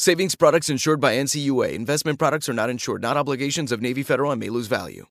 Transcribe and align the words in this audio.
Savings 0.00 0.34
products 0.34 0.70
insured 0.70 0.98
by 0.98 1.16
NCUA. 1.16 1.74
Investment 1.74 2.18
products 2.18 2.48
are 2.48 2.54
not 2.54 2.70
insured, 2.70 3.02
not 3.02 3.18
obligations 3.18 3.70
of 3.70 3.82
Navy 3.82 4.02
Federal 4.02 4.30
and 4.30 4.40
may 4.40 4.48
lose 4.48 4.66
value. 4.66 5.04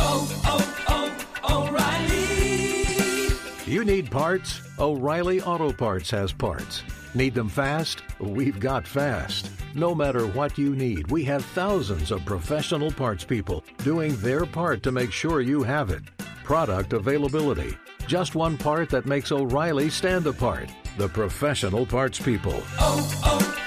Oh, 0.00 0.74
oh, 0.88 1.24
oh, 1.44 1.68
O'Reilly. 1.68 3.72
You 3.72 3.84
need 3.84 4.10
parts? 4.10 4.62
O'Reilly 4.80 5.40
Auto 5.42 5.72
Parts 5.72 6.10
has 6.10 6.32
parts. 6.32 6.82
Need 7.14 7.34
them 7.34 7.48
fast? 7.48 8.02
We've 8.18 8.58
got 8.58 8.84
fast. 8.84 9.48
No 9.76 9.94
matter 9.94 10.26
what 10.26 10.58
you 10.58 10.74
need, 10.74 11.08
we 11.08 11.22
have 11.22 11.44
thousands 11.44 12.10
of 12.10 12.24
professional 12.24 12.90
parts 12.90 13.24
people 13.24 13.62
doing 13.84 14.16
their 14.16 14.44
part 14.44 14.82
to 14.82 14.90
make 14.90 15.12
sure 15.12 15.40
you 15.40 15.62
have 15.62 15.90
it. 15.90 16.02
Product 16.42 16.94
availability. 16.94 17.78
Just 18.08 18.34
one 18.34 18.58
part 18.58 18.90
that 18.90 19.06
makes 19.06 19.30
O'Reilly 19.30 19.88
stand 19.88 20.26
apart. 20.26 20.68
The 20.98 21.08
professional 21.08 21.86
parts 21.86 22.18
people. 22.18 22.60
Oh, 22.80 23.08
oh, 23.24 23.65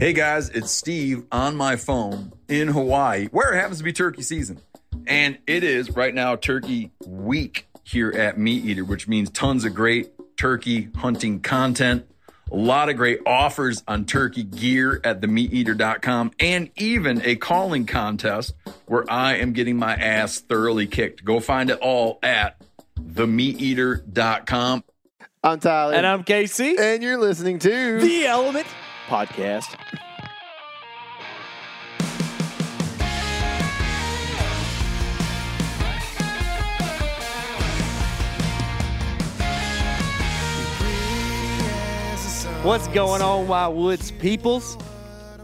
Hey 0.00 0.12
guys, 0.12 0.48
it's 0.50 0.70
Steve 0.70 1.24
on 1.32 1.56
my 1.56 1.74
phone 1.74 2.32
in 2.46 2.68
Hawaii, 2.68 3.26
where 3.32 3.52
it 3.52 3.60
happens 3.60 3.78
to 3.78 3.84
be 3.84 3.92
turkey 3.92 4.22
season. 4.22 4.60
And 5.08 5.38
it 5.46 5.64
is 5.64 5.90
right 5.90 6.14
now 6.14 6.36
turkey 6.36 6.92
week 7.04 7.66
here 7.82 8.12
at 8.12 8.38
Meat 8.38 8.64
Eater, 8.64 8.84
which 8.84 9.08
means 9.08 9.28
tons 9.30 9.64
of 9.64 9.74
great 9.74 10.12
turkey 10.36 10.88
hunting 10.94 11.40
content, 11.40 12.06
a 12.52 12.56
lot 12.56 12.88
of 12.88 12.96
great 12.96 13.20
offers 13.26 13.82
on 13.88 14.04
turkey 14.04 14.44
gear 14.44 15.00
at 15.02 15.20
themeateater.com, 15.20 16.30
and 16.38 16.70
even 16.76 17.20
a 17.24 17.34
calling 17.34 17.84
contest 17.84 18.54
where 18.86 19.04
I 19.10 19.34
am 19.38 19.52
getting 19.52 19.76
my 19.76 19.94
ass 19.94 20.38
thoroughly 20.38 20.86
kicked. 20.86 21.24
Go 21.24 21.40
find 21.40 21.70
it 21.70 21.78
all 21.80 22.20
at 22.22 22.62
themeateater.com. 22.98 24.84
I'm 25.42 25.60
Tyler. 25.60 25.94
And 25.94 26.06
I'm 26.06 26.24
Casey. 26.24 26.76
And 26.78 27.02
you're 27.02 27.18
listening 27.18 27.58
to 27.60 28.00
The 28.00 28.26
Element 28.26 28.66
Podcast. 29.06 29.76
What's 42.64 42.88
going 42.88 43.22
on, 43.22 43.46
Wild 43.48 43.76
Woods 43.76 44.10
peoples? 44.10 44.76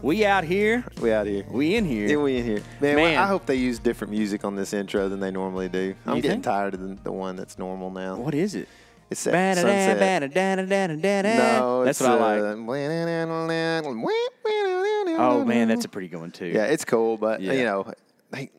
We 0.05 0.23
out 0.23 0.43
here. 0.43 0.85
We 1.01 1.11
out 1.11 1.25
here. 1.25 1.43
We 1.49 1.75
in 1.75 1.83
here. 1.83 2.07
Yeah, 2.07 2.17
we 2.17 2.37
in 2.37 2.45
here. 2.45 2.61
Man, 2.79 2.95
Man. 2.95 3.17
I 3.17 3.25
hope 3.25 3.47
they 3.47 3.55
use 3.55 3.79
different 3.79 4.11
music 4.11 4.45
on 4.45 4.55
this 4.55 4.71
intro 4.71 5.09
than 5.09 5.19
they 5.19 5.31
normally 5.31 5.67
do. 5.67 5.95
I'm 6.05 6.17
You 6.17 6.21
getting 6.21 6.35
think? 6.35 6.43
tired 6.43 6.75
of 6.75 6.79
the, 6.79 6.95
the 7.05 7.11
one 7.11 7.35
that's 7.35 7.57
normal 7.57 7.89
now. 7.89 8.15
What 8.15 8.35
is 8.35 8.53
it? 8.53 8.67
It's 9.09 9.23
that 9.23 9.31
sunset. 9.57 9.97
No, 11.39 11.83
That's 11.85 11.99
what 11.99 12.11
I 12.11 12.39
like. 12.39 12.39
uh, 12.39 12.55
Oh 15.17 15.43
man, 15.43 15.69
that's 15.69 15.85
a 15.85 15.89
pretty 15.89 16.07
good 16.07 16.19
one 16.19 16.29
too. 16.29 16.45
yeah. 16.45 16.65
It's 16.65 16.85
cool, 16.85 17.17
but 17.17 17.41
Yeah. 17.41 17.53
you 17.53 17.63
know, 17.63 17.91
they 18.29 18.51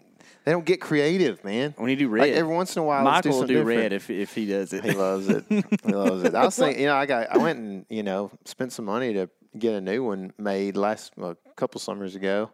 they 0.45 0.51
don't 0.51 0.65
get 0.65 0.81
creative, 0.81 1.45
man. 1.45 1.75
When 1.77 1.91
you 1.91 1.97
do 1.97 2.09
red, 2.09 2.23
Like 2.23 2.33
every 2.33 2.53
once 2.53 2.75
in 2.75 2.83
a 2.83 2.85
while, 2.85 3.05
let's 3.05 3.21
do 3.23 3.29
Michael 3.29 3.41
will 3.43 3.47
do 3.47 3.55
different. 3.59 3.81
red 3.83 3.93
if 3.93 4.11
if 4.11 4.35
he 4.35 4.47
does 4.47 4.73
it. 4.73 4.83
He 4.85 4.91
loves 4.91 5.29
it. 5.29 5.45
he 5.49 5.62
loves 5.93 6.25
it. 6.25 6.35
I 6.41 6.45
was 6.45 6.56
thinking, 6.56 6.81
you 6.83 6.89
know, 6.89 6.97
I 6.97 7.06
got, 7.06 7.31
I 7.31 7.39
went 7.39 7.61
and 7.61 7.87
you 7.89 8.03
know 8.03 8.33
spent 8.45 8.73
some 8.73 8.85
money 8.87 9.12
to 9.15 9.29
get 9.56 9.75
a 9.75 9.81
new 9.81 10.05
one 10.05 10.33
made 10.39 10.77
last 10.77 11.12
a 11.19 11.37
couple 11.56 11.81
summers 11.81 12.15
ago, 12.15 12.50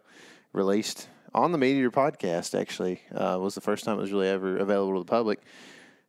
released 0.53 1.07
on 1.33 1.51
the 1.51 1.57
Meat 1.57 1.77
Eater 1.77 1.91
podcast. 1.91 2.59
Actually, 2.59 3.01
uh, 3.13 3.37
was 3.39 3.55
the 3.55 3.61
first 3.61 3.85
time 3.85 3.97
it 3.97 4.01
was 4.01 4.11
really 4.11 4.27
ever 4.27 4.57
available 4.57 4.93
to 4.93 4.99
the 4.99 5.11
public, 5.11 5.39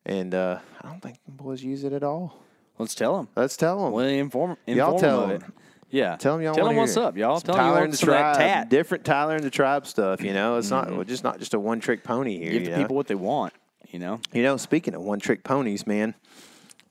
and 0.06 0.34
uh, 0.34 0.58
I 0.82 0.88
don't 0.88 1.00
think 1.00 1.18
the 1.24 1.32
boys 1.32 1.62
use 1.62 1.84
it 1.84 1.92
at 1.92 2.02
all. 2.02 2.38
Let's 2.78 2.94
tell 2.94 3.16
them. 3.16 3.28
Let's 3.36 3.56
tell 3.56 3.84
them. 3.84 3.92
Well, 3.92 4.06
inform, 4.06 4.56
inform 4.66 4.78
Y'all 4.78 4.98
tell 4.98 5.26
them. 5.26 5.52
Yeah. 5.90 6.16
Tell 6.16 6.34
them 6.34 6.42
y'all 6.42 6.54
Tell 6.56 6.66
them 6.66 6.76
what's 6.76 6.96
up, 6.96 7.16
y'all. 7.16 7.38
Some 7.38 7.46
Tell 7.46 7.54
them 7.54 7.64
Tyler 7.64 7.74
want 7.74 7.84
and 7.84 7.92
the 7.92 7.96
some 7.96 8.08
of 8.08 8.14
that 8.14 8.36
tribe, 8.36 8.68
different 8.68 9.04
Tyler 9.04 9.36
and 9.36 9.44
the 9.44 9.50
tribe 9.50 9.86
stuff. 9.86 10.22
You 10.22 10.32
know, 10.32 10.56
it's 10.56 10.70
not 10.70 11.06
just 11.06 11.22
not 11.22 11.38
just 11.38 11.54
a 11.54 11.60
one 11.60 11.78
trick 11.78 12.02
pony 12.02 12.38
here. 12.38 12.50
Give 12.50 12.62
you 12.62 12.66
the 12.66 12.70
know? 12.72 12.82
people 12.82 12.96
what 12.96 13.06
they 13.06 13.14
want. 13.14 13.52
You 13.90 14.00
know. 14.00 14.20
You 14.32 14.42
know, 14.42 14.56
speaking 14.56 14.94
of 14.94 15.02
one 15.02 15.20
trick 15.20 15.44
ponies, 15.44 15.86
man, 15.86 16.16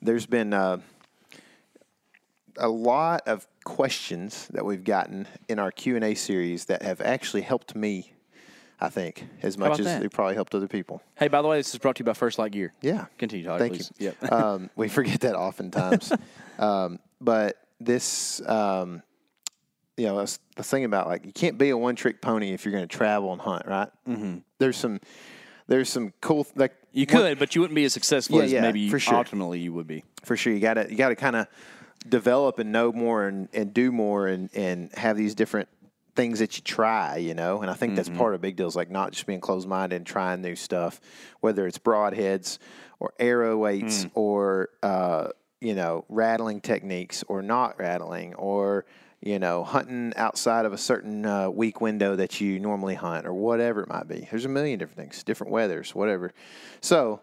there's 0.01 0.25
been 0.25 0.53
uh, 0.53 0.77
a 2.57 2.69
lot 2.69 3.23
of 3.27 3.45
questions 3.63 4.47
that 4.53 4.65
we've 4.65 4.83
gotten 4.83 5.27
in 5.47 5.59
our 5.59 5.71
Q 5.71 5.95
and 5.95 6.03
A 6.05 6.15
series 6.15 6.65
that 6.65 6.81
have 6.81 7.01
actually 7.01 7.41
helped 7.41 7.75
me. 7.75 8.13
I 8.79 8.89
think 8.89 9.25
as 9.41 9.57
much 9.57 9.79
as 9.79 9.85
that? 9.85 10.01
they 10.01 10.09
probably 10.09 10.35
helped 10.35 10.53
other 10.53 10.67
people. 10.67 11.01
Hey, 11.15 11.29
by 11.29 11.41
the 11.41 11.47
way, 11.47 11.57
this 11.57 11.73
is 11.73 11.79
brought 11.79 11.95
to 11.97 12.01
you 12.01 12.05
by 12.05 12.13
First 12.13 12.37
Lite 12.37 12.51
Gear. 12.51 12.73
Yeah, 12.81 13.05
Continue, 13.17 13.45
Tyler, 13.45 13.59
Thank 13.59 13.73
please. 13.75 13.91
you. 13.97 14.13
Yep. 14.21 14.31
um, 14.33 14.69
we 14.75 14.89
forget 14.89 15.21
that 15.21 15.35
oftentimes, 15.35 16.11
um, 16.59 16.99
but 17.21 17.57
this, 17.79 18.41
um, 18.47 19.01
you 19.95 20.05
know, 20.07 20.17
I 20.17 20.21
was, 20.21 20.39
I 20.57 20.59
was 20.59 20.69
thinking 20.69 20.85
about 20.85 21.07
like 21.07 21.25
you 21.25 21.31
can't 21.31 21.57
be 21.57 21.69
a 21.69 21.77
one 21.77 21.95
trick 21.95 22.19
pony 22.21 22.51
if 22.51 22.65
you're 22.65 22.73
going 22.73 22.85
to 22.85 22.93
travel 22.97 23.31
and 23.31 23.39
hunt, 23.41 23.65
right? 23.67 23.89
Mm-hmm. 24.07 24.39
There's 24.59 24.75
some, 24.75 24.99
there's 25.67 25.89
some 25.89 26.11
cool 26.19 26.45
like 26.57 26.73
You 26.91 27.05
one- 27.09 27.21
could, 27.21 27.39
but 27.39 27.55
you 27.55 27.61
wouldn't 27.61 27.75
be 27.75 27.85
as 27.85 27.93
successful 27.93 28.39
Yeah, 28.39 28.43
as 28.43 28.51
yeah, 28.51 28.61
maybe 28.61 28.89
for 28.89 28.99
sure. 28.99 29.15
ultimately 29.15 29.59
you 29.59 29.71
would 29.71 29.87
be. 29.87 30.03
for 30.25 30.35
sure. 30.35 30.51
You 30.51 30.59
got 30.59 30.73
to 30.73 30.89
you 30.89 30.97
got 30.97 31.09
to 31.09 31.15
kind 31.15 31.37
of 31.37 31.47
develop 32.07 32.59
and 32.59 32.71
know 32.71 32.91
more 32.91 33.27
and, 33.27 33.49
and 33.53 33.73
do 33.73 33.91
more 33.91 34.27
and, 34.27 34.49
and 34.53 34.91
have 34.93 35.17
these 35.17 35.35
different 35.35 35.69
things 36.15 36.39
that 36.39 36.57
you 36.57 36.63
try, 36.63 37.17
you 37.17 37.33
know. 37.33 37.61
And 37.61 37.71
I 37.71 37.73
think 37.73 37.95
that's 37.95 38.09
part 38.09 38.35
of 38.35 38.41
big 38.41 38.55
deals, 38.55 38.75
like 38.75 38.91
not 38.91 39.11
just 39.11 39.25
being 39.25 39.41
closed 39.41 39.67
minded 39.67 39.95
and 39.95 40.05
trying 40.05 40.41
new 40.41 40.55
stuff, 40.55 41.01
whether 41.39 41.65
it's 41.65 41.77
broadheads 41.79 42.59
or 42.99 43.13
arrow 43.19 43.57
weights 43.57 44.05
or 44.13 44.69
uh, 44.83 45.29
you 45.59 45.73
know 45.73 46.05
rattling 46.09 46.61
techniques 46.61 47.23
or 47.27 47.41
not 47.41 47.79
rattling 47.79 48.33
or 48.35 48.85
you 49.21 49.39
know 49.39 49.63
hunting 49.63 50.13
outside 50.15 50.65
of 50.65 50.73
a 50.73 50.77
certain 50.77 51.25
uh, 51.25 51.49
week 51.49 51.81
window 51.81 52.15
that 52.15 52.39
you 52.39 52.59
normally 52.59 52.95
hunt 52.95 53.25
or 53.25 53.33
whatever 53.33 53.81
it 53.81 53.89
might 53.89 54.07
be. 54.07 54.27
There's 54.29 54.45
a 54.45 54.49
million 54.49 54.77
different 54.77 54.97
things, 54.97 55.23
different 55.23 55.51
weathers, 55.51 55.95
whatever. 55.95 56.31
So 56.81 57.21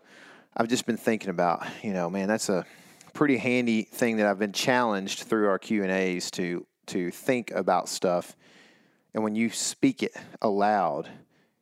I've 0.56 0.68
just 0.68 0.84
been 0.84 0.96
thinking 0.96 1.30
about, 1.30 1.64
you 1.82 1.92
know, 1.92 2.10
man, 2.10 2.26
that's 2.26 2.48
a 2.48 2.66
pretty 3.12 3.36
handy 3.36 3.82
thing 3.82 4.16
that 4.16 4.26
I've 4.26 4.38
been 4.38 4.52
challenged 4.52 5.24
through 5.24 5.48
our 5.48 5.58
Q 5.58 5.82
and 5.82 5.92
A's 5.92 6.30
to 6.32 6.66
to 6.86 7.10
think 7.10 7.50
about 7.52 7.88
stuff, 7.88 8.36
and 9.14 9.22
when 9.22 9.34
you 9.34 9.50
speak 9.50 10.02
it 10.02 10.12
aloud, 10.42 11.08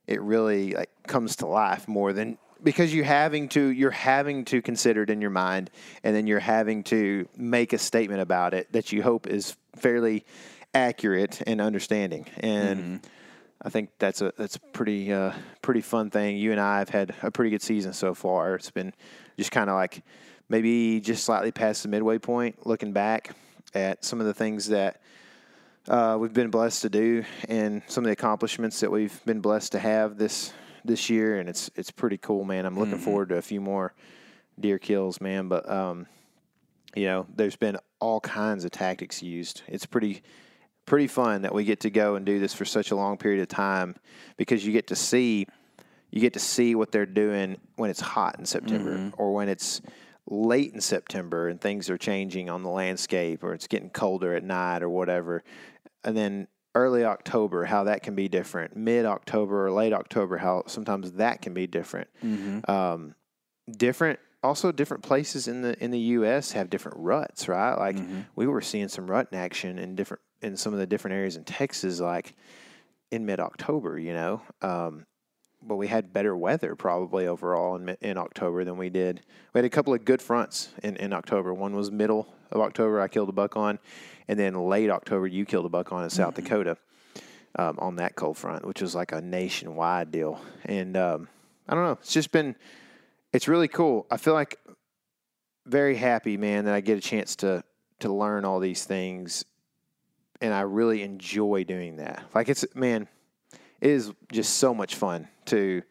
it 0.07 0.21
really 0.23 0.73
like 0.73 0.91
comes 1.07 1.37
to 1.37 1.47
life 1.47 1.87
more 1.89 2.13
than 2.13 2.39
because 2.63 2.95
you're 2.95 3.05
having 3.05 3.49
to 3.51 3.69
you're 3.69 3.91
having 3.91 4.45
to 4.47 4.63
consider 4.63 5.03
it 5.03 5.11
in 5.11 5.21
your 5.21 5.31
mind, 5.31 5.71
and 6.03 6.15
then 6.15 6.27
you're 6.27 6.41
having 6.41 6.83
to 6.85 7.29
make 7.37 7.73
a 7.73 7.79
statement 7.79 8.21
about 8.21 8.55
it 8.55 8.73
that 8.73 8.93
you 8.93 9.03
hope 9.03 9.27
is 9.27 9.57
fairly 9.77 10.25
accurate 10.75 11.43
and 11.47 11.61
understanding, 11.61 12.27
and. 12.39 13.01
I 13.61 13.71
think 13.71 13.91
that's 13.99 14.23
a 14.23 14.33
that's 14.39 14.55
a 14.55 14.61
pretty 14.61 15.13
uh, 15.13 15.33
pretty 15.63 15.81
fun 15.81 16.11
thing. 16.11 16.37
You 16.37 16.53
and 16.53 16.61
I 16.61 16.79
have 16.79 16.91
had 16.91 17.13
a 17.23 17.31
pretty 17.33 17.51
good 17.51 17.61
season 17.61 17.93
so 17.93 18.15
far. 18.15 18.55
It's 18.55 18.71
been 18.71 18.95
just 19.37 19.51
kind 19.51 19.69
of 19.69 19.75
like 19.75 20.05
maybe 20.49 21.01
just 21.01 21.25
slightly 21.25 21.53
past 21.53 21.83
the 21.83 21.89
midway 21.89 22.19
point. 22.19 22.67
Looking 22.67 22.93
back 22.93 23.35
at 23.75 24.05
some 24.05 24.21
of 24.21 24.27
the 24.27 24.35
things 24.35 24.69
that 24.69 25.01
uh, 25.89 26.17
we've 26.21 26.33
been 26.33 26.50
blessed 26.50 26.83
to 26.83 26.89
do 26.89 27.25
and 27.49 27.83
some 27.87 28.05
of 28.05 28.06
the 28.06 28.12
accomplishments 28.12 28.81
that 28.81 28.91
we've 28.91 29.25
been 29.25 29.41
blessed 29.41 29.73
to 29.73 29.79
have 29.79 30.19
this 30.19 30.53
this 30.85 31.11
year, 31.11 31.39
and 31.39 31.49
it's 31.49 31.71
it's 31.77 31.91
pretty 31.91 32.19
cool, 32.19 32.45
man. 32.45 32.67
I'm 32.67 32.79
looking 32.79 32.99
forward 32.99 33.31
to 33.31 33.37
a 33.37 33.43
few 33.43 33.61
more 33.61 33.95
deer 34.59 34.79
kills, 34.79 35.21
man. 35.21 35.49
But 35.49 35.69
um, 35.71 36.06
you 36.94 37.06
know, 37.06 37.27
there's 37.35 37.56
been 37.56 37.77
all 38.01 38.21
kinds 38.21 38.65
of 38.65 38.71
tactics 38.71 39.23
used. 39.23 39.62
It's 39.67 39.87
pretty 39.87 40.23
pretty 40.87 41.06
fun 41.06 41.43
that 41.43 41.55
we 41.55 41.65
get 41.65 41.81
to 41.81 41.91
go 41.91 42.15
and 42.15 42.25
do 42.25 42.39
this 42.39 42.55
for 42.55 42.65
such 42.65 42.91
a 42.91 42.97
long 42.97 43.19
period 43.19 43.43
of 43.43 43.49
time 43.49 43.94
because 44.39 44.65
you 44.65 44.73
get 44.73 44.87
to 44.87 44.97
see 44.97 45.47
you 46.11 46.21
get 46.21 46.33
to 46.33 46.41
see 46.41 46.75
what 46.75 46.91
they're 46.91 47.05
doing 47.05 47.59
when 47.77 47.91
it's 47.91 48.01
hot 48.01 48.39
in 48.39 48.47
September 48.47 49.12
or 49.19 49.35
when 49.35 49.51
it's 49.51 49.83
late 50.31 50.73
in 50.73 50.81
September 50.81 51.49
and 51.49 51.61
things 51.61 51.89
are 51.91 51.99
changing 51.99 52.51
on 52.51 52.63
the 52.63 52.69
landscape 52.69 53.43
or 53.43 53.55
it's 53.55 53.67
getting 53.67 53.91
colder 53.91 54.35
at 54.35 54.45
night 54.45 54.83
or 54.83 54.89
whatever. 54.91 55.43
And 56.05 56.17
then 56.17 56.49
early 56.75 57.05
October, 57.05 57.65
how 57.65 57.85
that 57.85 58.03
can 58.03 58.15
be 58.15 58.29
different. 58.29 58.77
Mid 58.77 59.07
October 59.07 59.67
or 59.67 59.71
late 59.73 59.93
October, 59.93 60.37
how 60.39 60.65
sometimes 60.67 61.13
that 61.13 61.43
can 61.43 61.55
be 61.55 61.67
different. 61.67 62.09
Um, 62.71 63.15
different 63.71 64.19
also 64.43 64.71
different 64.71 65.03
places 65.03 65.49
in 65.49 65.63
the 65.63 65.83
in 65.83 65.91
the 65.91 65.99
U.S. 65.99 66.53
have 66.53 66.71
different 66.71 66.99
ruts, 66.99 67.49
right? 67.49 67.75
Like 67.75 67.97
we 68.37 68.47
were 68.47 68.61
seeing 68.61 68.89
some 68.89 69.11
rut 69.11 69.29
in 69.33 69.39
action 69.39 69.79
in 69.79 69.97
different 69.97 70.23
in 70.41 70.57
some 70.57 70.73
of 70.73 70.79
the 70.79 70.87
different 70.87 71.17
areas 71.17 71.37
in 71.37 71.45
Texas, 71.45 72.01
like 72.01 72.35
in 73.11 73.27
mid 73.27 73.41
October, 73.41 73.99
you 73.99 74.13
know. 74.13 74.43
Um, 74.63 75.07
but 75.62 75.76
we 75.76 75.88
had 75.88 76.12
better 76.12 76.37
weather 76.37 76.75
probably 76.75 77.26
overall 77.26 77.76
in 77.76 77.96
in 78.00 78.16
October 78.16 78.64
than 78.64 78.76
we 78.76 78.88
did. 78.90 79.22
We 79.52 79.58
had 79.58 79.64
a 79.64 79.70
couple 79.70 79.94
of 79.94 80.05
good 80.05 80.22
fronts 80.22 80.70
in, 80.82 80.96
in 80.96 81.12
October. 81.12 81.52
One 81.52 81.75
was 81.75 81.90
middle 81.90 82.28
of 82.50 82.60
October, 82.60 83.00
I 83.00 83.08
killed 83.08 83.28
a 83.28 83.32
buck 83.32 83.56
on, 83.56 83.78
and 84.26 84.38
then 84.38 84.55
late 84.55 84.90
October, 84.90 85.26
you 85.26 85.44
killed 85.44 85.66
a 85.66 85.69
buck 85.69 85.93
on 85.93 86.05
in 86.05 86.10
South 86.10 86.34
Dakota 86.34 86.76
um, 87.56 87.78
on 87.78 87.96
that 87.96 88.14
cold 88.16 88.37
front, 88.37 88.64
which 88.64 88.81
was 88.81 88.94
like 88.94 89.12
a 89.12 89.20
nationwide 89.20 90.10
deal. 90.10 90.40
And 90.64 90.96
um, 90.96 91.28
I 91.69 91.75
don't 91.75 91.84
know, 91.84 91.99
it's 92.00 92.12
just 92.12 92.32
been, 92.32 92.56
it's 93.32 93.49
really 93.49 93.69
cool. 93.69 94.06
I 94.10 94.16
feel 94.16 94.34
like 94.34 94.58
very 95.66 95.96
happy, 95.96 96.37
man, 96.37 96.64
that 96.64 96.75
I 96.75 96.81
get 96.81 96.99
a 96.99 97.00
chance 97.00 97.37
to 97.37 97.62
to 98.00 98.12
learn 98.12 98.44
all 98.44 98.60
these 98.60 98.84
things, 98.84 99.44
and 100.40 100.55
I 100.55 100.60
really 100.60 101.02
enjoy 101.02 101.64
doing 101.64 101.96
that. 101.96 102.22
Like 102.34 102.49
it's 102.49 102.64
man, 102.75 103.08
it 103.81 103.91
is 103.91 104.13
just 104.33 104.55
so 104.57 104.75
much 104.75 104.95
fun 104.97 105.29
to. 105.47 105.83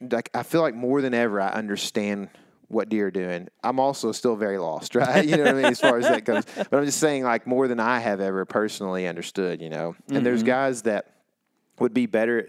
Like 0.00 0.30
I 0.32 0.42
feel 0.42 0.62
like 0.62 0.74
more 0.74 1.02
than 1.02 1.12
ever, 1.12 1.40
I 1.40 1.50
understand 1.50 2.30
what 2.68 2.88
deer 2.88 3.08
are 3.08 3.10
doing. 3.10 3.48
I'm 3.62 3.78
also 3.78 4.12
still 4.12 4.34
very 4.34 4.56
lost, 4.58 4.94
right? 4.94 5.24
You 5.24 5.36
know 5.36 5.44
what 5.44 5.54
I 5.56 5.62
mean, 5.62 5.66
as 5.66 5.80
far 5.80 5.98
as 5.98 6.08
that 6.08 6.24
goes. 6.24 6.44
But 6.56 6.72
I'm 6.72 6.86
just 6.86 6.98
saying, 7.00 7.24
like 7.24 7.46
more 7.46 7.68
than 7.68 7.80
I 7.80 7.98
have 7.98 8.20
ever 8.20 8.44
personally 8.46 9.06
understood. 9.06 9.60
You 9.60 9.70
know, 9.70 9.94
and 10.08 10.24
there's 10.24 10.42
guys 10.42 10.82
that 10.82 11.10
would 11.78 11.92
be 11.92 12.06
better, 12.06 12.38
at, 12.38 12.46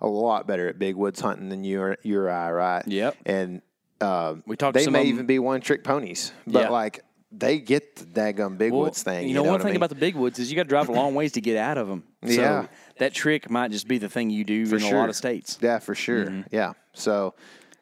a 0.00 0.06
lot 0.08 0.46
better 0.46 0.68
at 0.68 0.78
big 0.78 0.96
woods 0.96 1.20
hunting 1.20 1.48
than 1.48 1.62
you 1.62 1.80
or, 1.80 1.96
you 2.02 2.18
or 2.18 2.30
I, 2.30 2.50
right? 2.50 2.86
Yep. 2.86 3.16
And 3.26 3.62
um, 4.00 4.42
We 4.46 4.56
talked 4.56 4.74
They 4.74 4.86
may 4.88 5.04
even 5.04 5.26
be 5.26 5.38
one 5.38 5.60
trick 5.60 5.84
ponies, 5.84 6.32
but 6.46 6.60
Yeah. 6.60 6.68
like 6.70 7.04
they 7.34 7.58
get 7.58 7.96
the 7.96 8.04
daggum 8.04 8.58
big 8.58 8.72
Well, 8.72 8.82
woods 8.82 9.02
thing. 9.02 9.26
You 9.28 9.34
know, 9.34 9.42
know 9.42 9.50
one 9.50 9.52
what 9.52 9.60
I 9.60 9.64
thing 9.64 9.72
mean? 9.72 9.76
about 9.78 9.88
the 9.88 9.94
big 9.96 10.14
woods 10.14 10.38
is 10.38 10.50
you 10.50 10.56
got 10.56 10.64
to 10.64 10.68
drive 10.68 10.88
a 10.88 10.92
long 10.92 11.14
ways 11.14 11.32
to 11.32 11.40
get 11.40 11.56
out 11.56 11.78
of 11.78 11.88
them. 11.88 12.04
So 12.26 12.32
Yeah. 12.40 12.66
that 12.98 13.14
trick 13.14 13.50
might 13.50 13.70
just 13.70 13.88
be 13.88 13.98
the 13.98 14.08
thing 14.08 14.30
you 14.30 14.44
do 14.44 14.66
For 14.66 14.76
in 14.76 14.82
a 14.82 14.90
lot 14.90 15.08
of 15.08 15.16
states. 15.16 15.58
Yeah, 15.60 15.78
for 15.78 15.94
sure. 15.94 16.26
Mm-hmm. 16.26 16.42
Yeah. 16.50 16.72
So, 16.92 17.34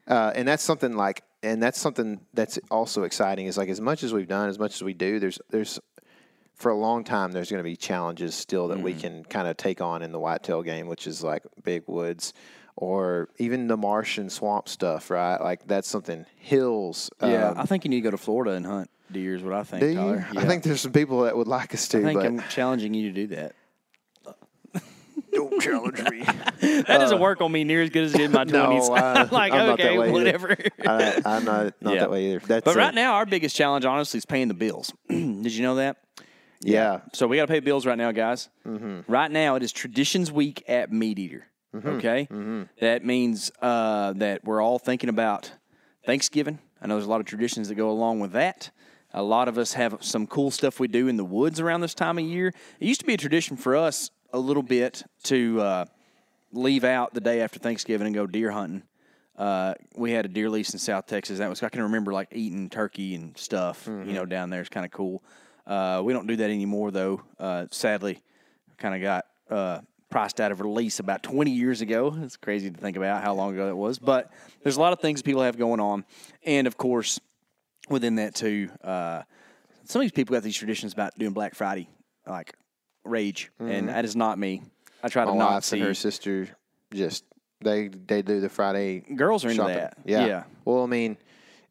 uh, 0.09 0.33
and 0.35 0.47
that's 0.49 0.63
something 0.63 0.97
like, 0.97 1.23
and 1.43 1.63
that's 1.63 1.81
something 1.81 2.21
that's 2.35 2.59
also 2.71 3.03
exciting 3.03 3.47
is 3.47 3.57
like 3.59 3.69
as 3.69 3.81
much 3.81 4.03
as 4.03 4.13
we've 4.13 4.29
done, 4.29 4.49
as 4.49 4.59
much 4.59 4.75
as 4.77 4.83
we 4.85 4.95
do, 4.95 5.19
there's 5.19 5.39
there's 5.51 5.81
for 6.55 6.71
a 6.71 6.77
long 6.77 7.03
time 7.05 7.33
there's 7.33 7.51
going 7.51 7.59
to 7.63 7.65
be 7.69 7.77
challenges 7.77 8.35
still 8.35 8.69
that 8.69 8.75
Mm-hmm. 8.75 8.85
we 8.85 8.95
can 8.95 9.25
kind 9.25 9.49
of 9.49 9.57
take 9.57 9.81
on 9.81 10.03
in 10.03 10.13
the 10.13 10.19
whitetail 10.21 10.63
game, 10.63 10.87
which 10.87 11.07
is 11.07 11.23
like 11.25 11.43
big 11.65 11.83
woods. 11.87 12.33
Or 12.77 13.29
even 13.39 13.67
the 13.67 13.77
marsh 13.77 14.17
and 14.17 14.31
swamp 14.33 14.67
stuff, 14.69 15.11
right? 15.11 15.39
Like 15.39 15.67
that's 15.67 15.89
something 15.89 16.25
hills. 16.37 17.11
Yeah, 17.21 17.49
um, 17.51 17.59
I 17.59 17.65
think 17.67 17.85
you 17.85 17.91
need 17.91 17.97
to 17.97 18.03
go 18.03 18.11
to 18.11 18.17
Florida 18.17 18.53
and 18.53 18.65
hunt 18.65 18.89
deer. 19.13 19.35
Is 19.35 19.43
what 19.43 19.53
I 19.55 19.63
think. 19.65 19.81
do 19.83 19.89
you? 19.89 19.95
Tyler. 19.95 20.27
I 20.37 20.45
think 20.45 20.63
there's 20.63 20.81
some 20.81 20.93
people 20.93 21.23
that 21.23 21.37
would 21.37 21.49
like 21.49 21.75
us 21.75 21.89
to, 21.89 21.99
I 21.99 22.03
think 22.03 22.19
but 22.21 22.27
I'm 22.27 22.43
challenging 22.49 22.95
you 22.95 23.13
to 23.13 23.15
do 23.15 23.27
that. 23.37 23.55
don't 25.33 25.61
challenge 25.63 26.03
me. 26.11 26.25
That 26.61 26.99
doesn't 26.99 27.21
work 27.21 27.41
on 27.41 27.51
me 27.53 27.65
near 27.65 27.83
as 27.83 27.91
good 27.91 28.05
as 28.05 28.15
it 28.15 28.19
did 28.19 28.25
in 28.27 28.33
my 28.33 28.43
Uh, 28.43 28.45
No, 28.45 28.67
twenties. 28.67 28.89
I- 28.91 29.15
I'm 29.23 29.29
like, 29.33 29.53
I'm 29.53 29.71
okay, 29.71 29.97
way 29.99 30.11
whatever. 30.11 30.57
I, 30.87 31.23
I'm 31.25 31.45
not 31.45 31.75
not 31.81 31.95
Yeah. 31.95 32.01
that 32.01 32.11
way 32.11 32.27
either. 32.33 32.41
That's 32.47 32.65
but 32.65 32.75
a- 32.75 32.79
right 32.79 32.95
now, 32.95 33.15
our 33.15 33.25
biggest 33.27 33.57
challenge, 33.57 33.85
honestly, 33.85 34.19
is 34.19 34.27
paying 34.27 34.49
the 34.49 34.55
bills. 34.55 34.93
did 35.09 35.53
you 35.55 35.63
know 35.63 35.77
that? 35.77 35.97
yeah, 36.63 37.01
So 37.15 37.27
we 37.27 37.37
got 37.39 37.47
to 37.47 37.53
pay 37.53 37.61
bills 37.61 37.87
right 37.87 37.97
now, 37.97 38.13
guys. 38.13 38.51
Mm-hmm. 38.67 39.11
Right 39.11 39.31
now, 39.31 39.55
it 39.55 39.63
is 39.63 39.73
Traditions 39.73 40.31
Week 40.31 40.63
at 40.69 40.93
Meat 40.93 41.19
Eater. 41.19 41.47
Okay, 41.75 42.27
Mm-hmm. 42.31 42.63
that 42.81 43.05
means 43.05 43.51
uh, 43.63 44.13
that 44.15 44.45
we're 44.45 44.61
all 44.61 44.79
thinking 44.79 45.09
about 45.09 45.53
Thanksgiving. 46.05 46.59
I 46.83 46.87
know 46.89 46.97
there's 46.97 47.07
a 47.07 47.11
lot 47.11 47.21
of 47.21 47.27
traditions 47.27 47.69
that 47.69 47.77
go 47.77 47.91
along 47.91 48.21
with 48.21 48.33
that. 48.33 48.71
A 49.13 49.23
lot 49.23 49.49
of 49.49 49.59
us 49.59 49.73
have 49.73 49.99
some 50.01 50.27
cool 50.27 50.51
stuff 50.51 50.79
we 50.79 50.89
do 50.89 51.09
in 51.09 51.17
the 51.17 51.25
woods 51.25 51.59
around 51.59 51.81
this 51.81 51.95
time 51.95 52.19
of 52.19 52.25
year. 52.25 52.49
It 52.79 52.87
used 52.87 53.01
to 53.01 53.07
be 53.07 53.15
a 53.15 53.19
tradition 53.19 53.57
for 53.57 53.77
us 53.77 54.11
a 54.33 54.39
little 54.39 54.63
bit 54.63 55.03
to 55.25 55.61
uh, 55.61 55.85
leave 56.53 56.85
out 56.85 57.13
the 57.13 57.21
day 57.21 57.41
after 57.41 57.59
Thanksgiving 57.59 58.07
and 58.07 58.15
go 58.15 58.27
deer 58.27 58.51
hunting. 58.51 58.85
Uh, 59.37 59.75
we 59.97 60.13
had 60.13 60.27
a 60.27 60.29
deer 60.29 60.51
lease 60.51 60.73
in 60.73 60.79
South 60.79 61.07
Texas. 61.07 61.39
That 61.39 61.49
was 61.49 61.63
I 61.63 61.71
can 61.71 61.83
remember 61.83 62.13
like 62.13 62.29
eating 62.33 62.69
turkey 62.69 63.15
and 63.15 63.37
stuff. 63.37 63.87
You 64.07 64.13
know, 64.13 64.27
down 64.27 64.51
there 64.51 64.61
it's 64.61 64.69
kind 64.69 64.85
of 64.85 64.93
cool. 64.93 65.25
Uh, 65.67 66.03
we 66.05 66.13
don't 66.13 66.27
do 66.27 66.37
that 66.37 66.51
anymore 66.51 66.91
though. 66.91 67.23
Uh, 67.39 67.67
sadly, 67.71 68.23
kind 68.77 68.95
of 68.95 69.01
got 69.01 69.25
uh, 69.49 69.81
priced 70.11 70.41
out 70.41 70.53
of 70.53 70.61
release 70.61 70.99
about 70.99 71.23
20 71.23 71.51
years 71.51 71.81
ago. 71.81 72.15
It's 72.23 72.37
crazy 72.37 72.71
to 72.71 72.77
think 72.77 72.97
about 72.97 73.23
how 73.25 73.35
long 73.35 73.55
ago 73.55 73.67
that 73.67 73.77
was. 73.77 73.99
But 73.99 74.31
there's 74.63 74.77
a 74.77 74.81
lot 74.81 74.93
of 74.93 75.01
things 75.01 75.23
people 75.23 75.43
have 75.43 75.57
going 75.57 75.81
on, 75.81 76.05
and 76.45 76.67
of 76.67 76.77
course, 76.77 77.19
within 77.91 78.15
that 78.17 78.35
too, 78.35 78.71
uh, 78.83 79.23
some 79.85 80.01
of 80.01 80.05
these 80.05 80.13
people 80.13 80.35
got 80.35 80.43
these 80.43 80.57
traditions 80.57 80.93
about 80.93 81.19
doing 81.19 81.33
Black 81.33 81.55
Friday, 81.55 81.89
like 82.27 82.55
rage, 83.05 83.51
and 83.59 83.89
that 83.89 84.05
is 84.05 84.17
not 84.17 84.39
me. 84.39 84.63
I 85.03 85.09
try 85.09 85.25
to 85.25 85.33
my 85.33 85.37
not 85.39 85.53
wife 85.53 85.65
see. 85.65 85.79
and 85.79 85.87
her 85.87 85.95
sister 85.95 86.49
just 86.95 87.25
they 87.61 87.89
they 87.89 88.23
do 88.23 88.41
the 88.41 88.49
Friday 88.49 89.01
Girls 89.01 89.45
are 89.45 89.49
into 89.51 89.63
shopping. 89.63 89.77
that. 89.77 89.99
Yeah. 90.05 90.27
Yeah. 90.27 90.45
Well, 90.65 90.83
I 90.83 90.87
mean, 90.87 91.17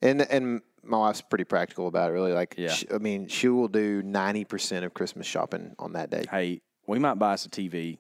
and 0.02 0.22
and 0.22 0.62
my 0.84 0.98
wife's 0.98 1.22
pretty 1.22 1.44
practical 1.46 1.88
about 1.88 2.10
it. 2.10 2.14
Really, 2.14 2.32
like, 2.34 2.56
Yeah. 2.58 2.70
she- 2.70 2.88
I 2.92 2.98
mean, 2.98 3.28
she 3.28 3.48
will 3.48 3.68
do 3.68 4.02
ninety 4.02 4.44
percent 4.46 4.86
of 4.86 4.94
Christmas 4.94 5.26
shopping 5.28 5.76
on 5.80 5.94
that 5.94 6.10
day. 6.10 6.26
Hey, 6.30 6.62
we 6.88 7.00
might 7.00 7.16
buy 7.16 7.34
us 7.34 7.46
a 7.46 7.50
TV 7.50 8.00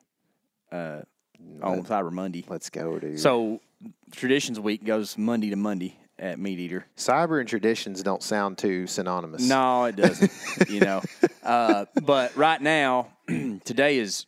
uh, 0.71 1.01
on 1.61 1.83
Cyber 1.83 2.11
Monday. 2.11 2.43
Let's 2.49 2.69
go, 2.69 2.97
dude. 2.99 3.19
So 3.19 3.61
Traditions 4.11 4.59
Week 4.59 4.83
goes 4.83 5.17
Monday 5.17 5.49
to 5.51 5.55
Monday 5.55 5.97
at 6.19 6.39
Meat 6.39 6.59
Eater. 6.59 6.85
cyber 6.97 7.39
and 7.39 7.47
traditions 7.47 8.03
don't 8.03 8.21
sound 8.21 8.57
too 8.57 8.85
synonymous. 8.87 9.47
No, 9.47 9.85
it 9.85 9.95
doesn't. 9.95 10.69
you 10.69 10.81
know, 10.81 11.01
uh, 11.43 11.85
but 12.03 12.35
right 12.35 12.61
now, 12.61 13.09
today 13.63 13.97
is 13.97 14.25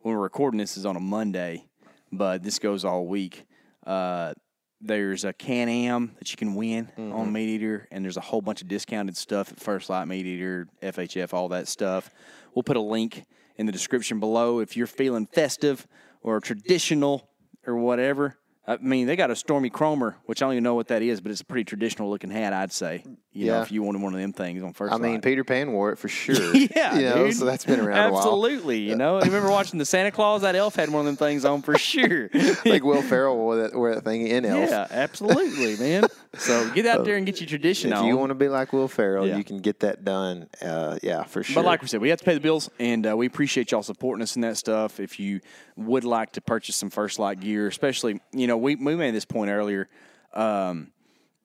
when 0.00 0.14
we're 0.14 0.20
recording. 0.22 0.58
This 0.58 0.76
is 0.76 0.84
on 0.84 0.96
a 0.96 1.00
Monday, 1.00 1.64
but 2.12 2.42
this 2.42 2.58
goes 2.58 2.84
all 2.84 3.06
week. 3.06 3.46
Uh, 3.86 4.34
there's 4.80 5.24
a 5.24 5.32
Can 5.32 5.68
Am 5.68 6.14
that 6.18 6.30
you 6.30 6.36
can 6.36 6.54
win 6.54 6.88
on 6.96 7.32
Meat 7.32 7.48
Eater, 7.48 7.88
and 7.90 8.04
there's 8.04 8.16
a 8.16 8.20
whole 8.20 8.40
bunch 8.40 8.62
of 8.62 8.68
discounted 8.68 9.16
stuff 9.16 9.50
at 9.50 9.58
First 9.58 9.90
Lite 9.90 10.06
Meat 10.06 10.24
Eater, 10.26 10.68
FHF, 10.82 11.32
all 11.32 11.48
that 11.48 11.66
stuff. 11.66 12.10
We'll 12.54 12.62
put 12.62 12.76
a 12.76 12.80
link 12.80 13.24
in 13.56 13.66
the 13.66 13.72
description 13.72 14.20
below 14.20 14.60
if 14.60 14.76
you're 14.76 14.86
feeling 14.86 15.26
festive 15.26 15.86
or 16.22 16.40
traditional 16.40 17.28
or 17.66 17.76
whatever. 17.76 18.36
I 18.70 18.76
mean, 18.82 19.06
they 19.06 19.16
got 19.16 19.30
a 19.30 19.36
Stormy 19.36 19.70
Kromer, 19.70 20.14
which 20.26 20.42
I 20.42 20.46
don't 20.46 20.52
even 20.52 20.64
know 20.64 20.74
what 20.74 20.88
that 20.88 21.00
is, 21.00 21.22
but 21.22 21.32
it's 21.32 21.40
a 21.40 21.44
pretty 21.44 21.64
traditional 21.64 22.10
looking 22.10 22.28
hat, 22.30 22.52
I'd 22.52 22.70
say. 22.70 23.02
You 23.32 23.46
know, 23.46 23.54
Yeah. 23.56 23.62
if 23.62 23.72
you 23.72 23.82
wanted 23.82 24.02
one 24.02 24.12
of 24.14 24.20
them 24.20 24.32
things 24.34 24.62
on 24.62 24.74
First 24.74 24.92
I 24.92 24.98
mean. 24.98 25.20
Peter 25.22 25.42
Pan 25.42 25.72
wore 25.72 25.90
it 25.92 25.96
for 25.96 26.08
sure. 26.20 26.54
Yeah, 26.54 26.96
you 26.96 27.02
know, 27.02 27.30
so 27.30 27.46
that's 27.46 27.64
been 27.64 27.80
around 27.80 28.10
a 28.10 28.12
while. 28.12 28.18
Absolutely, 28.20 28.80
you 28.80 28.94
know. 28.94 29.16
I 29.16 29.24
remember 29.24 29.50
watching 29.50 29.78
the 29.78 29.84
Santa 29.86 30.10
Claus. 30.10 30.42
That 30.42 30.54
elf 30.54 30.74
had 30.76 30.90
one 30.90 31.00
of 31.00 31.06
them 31.06 31.16
things 31.16 31.44
on 31.46 31.62
for 31.62 31.78
sure. 31.78 32.28
Like 32.66 32.84
Will 32.84 33.00
Ferrell 33.02 33.36
wore 33.36 33.56
that, 33.56 33.74
wore 33.74 33.94
that 33.94 34.04
thing 34.04 34.26
in 34.26 34.44
Elf. 34.44 34.68
yeah, 34.68 34.86
absolutely, 34.90 35.76
man. 35.78 36.04
So 36.34 36.70
get 36.72 36.84
out 36.84 37.04
there 37.06 37.16
and 37.16 37.24
get 37.24 37.40
your 37.40 37.48
tradition 37.48 37.92
If 37.92 37.98
on. 37.98 38.04
you 38.06 38.16
want 38.18 38.30
to 38.30 38.34
be 38.34 38.48
like 38.48 38.72
Will 38.74 38.88
Ferrell, 38.88 39.26
Yeah. 39.26 39.38
you 39.38 39.44
can 39.44 39.58
get 39.60 39.80
that 39.80 40.04
done. 40.04 40.48
Uh, 40.60 40.98
yeah, 41.02 41.22
for 41.24 41.42
sure. 41.42 41.54
But 41.54 41.64
like 41.64 41.80
we 41.80 41.88
said, 41.88 42.00
we 42.02 42.10
have 42.10 42.18
to 42.18 42.24
pay 42.24 42.34
the 42.34 42.40
bills, 42.40 42.68
and 42.78 43.06
uh, 43.06 43.16
we 43.16 43.26
appreciate 43.26 43.70
y'all 43.72 43.82
supporting 43.82 44.22
us 44.22 44.36
in 44.36 44.42
that 44.42 44.56
stuff. 44.58 45.00
If 45.00 45.18
you 45.18 45.40
would 45.76 46.04
like 46.04 46.32
to 46.32 46.40
purchase 46.42 46.76
some 46.76 46.90
First 46.90 47.18
Lite 47.18 47.40
gear, 47.40 47.66
especially, 47.68 48.20
you 48.32 48.46
know, 48.46 48.57
we, 48.58 48.76
we 48.76 48.94
made 48.96 49.14
this 49.14 49.24
point 49.24 49.50
earlier. 49.50 49.88
Um, 50.34 50.92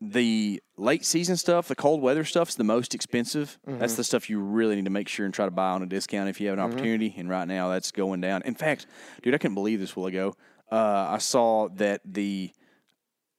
the 0.01 0.61
late 0.75 1.05
season 1.05 1.37
stuff, 1.37 1.69
the 1.69 1.75
cold 1.75 2.01
weather 2.01 2.25
stuff 2.25 2.49
is 2.49 2.55
the 2.55 2.63
most 2.65 2.93
expensive. 2.93 3.57
That's 3.65 3.95
the 3.95 4.03
stuff 4.03 4.29
you 4.29 4.39
really 4.39 4.75
need 4.75 4.85
to 4.85 4.91
make 4.91 5.07
sure 5.07 5.25
and 5.25 5.33
try 5.33 5.45
to 5.45 5.51
buy 5.51 5.69
on 5.71 5.81
a 5.81 5.85
discount 5.85 6.27
if 6.29 6.41
you 6.41 6.49
have 6.49 6.57
an 6.57 6.63
opportunity. 6.63 7.13
And 7.17 7.29
right 7.29 7.47
now, 7.47 7.69
that's 7.69 7.91
going 7.91 8.19
down. 8.19 8.41
In 8.43 8.53
fact, 8.55 8.85
dude, 9.21 9.33
I 9.33 9.37
couldn't 9.37 9.55
believe 9.55 9.79
this 9.79 9.95
while 9.95 10.07
ago. 10.07 10.35
Uh, 10.69 11.07
I 11.09 11.19
saw 11.19 11.69
that 11.75 12.01
the 12.03 12.51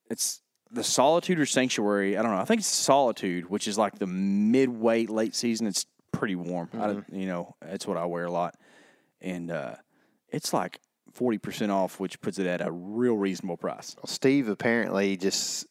it's 0.08 0.40
the 0.70 0.84
Solitude 0.84 1.38
or 1.38 1.46
Sanctuary. 1.46 2.16
I 2.16 2.22
don't 2.22 2.30
know. 2.30 2.38
I 2.38 2.44
think 2.44 2.60
it's 2.60 2.68
Solitude, 2.68 3.50
which 3.50 3.68
is 3.68 3.76
like 3.76 3.98
the 3.98 4.06
midway 4.06 5.06
late 5.06 5.34
season. 5.34 5.66
It's 5.66 5.84
pretty 6.12 6.36
warm. 6.36 6.68
I, 6.72 6.76
Mm-hmm. 6.88 7.14
you 7.16 7.26
know, 7.26 7.56
that's 7.60 7.86
what 7.86 7.96
I 7.96 8.06
wear 8.06 8.24
a 8.24 8.30
lot, 8.30 8.54
and 9.20 9.50
uh, 9.50 9.74
it's 10.30 10.52
like 10.52 10.80
forty 11.14 11.38
percent 11.38 11.72
off, 11.72 11.98
which 11.98 12.20
puts 12.20 12.38
it 12.38 12.46
at 12.46 12.60
a 12.60 12.70
real 12.70 13.14
reasonable 13.16 13.56
price. 13.56 13.96
Steve 14.04 14.48
apparently 14.48 15.16
just 15.16 15.66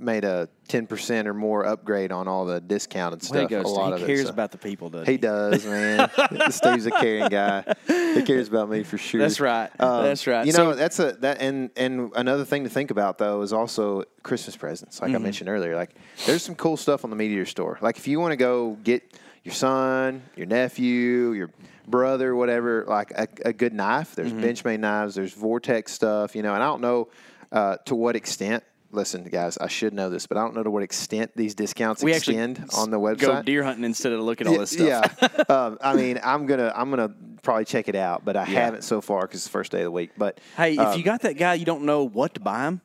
made 0.00 0.22
a 0.24 0.48
ten 0.68 0.86
percent 0.86 1.26
or 1.26 1.34
more 1.34 1.64
upgrade 1.64 2.12
on 2.12 2.28
all 2.28 2.44
the 2.44 2.60
discounted 2.60 3.20
stuff. 3.22 3.48
to 3.48 3.48
go, 3.48 3.60
a 3.62 3.62
lot 3.62 3.96
he 3.96 4.02
of 4.02 4.06
cares 4.06 4.20
it. 4.20 4.24
so- 4.26 4.30
about 4.30 4.52
the 4.52 4.58
people, 4.58 4.90
doesn't 4.90 5.06
He 5.06 5.12
he? 5.12 5.18
does, 5.18 5.64
man. 5.66 6.08
Steve's 6.50 6.86
a 6.86 6.90
caring 6.92 7.28
guy. 7.28 7.64
He 7.86 8.22
cares 8.22 8.46
about 8.48 8.68
me 8.68 8.82
for 8.84 8.96
sure. 8.98 9.20
That's 9.20 9.40
right. 9.40 9.70
Um, 9.80 10.04
That's 10.04 10.26
right. 10.26 10.46
You 10.46 10.52
So- 10.52 10.64
know, 10.70 10.74
that's 10.74 10.98
a 11.00 11.12
that 11.20 11.40
and 11.40 11.70
and 11.76 12.12
another 12.14 12.44
thing 12.44 12.64
to 12.64 12.70
think 12.70 12.90
about 12.92 13.18
though 13.18 13.42
is 13.42 13.52
also 13.52 14.04
Christmas 14.22 14.56
presents. 14.56 14.96
Mm-hmm. 14.96 15.06
Like 15.06 15.14
I 15.14 15.18
mentioned 15.18 15.48
earlier, 15.48 15.74
like 15.74 15.90
there's 16.26 16.42
some 16.42 16.54
cool 16.54 16.76
stuff 16.76 17.02
on 17.04 17.10
the 17.10 17.16
Meat 17.16 17.30
Eater 17.32 17.46
store. 17.46 17.78
Like 17.80 17.96
if 17.96 18.06
you 18.06 18.20
want 18.20 18.32
to 18.32 18.36
go 18.36 18.76
get 18.84 19.18
your 19.42 19.54
son, 19.54 20.22
your 20.36 20.46
nephew, 20.46 21.32
your 21.32 21.50
brother, 21.90 22.34
whatever, 22.36 22.84
like 22.86 23.10
a, 23.12 23.26
a 23.46 23.52
good 23.52 23.72
knife. 23.72 24.14
There's 24.14 24.32
Mm-hmm. 24.32 24.44
Benchmade 24.44 24.80
knives. 24.80 25.14
There's 25.14 25.32
Vortex 25.32 25.92
stuff. 25.92 26.34
You 26.36 26.42
know, 26.42 26.54
and 26.54 26.62
I 26.62 26.66
don't 26.66 26.80
know 26.80 27.08
uh, 27.52 27.76
to 27.86 27.94
what 27.94 28.16
extent 28.16 28.64
listen, 28.90 29.22
guys, 29.24 29.58
I 29.58 29.68
should 29.68 29.92
know 29.92 30.08
this, 30.08 30.26
but 30.26 30.38
I 30.38 30.40
don't 30.40 30.54
know 30.54 30.62
to 30.62 30.70
what 30.70 30.82
extent 30.82 31.32
these 31.36 31.54
discounts 31.54 32.02
We 32.02 32.14
extend 32.14 32.64
on 32.74 32.90
the 32.90 32.98
website. 32.98 33.18
Go 33.20 33.42
deer 33.42 33.62
hunting 33.62 33.84
instead 33.84 34.12
of 34.14 34.20
looking 34.20 34.46
at 34.46 34.52
all 34.54 34.58
this 34.60 34.70
stuff. 34.70 35.14
Yeah, 35.20 35.28
um, 35.54 35.76
I 35.82 35.94
mean, 35.94 36.18
I'm 36.24 36.46
gonna 36.46 36.72
I'm 36.74 36.88
gonna 36.88 37.10
probably 37.42 37.66
check 37.66 37.88
it 37.88 37.94
out, 37.96 38.24
but 38.24 38.34
I 38.36 38.40
Yeah. 38.44 38.64
haven't 38.64 38.84
so 38.84 39.00
far 39.02 39.22
because 39.22 39.40
it's 39.40 39.44
the 39.44 39.50
first 39.50 39.72
day 39.72 39.80
of 39.80 39.84
the 39.84 39.90
week. 39.90 40.12
But 40.16 40.40
Hey, 40.56 40.72
if 40.72 40.78
um, 40.80 40.96
you 40.98 41.04
got 41.04 41.20
that 41.22 41.34
guy, 41.36 41.52
you 41.54 41.66
don't 41.66 41.82
know 41.84 42.04
what 42.04 42.32
to 42.34 42.40
buy 42.40 42.64
him. 42.64 42.80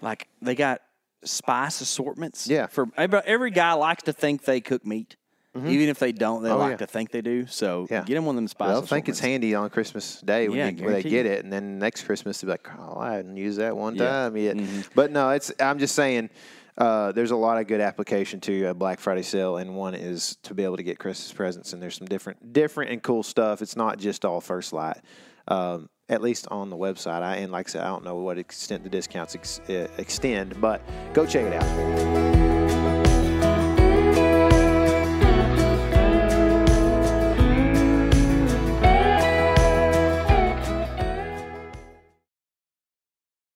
Like 0.00 0.26
they 0.40 0.54
got 0.54 0.80
spice 1.22 1.80
assortments. 1.82 2.48
Yeah. 2.48 2.66
For 2.66 2.88
every, 2.96 3.20
every 3.26 3.50
guy 3.50 3.74
likes 3.74 4.04
to 4.04 4.12
think 4.14 4.44
they 4.44 4.60
cook 4.62 4.86
meat, 4.86 5.16
even 5.56 5.88
if 5.88 5.98
they 5.98 6.12
don't. 6.12 6.42
They 6.42 6.50
Oh, 6.50 6.56
like 6.58 6.70
yeah. 6.72 6.76
to 6.78 6.86
think 6.86 7.10
they 7.10 7.20
do. 7.20 7.46
So 7.46 7.86
Yeah. 7.90 8.04
get 8.04 8.14
them 8.14 8.24
one 8.26 8.34
of 8.34 8.36
them 8.36 8.48
spice. 8.48 8.68
well, 8.68 8.82
I 8.82 8.86
think 8.86 9.08
it's 9.08 9.20
handy 9.20 9.54
on 9.54 9.68
Christmas 9.70 10.20
Day 10.20 10.48
when, 10.48 10.58
Yeah, 10.58 10.68
you, 10.70 10.84
when 10.84 10.94
they 10.94 11.02
get 11.02 11.26
it, 11.26 11.44
and 11.44 11.52
then 11.52 11.78
next 11.78 12.04
Christmas 12.04 12.40
they'll 12.40 12.48
be 12.48 12.52
like, 12.52 12.68
"Oh, 12.78 12.98
I 12.98 13.14
hadn't 13.14 13.36
used 13.36 13.58
that 13.58 13.76
one 13.76 13.96
time 13.96 14.36
yet." 14.36 14.56
Mm-hmm. 14.56 14.80
But 14.94 15.10
no, 15.12 15.30
it's 15.30 15.52
I'm 15.60 15.78
just 15.78 15.94
saying. 15.94 16.30
Uh, 16.78 17.12
there's 17.12 17.32
a 17.32 17.36
lot 17.36 17.58
of 17.60 17.66
good 17.66 17.82
application 17.82 18.40
to 18.40 18.64
a 18.64 18.72
Black 18.74 18.98
Friday 18.98 19.20
sale, 19.20 19.58
and 19.58 19.76
one 19.76 19.94
is 19.94 20.36
to 20.42 20.54
be 20.54 20.64
able 20.64 20.78
to 20.78 20.82
get 20.82 20.98
Christmas 20.98 21.30
presents. 21.30 21.74
And 21.74 21.82
there's 21.82 21.96
some 21.98 22.06
different, 22.06 22.54
different 22.54 22.90
and 22.92 23.02
cool 23.02 23.22
stuff. 23.22 23.60
It's 23.60 23.76
not 23.76 23.98
just 23.98 24.24
all 24.24 24.40
First 24.40 24.72
Lite, 24.72 24.96
um, 25.48 25.90
at 26.08 26.22
least 26.22 26.48
on 26.50 26.70
the 26.70 26.76
website. 26.78 27.20
I, 27.22 27.36
and 27.36 27.52
like 27.52 27.68
I 27.68 27.72
said, 27.72 27.82
I 27.82 27.88
don't 27.88 28.04
know 28.04 28.16
what 28.16 28.38
extent 28.38 28.84
the 28.84 28.88
discounts 28.88 29.34
ex, 29.34 29.60
uh, 29.68 29.86
extend, 29.98 30.58
but 30.62 30.80
go 31.12 31.26
check 31.26 31.44
it 31.44 31.52
out. 31.62 32.41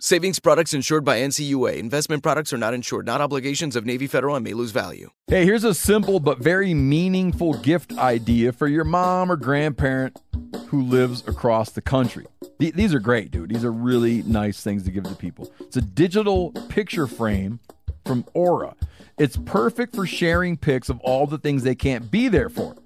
Savings 0.00 0.38
products 0.38 0.74
insured 0.74 1.06
by 1.06 1.20
NCUA. 1.20 1.78
Investment 1.78 2.22
products 2.22 2.52
are 2.52 2.58
not 2.58 2.74
insured, 2.74 3.06
not 3.06 3.22
obligations 3.22 3.74
of 3.76 3.86
Navy 3.86 4.06
Federal 4.06 4.36
and 4.36 4.44
may 4.44 4.52
lose 4.52 4.70
value. 4.70 5.08
Hey, 5.26 5.46
here's 5.46 5.64
a 5.64 5.72
simple 5.72 6.20
but 6.20 6.38
very 6.38 6.74
meaningful 6.74 7.54
gift 7.54 7.96
idea 7.96 8.52
for 8.52 8.68
your 8.68 8.84
mom 8.84 9.32
or 9.32 9.36
grandparent 9.36 10.20
who 10.66 10.82
lives 10.82 11.26
across 11.26 11.70
the 11.70 11.80
country. 11.80 12.26
Th- 12.60 12.74
These 12.74 12.92
are 12.92 12.98
great, 13.00 13.30
dude. 13.30 13.48
These 13.48 13.64
are 13.64 13.72
really 13.72 14.22
nice 14.24 14.62
things 14.62 14.82
to 14.84 14.90
give 14.90 15.04
to 15.04 15.14
people. 15.14 15.50
It's 15.60 15.78
a 15.78 15.82
digital 15.82 16.50
picture 16.68 17.06
frame 17.06 17.58
from 18.04 18.26
Aura. 18.34 18.74
It's 19.18 19.38
perfect 19.38 19.96
for 19.96 20.06
sharing 20.06 20.58
pics 20.58 20.90
of 20.90 21.00
all 21.00 21.26
the 21.26 21.38
things 21.38 21.62
they 21.62 21.74
can't 21.74 22.10
be 22.10 22.28
there 22.28 22.50
for, 22.50 22.76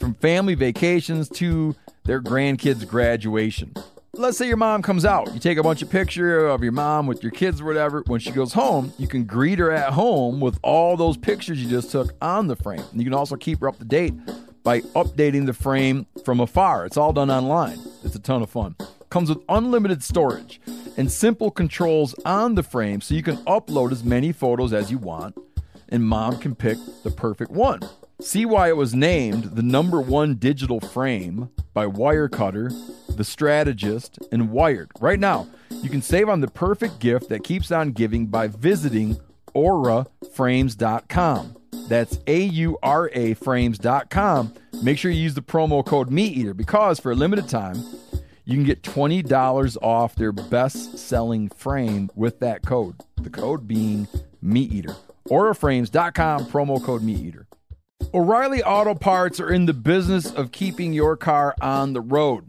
from 0.00 0.14
family 0.14 0.54
vacations 0.54 1.28
to 1.30 1.76
their 2.04 2.22
grandkids' 2.22 2.88
graduation. 2.88 3.74
Let's 4.16 4.38
say 4.38 4.46
your 4.46 4.56
mom 4.56 4.80
comes 4.82 5.04
out. 5.04 5.34
You 5.34 5.40
take 5.40 5.58
a 5.58 5.62
bunch 5.62 5.82
of 5.82 5.90
picture 5.90 6.46
of 6.46 6.62
your 6.62 6.72
mom 6.72 7.06
with 7.06 7.22
your 7.22 7.32
kids 7.32 7.60
or 7.60 7.64
whatever. 7.64 8.02
When 8.06 8.20
she 8.20 8.30
goes 8.30 8.52
home, 8.52 8.92
you 8.96 9.08
can 9.08 9.24
greet 9.24 9.58
her 9.58 9.72
at 9.72 9.92
home 9.92 10.40
with 10.40 10.58
all 10.62 10.96
those 10.96 11.16
pictures 11.16 11.60
you 11.60 11.68
just 11.68 11.90
took 11.90 12.14
on 12.22 12.46
the 12.46 12.54
frame. 12.54 12.82
And 12.92 13.00
you 13.00 13.04
can 13.04 13.14
also 13.14 13.34
keep 13.34 13.60
her 13.60 13.68
up 13.68 13.78
to 13.78 13.84
date 13.84 14.14
by 14.62 14.80
updating 14.80 15.46
the 15.46 15.52
frame 15.52 16.06
from 16.24 16.38
afar. 16.38 16.86
It's 16.86 16.96
all 16.96 17.12
done 17.12 17.30
online. 17.30 17.78
It's 18.04 18.14
a 18.14 18.20
ton 18.20 18.40
of 18.40 18.50
fun. 18.50 18.76
Comes 19.10 19.28
with 19.28 19.42
unlimited 19.48 20.02
storage 20.02 20.60
and 20.96 21.10
simple 21.10 21.50
controls 21.50 22.14
on 22.24 22.54
the 22.54 22.62
frame 22.62 23.00
so 23.00 23.14
you 23.14 23.22
can 23.22 23.36
upload 23.38 23.90
as 23.90 24.04
many 24.04 24.30
photos 24.30 24.72
as 24.72 24.92
you 24.92 24.98
want 24.98 25.36
and 25.88 26.04
mom 26.04 26.38
can 26.38 26.54
pick 26.54 26.78
the 27.02 27.10
perfect 27.10 27.50
one. 27.50 27.80
See 28.20 28.46
why 28.46 28.68
it 28.68 28.76
was 28.76 28.94
named 28.94 29.56
the 29.56 29.62
number 29.62 30.00
one 30.00 30.36
digital 30.36 30.80
frame 30.80 31.50
by 31.72 31.86
Wirecutter, 31.86 32.72
The 33.16 33.24
Strategist, 33.24 34.18
and 34.30 34.50
Wired. 34.50 34.90
Right 35.00 35.18
now, 35.18 35.48
you 35.82 35.90
can 35.90 36.00
save 36.00 36.28
on 36.28 36.40
the 36.40 36.48
perfect 36.48 37.00
gift 37.00 37.28
that 37.28 37.42
keeps 37.42 37.72
on 37.72 37.90
giving 37.90 38.26
by 38.26 38.48
visiting 38.48 39.18
auraframes.com. 39.54 41.56
That's 41.88 42.18
A 42.26 42.44
U 42.44 42.78
R 42.82 43.10
A 43.12 43.34
frames.com. 43.34 44.54
Make 44.82 44.98
sure 44.98 45.10
you 45.10 45.22
use 45.22 45.34
the 45.34 45.42
promo 45.42 45.84
code 45.84 46.10
MeatEater 46.10 46.56
because 46.56 47.00
for 47.00 47.12
a 47.12 47.16
limited 47.16 47.48
time, 47.48 47.76
you 48.44 48.56
can 48.56 48.64
get 48.64 48.82
$20 48.82 49.76
off 49.82 50.14
their 50.14 50.32
best 50.32 50.98
selling 50.98 51.48
frame 51.48 52.10
with 52.14 52.40
that 52.40 52.64
code. 52.64 52.96
The 53.20 53.30
code 53.30 53.66
being 53.66 54.06
Meat 54.40 54.70
MeatEater. 54.70 54.96
Auraframes.com, 55.28 56.46
promo 56.46 56.82
code 56.82 57.02
MeatEater. 57.02 57.46
O'Reilly 58.14 58.62
Auto 58.62 58.94
Parts 58.94 59.40
are 59.40 59.50
in 59.50 59.66
the 59.66 59.72
business 59.72 60.30
of 60.30 60.52
keeping 60.52 60.92
your 60.92 61.16
car 61.16 61.52
on 61.60 61.94
the 61.94 62.00
road. 62.00 62.48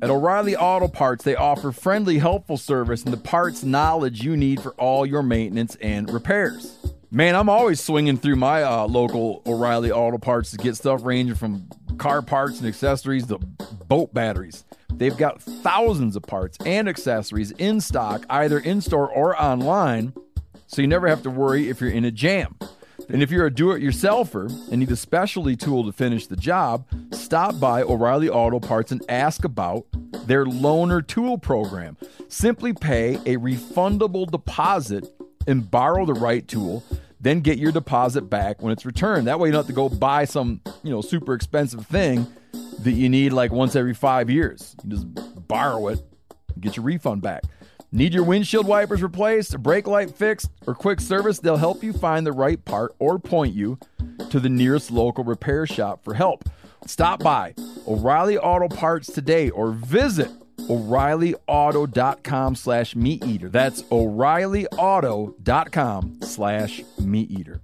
At 0.00 0.08
O'Reilly 0.08 0.54
Auto 0.54 0.86
Parts, 0.86 1.24
they 1.24 1.34
offer 1.34 1.72
friendly, 1.72 2.18
helpful 2.18 2.56
service 2.56 3.02
and 3.02 3.12
the 3.12 3.16
parts 3.16 3.64
knowledge 3.64 4.22
you 4.22 4.36
need 4.36 4.60
for 4.60 4.70
all 4.74 5.04
your 5.04 5.24
maintenance 5.24 5.74
and 5.80 6.08
repairs. 6.12 6.78
Man, 7.10 7.34
I'm 7.34 7.48
always 7.48 7.82
swinging 7.82 8.18
through 8.18 8.36
my 8.36 8.62
uh, 8.62 8.86
local 8.86 9.42
O'Reilly 9.46 9.90
Auto 9.90 10.18
Parts 10.18 10.52
to 10.52 10.58
get 10.58 10.76
stuff 10.76 11.00
ranging 11.02 11.34
from 11.34 11.68
car 11.98 12.22
parts 12.22 12.60
and 12.60 12.68
accessories 12.68 13.26
to 13.26 13.38
boat 13.88 14.14
batteries. 14.14 14.64
They've 14.92 15.16
got 15.16 15.42
thousands 15.42 16.14
of 16.14 16.22
parts 16.22 16.56
and 16.64 16.88
accessories 16.88 17.50
in 17.50 17.80
stock, 17.80 18.24
either 18.30 18.60
in 18.60 18.80
store 18.80 19.10
or 19.10 19.36
online, 19.42 20.12
so 20.68 20.82
you 20.82 20.86
never 20.86 21.08
have 21.08 21.24
to 21.24 21.30
worry 21.30 21.68
if 21.68 21.80
you're 21.80 21.90
in 21.90 22.04
a 22.04 22.12
jam. 22.12 22.56
And 23.08 23.22
if 23.22 23.30
you're 23.30 23.46
a 23.46 23.54
do 23.54 23.72
it 23.72 23.82
yourselfer 23.82 24.50
and 24.70 24.80
need 24.80 24.90
a 24.90 24.96
specialty 24.96 25.56
tool 25.56 25.84
to 25.84 25.92
finish 25.92 26.26
the 26.26 26.36
job, 26.36 26.86
stop 27.12 27.60
by 27.60 27.82
O'Reilly 27.82 28.28
Auto 28.28 28.60
Parts 28.60 28.92
and 28.92 29.02
ask 29.08 29.44
about 29.44 29.86
their 30.26 30.44
loaner 30.44 31.06
tool 31.06 31.38
program. 31.38 31.96
Simply 32.28 32.72
pay 32.72 33.14
a 33.26 33.36
refundable 33.36 34.30
deposit 34.30 35.06
and 35.46 35.70
borrow 35.70 36.06
the 36.06 36.14
right 36.14 36.48
tool, 36.48 36.82
then 37.20 37.40
get 37.40 37.58
your 37.58 37.72
deposit 37.72 38.22
back 38.22 38.62
when 38.62 38.72
it's 38.72 38.86
returned. 38.86 39.26
That 39.26 39.38
way 39.38 39.48
you 39.48 39.52
don't 39.52 39.60
have 39.60 39.66
to 39.66 39.72
go 39.72 39.88
buy 39.88 40.24
some, 40.24 40.60
you 40.82 40.90
know, 40.90 41.00
super 41.00 41.34
expensive 41.34 41.86
thing 41.86 42.26
that 42.80 42.92
you 42.92 43.08
need 43.08 43.32
like 43.32 43.52
once 43.52 43.76
every 43.76 43.94
5 43.94 44.30
years. 44.30 44.74
You 44.82 44.90
just 44.90 45.06
borrow 45.46 45.88
it 45.88 46.02
and 46.54 46.62
get 46.62 46.76
your 46.76 46.84
refund 46.84 47.22
back. 47.22 47.44
Need 47.94 48.12
your 48.12 48.24
windshield 48.24 48.66
wipers 48.66 49.02
replaced, 49.04 49.54
a 49.54 49.58
brake 49.58 49.86
light 49.86 50.10
fixed, 50.10 50.50
or 50.66 50.74
quick 50.74 51.00
service? 51.00 51.38
They'll 51.38 51.56
help 51.56 51.84
you 51.84 51.92
find 51.92 52.26
the 52.26 52.32
right 52.32 52.64
part 52.64 52.92
or 52.98 53.20
point 53.20 53.54
you 53.54 53.78
to 54.30 54.40
the 54.40 54.48
nearest 54.48 54.90
local 54.90 55.22
repair 55.22 55.64
shop 55.64 56.02
for 56.02 56.14
help. 56.14 56.42
Stop 56.86 57.22
by 57.22 57.54
O'Reilly 57.86 58.36
Auto 58.36 58.66
Parts 58.66 59.12
today 59.12 59.48
or 59.48 59.70
visit 59.70 60.28
O'ReillyAuto.com 60.68 62.56
slash 62.56 62.96
meat 62.96 63.24
eater. 63.24 63.48
That's 63.48 63.84
O'ReillyAuto.com 63.92 66.18
slash 66.22 66.82
meat 66.98 67.30
eater. 67.30 67.60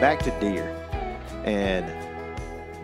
Back 0.00 0.18
to 0.22 0.30
deer 0.40 0.74
and 1.44 1.86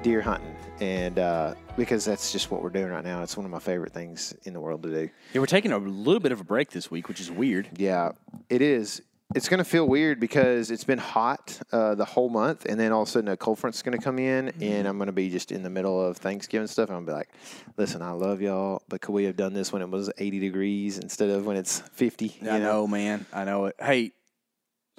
deer 0.03 0.21
hunting, 0.21 0.55
and 0.81 1.19
uh, 1.19 1.55
because 1.77 2.05
that's 2.05 2.33
just 2.33 2.51
what 2.51 2.63
we're 2.63 2.71
doing 2.71 2.89
right 2.91 3.05
now. 3.05 3.23
It's 3.23 3.37
one 3.37 3.45
of 3.47 3.53
my 3.53 3.59
favorite 3.59 3.93
things 3.93 4.35
in 4.45 4.53
the 4.53 4.61
world 4.61 4.83
to 4.85 4.89
do. 4.91 5.11
Yeah, 5.33 5.41
we're 5.41 5.47
taking 5.47 5.73
a 5.73 5.79
little 5.79 6.21
bit 6.21 6.33
of 6.33 6.41
a 6.41 6.45
break 6.45 6.71
this 6.71 6.91
week, 6.91 7.09
which 7.09 7.21
is 7.21 7.31
weird. 7.31 7.69
Yeah, 7.77 8.13
it 8.49 8.63
is. 8.63 9.03
It's 9.35 9.49
going 9.49 9.59
to 9.59 9.65
feel 9.65 9.89
weird 9.89 10.21
because 10.21 10.71
it's 10.71 10.85
been 10.85 10.99
hot 10.99 11.59
uh, 11.73 11.95
the 11.95 12.05
whole 12.05 12.29
month, 12.29 12.67
and 12.67 12.79
then 12.79 12.93
all 12.93 13.03
of 13.03 13.09
a 13.09 13.11
sudden 13.11 13.29
a 13.29 13.37
cold 13.37 13.59
front's 13.59 13.81
going 13.81 13.97
to 13.97 14.03
come 14.05 14.19
in, 14.19 14.47
Mm-hmm. 14.49 14.63
and 14.63 14.87
I'm 14.89 14.99
going 14.99 15.07
to 15.07 15.13
be 15.13 15.31
just 15.31 15.53
in 15.53 15.63
the 15.63 15.71
middle 15.71 16.01
of 16.05 16.19
Thanksgiving 16.19 16.67
stuff. 16.67 16.89
And 16.91 16.97
I'm 16.99 17.05
going 17.07 17.19
to 17.25 17.25
be 17.25 17.37
like, 17.37 17.75
"Listen, 17.79 18.03
I 18.03 18.11
love 18.11 18.43
y'all, 18.43 18.83
but 18.89 19.01
could 19.01 19.13
we 19.13 19.25
have 19.25 19.37
done 19.37 19.55
this 19.55 19.73
when 19.73 19.81
it 19.83 19.89
was 19.89 20.11
80 20.19 20.39
degrees 20.39 20.99
instead 20.99 21.31
of 21.31 21.47
when 21.47 21.57
it's 21.57 21.81
50?" 21.81 22.39
You 22.43 22.51
I 22.51 22.59
know, 22.59 22.87
man. 22.87 23.25
I 23.33 23.45
know 23.45 23.67
it. 23.67 23.77
Hey, 23.81 24.13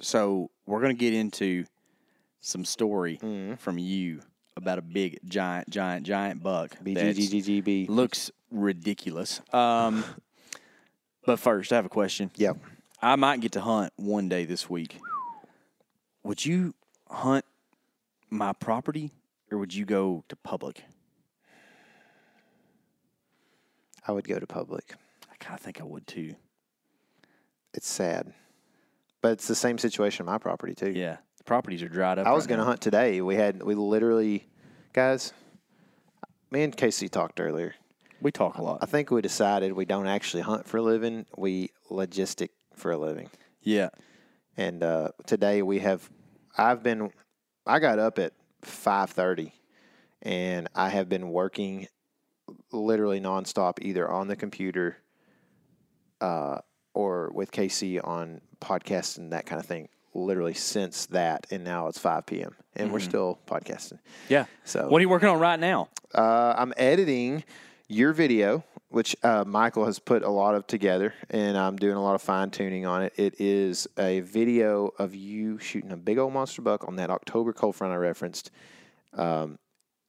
so 0.00 0.50
we're 0.66 0.80
gonna 0.80 0.94
get 0.94 1.14
into 1.14 1.64
some 2.44 2.64
story 2.64 3.18
Mm-hmm. 3.22 3.54
from 3.54 3.78
you 3.78 4.20
about 4.56 4.78
a 4.78 4.82
big, 4.82 5.18
giant, 5.26 5.68
giant, 5.70 6.06
giant 6.06 6.42
buck 6.42 6.76
BGGGGB. 6.84 7.88
looks 7.88 8.30
ridiculous. 8.50 9.40
Um, 9.52 10.04
but 11.26 11.38
first, 11.40 11.72
I 11.72 11.76
have 11.76 11.86
a 11.86 11.88
question. 11.90 12.30
Yep. 12.36 12.58
I 13.02 13.16
might 13.16 13.40
get 13.40 13.52
to 13.52 13.60
hunt 13.60 13.92
one 13.96 14.28
day 14.28 14.44
this 14.44 14.70
week. 14.70 14.98
Would 16.22 16.44
you 16.44 16.74
hunt 17.10 17.44
my 18.30 18.52
property 18.52 19.10
or 19.50 19.58
would 19.58 19.74
you 19.74 19.84
go 19.84 20.24
to 20.28 20.36
public? 20.36 20.82
I 24.06 24.12
would 24.12 24.26
go 24.28 24.38
to 24.38 24.46
public. 24.46 24.94
I 25.30 25.34
kind 25.38 25.58
of 25.58 25.60
think 25.64 25.80
I 25.80 25.84
would 25.84 26.06
too. 26.06 26.34
It's 27.72 27.88
sad, 27.88 28.32
but 29.20 29.32
it's 29.32 29.48
the 29.48 29.54
same 29.54 29.78
situation 29.78 30.26
on 30.26 30.32
my 30.32 30.38
property 30.38 30.74
too. 30.74 30.92
Yeah, 30.92 31.16
properties 31.44 31.82
are 31.82 31.88
dried 31.88 32.18
up. 32.18 32.26
I 32.26 32.32
was 32.32 32.44
right 32.44 32.50
going 32.50 32.58
to 32.60 32.64
hunt 32.64 32.80
today. 32.80 33.20
We 33.20 33.36
had 33.36 33.62
we 33.62 33.74
literally, 33.74 34.46
guys. 34.92 35.32
Me 36.50 36.62
and 36.62 36.76
K.C. 36.76 37.08
talked 37.08 37.40
earlier. 37.40 37.74
We 38.20 38.30
talk 38.30 38.58
a 38.58 38.62
lot. 38.62 38.78
I 38.80 38.86
think 38.86 39.10
we 39.10 39.20
decided 39.20 39.72
we 39.72 39.84
don't 39.84 40.06
actually 40.06 40.42
hunt 40.42 40.66
for 40.66 40.78
a 40.78 40.82
living. 40.82 41.26
We 41.36 41.70
logistic 41.90 42.50
for 42.74 42.92
a 42.92 42.96
living. 42.96 43.28
yeah, 43.62 43.90
And 44.56 44.82
uh, 44.82 45.08
today 45.26 45.62
we 45.62 45.80
have. 45.80 46.08
I've 46.56 46.82
been. 46.82 47.10
I 47.66 47.78
got 47.80 47.98
up 47.98 48.18
at 48.18 48.32
five 48.62 49.10
thirty, 49.10 49.52
and 50.22 50.68
I 50.74 50.88
have 50.90 51.08
been 51.08 51.30
working 51.30 51.88
literally 52.72 53.20
nonstop, 53.20 53.78
either 53.82 54.08
on 54.08 54.28
the 54.28 54.36
computer, 54.36 54.98
uh, 56.20 56.58
or 56.94 57.30
with 57.34 57.50
K.C. 57.50 57.98
on 58.00 58.40
podcasts 58.60 59.18
and 59.18 59.32
that 59.32 59.46
kind 59.46 59.60
of 59.60 59.66
thing. 59.66 59.88
Literally 60.14 60.54
since 60.54 61.06
that, 61.06 61.46
and 61.50 61.64
now 61.64 61.88
it's 61.88 61.98
five 61.98 62.24
p.m. 62.26 62.54
and 62.76 62.92
we're 62.92 63.00
still 63.00 63.38
podcasting. 63.46 63.98
yeah. 64.28 64.46
So- 64.64 64.88
what 64.88 64.98
are 64.98 65.02
you 65.02 65.08
working 65.08 65.28
on 65.28 65.38
right 65.40 65.58
now? 65.58 65.88
Uh, 66.14 66.54
I'm 66.56 66.72
editing 66.76 67.42
your 67.88 68.12
video, 68.12 68.64
which 68.88 69.16
uh, 69.24 69.44
Michael 69.44 69.84
has 69.86 69.98
put 69.98 70.22
a 70.22 70.28
lot 70.30 70.54
of 70.54 70.66
together, 70.68 71.12
and 71.30 71.58
I'm 71.58 71.76
doing 71.76 71.96
a 71.96 72.02
lot 72.02 72.14
of 72.14 72.22
fine 72.22 72.50
tuning 72.50 72.86
on 72.86 73.02
it. 73.02 73.12
It 73.16 73.40
is 73.40 73.88
a 73.98 74.20
video 74.20 74.90
of 74.98 75.14
you 75.16 75.58
shooting 75.58 75.90
a 75.90 75.96
big 75.96 76.18
old 76.18 76.32
monster 76.32 76.62
buck 76.62 76.86
on 76.86 76.94
that 76.96 77.10
October 77.10 77.52
cold 77.52 77.74
front 77.74 77.92
I 77.92 77.96
referenced 77.96 78.52
um, 79.14 79.58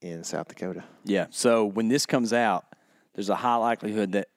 in 0.01 0.23
South 0.23 0.47
Dakota. 0.47 0.83
Yeah. 1.03 1.25
So 1.31 1.65
when 1.65 1.87
this 1.87 2.05
comes 2.05 2.31
out, 2.31 2.65
there's 3.15 3.29
a 3.29 3.35
high 3.35 3.55
likelihood 3.55 4.11
that 4.11 4.27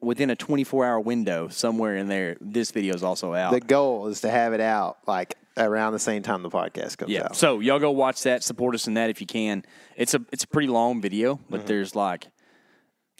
within 0.00 0.30
a 0.30 0.36
24 0.36 0.84
hour 0.84 1.00
window, 1.00 1.48
somewhere 1.48 1.96
in 1.96 2.08
there, 2.08 2.36
this 2.40 2.70
video 2.70 2.94
is 2.94 3.02
also 3.02 3.34
out. 3.34 3.52
The 3.52 3.60
goal 3.60 4.06
is 4.08 4.20
to 4.22 4.30
have 4.30 4.52
it 4.52 4.60
out 4.60 4.98
like 5.06 5.34
around 5.56 5.92
the 5.92 5.98
same 5.98 6.22
time 6.22 6.42
the 6.42 6.50
podcast 6.50 6.98
comes 6.98 7.10
yeah. 7.10 7.24
out. 7.24 7.36
So 7.36 7.60
y'all 7.60 7.78
go 7.80 7.90
watch 7.90 8.22
that. 8.22 8.42
Support 8.44 8.74
us 8.76 8.86
in 8.86 8.94
that 8.94 9.10
if 9.10 9.20
you 9.20 9.26
can. 9.26 9.64
It's 9.96 10.14
a 10.14 10.20
it's 10.32 10.44
a 10.44 10.48
pretty 10.48 10.68
long 10.68 11.00
video, 11.00 11.40
but 11.50 11.66
there's 11.66 11.96
like, 11.96 12.26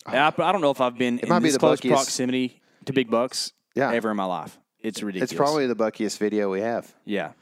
I, 0.06 0.18
I 0.28 0.52
don't 0.52 0.60
know 0.60 0.70
if 0.70 0.80
I've 0.80 0.96
been 0.96 1.18
in 1.18 1.28
Mm-hmm. 1.28 1.38
be 1.42 1.48
this 1.48 1.54
the 1.54 1.58
close 1.58 1.80
buckiest- 1.80 1.90
proximity 1.94 2.60
to 2.84 2.92
big 2.92 3.10
bucks 3.10 3.52
Yeah. 3.74 3.92
ever 3.92 4.10
in 4.10 4.16
my 4.16 4.24
life. 4.24 4.58
It's 4.80 5.02
ridiculous. 5.02 5.32
it's 5.32 5.36
probably 5.36 5.66
the 5.66 5.74
buckiest 5.76 6.18
video 6.18 6.50
we 6.50 6.60
have. 6.60 6.94
yeah. 7.04 7.32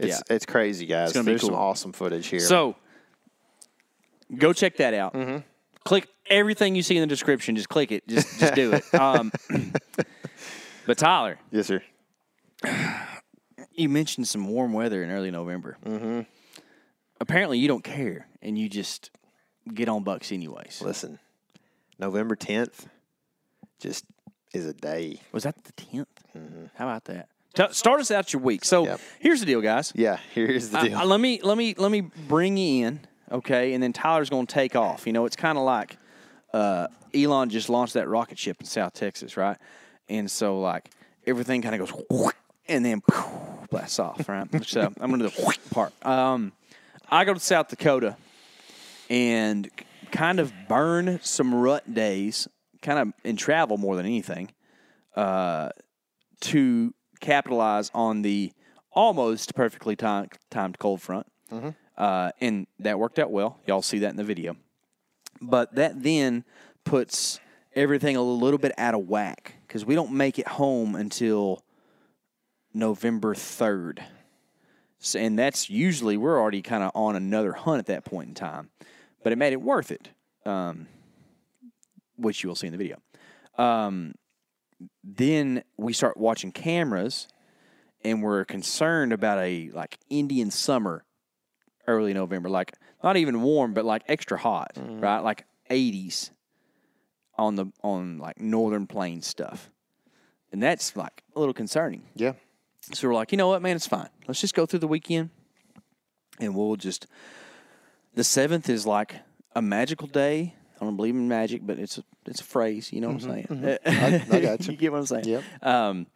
It's 0.00 0.20
Yeah. 0.28 0.34
it's 0.34 0.46
crazy, 0.46 0.86
guys. 0.86 1.12
gonna 1.12 1.24
be 1.24 1.32
There's 1.32 1.42
some 1.42 1.54
awesome 1.54 1.92
footage 1.92 2.26
here. 2.26 2.40
So 2.40 2.74
go 4.36 4.52
check 4.52 4.76
that 4.76 4.94
out. 4.94 5.14
Mm-hmm. 5.14 5.38
Click 5.84 6.08
everything 6.30 6.74
you 6.74 6.82
see 6.82 6.96
in 6.96 7.00
the 7.02 7.06
description. 7.06 7.56
Just 7.56 7.68
click 7.68 7.92
it. 7.92 8.06
Just 8.08 8.38
just 8.40 8.54
do 8.54 8.72
it. 8.72 8.94
Um, 8.94 9.32
but 10.86 10.98
Tyler, 10.98 11.38
yes, 11.50 11.66
sir. 11.66 11.82
you 13.72 13.88
mentioned 13.88 14.26
some 14.28 14.48
warm 14.48 14.72
weather 14.72 15.02
in 15.02 15.10
early 15.10 15.30
November. 15.30 15.76
Mm-hmm. 15.84 16.20
Apparently, 17.20 17.58
you 17.58 17.68
don't 17.68 17.84
care, 17.84 18.26
and 18.42 18.58
you 18.58 18.68
just 18.68 19.10
get 19.74 19.88
on 19.88 20.04
bucks 20.04 20.30
anyways. 20.32 20.80
Listen, 20.82 21.18
November 21.98 22.36
10th 22.36 22.86
just 23.80 24.04
is 24.52 24.66
a 24.66 24.72
day. 24.72 25.20
Was 25.32 25.42
that 25.44 25.62
the 25.64 25.72
10th? 25.72 26.06
How 26.76 26.86
about 26.86 27.04
that? 27.06 27.28
T- 27.54 27.64
start 27.72 28.00
us 28.00 28.10
out 28.10 28.32
your 28.32 28.40
week. 28.42 28.64
So 28.64 28.84
Yep. 28.84 29.00
here's 29.18 29.40
the 29.40 29.46
deal, 29.46 29.60
guys. 29.60 29.92
Yeah, 29.96 30.18
here's 30.32 30.70
the 30.70 30.78
I- 30.78 30.88
deal. 30.88 30.98
I- 30.98 31.04
let 31.04 31.18
me 31.20 31.40
let 31.42 31.58
me 31.58 31.74
let 31.76 31.90
me 31.90 32.02
bring 32.02 32.56
you 32.56 32.86
in, 32.86 33.00
okay, 33.32 33.72
and 33.74 33.82
then 33.82 33.92
Tyler's 33.92 34.30
going 34.30 34.46
to 34.46 34.54
take 34.54 34.76
off. 34.76 35.06
You 35.06 35.12
know, 35.12 35.24
it's 35.26 35.34
kind 35.36 35.58
of 35.58 35.64
like 35.64 35.96
uh, 36.52 36.88
Elon 37.14 37.50
just 37.50 37.68
launched 37.68 37.94
that 37.94 38.08
rocket 38.08 38.38
ship 38.38 38.56
in 38.60 38.66
South 38.66 38.92
Texas, 38.92 39.36
right? 39.36 39.56
And 40.08 40.30
so 40.30 40.60
like 40.60 40.90
everything 41.26 41.62
kind 41.62 41.80
of 41.80 41.92
goes 42.08 42.32
and 42.68 42.84
then 42.84 43.02
blasts 43.70 43.98
off, 43.98 44.28
right? 44.28 44.46
so 44.64 44.92
I'm 45.00 45.10
going 45.10 45.20
to 45.20 45.28
do 45.28 45.34
the 45.36 45.58
part. 45.70 45.92
Um, 46.06 46.52
I 47.10 47.24
go 47.24 47.34
to 47.34 47.40
South 47.40 47.68
Dakota 47.68 48.16
and 49.10 49.68
kind 50.10 50.40
of 50.40 50.52
burn 50.68 51.20
some 51.22 51.54
rut 51.54 51.92
days, 51.92 52.48
kind 52.82 52.98
of 52.98 53.12
in 53.24 53.36
travel 53.36 53.76
more 53.76 53.96
than 53.96 54.06
anything, 54.06 54.50
uh, 55.16 55.70
to 56.40 56.94
capitalize 57.20 57.90
on 57.94 58.22
the 58.22 58.52
almost 58.92 59.54
perfectly 59.54 59.96
timed, 59.96 60.32
timed 60.50 60.78
cold 60.78 61.00
front. 61.00 61.26
Uh, 61.96 62.30
and 62.40 62.66
that 62.78 62.98
worked 62.98 63.18
out 63.18 63.30
well. 63.30 63.58
Y'all 63.66 63.82
see 63.82 63.98
that 64.00 64.10
in 64.10 64.16
the 64.16 64.24
video. 64.24 64.56
But 65.40 65.74
that 65.74 66.02
then 66.02 66.44
puts 66.84 67.40
everything 67.74 68.16
a 68.16 68.22
little 68.22 68.58
bit 68.58 68.72
out 68.78 68.94
of 68.94 69.08
whack 69.08 69.54
because 69.66 69.84
we 69.84 69.94
don't 69.94 70.12
make 70.12 70.38
it 70.38 70.48
home 70.48 70.94
until 70.94 71.62
November 72.74 73.34
3rd. 73.34 74.00
So, 74.98 75.18
and 75.18 75.38
that's 75.38 75.70
usually 75.70 76.16
we're 76.16 76.40
already 76.40 76.62
kind 76.62 76.82
of 76.82 76.90
on 76.94 77.14
another 77.14 77.52
hunt 77.52 77.78
at 77.78 77.86
that 77.86 78.04
point 78.04 78.28
in 78.28 78.34
time, 78.34 78.70
but 79.22 79.32
it 79.32 79.36
made 79.36 79.52
it 79.52 79.62
worth 79.62 79.90
it, 79.92 80.08
um, 80.44 80.88
which 82.16 82.42
you 82.42 82.48
will 82.48 82.56
see 82.56 82.66
in 82.66 82.72
the 82.72 82.78
video. 82.78 82.96
Um, 83.56 84.14
then 85.04 85.62
we 85.76 85.92
start 85.92 86.16
watching 86.16 86.52
cameras, 86.52 87.28
and 88.02 88.22
we're 88.22 88.44
concerned 88.44 89.12
about 89.12 89.38
a 89.38 89.70
like 89.72 89.98
Indian 90.10 90.50
summer, 90.50 91.04
early 91.86 92.12
November, 92.12 92.48
like 92.48 92.74
not 93.02 93.16
even 93.16 93.42
warm, 93.42 93.74
but 93.74 93.84
like 93.84 94.02
extra 94.08 94.38
hot, 94.38 94.72
right? 94.76 95.20
Like 95.20 95.44
80s 95.70 96.30
on 97.36 97.54
the 97.56 97.66
on 97.82 98.18
like 98.18 98.40
northern 98.40 98.86
plains 98.86 99.26
stuff, 99.26 99.70
and 100.52 100.62
that's 100.62 100.96
like 100.96 101.22
a 101.36 101.38
little 101.38 101.54
concerning. 101.54 102.02
yeah. 102.14 102.32
So 102.94 103.06
we're 103.08 103.14
like, 103.14 103.32
you 103.32 103.36
know 103.38 103.48
what, 103.48 103.60
man, 103.60 103.76
it's 103.76 103.86
fine. 103.86 104.08
Let's 104.26 104.40
just 104.40 104.54
go 104.54 104.64
through 104.64 104.78
the 104.78 104.88
weekend 104.88 105.28
and 106.40 106.54
we'll 106.54 106.76
just. 106.76 107.06
The 108.14 108.24
seventh 108.24 108.70
is 108.70 108.86
like 108.86 109.16
a 109.54 109.60
magical 109.60 110.06
day. 110.08 110.54
I 110.80 110.84
don't 110.84 110.96
believe 110.96 111.14
in 111.14 111.28
magic, 111.28 111.66
but 111.66 111.78
it's 111.78 111.98
a 111.98 112.04
it's 112.24 112.40
a 112.40 112.44
phrase. 112.44 112.90
You 112.92 113.02
know 113.02 113.08
what 113.08 113.22
I'm 113.24 113.46
saying? 113.46 113.78
I, 113.84 114.24
I 114.32 114.40
got 114.40 114.66
you. 114.66 114.72
you 114.72 114.78
get 114.78 114.90
what 114.92 114.98
I'm 115.00 115.06
saying? 115.06 115.24
Yep. 115.26 115.44
Um, 115.62 116.06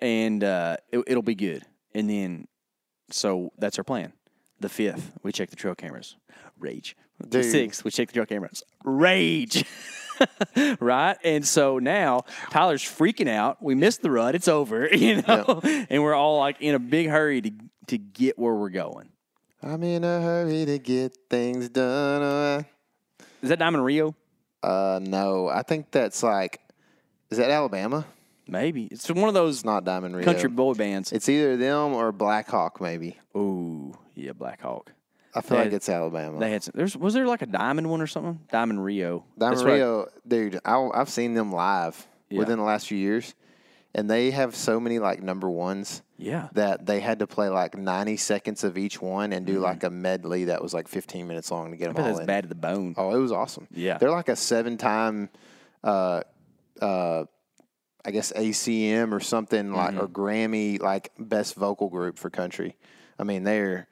and 0.00 0.44
uh, 0.44 0.76
it, 0.92 1.02
it'll 1.08 1.22
be 1.22 1.34
good. 1.34 1.64
And 1.94 2.08
then, 2.08 2.46
so 3.10 3.50
that's 3.58 3.78
our 3.78 3.84
plan. 3.84 4.12
The 4.62 4.68
fifth, 4.68 5.10
we 5.24 5.32
check 5.32 5.50
the 5.50 5.56
trail 5.56 5.74
cameras. 5.74 6.14
Rage. 6.60 6.96
The 7.18 7.42
sixth, 7.42 7.84
we 7.84 7.90
check 7.90 8.06
the 8.06 8.14
trail 8.14 8.26
cameras. 8.26 8.62
Rage. 8.84 9.64
right? 10.80 11.16
And 11.24 11.44
so 11.44 11.80
now 11.80 12.22
Tyler's 12.50 12.84
freaking 12.84 13.28
out. 13.28 13.60
We 13.60 13.74
missed 13.74 14.02
the 14.02 14.10
rut. 14.12 14.36
It's 14.36 14.46
over, 14.46 14.86
you 14.94 15.20
know? 15.22 15.60
And 15.90 16.00
we're 16.00 16.14
all 16.14 16.38
like 16.38 16.60
in 16.60 16.76
a 16.76 16.78
big 16.78 17.08
hurry 17.08 17.40
to 17.42 17.50
to 17.88 17.98
get 17.98 18.38
where 18.38 18.54
we're 18.54 18.70
going. 18.70 19.08
I'm 19.64 19.82
in 19.82 20.04
a 20.04 20.20
hurry 20.20 20.64
to 20.64 20.78
get 20.78 21.16
things 21.28 21.68
done. 21.68 22.64
Is 23.42 23.48
that 23.48 23.58
Diamond 23.58 23.84
Rio? 23.84 24.14
Uh, 24.62 25.00
no, 25.02 25.48
I 25.48 25.62
think 25.62 25.90
that's 25.90 26.22
like, 26.22 26.60
is 27.30 27.38
that 27.38 27.50
Alabama? 27.50 28.06
Maybe. 28.46 28.84
It's 28.84 29.10
one 29.10 29.26
of 29.28 29.34
those 29.34 29.56
It's 29.56 29.64
not 29.64 29.84
Diamond 29.84 30.14
Rio. 30.14 30.24
country 30.24 30.48
boy 30.48 30.74
bands. 30.74 31.10
It's 31.10 31.28
either 31.28 31.56
them 31.56 31.94
or 31.94 32.12
Blackhawk, 32.12 32.80
maybe. 32.80 33.18
Ooh, 33.36 33.96
yeah, 34.14 34.32
Blackhawk. 34.32 34.92
I 35.34 35.40
feel 35.40 35.56
They- 35.58 35.64
like 35.64 35.72
it's 35.72 35.88
Alabama. 35.88 36.38
They 36.38 36.50
had 36.50 36.62
some, 36.62 36.72
there's 36.76 36.96
was 36.96 37.14
there 37.14 37.26
like 37.26 37.42
a 37.42 37.46
diamond 37.46 37.88
one 37.90 38.00
or 38.02 38.06
something? 38.06 38.40
Diamond 38.50 38.84
Rio. 38.84 39.24
Diamond 39.38 39.58
That's 39.58 39.64
Rio, 39.64 40.08
dude, 40.28 40.60
I, 40.64 40.88
I've 40.94 41.08
seen 41.08 41.32
them 41.34 41.52
live 41.52 42.06
Yeah. 42.28 42.38
within 42.40 42.58
the 42.58 42.64
last 42.64 42.86
few 42.88 42.98
years, 42.98 43.34
and 43.94 44.10
they 44.10 44.30
have 44.30 44.54
so 44.54 44.78
many 44.78 44.98
like 44.98 45.22
number 45.22 45.48
ones 45.48 46.02
yeah. 46.18 46.48
that 46.52 46.84
they 46.84 47.00
had 47.00 47.20
to 47.20 47.26
play 47.26 47.48
like 47.48 47.76
90 47.78 48.18
seconds 48.18 48.62
of 48.62 48.76
each 48.76 49.00
one 49.00 49.32
and 49.32 49.46
do 49.46 49.54
Mm-hmm. 49.54 49.62
like 49.62 49.84
a 49.84 49.90
medley 49.90 50.44
that 50.44 50.62
was 50.62 50.74
like 50.74 50.86
15 50.86 51.26
minutes 51.26 51.50
long 51.50 51.70
to 51.70 51.76
get 51.78 51.88
I 51.88 51.92
them 51.94 52.02
all 52.02 52.08
that's 52.08 52.20
in. 52.20 52.26
bad 52.26 52.42
to 52.44 52.48
the 52.48 52.54
bone. 52.54 52.94
Oh, 52.98 53.14
it 53.14 53.18
was 53.18 53.32
awesome. 53.32 53.66
Yeah. 53.72 53.96
They're 53.98 54.10
like 54.10 54.28
a 54.28 54.36
seven 54.36 54.76
time, 54.76 55.30
uh, 55.82 56.20
uh, 56.80 57.24
I 58.04 58.10
guess 58.10 58.32
ACM 58.32 59.12
or 59.12 59.20
something 59.20 59.72
like, 59.72 59.92
Mm-hmm. 59.94 60.00
or 60.00 60.08
Grammy, 60.08 60.80
like 60.80 61.12
best 61.18 61.54
vocal 61.54 61.88
group 61.88 62.18
for 62.18 62.28
country. 62.30 62.76
I 63.18 63.24
mean, 63.24 63.44
they're, 63.44 63.88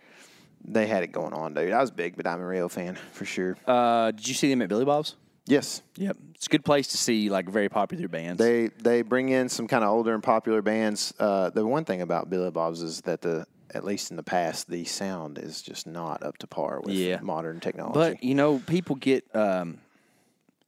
they 0.65 0.87
had 0.87 1.03
it 1.03 1.13
going 1.13 1.33
on, 1.33 1.55
dude. 1.55 1.73
I 1.73 1.81
was 1.81 1.91
a 1.91 1.95
big 1.95 2.23
Diamond 2.23 2.49
Rio 2.49 2.69
fan 2.69 2.97
for 3.13 3.25
sure. 3.25 3.57
Uh, 3.67 4.11
did 4.13 4.27
you 4.29 4.35
see 4.35 4.49
them 4.51 4.63
at 4.63 4.69
Billy 4.69 4.85
Bob's? 4.85 5.17
yes. 5.47 5.83
Yep. 5.97 6.17
It's 6.35 6.47
a 6.47 6.51
good 6.51 6.65
place 6.65 6.87
to 6.89 6.97
see 6.97 7.29
like 7.29 7.49
very 7.49 7.69
popular 7.69 8.09
bands. 8.09 8.39
They 8.39 8.69
they 8.79 9.03
bring 9.03 9.29
in 9.31 9.49
some 9.49 9.67
kind 9.69 9.83
of 9.85 9.91
older 9.91 10.15
and 10.15 10.23
popular 10.23 10.63
bands. 10.63 11.13
Uh, 11.19 11.51
the 11.51 11.67
one 11.67 11.85
thing 11.85 12.01
about 12.03 12.31
Billy 12.31 12.51
Bob's 12.51 12.83
is 12.83 13.01
that 13.03 13.21
the 13.21 13.47
at 13.75 13.85
least 13.85 14.11
in 14.11 14.17
the 14.17 14.23
past 14.23 14.69
the 14.71 14.85
sound 14.85 15.39
is 15.39 15.61
just 15.63 15.87
not 15.87 16.23
up 16.23 16.39
to 16.39 16.47
par 16.47 16.81
with 16.85 16.95
Yeah. 16.95 17.21
modern 17.21 17.61
technology. 17.61 17.95
but 18.15 18.25
you 18.25 18.35
know, 18.35 18.59
people 18.67 18.97
get 18.97 19.25
um 19.35 19.79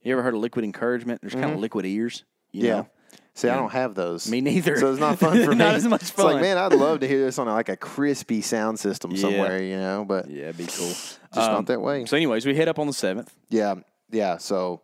you 0.03 0.13
ever 0.13 0.23
heard 0.23 0.35
of 0.35 0.41
liquid 0.41 0.65
encouragement? 0.65 1.21
There's 1.21 1.35
kind 1.35 1.53
of 1.53 1.59
liquid 1.61 1.87
ears. 1.87 2.25
You 2.53 2.61
Mm-hmm. 2.63 2.67
Yeah. 2.67 2.77
Know? 2.77 2.89
See, 3.35 3.49
I 3.49 3.57
don't 3.57 3.73
have 3.73 3.95
those. 3.95 4.31
Me 4.31 4.41
neither. 4.43 4.79
So 4.79 4.91
it's 4.91 5.01
not 5.01 5.19
fun 5.19 5.43
for 5.45 5.51
me. 5.53 5.57
Not 5.57 5.75
as 5.75 5.87
much 5.87 6.03
fun. 6.03 6.27
It's 6.27 6.35
like, 6.35 6.43
man, 6.43 6.59
I'd 6.59 6.75
love 6.75 7.01
to 7.01 7.09
hear 7.09 7.21
this 7.25 7.39
on 7.39 7.47
like 7.47 7.71
a 7.71 7.77
crispy 7.77 8.43
sound 8.43 8.79
system 8.79 9.11
Yeah. 9.13 9.21
somewhere, 9.21 9.63
you 9.63 9.77
know, 9.77 10.05
but 10.07 10.29
Yeah, 10.31 10.45
it'd 10.45 10.59
be 10.59 10.67
cool. 10.67 10.89
just 10.91 11.19
not 11.35 11.67
that 11.67 11.81
way. 11.81 12.05
So, 12.05 12.17
anyways, 12.17 12.45
we 12.45 12.55
head 12.55 12.69
up 12.69 12.79
on 12.79 12.87
the 12.87 12.93
seventh. 12.93 13.33
Yeah, 13.49 13.77
yeah. 14.11 14.37
So 14.37 14.83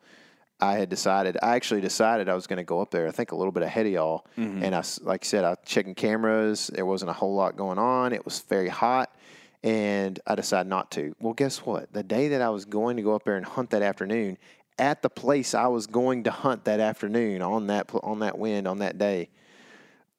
I 0.61 0.75
had 0.79 0.89
decided. 0.89 1.37
I 1.43 1.57
actually 1.57 1.83
decided 1.83 2.29
I 2.31 2.35
was 2.35 2.47
going 2.47 2.57
to 2.57 2.65
go 2.65 2.81
up 2.81 2.91
there. 2.91 3.07
I 3.07 3.11
think 3.11 3.33
a 3.33 3.37
little 3.37 3.53
bit 3.53 3.63
ahead 3.63 3.85
of 3.87 3.93
y'all. 3.93 4.27
Mm-hmm. 4.39 4.63
And 4.65 4.75
I, 4.75 4.83
like 5.03 5.25
I 5.25 5.27
said, 5.27 5.45
I 5.45 5.51
was 5.51 5.59
checking 5.67 5.95
cameras. 5.95 6.69
There 6.75 6.87
wasn't 6.87 7.11
a 7.11 7.15
whole 7.15 7.35
lot 7.35 7.55
going 7.57 7.79
on. 7.79 8.13
It 8.15 8.25
was 8.25 8.41
very 8.41 8.69
hot, 8.69 9.15
and 9.63 10.19
I 10.27 10.35
decided 10.35 10.69
not 10.71 10.91
to. 10.93 11.15
Well, 11.21 11.35
guess 11.35 11.59
what? 11.67 11.93
The 11.93 12.03
day 12.03 12.29
that 12.29 12.41
I 12.43 12.49
was 12.49 12.65
going 12.65 12.97
to 12.97 13.03
go 13.03 13.15
up 13.15 13.25
there 13.25 13.37
and 13.37 13.45
hunt 13.47 13.71
that 13.71 13.83
afternoon, 13.83 14.39
at 14.79 15.03
the 15.03 15.11
place 15.11 15.55
I 15.55 15.67
was 15.67 15.87
going 15.87 16.25
to 16.25 16.31
hunt 16.31 16.65
that 16.65 16.81
afternoon 16.81 17.43
on 17.43 17.67
that 17.69 17.91
on 18.03 18.21
that 18.21 18.39
wind 18.39 18.67
on 18.69 18.79
that 18.79 18.99
day, 18.99 19.29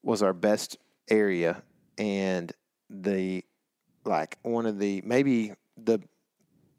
was 0.04 0.22
our 0.22 0.34
best 0.34 0.78
area, 1.10 1.62
and 1.98 2.52
the 2.89 3.43
like 4.06 4.38
one 4.43 4.65
of 4.65 4.80
the 4.80 5.02
maybe 5.06 5.54
the 5.78 6.00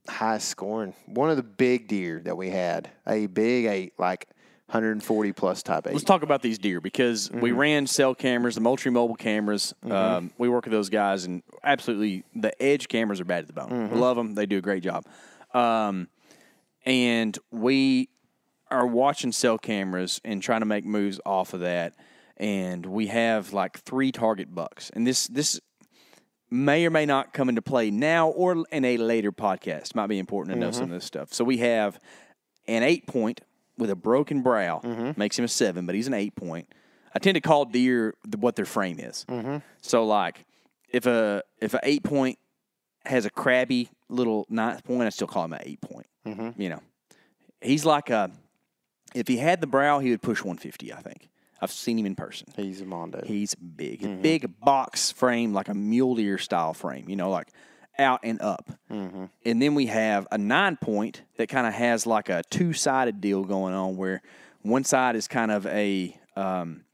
highest 0.09 0.49
scoring 0.49 0.93
one 1.07 1.31
of 1.31 1.37
the 1.37 1.43
big 1.43 1.87
deer 1.87 2.21
that 2.25 2.37
we 2.37 2.49
had 2.51 2.91
a 3.07 3.27
big 3.27 3.67
eight 3.67 3.93
like 3.99 4.27
140 4.67 5.33
plus 5.33 5.63
type 5.63 5.87
eight 5.87 5.93
Let's 5.93 6.05
talk 6.05 6.23
about 6.23 6.43
these 6.43 6.59
deer 6.59 6.81
because 6.81 7.29
Mm-hmm. 7.29 7.41
we 7.41 7.53
ran 7.53 7.87
cell 7.87 8.15
cameras, 8.15 8.55
the 8.57 8.61
Moultrie 8.61 8.91
mobile 8.91 9.15
cameras. 9.17 9.75
Um, 9.89 10.31
we 10.39 10.49
work 10.49 10.65
with 10.65 10.73
those 10.73 10.89
guys, 10.89 11.25
and 11.27 11.43
absolutely, 11.63 12.25
the 12.35 12.61
edge 12.63 12.89
cameras 12.89 13.21
are 13.21 13.25
bad 13.25 13.41
at 13.41 13.47
the 13.49 13.53
bone. 13.53 13.69
Mm-hmm. 13.69 13.95
We 13.95 14.01
love 14.01 14.17
them; 14.17 14.35
they 14.35 14.47
do 14.47 14.59
a 14.59 14.61
great 14.61 14.83
job. 14.83 15.05
Um, 15.53 16.09
and 16.85 17.39
we 17.51 18.09
are 18.71 18.87
watching 18.87 19.33
cell 19.33 19.59
cameras 19.59 20.21
and 20.25 20.43
trying 20.43 20.61
to 20.61 20.67
make 20.67 20.85
moves 20.85 21.21
off 21.27 21.55
of 21.55 21.61
that. 21.61 21.95
And 22.37 22.87
we 22.87 23.09
have 23.09 23.53
like 23.53 23.81
three 23.81 24.13
target 24.13 24.55
bucks, 24.55 24.91
and 24.95 25.07
this 25.07 25.27
this 25.27 25.61
may 26.51 26.85
or 26.87 26.91
may 26.91 27.07
not 27.07 27.33
come 27.33 27.49
into 27.49 27.63
play 27.63 27.91
now 27.91 28.29
or 28.29 28.65
in 28.73 28.85
a 28.85 28.97
later 28.97 29.31
podcast. 29.31 29.95
Might 29.95 30.09
be 30.09 30.19
important 30.19 30.55
to 30.55 30.61
know 30.61 30.71
some 30.71 30.85
mm-hmm. 30.85 30.95
of 30.95 31.01
this 31.01 31.05
stuff. 31.05 31.33
So 31.33 31.45
we 31.45 31.59
have 31.59 32.01
an 32.67 32.83
eight 32.83 33.07
point 33.07 33.43
with 33.77 33.91
a 33.91 33.97
broken 33.97 34.43
brow, 34.43 34.81
mm-hmm. 34.83 35.19
makes 35.19 35.39
him 35.39 35.45
a 35.45 35.49
seven, 35.49 35.87
but 35.87 35.95
he's 35.95 36.07
an 36.07 36.15
eight 36.15 36.35
point. 36.35 36.69
I 37.15 37.19
tend 37.19 37.35
to 37.35 37.41
call 37.41 37.65
deer 37.65 38.15
what 38.39 38.57
their 38.57 38.65
frame 38.65 39.01
is. 39.01 39.25
Mm-hmm. 39.29 39.59
So 39.83 40.05
like 40.05 40.47
if 40.89 41.07
a 41.07 41.43
if 41.61 41.75
a 41.75 41.81
eight 41.83 42.05
point 42.05 42.39
has 43.05 43.25
a 43.25 43.31
crabby 43.31 43.91
little 44.11 44.47
ninth 44.49 44.85
point, 44.85 45.07
I 45.07 45.11
still 45.11 45.27
call 45.27 45.45
him 45.45 45.53
an 45.53 45.61
eight 45.63 45.81
point. 45.81 46.07
Mm-hmm. 46.27 46.61
You 46.61 46.71
know, 46.71 46.83
he's 47.61 47.85
like 47.85 48.11
a 48.11 48.31
if 49.15 49.29
he 49.29 49.37
had 49.37 49.61
the 49.61 49.67
brow, 49.67 49.99
he 49.99 50.11
would 50.11 50.23
push 50.23 50.41
150. 50.41 50.93
I 50.93 51.01
think 51.01 51.29
I've 51.61 51.73
seen 51.73 51.99
him 51.99 52.07
in 52.07 52.15
person. 52.15 52.49
he's 52.57 52.81
a 52.81 52.85
mondo 52.85 53.23
He's 53.25 53.55
big, 53.55 54.03
A 54.03 54.07
mm-hmm. 54.07 54.23
big 54.23 54.61
box 54.61 55.11
frame, 55.11 55.53
like 55.53 55.69
a 55.69 55.75
mule 55.75 56.15
deer 56.15 56.39
style 56.39 56.75
frame. 56.75 57.09
You 57.09 57.17
know, 57.17 57.31
like 57.31 57.49
out 57.99 58.21
and 58.23 58.41
up. 58.41 58.71
Mm-hmm. 58.91 59.27
And 59.45 59.63
then 59.63 59.75
we 59.75 59.87
have 59.87 60.27
a 60.31 60.39
nine 60.39 60.77
point 60.77 61.23
that 61.37 61.49
kind 61.49 61.67
of 61.67 61.75
has 61.75 62.07
like 62.07 62.29
a 62.29 62.43
two 62.51 62.73
sided 62.73 63.21
deal 63.21 63.45
going 63.45 63.75
on, 63.75 63.97
where 63.97 64.23
one 64.63 64.85
side 64.85 65.17
is 65.17 65.29
kind 65.29 65.51
of 65.51 65.67
a 65.67 66.17
um, 66.37 66.85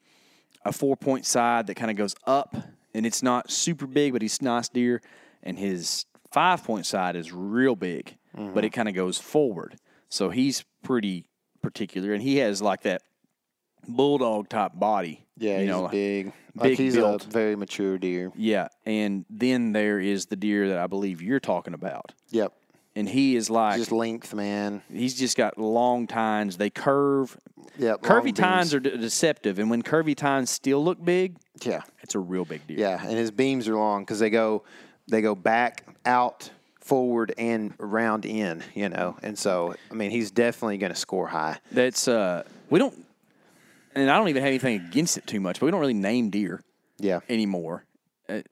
a 0.65 0.73
four 0.73 0.97
point 0.97 1.27
side 1.27 1.69
that 1.69 1.75
kind 1.75 1.91
of 1.91 1.97
goes 1.97 2.15
up, 2.27 2.57
and 2.95 3.07
it's 3.07 3.23
not 3.23 3.51
super 3.51 3.87
big, 3.87 4.13
but 4.13 4.23
he's 4.23 4.43
nice 4.43 4.69
deer. 4.69 5.01
And 5.43 5.59
his 5.59 6.07
five 6.33 6.65
point 6.65 6.87
side 6.87 7.17
is 7.17 7.33
real 7.33 7.77
big, 7.77 8.17
but 8.35 8.65
it 8.65 8.69
mm-hmm. 8.69 8.75
kind 8.75 8.89
of 8.89 8.95
goes 8.95 9.19
forward. 9.19 9.77
So 10.09 10.31
he's 10.31 10.65
pretty 10.83 11.27
particular, 11.63 12.13
and 12.13 12.23
he 12.23 12.37
has 12.39 12.63
like 12.63 12.83
that 12.83 13.03
bulldog 13.89 14.49
type 14.49 14.73
body. 14.75 15.25
yeah 15.37 15.55
you 15.55 15.59
he's 15.61 15.69
know, 15.69 15.83
like- 15.83 15.91
big 15.93 16.27
like 16.55 16.71
big 16.71 16.79
he's 16.79 16.97
built. 16.97 17.25
a 17.25 17.29
very 17.29 17.57
mature 17.57 17.99
deer 17.99 18.33
yeah, 18.37 18.69
and 18.85 19.25
then 19.31 19.73
there 19.73 20.01
is 20.01 20.27
the 20.27 20.37
deer 20.37 20.69
that 20.69 20.79
I 20.79 20.87
believe 20.87 21.23
you're 21.23 21.41
talking 21.41 21.75
about, 21.75 22.13
yep 22.31 22.53
and 22.97 23.09
he 23.09 23.37
is 23.37 23.51
like 23.51 23.79
just 23.79 23.93
length 23.93 24.33
man 24.35 24.83
he's 24.91 25.15
just 25.15 25.37
got 25.37 25.59
long 25.59 26.07
tines. 26.07 26.57
They 26.57 26.71
curve. 26.71 27.37
yep 27.79 28.01
Curvy 28.01 28.35
tines 28.35 28.75
are 28.75 28.81
de- 28.81 28.97
deceptive, 28.97 29.59
and 29.59 29.71
when 29.71 29.83
curvy 29.83 30.17
tines 30.17 30.51
still 30.51 30.83
look 30.83 31.05
big, 31.05 31.37
yeah 31.63 31.83
it's 32.01 32.15
a 32.15 32.19
real 32.19 32.45
big 32.45 32.67
deer. 32.67 32.79
yeah 32.79 33.01
and 33.01 33.17
his 33.17 33.31
beams 33.31 33.69
are 33.69 33.77
long 33.77 34.03
because 34.03 34.19
they 34.19 34.31
go 34.31 34.65
they 35.09 35.23
go 35.23 35.35
back 35.35 35.85
out 36.05 36.51
forward 36.81 37.35
and 37.37 37.75
round 37.79 38.25
in 38.25 38.63
you 38.75 38.89
know 38.89 39.17
and 39.23 39.37
so 39.39 39.75
i 39.91 39.95
mean 39.95 40.11
he's 40.11 40.31
definitely 40.31 40.79
going 40.79 40.93
to 40.93 40.99
score 40.99 41.27
high 41.27 41.59
That's 41.73 42.07
uh, 42.07 42.45
we 42.71 42.79
don't, 42.79 42.95
and 43.95 44.11
I 44.11 44.17
don't 44.17 44.29
even 44.29 44.43
have 44.43 44.49
anything 44.49 44.77
against 44.77 45.17
it 45.17 45.27
too 45.27 45.41
much, 45.41 45.59
but 45.61 45.67
we 45.67 45.71
don't 45.73 45.81
really 45.81 45.95
name 45.95 46.31
deer 46.31 46.61
yeah 46.99 47.21
anymore. 47.29 47.85
Uh, 48.29 48.43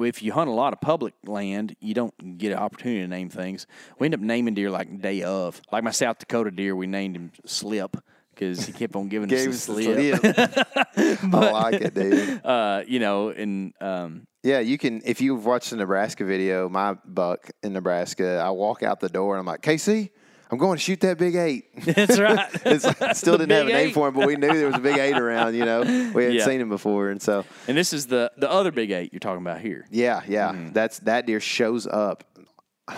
if 0.00 0.22
you 0.22 0.32
hunt 0.32 0.48
a 0.48 0.52
lot 0.52 0.72
of 0.72 0.80
public 0.80 1.12
land, 1.26 1.76
you 1.80 1.92
don't 1.92 2.38
get 2.38 2.50
an 2.52 2.58
opportunity 2.58 3.02
to 3.02 3.08
name 3.08 3.28
things. 3.28 3.66
We 3.98 4.06
end 4.06 4.14
up 4.14 4.20
naming 4.20 4.54
deer 4.54 4.70
like 4.70 5.02
day 5.02 5.22
of, 5.22 5.60
like 5.70 5.84
my 5.84 5.90
South 5.90 6.18
Dakota 6.18 6.50
deer. 6.50 6.74
We 6.74 6.86
named 6.86 7.16
him 7.16 7.32
Slip 7.44 7.98
because 8.38 8.64
he 8.66 8.72
kept 8.72 8.94
on 8.94 9.08
giving 9.08 9.32
us 9.32 9.44
the 9.44 9.52
slip. 9.52 10.20
slip. 10.20 10.34
I 11.34 11.50
like 11.50 11.74
it, 11.80 11.94
dude. 11.94 12.40
Uh, 12.44 12.82
you 12.86 12.98
know, 13.00 13.30
and 13.30 13.72
um, 13.80 14.26
Yeah, 14.42 14.60
you 14.60 14.78
can. 14.78 15.02
If 15.04 15.20
you've 15.20 15.44
watched 15.44 15.70
the 15.70 15.76
Nebraska 15.76 16.24
video, 16.24 16.68
my 16.68 16.94
buck 17.04 17.50
in 17.62 17.72
Nebraska, 17.72 18.40
I 18.44 18.50
walk 18.50 18.82
out 18.82 19.00
the 19.00 19.08
door 19.08 19.34
and 19.34 19.40
I'm 19.40 19.46
like, 19.46 19.62
K.C., 19.62 20.10
I'm 20.50 20.56
going 20.56 20.78
to 20.78 20.82
shoot 20.82 21.00
that 21.00 21.18
big 21.18 21.34
eight. 21.34 21.64
that's 21.84 22.18
right. 22.18 22.48
it's, 22.64 23.18
still 23.18 23.36
didn't 23.36 23.50
have 23.50 23.66
a 23.66 23.70
name 23.70 23.88
eight. 23.88 23.94
for 23.94 24.08
him, 24.08 24.14
but 24.14 24.26
we 24.26 24.36
knew 24.36 24.48
there 24.48 24.66
was 24.68 24.76
a 24.76 24.80
big 24.80 24.96
eight 24.96 25.18
around. 25.18 25.54
You 25.54 25.66
know, 25.66 25.80
we 25.82 26.22
hadn't 26.22 26.38
Yeah. 26.38 26.44
seen 26.46 26.60
him 26.60 26.70
before, 26.70 27.10
and 27.10 27.20
so 27.20 27.44
and 27.66 27.76
this 27.76 27.92
is 27.92 28.06
the 28.06 28.32
the 28.38 28.50
other 28.50 28.72
big 28.72 28.90
eight 28.90 29.12
you're 29.12 29.20
talking 29.20 29.42
about 29.42 29.60
here. 29.60 29.84
yeah, 29.90 30.22
yeah, 30.26 30.52
Mm-hmm. 30.52 30.72
that's 30.72 31.00
that 31.00 31.26
deer 31.26 31.40
shows 31.40 31.86
up 31.86 32.24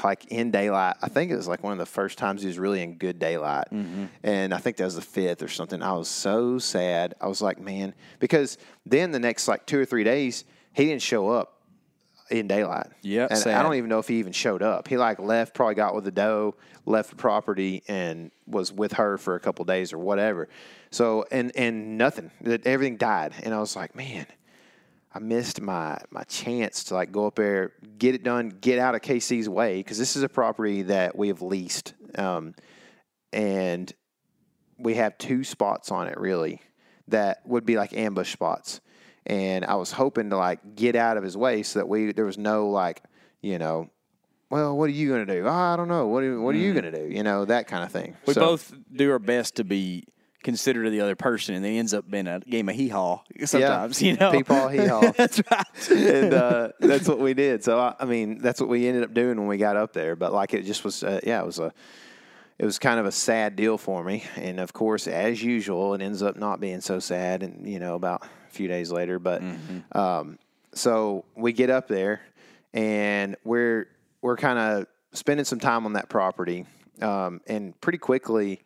like 0.04 0.26
in 0.26 0.50
daylight. 0.50 0.96
I 1.02 1.08
think 1.08 1.30
it 1.30 1.36
was 1.36 1.48
like 1.48 1.62
one 1.62 1.72
of 1.72 1.78
the 1.78 1.86
first 1.86 2.18
times 2.18 2.42
he 2.42 2.48
was 2.48 2.58
really 2.58 2.82
in 2.82 2.94
good 2.96 3.18
daylight, 3.18 3.66
Mm-hmm. 3.72 4.04
and 4.22 4.52
I 4.54 4.58
think 4.58 4.76
that 4.76 4.84
was 4.84 4.94
the 4.96 5.00
fifth 5.02 5.42
or 5.42 5.48
something. 5.48 5.82
I 5.82 5.92
was 5.92 6.08
so 6.08 6.58
sad. 6.58 7.14
I 7.20 7.26
was 7.28 7.40
like, 7.42 7.58
man, 7.60 7.94
because 8.18 8.58
then 8.86 9.10
the 9.10 9.18
next 9.18 9.48
like 9.48 9.66
two 9.66 9.78
or 9.80 9.84
three 9.84 10.04
days 10.04 10.44
he 10.72 10.84
didn't 10.86 11.02
show 11.02 11.28
up 11.30 11.56
in 12.30 12.46
daylight. 12.46 12.86
Yeah, 13.02 13.26
and 13.28 13.38
sad. 13.38 13.54
I 13.56 13.62
don't 13.62 13.74
even 13.74 13.88
know 13.90 13.98
if 13.98 14.06
he 14.08 14.18
even 14.20 14.32
showed 14.32 14.62
up. 14.62 14.86
He 14.88 14.96
like 14.96 15.18
left, 15.18 15.54
probably 15.54 15.74
got 15.74 15.94
with 15.94 16.04
the 16.04 16.12
doe, 16.12 16.54
left 16.86 17.10
the 17.10 17.16
property, 17.16 17.82
and 17.88 18.30
was 18.46 18.72
with 18.72 18.92
her 18.92 19.18
for 19.18 19.34
a 19.34 19.40
couple 19.40 19.64
days 19.64 19.92
or 19.92 19.98
whatever. 19.98 20.48
So 20.92 21.24
and 21.32 21.50
and 21.56 21.98
nothing. 21.98 22.30
That 22.42 22.66
everything 22.66 22.96
died, 22.96 23.32
and 23.42 23.52
I 23.52 23.58
was 23.58 23.74
like, 23.74 23.94
man. 23.96 24.26
I 25.12 25.18
missed 25.18 25.60
my 25.60 25.98
my 26.10 26.22
chance 26.24 26.84
to 26.84 26.94
like 26.94 27.10
go 27.10 27.26
up 27.26 27.34
there, 27.36 27.72
get 27.98 28.14
it 28.14 28.22
done, 28.22 28.48
get 28.48 28.78
out 28.78 28.94
of 28.94 29.00
KC's 29.00 29.48
way 29.48 29.78
because 29.78 29.98
this 29.98 30.14
is 30.16 30.22
a 30.22 30.28
property 30.28 30.82
that 30.82 31.16
we 31.16 31.28
have 31.28 31.42
leased, 31.42 31.94
um, 32.16 32.54
and 33.32 33.92
we 34.78 34.94
have 34.94 35.18
two 35.18 35.44
spots 35.44 35.90
on 35.90 36.06
it 36.06 36.18
really 36.18 36.60
that 37.08 37.40
would 37.44 37.66
be 37.66 37.76
like 37.76 37.92
ambush 37.92 38.32
spots. 38.32 38.80
And 39.26 39.64
I 39.64 39.74
was 39.74 39.90
hoping 39.92 40.30
to 40.30 40.36
like 40.36 40.76
get 40.76 40.96
out 40.96 41.16
of 41.16 41.22
his 41.24 41.36
way 41.36 41.62
so 41.62 41.80
that 41.80 41.88
we 41.88 42.12
there 42.12 42.24
was 42.24 42.38
no 42.38 42.68
like 42.70 43.02
you 43.42 43.58
know, 43.58 43.90
well, 44.48 44.76
what 44.76 44.84
are 44.84 44.92
you 44.92 45.10
gonna 45.10 45.26
do? 45.26 45.44
Oh, 45.46 45.50
I 45.50 45.74
don't 45.76 45.88
know. 45.88 46.06
What 46.06 46.22
are, 46.22 46.40
what 46.40 46.54
are 46.54 46.58
you 46.58 46.72
gonna 46.72 46.92
do? 46.92 47.08
You 47.08 47.22
know 47.24 47.44
that 47.46 47.66
kind 47.66 47.82
of 47.84 47.90
thing. 47.90 48.16
We 48.26 48.34
So- 48.34 48.40
both 48.42 48.72
do 48.92 49.10
our 49.10 49.18
best 49.18 49.56
to 49.56 49.64
be 49.64 50.04
considerate 50.42 50.86
of 50.86 50.92
the 50.92 51.00
other 51.00 51.16
person, 51.16 51.54
and 51.54 51.64
it 51.64 51.70
ends 51.70 51.92
up 51.92 52.10
being 52.10 52.26
a 52.26 52.40
game 52.40 52.68
of 52.68 52.74
hee 52.74 52.88
haw 52.88 53.22
sometimes. 53.44 54.00
You 54.00 54.16
know, 54.16 54.32
Peepaw, 54.32 54.72
hee-haw. 54.72 55.12
that's 55.12 55.40
right. 55.50 55.90
and 55.90 56.34
uh, 56.34 56.68
that's 56.80 57.08
what 57.08 57.18
we 57.18 57.34
did. 57.34 57.62
So 57.62 57.78
I, 57.78 57.94
I 57.98 58.04
mean, 58.04 58.38
that's 58.38 58.60
what 58.60 58.68
we 58.68 58.86
ended 58.86 59.04
up 59.04 59.14
doing 59.14 59.38
when 59.38 59.46
we 59.46 59.58
got 59.58 59.76
up 59.76 59.92
there. 59.92 60.16
But 60.16 60.32
like, 60.32 60.54
it 60.54 60.64
just 60.64 60.84
was, 60.84 61.02
uh, 61.02 61.20
yeah, 61.22 61.42
it 61.42 61.46
was 61.46 61.58
a, 61.58 61.72
it 62.58 62.64
was 62.64 62.78
kind 62.78 63.00
of 63.00 63.06
a 63.06 63.12
sad 63.12 63.56
deal 63.56 63.78
for 63.78 64.02
me. 64.02 64.24
And 64.36 64.60
of 64.60 64.72
course, 64.72 65.06
as 65.06 65.42
usual, 65.42 65.94
it 65.94 66.02
ends 66.02 66.22
up 66.22 66.36
not 66.36 66.60
being 66.60 66.80
so 66.80 66.98
sad. 66.98 67.42
And 67.42 67.68
you 67.68 67.78
know, 67.78 67.94
about 67.94 68.22
a 68.22 68.50
few 68.50 68.68
days 68.68 68.90
later, 68.90 69.18
but 69.18 69.42
um, 69.92 70.38
so 70.72 71.24
we 71.34 71.52
get 71.52 71.70
up 71.70 71.88
there, 71.88 72.20
and 72.72 73.36
we're 73.44 73.88
we're 74.22 74.36
kind 74.36 74.58
of 74.58 74.86
spending 75.12 75.44
some 75.44 75.58
time 75.58 75.86
on 75.86 75.94
that 75.94 76.08
property, 76.08 76.66
um, 77.02 77.40
and 77.46 77.78
pretty 77.80 77.98
quickly. 77.98 78.62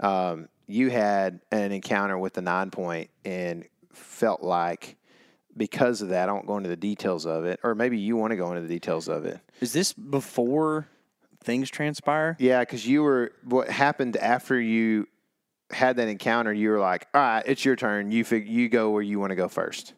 Um, 0.00 0.48
you 0.68 0.90
had 0.90 1.40
an 1.50 1.72
encounter 1.72 2.16
with 2.16 2.34
the 2.34 2.42
nine 2.42 2.70
point 2.70 3.10
and 3.24 3.64
felt 3.92 4.42
like 4.42 4.96
because 5.56 6.02
of 6.02 6.10
that, 6.10 6.28
I 6.28 6.32
won't 6.32 6.46
go 6.46 6.56
into 6.56 6.68
the 6.68 6.76
details 6.76 7.26
of 7.26 7.44
it, 7.44 7.58
or 7.64 7.74
maybe 7.74 7.98
you 7.98 8.14
want 8.16 8.30
to 8.30 8.36
go 8.36 8.48
into 8.50 8.60
the 8.60 8.68
details 8.68 9.08
of 9.08 9.24
it. 9.24 9.40
Is 9.60 9.72
this 9.72 9.92
before 9.92 10.86
things 11.42 11.68
transpire? 11.70 12.36
Yeah, 12.38 12.60
because 12.60 12.86
you 12.86 13.02
were 13.02 13.32
what 13.44 13.68
happened 13.68 14.16
after 14.16 14.60
you 14.60 15.08
had 15.70 15.96
that 15.96 16.06
encounter. 16.08 16.52
You 16.52 16.70
were 16.70 16.78
like, 16.78 17.08
"All 17.12 17.20
right, 17.20 17.42
it's 17.44 17.64
your 17.64 17.74
turn. 17.74 18.12
You 18.12 18.22
fig- 18.24 18.46
you 18.48 18.68
go 18.68 18.90
where 18.90 19.02
you 19.02 19.18
want 19.18 19.30
to 19.30 19.36
go 19.36 19.48
first. 19.48 19.94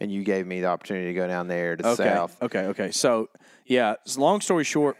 and 0.00 0.10
you 0.12 0.24
gave 0.24 0.44
me 0.46 0.60
the 0.60 0.66
opportunity 0.66 1.06
to 1.06 1.14
go 1.14 1.26
down 1.28 1.46
there 1.46 1.76
to 1.76 1.82
the 1.82 1.88
Okay. 1.90 2.02
south. 2.04 2.42
Okay. 2.42 2.64
Okay. 2.66 2.90
So, 2.90 3.28
yeah. 3.64 3.94
Long 4.16 4.40
story 4.40 4.64
short, 4.64 4.96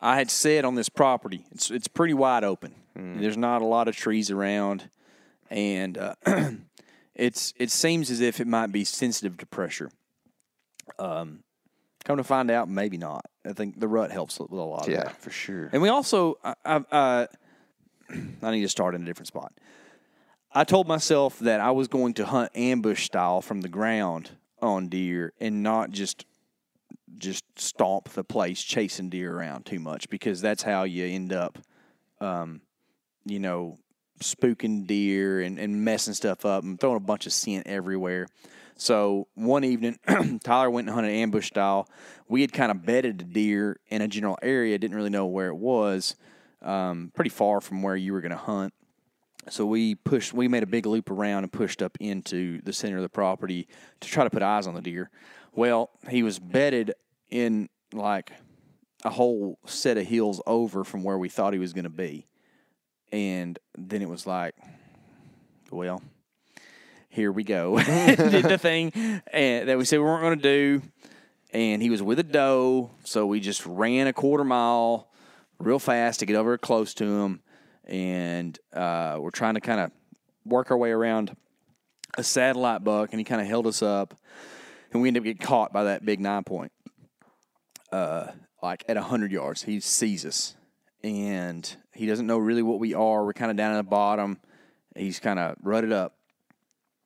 I 0.00 0.16
had 0.16 0.30
said 0.30 0.64
on 0.64 0.76
this 0.76 0.88
property, 0.88 1.44
it's 1.50 1.70
it's 1.72 1.88
pretty 1.88 2.14
wide 2.14 2.44
open. 2.44 2.74
Mm. 2.96 3.20
There's 3.20 3.36
not 3.36 3.62
a 3.62 3.66
lot 3.66 3.88
of 3.88 3.96
trees 3.96 4.30
around, 4.30 4.88
and 5.50 5.98
uh, 5.98 6.14
it's 7.14 7.52
it 7.56 7.70
seems 7.70 8.10
as 8.10 8.20
if 8.20 8.40
it 8.40 8.46
might 8.46 8.72
be 8.72 8.84
sensitive 8.84 9.36
to 9.38 9.46
pressure. 9.46 9.90
Um, 10.98 11.42
come 12.04 12.16
to 12.16 12.24
find 12.24 12.50
out, 12.50 12.68
maybe 12.68 12.96
not. 12.96 13.26
I 13.44 13.52
think 13.52 13.80
the 13.80 13.88
rut 13.88 14.10
helps 14.12 14.38
with 14.38 14.50
a 14.50 14.54
lot 14.54 14.82
of 14.86 14.88
Yeah, 14.88 15.04
that. 15.04 15.16
for 15.20 15.30
sure. 15.30 15.68
And 15.72 15.82
we 15.82 15.88
also, 15.88 16.38
I, 16.44 16.54
I, 16.64 16.76
uh, 16.76 17.26
I 18.42 18.50
need 18.52 18.62
to 18.62 18.68
start 18.68 18.94
in 18.94 19.02
a 19.02 19.04
different 19.04 19.26
spot. 19.26 19.52
I 20.52 20.64
told 20.64 20.86
myself 20.86 21.38
that 21.40 21.60
I 21.60 21.72
was 21.72 21.88
going 21.88 22.14
to 22.14 22.24
hunt 22.24 22.52
ambush 22.54 23.04
style 23.04 23.42
from 23.42 23.60
the 23.60 23.68
ground 23.68 24.30
on 24.62 24.88
deer 24.88 25.32
and 25.40 25.62
not 25.62 25.90
just 25.90 26.24
just 27.18 27.44
stomp 27.56 28.10
the 28.10 28.24
place 28.24 28.62
chasing 28.62 29.08
deer 29.08 29.34
around 29.36 29.64
too 29.66 29.80
much 29.80 30.08
because 30.08 30.40
that's 30.40 30.62
how 30.62 30.82
you 30.84 31.04
end 31.06 31.32
up, 31.32 31.58
um, 32.20 32.60
you 33.26 33.38
know, 33.38 33.78
spooking 34.20 34.86
deer 34.86 35.40
and, 35.40 35.58
and 35.58 35.84
messing 35.84 36.14
stuff 36.14 36.46
up 36.46 36.62
and 36.62 36.80
throwing 36.80 36.96
a 36.96 37.00
bunch 37.00 37.26
of 37.26 37.32
scent 37.32 37.66
everywhere. 37.66 38.26
So 38.76 39.28
one 39.34 39.64
evening, 39.64 39.98
Tyler 40.44 40.70
went 40.70 40.88
and 40.88 40.94
hunted 40.94 41.12
ambush 41.12 41.48
style. 41.48 41.88
We 42.28 42.42
had 42.42 42.52
kind 42.52 42.70
of 42.70 42.84
bedded 42.84 43.20
a 43.20 43.24
deer 43.24 43.80
in 43.88 44.02
a 44.02 44.08
general 44.08 44.38
area, 44.42 44.78
didn't 44.78 44.96
really 44.96 45.10
know 45.10 45.26
where 45.26 45.48
it 45.48 45.56
was, 45.56 46.14
um, 46.62 47.10
pretty 47.14 47.30
far 47.30 47.60
from 47.60 47.82
where 47.82 47.96
you 47.96 48.12
were 48.12 48.20
going 48.20 48.32
to 48.32 48.36
hunt. 48.36 48.74
So 49.48 49.64
we 49.64 49.94
pushed, 49.94 50.32
we 50.32 50.48
made 50.48 50.62
a 50.62 50.66
big 50.66 50.86
loop 50.86 51.10
around 51.10 51.44
and 51.44 51.52
pushed 51.52 51.80
up 51.80 51.96
into 52.00 52.60
the 52.62 52.72
center 52.72 52.96
of 52.96 53.02
the 53.02 53.08
property 53.08 53.68
to 54.00 54.08
try 54.08 54.24
to 54.24 54.30
put 54.30 54.42
eyes 54.42 54.66
on 54.66 54.74
the 54.74 54.82
deer. 54.82 55.10
Well, 55.52 55.90
he 56.10 56.22
was 56.22 56.38
bedded 56.38 56.92
in 57.30 57.68
like 57.92 58.32
a 59.04 59.10
whole 59.10 59.58
set 59.64 59.96
of 59.96 60.06
hills 60.06 60.42
over 60.46 60.84
from 60.84 61.02
where 61.04 61.16
we 61.16 61.28
thought 61.28 61.52
he 61.52 61.58
was 61.58 61.72
going 61.72 61.84
to 61.84 61.90
be. 61.90 62.26
And 63.12 63.58
then 63.76 64.02
it 64.02 64.08
was 64.08 64.26
like, 64.26 64.54
well, 65.70 66.02
here 67.08 67.32
we 67.32 67.44
go. 67.44 67.78
Did 67.84 68.44
the 68.44 68.58
thing 68.58 68.92
and 69.32 69.68
that 69.68 69.78
we 69.78 69.84
said 69.84 69.98
we 69.98 70.04
weren't 70.04 70.22
going 70.22 70.38
to 70.38 70.42
do. 70.42 70.82
And 71.52 71.80
he 71.80 71.90
was 71.90 72.02
with 72.02 72.18
a 72.18 72.22
doe. 72.22 72.90
So 73.04 73.26
we 73.26 73.40
just 73.40 73.64
ran 73.64 74.06
a 74.06 74.12
quarter 74.12 74.44
mile 74.44 75.08
real 75.58 75.78
fast 75.78 76.20
to 76.20 76.26
get 76.26 76.36
over 76.36 76.58
close 76.58 76.92
to 76.94 77.04
him. 77.04 77.40
And 77.84 78.58
uh, 78.72 79.16
we're 79.20 79.30
trying 79.30 79.54
to 79.54 79.60
kind 79.60 79.80
of 79.80 79.92
work 80.44 80.70
our 80.70 80.76
way 80.76 80.90
around 80.90 81.36
a 82.18 82.22
satellite 82.22 82.84
buck. 82.84 83.10
And 83.12 83.20
he 83.20 83.24
kind 83.24 83.40
of 83.40 83.46
held 83.46 83.66
us 83.66 83.82
up. 83.82 84.14
And 84.92 85.00
we 85.00 85.08
ended 85.08 85.22
up 85.22 85.24
getting 85.24 85.46
caught 85.46 85.72
by 85.72 85.84
that 85.84 86.04
big 86.04 86.20
nine 86.20 86.44
point. 86.44 86.72
Uh, 87.92 88.32
like 88.62 88.84
at 88.88 88.96
100 88.96 89.30
yards, 89.30 89.62
he 89.62 89.80
sees 89.80 90.26
us. 90.26 90.55
And 91.06 91.76
he 91.94 92.06
doesn't 92.06 92.26
know 92.26 92.36
really 92.36 92.62
what 92.62 92.80
we 92.80 92.92
are. 92.92 93.24
We're 93.24 93.32
kind 93.32 93.52
of 93.52 93.56
down 93.56 93.74
at 93.74 93.76
the 93.76 93.84
bottom. 93.84 94.40
He's 94.96 95.20
kind 95.20 95.38
of 95.38 95.54
rutted 95.62 95.92
up 95.92 96.16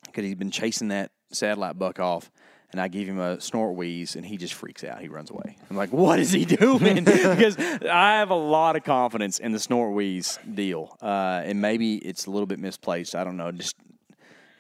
because 0.07 0.25
he's 0.25 0.37
been 0.37 0.51
chasing 0.51 0.89
that 0.89 1.11
satellite 1.33 1.79
buck 1.79 2.01
off. 2.01 2.31
And 2.73 2.81
I 2.81 2.89
give 2.89 3.07
him 3.07 3.19
a 3.19 3.39
snort 3.41 3.77
wheeze, 3.77 4.17
and 4.17 4.25
he 4.25 4.39
just 4.39 4.55
freaks 4.55 4.85
out. 4.85 5.01
He 5.03 5.09
runs 5.09 5.29
away. 5.29 5.59
I'm 5.69 5.77
like, 5.77 5.93
"What 5.93 6.19
is 6.19 6.31
he 6.31 6.45
doing?" 6.47 7.05
because 7.05 7.59
I 7.59 8.19
have 8.19 8.31
a 8.31 8.37
lot 8.37 8.77
of 8.77 8.85
confidence 8.85 9.39
in 9.39 9.53
the 9.53 9.59
snort 9.59 9.93
wheeze 9.93 10.39
deal, 10.55 10.97
uh, 11.03 11.43
and 11.45 11.61
maybe 11.61 11.97
it's 11.97 12.27
a 12.27 12.31
little 12.31 12.47
bit 12.47 12.61
misplaced. 12.61 13.15
I 13.17 13.25
don't 13.25 13.37
know. 13.37 13.51
Just 13.51 13.75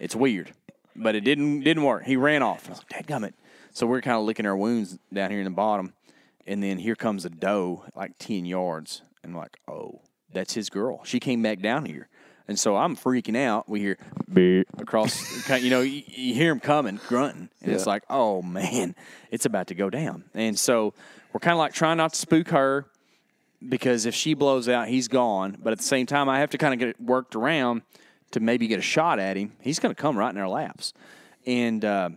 it's 0.00 0.16
weird, 0.16 0.52
but 0.96 1.14
it 1.14 1.20
didn't 1.20 1.60
didn't 1.60 1.84
work. 1.84 2.02
He 2.02 2.16
ran 2.16 2.42
off. 2.42 2.66
I 2.66 2.70
was 2.70 2.82
like, 2.92 3.06
"Dadgummit!" 3.06 3.32
So 3.72 3.86
we're 3.86 4.02
kind 4.02 4.16
of 4.16 4.24
licking 4.24 4.44
our 4.44 4.56
wounds 4.56 4.98
down 5.14 5.30
here 5.30 5.38
in 5.38 5.44
the 5.44 5.50
bottom, 5.50 5.94
and 6.48 6.60
then 6.60 6.78
here 6.78 6.96
comes 6.96 7.24
a 7.24 7.30
doe 7.30 7.84
like 7.94 8.18
ten 8.18 8.44
yards, 8.44 9.02
and 9.22 9.32
I'm 9.32 9.38
like, 9.38 9.56
"Oh, 9.68 10.02
that's 10.32 10.54
his 10.54 10.70
girl." 10.70 11.04
She 11.04 11.20
came 11.20 11.42
back 11.42 11.60
down 11.60 11.84
here. 11.84 12.08
And 12.50 12.58
so 12.58 12.74
I'm 12.74 12.96
freaking 12.96 13.36
out. 13.36 13.68
We 13.68 13.78
hear 13.78 13.96
beep 14.32 14.66
across, 14.76 15.48
you 15.62 15.70
know, 15.70 15.82
you, 15.82 16.02
you 16.08 16.34
hear 16.34 16.50
him 16.50 16.58
coming, 16.58 16.98
grunting, 17.06 17.48
and 17.62 17.72
it's 17.72 17.86
like, 17.86 18.02
oh 18.10 18.42
man, 18.42 18.96
it's 19.30 19.46
about 19.46 19.68
to 19.68 19.76
go 19.76 19.88
down. 19.88 20.24
And 20.34 20.58
so 20.58 20.92
we're 21.32 21.38
kind 21.38 21.52
of 21.52 21.58
like 21.58 21.74
trying 21.74 21.98
not 21.98 22.12
to 22.14 22.18
spook 22.18 22.48
her 22.48 22.86
because 23.68 24.04
if 24.04 24.16
she 24.16 24.34
blows 24.34 24.68
out, 24.68 24.88
he's 24.88 25.06
gone. 25.06 25.58
But 25.62 25.72
at 25.72 25.78
the 25.78 25.84
same 25.84 26.06
time, 26.06 26.28
I 26.28 26.40
have 26.40 26.50
to 26.50 26.58
kind 26.58 26.74
of 26.74 26.80
get 26.80 26.88
it 26.88 27.00
worked 27.00 27.36
around 27.36 27.82
to 28.32 28.40
maybe 28.40 28.66
get 28.66 28.80
a 28.80 28.82
shot 28.82 29.20
at 29.20 29.36
him. 29.36 29.52
He's 29.60 29.78
going 29.78 29.94
to 29.94 30.00
come 30.00 30.16
right 30.18 30.34
in 30.34 30.40
our 30.40 30.48
laps, 30.48 30.92
and 31.46 31.84
uh, 31.84 32.10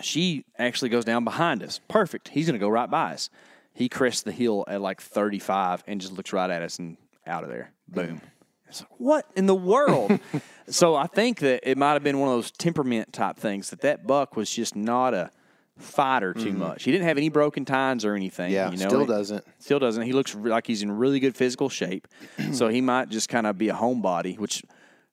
she 0.00 0.46
actually 0.58 0.88
goes 0.88 1.04
down 1.04 1.22
behind 1.22 1.62
us. 1.62 1.80
Perfect. 1.86 2.28
He's 2.28 2.46
going 2.46 2.58
to 2.58 2.64
go 2.64 2.68
right 2.68 2.90
by 2.90 3.12
us. 3.12 3.30
He 3.78 3.88
crests 3.88 4.22
the 4.22 4.32
hill 4.32 4.64
at 4.66 4.80
like 4.80 5.00
35 5.00 5.84
and 5.86 6.00
just 6.00 6.12
looks 6.12 6.32
right 6.32 6.50
at 6.50 6.62
us 6.62 6.80
and 6.80 6.96
out 7.24 7.44
of 7.44 7.48
there. 7.48 7.70
Boom. 7.86 8.20
It's 8.66 8.80
like, 8.80 8.90
what 8.98 9.24
in 9.36 9.46
the 9.46 9.54
world? 9.54 10.18
so 10.68 10.96
I 10.96 11.06
think 11.06 11.38
that 11.38 11.60
it 11.62 11.78
might 11.78 11.92
have 11.92 12.02
been 12.02 12.18
one 12.18 12.28
of 12.28 12.34
those 12.34 12.50
temperament 12.50 13.12
type 13.12 13.36
things 13.36 13.70
that 13.70 13.82
that 13.82 14.04
buck 14.04 14.34
was 14.34 14.50
just 14.50 14.74
not 14.74 15.14
a 15.14 15.30
fighter 15.76 16.34
too 16.34 16.46
mm-hmm. 16.46 16.58
much. 16.58 16.82
He 16.82 16.90
didn't 16.90 17.06
have 17.06 17.18
any 17.18 17.28
broken 17.28 17.64
tines 17.64 18.04
or 18.04 18.16
anything. 18.16 18.50
Yeah, 18.50 18.68
you 18.72 18.78
know? 18.78 18.88
still 18.88 19.06
doesn't. 19.06 19.44
Still 19.60 19.78
doesn't. 19.78 20.02
He 20.02 20.12
looks 20.12 20.34
like 20.34 20.66
he's 20.66 20.82
in 20.82 20.90
really 20.90 21.20
good 21.20 21.36
physical 21.36 21.68
shape. 21.68 22.08
so 22.52 22.66
he 22.66 22.80
might 22.80 23.10
just 23.10 23.28
kind 23.28 23.46
of 23.46 23.56
be 23.58 23.68
a 23.68 23.74
homebody, 23.74 24.36
which 24.40 24.64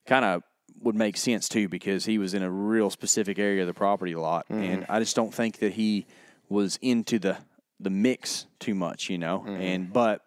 kind 0.08 0.26
of 0.26 0.42
would 0.82 0.96
make 0.96 1.18
sense 1.18 1.48
too 1.48 1.70
because 1.70 2.06
he 2.06 2.18
was 2.18 2.34
in 2.34 2.42
a 2.42 2.50
real 2.50 2.90
specific 2.90 3.38
area 3.38 3.62
of 3.62 3.68
the 3.68 3.76
property 3.76 4.14
a 4.14 4.20
lot, 4.20 4.48
and 4.50 4.82
mm-hmm. 4.82 4.92
I 4.92 4.98
just 4.98 5.16
don't 5.16 5.32
think 5.32 5.60
that 5.60 5.74
he 5.74 6.08
was 6.50 6.80
into 6.82 7.20
the 7.20 7.38
the 7.80 7.90
mix 7.90 8.48
too 8.60 8.76
much, 8.76 9.10
you 9.10 9.18
know. 9.18 9.44
And 9.60 9.92
but 9.94 10.26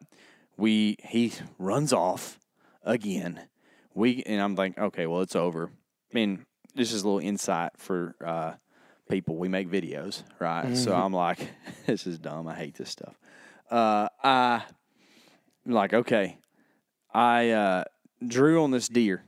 we 0.56 0.96
he 1.02 1.32
runs 1.58 1.92
off 1.92 2.38
again. 2.82 3.40
We 3.94 4.22
and 4.24 4.40
I'm 4.40 4.54
like, 4.54 4.78
okay, 4.78 5.06
well, 5.06 5.22
it's 5.22 5.37
over. 5.37 5.70
I 6.11 6.14
mean, 6.14 6.44
this 6.74 6.92
is 6.92 7.02
a 7.02 7.06
little 7.06 7.26
insight 7.26 7.72
for 7.76 8.14
uh, 8.24 8.54
people. 9.11 9.37
We 9.37 9.48
make 9.48 9.68
videos, 9.70 10.22
right? 10.38 10.76
So 10.76 10.94
I'm 10.94 11.12
like, 11.12 11.38
this 11.87 12.06
is 12.06 12.18
dumb. 12.18 12.46
I 12.48 12.54
hate 12.54 12.74
this 12.76 12.90
stuff. 12.90 13.18
Uh, 13.70 14.08
I 14.22 14.62
I'm 15.66 15.72
like, 15.72 15.92
okay, 15.92 16.38
I 17.12 17.50
uh, 17.50 17.84
drew 18.26 18.62
on 18.62 18.70
this 18.70 18.88
deer, 18.88 19.24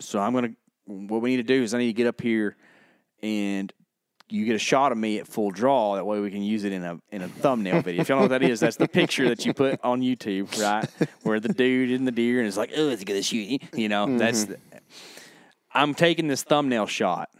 so 0.00 0.20
I'm 0.20 0.32
gonna. 0.32 0.50
What 0.84 1.22
we 1.22 1.30
need 1.30 1.36
to 1.38 1.42
do 1.44 1.62
is 1.62 1.74
I 1.74 1.78
need 1.78 1.86
to 1.86 1.92
get 1.92 2.06
up 2.06 2.20
here, 2.20 2.56
and 3.22 3.72
you 4.32 4.46
get 4.46 4.56
a 4.56 4.58
shot 4.58 4.92
of 4.92 4.98
me 4.98 5.18
at 5.18 5.28
full 5.28 5.50
draw. 5.50 5.96
That 5.96 6.06
way 6.06 6.18
we 6.20 6.30
can 6.30 6.42
use 6.42 6.64
it 6.64 6.72
in 6.72 6.82
a 6.82 6.98
in 7.10 7.22
a 7.22 7.28
thumbnail 7.28 7.82
video. 7.82 8.00
If 8.00 8.08
y'all 8.08 8.16
know 8.16 8.22
what 8.22 8.30
that 8.30 8.42
is, 8.42 8.60
that's 8.60 8.76
the 8.76 8.88
picture 8.88 9.28
that 9.28 9.44
you 9.44 9.52
put 9.52 9.78
on 9.84 10.00
YouTube, 10.00 10.60
right? 10.60 10.88
Where 11.22 11.38
the 11.38 11.50
dude 11.50 11.90
in 11.90 12.06
the 12.06 12.10
deer 12.10 12.38
and 12.38 12.48
it's 12.48 12.56
like, 12.56 12.72
oh, 12.74 12.88
it's 12.88 13.04
gonna 13.04 13.22
shoot. 13.22 13.62
You 13.74 13.88
know, 13.88 14.06
mm-hmm. 14.06 14.18
that's. 14.18 14.44
The, 14.44 14.58
I'm 15.74 15.94
taking 15.94 16.28
this 16.28 16.42
thumbnail 16.42 16.86
shot, 16.86 17.30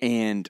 and 0.00 0.48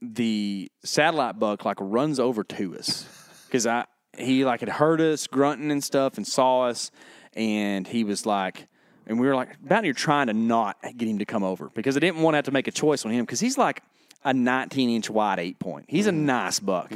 the 0.00 0.70
satellite 0.84 1.38
buck 1.38 1.64
like 1.64 1.78
runs 1.78 2.18
over 2.18 2.42
to 2.42 2.76
us 2.76 3.06
because 3.46 3.66
I 3.66 3.84
he 4.16 4.44
like 4.44 4.60
had 4.60 4.70
heard 4.70 5.00
us 5.00 5.26
grunting 5.26 5.70
and 5.70 5.84
stuff 5.84 6.16
and 6.16 6.26
saw 6.26 6.62
us, 6.62 6.90
and 7.34 7.86
he 7.86 8.04
was 8.04 8.24
like. 8.24 8.66
And 9.06 9.18
we 9.18 9.26
were 9.26 9.34
like, 9.34 9.56
about 9.64 9.82
here 9.82 9.92
trying 9.92 10.28
to 10.28 10.32
not 10.32 10.76
get 10.96 11.08
him 11.08 11.18
to 11.18 11.24
come 11.24 11.42
over 11.42 11.68
because 11.74 11.96
I 11.96 12.00
didn't 12.00 12.20
want 12.20 12.34
to 12.34 12.36
have 12.36 12.44
to 12.44 12.52
make 12.52 12.68
a 12.68 12.70
choice 12.70 13.04
on 13.04 13.10
him 13.10 13.24
because 13.24 13.40
he's 13.40 13.58
like 13.58 13.82
a 14.24 14.32
19 14.34 14.90
inch 14.90 15.10
wide 15.10 15.38
eight 15.38 15.58
point. 15.58 15.86
He's 15.88 16.06
a 16.06 16.12
nice 16.12 16.60
buck, 16.60 16.92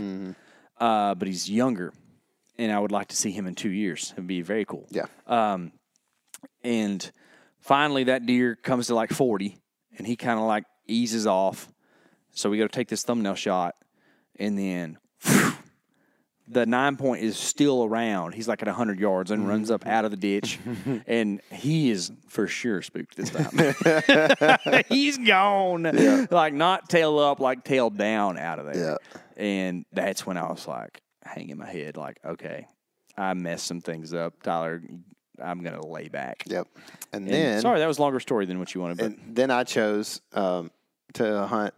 uh, 0.78 1.14
but 1.14 1.26
he's 1.28 1.50
younger, 1.50 1.92
and 2.58 2.70
I 2.72 2.78
would 2.78 2.92
like 2.92 3.08
to 3.08 3.16
see 3.16 3.30
him 3.30 3.46
in 3.46 3.54
two 3.54 3.70
years. 3.70 4.12
It'd 4.12 4.26
be 4.26 4.42
very 4.42 4.64
cool. 4.64 4.86
Yeah. 4.90 5.06
Um, 5.26 5.72
And 6.62 7.10
finally, 7.60 8.04
that 8.04 8.26
deer 8.26 8.56
comes 8.56 8.88
to 8.88 8.94
like 8.94 9.10
40, 9.12 9.58
and 9.96 10.06
he 10.06 10.16
kind 10.16 10.38
of 10.38 10.46
like 10.46 10.64
eases 10.86 11.26
off. 11.26 11.68
So 12.32 12.50
we 12.50 12.58
go 12.58 12.66
to 12.66 12.72
take 12.72 12.88
this 12.88 13.02
thumbnail 13.04 13.34
shot, 13.34 13.74
and 14.38 14.58
then 14.58 14.98
the 16.46 16.66
nine 16.66 16.96
point 16.96 17.22
is 17.22 17.36
still 17.38 17.84
around. 17.84 18.34
He's 18.34 18.48
like 18.48 18.60
at 18.62 18.68
100 18.68 18.98
yards 19.00 19.30
and 19.30 19.48
runs 19.48 19.70
up 19.70 19.86
out 19.86 20.04
of 20.04 20.10
the 20.10 20.16
ditch, 20.16 20.58
and 21.06 21.40
he 21.50 21.90
is 21.90 22.12
for 22.28 22.46
sure 22.46 22.82
spooked 22.82 23.16
this 23.16 23.30
time. 23.30 24.84
He's 24.88 25.16
gone, 25.18 26.26
like 26.30 26.52
not 26.52 26.88
tail 26.88 27.18
up, 27.18 27.40
like 27.40 27.64
tail 27.64 27.90
down 27.90 28.38
out 28.38 28.58
of 28.58 28.66
there. 28.66 28.98
And 29.36 29.84
that's 29.92 30.26
when 30.26 30.36
I 30.36 30.48
was 30.50 30.68
like 30.68 31.00
hanging 31.24 31.56
my 31.56 31.70
head, 31.70 31.96
like, 31.96 32.18
okay, 32.24 32.66
I 33.16 33.32
messed 33.34 33.66
some 33.66 33.80
things 33.80 34.12
up, 34.12 34.42
Tyler. 34.42 34.82
I'm 35.42 35.62
gonna 35.62 35.84
lay 35.84 36.08
back. 36.08 36.44
Yep. 36.46 36.68
And, 37.12 37.24
And 37.24 37.34
then 37.34 37.60
sorry, 37.60 37.80
that 37.80 37.86
was 37.88 37.98
a 37.98 38.02
longer 38.02 38.20
story 38.20 38.46
than 38.46 38.58
what 38.58 38.74
you 38.74 38.80
wanted, 38.80 38.98
but 38.98 39.06
and 39.06 39.34
then 39.34 39.50
I 39.50 39.64
chose 39.64 40.20
um, 40.32 40.70
to 41.14 41.46
hunt 41.46 41.74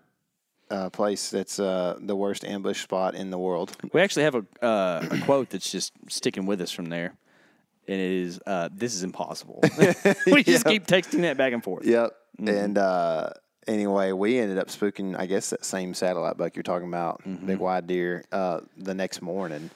a 0.70 0.90
place 0.90 1.30
that's 1.30 1.58
uh, 1.58 1.96
the 2.00 2.16
worst 2.16 2.44
ambush 2.44 2.82
spot 2.82 3.14
in 3.14 3.30
the 3.30 3.38
world. 3.38 3.76
we 3.92 4.00
actually 4.00 4.24
have 4.24 4.34
a 4.34 4.64
uh, 4.64 5.06
a 5.10 5.18
quote 5.20 5.50
that's 5.50 5.70
just 5.70 5.92
sticking 6.08 6.46
with 6.46 6.60
us 6.60 6.72
from 6.72 6.86
there. 6.86 7.14
And 7.88 8.00
it 8.00 8.10
is, 8.10 8.40
uh, 8.46 8.68
"This 8.72 8.94
is 8.94 9.04
impossible." 9.04 9.60
we 10.26 10.42
just 10.42 10.66
keep 10.66 10.86
texting 10.86 11.20
that 11.22 11.36
back 11.36 11.52
and 11.52 11.62
forth. 11.62 11.86
Yep. 11.86 12.10
And 12.44 12.76
uh, 12.76 13.30
anyway, 13.66 14.12
we 14.12 14.38
ended 14.38 14.58
up 14.58 14.68
spooking, 14.68 15.18
I 15.18 15.26
guess, 15.26 15.50
that 15.50 15.64
same 15.64 15.94
satellite 15.94 16.36
buck 16.36 16.56
you're 16.56 16.64
talking 16.64 16.88
about, 16.88 17.22
big 17.46 17.58
wide 17.58 17.86
deer, 17.86 18.24
uh, 18.32 18.60
the 18.76 18.94
next 18.94 19.22
morning 19.22 19.70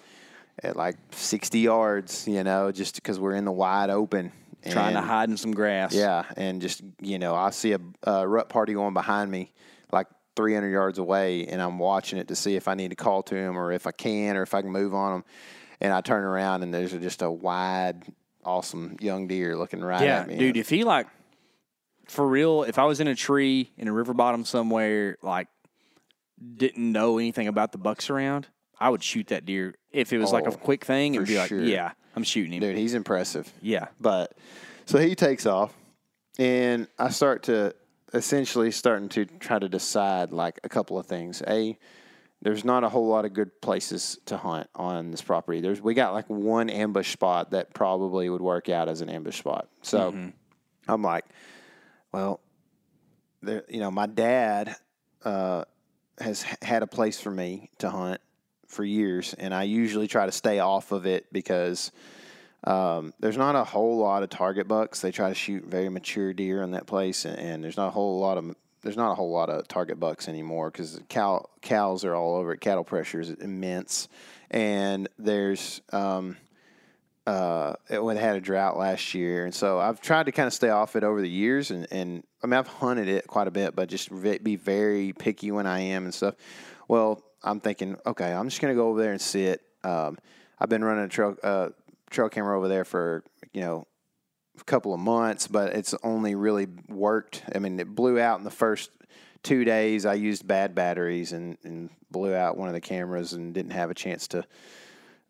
at 0.62 0.76
like 0.76 0.96
60 1.12 1.58
yards, 1.58 2.26
you 2.28 2.44
know, 2.44 2.70
just 2.70 2.96
because 2.96 3.18
we're 3.18 3.34
in 3.34 3.44
the 3.44 3.52
wide 3.52 3.90
open. 3.90 4.32
Trying 4.68 4.92
to 4.92 5.00
hide 5.00 5.30
in 5.30 5.38
some 5.38 5.52
grass. 5.52 5.94
Yeah, 5.94 6.24
and 6.36 6.60
just 6.60 6.82
you 7.00 7.18
know, 7.18 7.34
I 7.34 7.48
see 7.48 7.72
a, 7.72 7.80
a 8.02 8.28
rut 8.28 8.50
party 8.50 8.74
going 8.74 8.92
behind 8.92 9.30
me, 9.30 9.52
like 9.90 10.06
300 10.40 10.70
yards 10.70 10.98
away, 10.98 11.46
and 11.46 11.60
I'm 11.60 11.78
watching 11.78 12.18
it 12.18 12.28
to 12.28 12.34
see 12.34 12.56
if 12.56 12.66
I 12.66 12.74
need 12.74 12.88
to 12.88 12.96
call 12.96 13.22
to 13.24 13.34
him 13.34 13.58
or 13.58 13.72
if 13.72 13.86
I 13.86 13.90
can 13.92 14.38
or 14.38 14.42
if 14.42 14.54
I 14.54 14.62
can 14.62 14.70
move 14.70 14.94
on 14.94 15.16
him. 15.16 15.24
And 15.82 15.92
I 15.92 16.00
turn 16.00 16.24
around 16.24 16.62
and 16.62 16.72
there's 16.72 16.92
just 16.92 17.20
a 17.20 17.30
wide, 17.30 18.04
awesome 18.42 18.96
young 19.00 19.26
deer 19.28 19.54
looking 19.56 19.80
right 19.82 20.02
Yeah, 20.02 20.20
at 20.20 20.28
me. 20.28 20.38
dude. 20.38 20.56
If 20.56 20.70
he 20.70 20.82
like, 20.84 21.06
for 22.08 22.26
real, 22.26 22.62
if 22.62 22.78
I 22.78 22.84
was 22.84 23.00
in 23.00 23.06
a 23.06 23.14
tree 23.14 23.70
in 23.76 23.86
a 23.86 23.92
river 23.92 24.14
bottom 24.14 24.46
somewhere, 24.46 25.18
like, 25.22 25.48
didn't 26.56 26.90
know 26.92 27.18
anything 27.18 27.48
about 27.48 27.72
the 27.72 27.78
bucks 27.78 28.08
around, 28.08 28.46
I 28.78 28.88
would 28.88 29.02
shoot 29.02 29.26
that 29.28 29.44
deer. 29.44 29.74
If 29.92 30.12
it 30.14 30.18
was 30.18 30.32
like 30.32 30.46
a 30.46 30.50
Oh, 30.50 30.52
quick 30.56 30.84
thing, 30.86 31.16
and 31.16 31.26
be 31.26 31.36
like, 31.36 31.48
sure. 31.48 31.62
yeah, 31.62 31.92
I'm 32.16 32.24
shooting 32.24 32.54
him. 32.54 32.60
dude, 32.60 32.78
he's 32.78 32.94
impressive. 32.94 33.52
Yeah. 33.60 33.88
But 34.00 34.32
so 34.86 34.98
he 34.98 35.14
takes 35.14 35.44
off, 35.44 35.74
and 36.38 36.88
I 36.98 37.10
start 37.10 37.42
to 37.44 37.74
essentially 38.12 38.70
starting 38.70 39.08
to 39.10 39.24
try 39.24 39.58
to 39.58 39.68
decide 39.68 40.32
like 40.32 40.60
a 40.64 40.68
couple 40.68 40.98
of 40.98 41.06
things. 41.06 41.42
A, 41.46 41.78
there's 42.42 42.64
not 42.64 42.84
a 42.84 42.88
whole 42.88 43.06
lot 43.06 43.24
of 43.24 43.32
good 43.32 43.60
places 43.60 44.18
to 44.26 44.36
hunt 44.36 44.68
on 44.74 45.10
this 45.10 45.22
property. 45.22 45.60
There's 45.60 45.80
we 45.80 45.94
got 45.94 46.12
like 46.12 46.28
one 46.28 46.70
ambush 46.70 47.12
spot 47.12 47.50
that 47.50 47.74
probably 47.74 48.28
would 48.28 48.40
work 48.40 48.68
out 48.68 48.88
as 48.88 49.00
an 49.00 49.10
ambush 49.10 49.38
spot. 49.38 49.68
So 49.82 50.14
I'm 50.88 51.02
like, 51.02 51.24
well, 52.12 52.40
there, 53.42 53.64
you 53.68 53.80
know, 53.80 53.90
my 53.90 54.06
dad 54.06 54.74
uh, 55.24 55.64
has 56.18 56.42
had 56.62 56.82
a 56.82 56.86
place 56.86 57.20
for 57.20 57.30
me 57.30 57.70
to 57.78 57.90
hunt 57.90 58.20
for 58.66 58.84
years, 58.84 59.34
and 59.34 59.52
I 59.52 59.64
usually 59.64 60.08
try 60.08 60.26
to 60.26 60.32
stay 60.32 60.60
off 60.60 60.92
of 60.92 61.06
it 61.06 61.32
because 61.32 61.92
um, 62.64 63.14
there's 63.20 63.38
not 63.38 63.56
a 63.56 63.64
whole 63.64 63.98
lot 63.98 64.22
of 64.22 64.30
target 64.30 64.68
bucks. 64.68 65.00
They 65.00 65.12
try 65.12 65.28
to 65.28 65.34
shoot 65.34 65.64
very 65.64 65.88
mature 65.88 66.32
deer 66.32 66.62
in 66.62 66.72
that 66.72 66.86
place, 66.86 67.24
and, 67.24 67.38
and 67.38 67.64
there's 67.64 67.76
not 67.76 67.88
a 67.88 67.90
whole 67.90 68.20
lot 68.20 68.38
of 68.38 68.54
there's 68.82 68.96
not 68.96 69.12
a 69.12 69.14
whole 69.14 69.30
lot 69.30 69.50
of 69.50 69.68
target 69.68 70.00
bucks 70.00 70.28
anymore 70.28 70.70
because 70.70 71.00
cow 71.08 71.46
cows 71.62 72.04
are 72.04 72.14
all 72.14 72.36
over 72.36 72.52
it. 72.52 72.60
Cattle 72.60 72.84
pressure 72.84 73.20
is 73.20 73.30
immense, 73.30 74.08
and 74.50 75.08
there's 75.18 75.80
um, 75.92 76.36
uh, 77.26 77.74
it 77.88 78.16
had 78.18 78.36
a 78.36 78.40
drought 78.40 78.76
last 78.76 79.14
year, 79.14 79.44
and 79.44 79.54
so 79.54 79.78
I've 79.78 80.00
tried 80.00 80.26
to 80.26 80.32
kind 80.32 80.46
of 80.46 80.52
stay 80.52 80.70
off 80.70 80.96
it 80.96 81.04
over 81.04 81.20
the 81.20 81.28
years, 81.28 81.70
and, 81.70 81.86
and 81.90 82.24
I 82.42 82.46
mean 82.46 82.58
I've 82.58 82.66
hunted 82.66 83.08
it 83.08 83.26
quite 83.26 83.46
a 83.46 83.50
bit, 83.50 83.74
but 83.74 83.88
just 83.88 84.10
be 84.42 84.56
very 84.56 85.12
picky 85.12 85.50
when 85.50 85.66
I 85.66 85.80
am 85.80 86.04
and 86.04 86.14
stuff. 86.14 86.34
Well, 86.88 87.22
I'm 87.42 87.60
thinking, 87.60 87.96
okay, 88.04 88.32
I'm 88.32 88.48
just 88.48 88.60
gonna 88.60 88.74
go 88.74 88.88
over 88.88 89.00
there 89.00 89.12
and 89.12 89.20
sit. 89.20 89.62
Um, 89.84 90.18
I've 90.58 90.68
been 90.68 90.84
running 90.84 91.04
a 91.04 91.08
trail 91.08 91.36
uh, 91.42 91.68
trail 92.10 92.28
camera 92.28 92.56
over 92.56 92.68
there 92.68 92.84
for 92.84 93.24
you 93.52 93.62
know 93.62 93.86
a 94.60 94.64
couple 94.64 94.92
of 94.92 95.00
months, 95.00 95.46
but 95.46 95.72
it's 95.74 95.94
only 96.02 96.34
really 96.34 96.66
worked. 96.88 97.42
I 97.54 97.58
mean, 97.58 97.78
it 97.80 97.94
blew 97.94 98.20
out 98.20 98.38
in 98.38 98.44
the 98.44 98.50
first 98.50 98.90
two 99.42 99.64
days. 99.64 100.04
I 100.04 100.14
used 100.14 100.46
bad 100.46 100.74
batteries 100.74 101.32
and, 101.32 101.56
and 101.62 101.90
blew 102.10 102.34
out 102.34 102.56
one 102.56 102.68
of 102.68 102.74
the 102.74 102.80
cameras 102.80 103.32
and 103.32 103.54
didn't 103.54 103.72
have 103.72 103.90
a 103.90 103.94
chance 103.94 104.28
to 104.28 104.44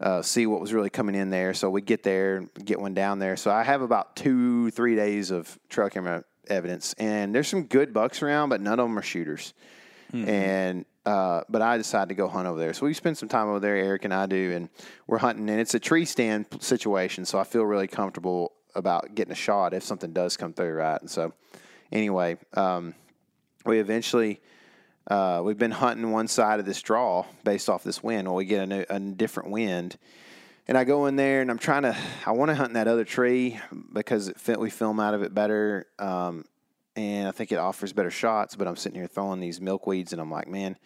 uh, 0.01 0.23
see 0.23 0.47
what 0.47 0.61
was 0.61 0.73
really 0.73 0.90
coming 0.90 1.14
in 1.14 1.31
there. 1.31 1.55
So 1.55 1.71
we 1.71 1.83
get 1.83 2.03
there 2.03 2.37
and 2.37 2.51
get 2.64 2.81
one 2.81 2.95
down 2.95 3.19
there. 3.19 3.37
So 3.37 3.51
I 3.51 3.62
have 3.62 3.83
about 3.83 4.16
two, 4.16 4.71
three 4.71 4.97
days 4.97 5.31
of 5.31 5.59
trail 5.69 5.90
camera 5.90 6.25
evidence, 6.49 6.95
and 6.95 7.35
there's 7.35 7.49
some 7.49 7.64
good 7.64 7.93
bucks 7.93 8.23
around, 8.23 8.49
but 8.49 8.61
none 8.61 8.81
of 8.81 8.88
them 8.88 8.99
are 8.99 9.03
shooters. 9.03 9.55
And 10.12 10.85
uh, 11.07 11.43
but 11.49 11.63
I 11.63 11.77
decided 11.77 12.09
to 12.11 12.15
go 12.15 12.29
hunt 12.29 12.47
over 12.47 12.59
there. 12.59 12.73
So 12.75 12.87
we 12.87 12.95
spend 12.95 13.17
some 13.17 13.29
time 13.29 13.49
over 13.49 13.61
there, 13.61 13.77
Eric 13.77 14.05
and 14.05 14.15
I 14.15 14.27
do, 14.27 14.53
and 14.53 14.69
we're 15.07 15.19
hunting. 15.19 15.49
And 15.49 15.61
it's 15.61 15.75
a 15.75 15.81
tree 15.81 16.05
stand 16.05 16.47
situation, 16.61 17.25
so 17.25 17.39
I 17.39 17.45
feel 17.45 17.65
really 17.65 17.89
comfortable 17.89 18.53
about 18.75 19.15
getting 19.15 19.33
a 19.33 19.37
shot 19.37 19.75
if 19.75 19.83
something 19.83 20.13
does 20.13 20.37
come 20.37 20.53
through, 20.53 20.75
right? 20.75 21.01
And 21.01 21.11
so 21.11 21.33
anyway, 21.91 22.37
um, 22.55 22.95
we 23.65 23.79
eventually 23.79 24.41
uh, 25.09 25.41
we've 25.45 25.59
been 25.59 25.71
hunting 25.71 26.11
one 26.11 26.29
side 26.29 26.61
of 26.61 26.67
this 26.67 26.81
draw 26.83 27.25
based 27.45 27.69
off 27.69 27.83
this 27.83 28.03
wind. 28.03 28.29
Well, 28.29 28.37
we 28.37 28.45
get 28.45 28.63
a, 28.63 28.67
new, 28.67 28.85
a 28.89 29.01
different 29.01 29.51
wind, 29.51 29.97
and 30.69 30.79
I 30.79 30.85
go 30.85 31.07
in 31.07 31.17
there 31.17 31.41
and 31.41 31.51
I'm 31.51 31.59
trying 31.59 31.83
to. 31.83 31.97
I 32.27 32.33
want 32.33 32.51
to 32.51 32.55
hunt 32.55 32.69
in 32.69 32.75
that 32.75 32.89
other 32.89 33.05
tree 33.05 33.59
because 33.93 34.29
it 34.29 34.39
fit, 34.39 34.61
we 34.61 34.71
film 34.71 35.01
out 35.01 35.15
of 35.15 35.23
it 35.23 35.35
better, 35.35 35.87
um, 35.99 36.45
and 37.01 37.27
I 37.27 37.31
think 37.31 37.51
it 37.51 37.57
offers 37.57 37.93
better 37.93 38.11
shots. 38.11 38.55
But 38.55 38.69
I'm 38.69 38.77
sitting 38.77 38.99
here 38.99 39.09
throwing 39.09 39.41
these 39.41 39.59
milkweeds, 39.59 40.13
and 40.13 40.21
I'm 40.21 40.31
like, 40.31 40.49
man, 40.49 40.77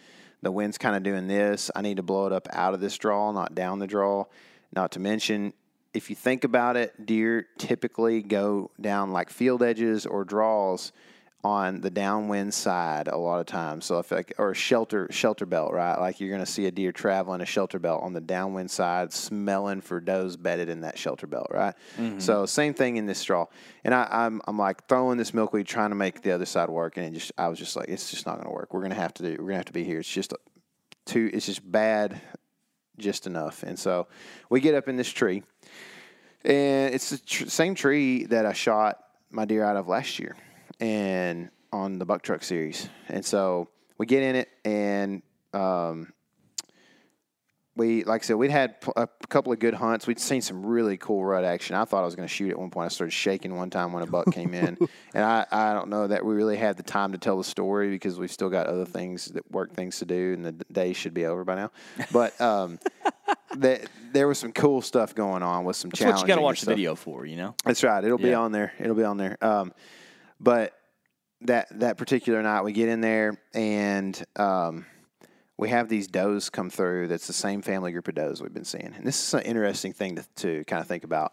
the 0.42 0.53
wind's 0.53 0.79
kind 0.79 0.94
of 0.94 1.03
doing 1.03 1.27
this. 1.27 1.70
I 1.74 1.83
need 1.83 1.96
to 1.96 2.03
blow 2.03 2.27
it 2.27 2.33
up 2.33 2.46
out 2.53 2.74
of 2.74 2.81
this 2.81 2.96
draw, 2.96 3.33
not 3.33 3.55
down 3.55 3.81
the 3.81 3.87
draw. 3.87 4.24
Not 4.72 4.92
to 4.92 5.00
mention, 5.00 5.53
if 5.92 6.11
you 6.11 6.16
think 6.16 6.44
about 6.44 6.77
it, 6.77 7.05
deer 7.05 7.46
typically 7.59 8.22
go 8.22 8.70
down 8.81 9.11
like 9.12 9.31
field 9.31 9.62
edges 9.62 10.07
or 10.07 10.24
draws 10.24 10.92
on 11.44 11.83
the 11.83 11.90
downwind 11.90 12.54
side 12.54 13.07
a 13.07 13.16
lot 13.18 13.38
of 13.38 13.44
times. 13.44 13.85
So 13.85 13.98
if 13.98 14.11
like 14.11 14.33
or 14.38 14.52
a 14.52 14.54
shelter 14.54 15.07
shelter 15.11 15.44
belt, 15.44 15.74
right? 15.74 16.00
Like 16.00 16.18
you're 16.18 16.30
gonna 16.30 16.46
see 16.46 16.64
a 16.64 16.70
deer 16.70 16.90
traveling 16.90 17.42
a 17.42 17.46
shelter 17.46 17.78
belt 17.78 18.02
on 18.02 18.14
the 18.14 18.20
downwind 18.22 18.70
side, 18.70 19.12
smelling 19.12 19.83
for 19.83 20.00
does 20.00 20.38
bedded 20.38 20.70
in 20.70 20.80
that 20.80 20.96
shelter 20.96 21.26
belt, 21.26 21.48
right? 21.50 21.74
Mm-hmm. 21.98 22.18
So 22.18 22.46
same 22.46 22.72
thing 22.72 22.96
in 22.96 23.04
this 23.04 23.18
straw. 23.18 23.46
And 23.85 23.94
I, 23.94 24.09
I'm 24.11 24.40
I'm 24.48 24.57
like 24.57 24.88
throwing 24.88 25.18
this 25.18 25.35
milkweed, 25.35 25.66
trying 25.66 25.90
to 25.90 25.96
make 25.96 26.22
the 26.22 26.33
other 26.33 26.46
side 26.46 26.70
work, 26.70 26.96
and 26.96 27.07
it 27.07 27.12
just 27.18 27.30
I 27.37 27.48
was 27.48 27.59
just 27.59 27.76
like, 27.76 27.90
it's 27.90 28.11
just 28.11 28.24
not 28.24 28.38
gonna 28.38 28.52
work. 28.52 28.72
We're 28.72 28.83
gonna 28.83 28.94
have 28.94 29.12
to 29.14 29.22
do. 29.22 29.37
We're 29.38 29.48
gonna 29.48 29.57
have 29.57 29.66
to 29.66 29.72
be 29.74 29.85
here. 29.85 30.00
It's 30.00 30.09
just 30.09 30.33
too. 31.04 31.30
It's 31.35 31.44
just 31.44 31.70
bad, 31.70 32.18
just 32.96 33.26
enough. 33.26 33.62
And 33.64 33.78
so 33.78 34.07
we 34.48 34.61
get 34.61 34.74
up 34.74 34.88
in 34.88 34.96
this 34.96 35.11
tree, 35.11 35.42
and 36.42 36.94
it's 36.94 37.11
the 37.11 37.18
tr- 37.18 37.50
same 37.50 37.74
tree 37.74 38.24
that 38.24 38.46
I 38.46 38.54
shot 38.54 38.98
my 39.30 39.44
deer 39.44 39.62
out 39.62 39.76
of 39.76 39.88
last 39.88 40.18
year, 40.18 40.37
and 40.80 41.50
on 41.72 41.98
the 41.98 42.04
buck 42.04 42.22
truck 42.22 42.42
series. 42.42 42.88
And 43.08 43.24
so 43.24 43.68
we 43.98 44.06
get 44.06 44.22
in 44.22 44.37
it, 44.37 44.48
and 44.64 45.22
um, 45.52 46.12
we, 47.76 48.04
like 48.04 48.22
I 48.22 48.24
said, 48.24 48.37
we'd 48.37 48.50
had 48.50 48.76
a 48.96 49.08
couple 49.28 49.52
of 49.52 49.58
good 49.58 49.74
hunts. 49.74 50.06
We'd 50.06 50.20
seen 50.20 50.40
some 50.40 50.64
really 50.64 50.96
cool 50.96 51.24
rut 51.24 51.44
action. 51.44 51.74
I 51.74 51.84
thought 51.84 52.02
I 52.02 52.04
was 52.04 52.14
going 52.14 52.28
to 52.28 52.32
shoot 52.32 52.50
at 52.50 52.58
one 52.58 52.70
point. 52.70 52.87
I 52.87 52.88
started 52.88 53.12
shaking 53.12 53.56
one 53.56 53.70
time 53.70 53.92
when 53.92 54.02
a 54.02 54.06
buck 54.06 54.32
came 54.32 54.54
in, 54.54 54.78
and 55.14 55.24
I, 55.24 55.46
I 55.50 55.72
don't 55.72 55.88
know 55.88 56.06
that 56.06 56.24
we 56.24 56.34
really 56.34 56.56
had 56.56 56.76
the 56.76 56.82
time 56.82 57.12
to 57.12 57.18
tell 57.18 57.37
the 57.37 57.44
story 57.44 57.90
because 57.90 58.18
we've 58.18 58.32
still 58.32 58.50
got 58.50 58.66
other 58.66 58.84
things 58.84 59.26
that 59.26 59.50
work 59.50 59.72
things 59.72 59.98
to 59.98 60.04
do, 60.04 60.34
and 60.34 60.44
the 60.44 60.52
day 60.72 60.92
should 60.92 61.14
be 61.14 61.26
over 61.26 61.44
by 61.44 61.56
now. 61.56 61.70
But 62.12 62.40
um, 62.40 62.78
that 63.56 63.88
there 64.12 64.28
was 64.28 64.38
some 64.38 64.52
cool 64.52 64.80
stuff 64.80 65.14
going 65.14 65.42
on 65.42 65.64
with 65.64 65.76
some 65.76 65.90
That's 65.90 66.04
what 66.04 66.20
you 66.20 66.26
got 66.26 66.37
to 66.37 66.42
watch 66.42 66.60
the 66.60 66.66
video 66.66 66.94
for, 66.94 67.26
you 67.26 67.37
know? 67.37 67.54
That's 67.64 67.82
right. 67.82 68.02
It'll 68.04 68.18
be 68.18 68.34
on 68.34 68.52
there. 68.52 68.72
It'll 68.78 68.94
be 68.94 69.04
on 69.04 69.16
there. 69.16 69.37
Um, 69.42 69.72
but 70.40 70.73
that 71.42 71.68
that 71.79 71.99
particular 71.99 72.42
night, 72.42 72.62
we 72.62 72.73
get 72.73 72.88
in 72.88 73.01
there 73.01 73.38
and 73.53 74.23
um, 74.37 74.87
we 75.57 75.68
have 75.68 75.88
these 75.88 76.07
does 76.07 76.51
come 76.51 76.70
through. 76.70 77.09
That's 77.09 77.27
the 77.27 77.33
same 77.33 77.62
family 77.62 77.92
group 77.92 78.09
of 78.09 78.14
does 78.14 78.42
we've 78.42 78.55
been 78.55 78.64
seeing, 78.64 78.92
and 78.97 79.07
this 79.07 79.29
is 79.29 79.35
an 79.35 79.42
interesting 79.42 79.92
thing 79.92 80.16
to, 80.16 80.25
to 80.37 80.64
kind 80.64 80.81
of 80.81 80.87
think 80.87 81.05
about. 81.05 81.33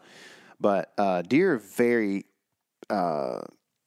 But 0.60 0.92
uh, 0.98 1.22
deer 1.22 1.54
are 1.54 1.58
very. 1.58 2.26
Uh, 2.90 3.40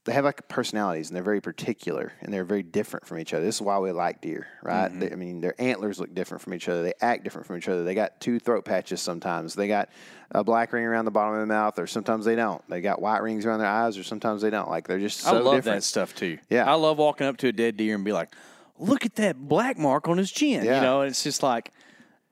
they 0.05 0.13
have 0.13 0.23
like 0.23 0.47
personalities 0.47 1.09
and 1.09 1.15
they're 1.15 1.23
very 1.23 1.41
particular 1.41 2.13
and 2.21 2.31
they're 2.31 2.45
very 2.45 2.61
different 2.61 3.07
from 3.07 3.17
each 3.17 3.33
other. 3.33 3.43
This 3.43 3.55
is 3.55 3.61
why 3.61 3.79
we 3.79 3.91
like 3.91 4.21
deer, 4.21 4.45
right? 4.61 4.89
Mm-hmm. 4.89 4.99
They, 4.99 5.11
I 5.11 5.15
mean, 5.15 5.41
their 5.41 5.59
antlers 5.59 5.99
look 5.99 6.13
different 6.13 6.43
from 6.43 6.53
each 6.53 6.69
other. 6.69 6.83
They 6.83 6.93
act 7.01 7.23
different 7.23 7.47
from 7.47 7.57
each 7.57 7.67
other. 7.67 7.83
They 7.83 7.95
got 7.95 8.21
two 8.21 8.39
throat 8.39 8.65
patches 8.65 9.01
sometimes. 9.01 9.55
They 9.55 9.67
got 9.67 9.89
a 10.29 10.43
black 10.43 10.71
ring 10.73 10.85
around 10.85 11.05
the 11.05 11.11
bottom 11.11 11.33
of 11.33 11.39
the 11.39 11.47
mouth, 11.47 11.79
or 11.79 11.87
sometimes 11.87 12.23
they 12.23 12.35
don't. 12.35 12.61
They 12.69 12.81
got 12.81 13.01
white 13.01 13.23
rings 13.23 13.47
around 13.47 13.59
their 13.59 13.67
eyes, 13.67 13.97
or 13.97 14.03
sometimes 14.03 14.43
they 14.43 14.51
don't. 14.51 14.69
Like 14.69 14.87
they're 14.87 14.99
just 14.99 15.21
so 15.21 15.29
I 15.29 15.39
love 15.39 15.55
different. 15.55 15.63
that 15.77 15.83
stuff 15.83 16.13
too. 16.13 16.37
Yeah. 16.51 16.69
I 16.71 16.75
love 16.75 16.99
walking 16.99 17.25
up 17.25 17.37
to 17.37 17.47
a 17.47 17.51
dead 17.51 17.75
deer 17.75 17.95
and 17.95 18.05
be 18.05 18.13
like, 18.13 18.29
look 18.77 19.05
at 19.05 19.15
that 19.15 19.37
black 19.37 19.77
mark 19.77 20.07
on 20.07 20.19
his 20.19 20.31
chin. 20.31 20.63
Yeah. 20.65 20.75
You 20.75 20.81
know, 20.81 21.01
and 21.01 21.09
it's 21.09 21.23
just 21.23 21.41
like, 21.41 21.71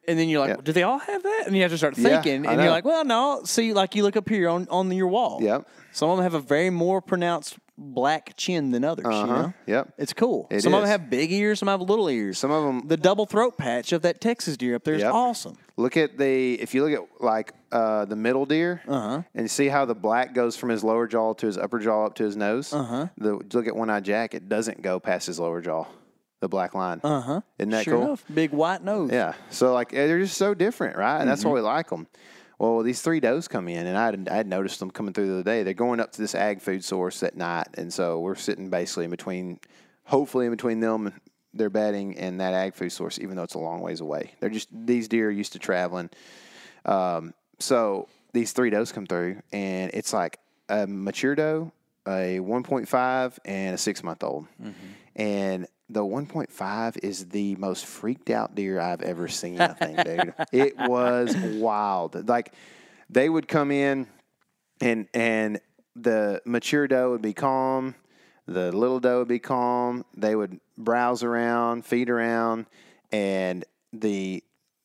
and 0.07 0.19
then 0.19 0.29
you're 0.29 0.41
like, 0.41 0.57
Yeah. 0.57 0.61
do 0.63 0.73
they 0.73 0.83
all 0.83 0.99
have 0.99 1.23
that? 1.23 1.43
And 1.47 1.55
you 1.55 1.63
have 1.63 1.71
to 1.71 1.77
start 1.77 1.95
thinking, 1.95 2.45
I 2.45 2.51
and 2.53 2.61
you're 2.61 2.69
like, 2.69 2.85
well, 2.85 3.03
no. 3.03 3.41
See, 3.45 3.73
like 3.73 3.95
you 3.95 4.03
look 4.03 4.15
up 4.15 4.29
here 4.29 4.49
on, 4.49 4.67
on 4.69 4.91
your 4.91 5.07
wall. 5.07 5.39
Yep. 5.41 5.67
Some 5.91 6.09
of 6.09 6.17
them 6.17 6.23
have 6.23 6.33
a 6.33 6.39
very 6.39 6.69
more 6.69 7.01
pronounced 7.01 7.57
black 7.77 8.35
chin 8.37 8.71
than 8.71 8.83
others. 8.83 9.05
You 9.05 9.11
Uh-huh. 9.11 9.25
know? 9.41 9.53
Yep. 9.65 9.93
It's 9.97 10.13
cool. 10.13 10.47
It 10.51 10.61
some 10.61 10.73
of 10.73 10.81
them 10.81 10.89
have 10.89 11.09
big 11.09 11.31
ears, 11.31 11.59
some 11.59 11.67
have 11.67 11.81
little 11.81 12.09
ears. 12.09 12.37
Some 12.37 12.51
of 12.51 12.63
them. 12.63 12.87
The 12.87 12.97
double 12.97 13.25
throat 13.25 13.57
patch 13.57 13.91
of 13.93 14.03
that 14.03 14.21
Texas 14.21 14.57
deer 14.57 14.75
up 14.75 14.83
there 14.83 14.93
is 14.93 15.01
Yep. 15.01 15.13
awesome. 15.13 15.57
Look 15.75 15.97
at 15.97 16.17
the 16.17 16.53
if 16.61 16.75
you 16.75 16.85
look 16.85 16.93
at 16.93 17.23
like 17.23 17.53
uh, 17.71 18.05
the 18.05 18.15
middle 18.15 18.45
deer, 18.45 18.81
Uh-huh. 18.87 19.23
and 19.33 19.49
see 19.49 19.67
how 19.67 19.85
the 19.85 19.95
black 19.95 20.35
goes 20.35 20.55
from 20.55 20.69
his 20.69 20.83
lower 20.83 21.07
jaw 21.07 21.33
to 21.33 21.45
his 21.47 21.57
upper 21.57 21.79
jaw 21.79 22.05
up 22.05 22.13
to 22.15 22.23
his 22.23 22.35
nose. 22.37 22.71
Uh-huh. 22.71 23.07
The 23.17 23.33
look 23.53 23.65
at 23.67 23.75
one 23.75 23.89
eye 23.89 23.99
Jack, 23.99 24.35
it 24.35 24.47
doesn't 24.47 24.83
go 24.83 24.99
past 24.99 25.25
his 25.25 25.39
lower 25.39 25.59
jaw, 25.59 25.85
the 26.41 26.47
black 26.47 26.75
line. 26.75 27.01
Uh 27.03 27.21
huh. 27.21 27.41
Isn't 27.57 27.71
that 27.71 27.85
sure 27.85 27.95
cool? 27.95 28.03
enough. 28.03 28.23
Big 28.31 28.51
white 28.51 28.83
nose. 28.83 29.09
Yeah. 29.11 29.33
So 29.49 29.73
like 29.73 29.89
they're 29.91 30.19
just 30.19 30.37
so 30.37 30.53
different, 30.53 30.95
right? 30.97 31.19
And 31.19 31.27
that's 31.27 31.43
why 31.43 31.51
we 31.51 31.59
Mm-hmm. 31.61 31.65
like 31.65 31.89
them. 31.89 32.05
Well, 32.63 32.81
these 32.81 33.01
three 33.01 33.19
does 33.19 33.49
come 33.49 33.67
in, 33.67 33.87
and 33.87 33.97
I 33.97 34.05
had, 34.05 34.29
I 34.31 34.35
had 34.35 34.47
noticed 34.47 34.79
them 34.79 34.89
coming 34.89 35.13
through 35.13 35.27
the 35.27 35.33
other 35.33 35.43
day. 35.43 35.63
They're 35.63 35.73
going 35.73 35.99
up 35.99 36.13
to 36.13 36.21
this 36.21 36.33
ag 36.33 36.61
food 36.61 36.81
source 36.81 37.21
at 37.21 37.35
night, 37.35 37.67
and 37.73 37.91
so 37.91 38.21
we're 38.21 38.35
sitting 38.35 38.69
basically 38.69 39.03
in 39.03 39.11
between, 39.11 39.59
hopefully 40.05 40.45
in 40.45 40.51
between 40.53 40.79
them, 40.79 41.11
their 41.53 41.69
bedding, 41.69 42.17
and 42.17 42.39
that 42.39 42.53
ag 42.53 42.73
food 42.73 42.93
source, 42.93 43.19
even 43.19 43.35
though 43.35 43.43
it's 43.43 43.55
a 43.55 43.59
long 43.59 43.81
ways 43.81 43.99
away. 43.99 44.31
They're 44.39 44.49
just 44.49 44.69
these 44.71 45.09
deer 45.09 45.27
are 45.27 45.31
used 45.31 45.51
to 45.53 45.59
traveling. 45.59 46.09
Um, 46.85 47.33
so 47.59 48.07
these 48.31 48.53
three 48.53 48.69
does 48.69 48.93
come 48.93 49.07
through, 49.07 49.41
and 49.51 49.91
it's 49.93 50.13
like 50.13 50.39
a 50.69 50.87
mature 50.87 51.35
doe, 51.35 51.73
a 52.07 52.39
1.5, 52.39 53.39
and 53.43 53.75
a 53.75 53.77
six 53.77 54.01
month 54.05 54.23
old. 54.23 54.47
And 55.17 55.67
the 55.93 56.03
1.5 56.03 56.97
is 57.03 57.27
the 57.29 57.55
most 57.55 57.85
freaked 57.85 58.29
out 58.29 58.55
deer 58.55 58.79
I've 58.79 59.01
ever 59.01 59.27
seen. 59.27 59.61
I 59.61 59.73
think, 59.73 59.97
dude, 60.05 60.33
it 60.51 60.77
was 60.77 61.35
wild. 61.35 62.27
Like 62.27 62.53
they 63.09 63.29
would 63.29 63.47
come 63.47 63.71
in, 63.71 64.07
and 64.81 65.07
and 65.13 65.61
the 65.95 66.41
mature 66.45 66.87
doe 66.87 67.11
would 67.11 67.21
be 67.21 67.33
calm, 67.33 67.95
the 68.47 68.71
little 68.71 68.99
doe 68.99 69.19
would 69.19 69.27
be 69.27 69.39
calm. 69.39 70.03
They 70.15 70.35
would 70.35 70.59
browse 70.77 71.23
around, 71.23 71.85
feed 71.85 72.09
around, 72.09 72.65
and 73.11 73.63
the 73.91 74.43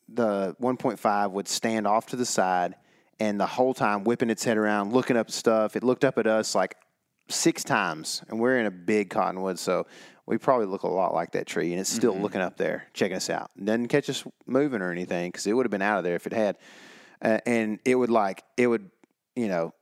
the 0.09 0.57
1.5 0.61 1.31
would 1.33 1.49
stand 1.49 1.87
off 1.87 2.07
to 2.07 2.17
the 2.17 2.27
side, 2.27 2.77
and 3.19 3.41
the 3.41 3.47
whole 3.47 3.75
time 3.75 4.05
whipping 4.05 4.31
its 4.31 4.45
head 4.45 4.57
around, 4.57 4.93
looking 4.93 5.17
up 5.17 5.31
stuff. 5.31 5.75
It 5.75 5.83
looked 5.83 6.05
up 6.05 6.19
at 6.19 6.27
us 6.27 6.55
like 6.55 6.77
six 7.29 7.65
times, 7.65 8.23
and 8.29 8.39
we're 8.41 8.59
in 8.59 8.67
a 8.67 8.71
big 8.71 9.11
cottonwood, 9.11 9.59
so 9.59 9.87
we 10.27 10.37
probably 10.37 10.67
look 10.67 10.83
a 10.83 10.89
lot 10.89 11.15
like 11.15 11.33
that 11.33 11.47
tree, 11.47 11.73
and 11.73 11.81
it's 11.81 11.91
still 11.91 12.17
looking 12.19 12.41
up 12.41 12.57
there, 12.57 12.87
checking 12.93 13.17
us 13.17 13.31
out. 13.31 13.51
Doesn't 13.63 13.89
catch 13.89 14.11
us 14.11 14.25
moving 14.47 14.83
or 14.83 14.93
anything 14.93 15.31
because 15.31 15.47
it 15.47 15.55
would 15.55 15.65
have 15.65 15.71
been 15.71 15.83
out 15.83 15.99
of 15.99 16.05
there 16.05 16.17
if 16.17 16.27
it 16.27 16.33
had. 16.33 16.59
Uh, 17.23 17.39
and 17.47 17.79
it 17.85 17.95
would 17.95 18.11
like 18.11 18.45
it 18.57 18.67
would, 18.67 18.91
you 19.35 19.49
know, 19.49 19.73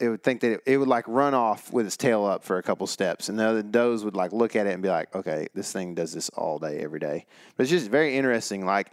it 0.00 0.08
would 0.08 0.22
think 0.22 0.40
that 0.40 0.52
it, 0.52 0.60
it 0.66 0.78
would 0.78 0.88
like 0.88 1.06
run 1.06 1.34
off 1.34 1.72
with 1.72 1.86
its 1.86 1.96
tail 1.96 2.24
up 2.24 2.44
for 2.44 2.58
a 2.58 2.62
couple 2.62 2.86
steps, 2.86 3.28
and 3.28 3.38
the 3.38 3.44
other 3.44 3.62
does 3.62 4.04
would 4.04 4.16
like 4.16 4.32
look 4.32 4.56
at 4.56 4.66
it 4.66 4.72
and 4.72 4.82
be 4.82 4.88
like, 4.88 5.14
okay, 5.14 5.46
this 5.54 5.72
thing 5.72 5.94
does 5.94 6.12
this 6.12 6.28
all 6.30 6.58
day, 6.58 6.78
every 6.78 6.98
day. 6.98 7.26
But 7.56 7.64
it's 7.64 7.70
just 7.70 7.90
very 7.90 8.16
interesting. 8.16 8.64
Like 8.64 8.90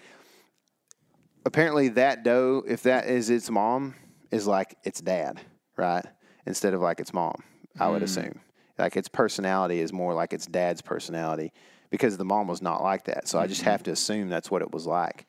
apparently 1.46 1.90
that 1.90 2.24
doe, 2.24 2.64
if 2.68 2.84
that 2.84 3.08
is 3.08 3.30
its 3.30 3.50
mom, 3.50 3.96
is 4.32 4.48
like 4.48 4.78
its 4.84 5.02
dad, 5.02 5.42
right? 5.78 6.06
Instead 6.46 6.74
of 6.74 6.82
like 6.82 7.00
its 7.00 7.14
mom, 7.14 7.44
I 7.80 7.90
would 7.90 8.02
mm. 8.02 8.06
assume. 8.06 8.42
Like 8.78 8.98
its 8.98 9.08
personality 9.08 9.80
is 9.80 9.94
more 9.94 10.14
like 10.14 10.34
its 10.34 10.46
dad's 10.46 10.82
personality 10.82 11.54
because 11.90 12.18
the 12.18 12.26
mom 12.26 12.48
was 12.48 12.62
not 12.62 12.82
like 12.82 13.06
that. 13.06 13.28
So 13.28 13.38
I 13.40 13.48
just 13.48 13.62
mm-hmm. 13.62 13.70
have 13.70 13.84
to 13.84 13.92
assume 13.92 14.30
that's 14.30 14.50
what 14.50 14.62
it 14.62 14.72
was 14.72 14.88
like. 14.88 15.28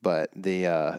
But 0.00 0.30
the, 0.34 0.66
uh, 0.66 0.98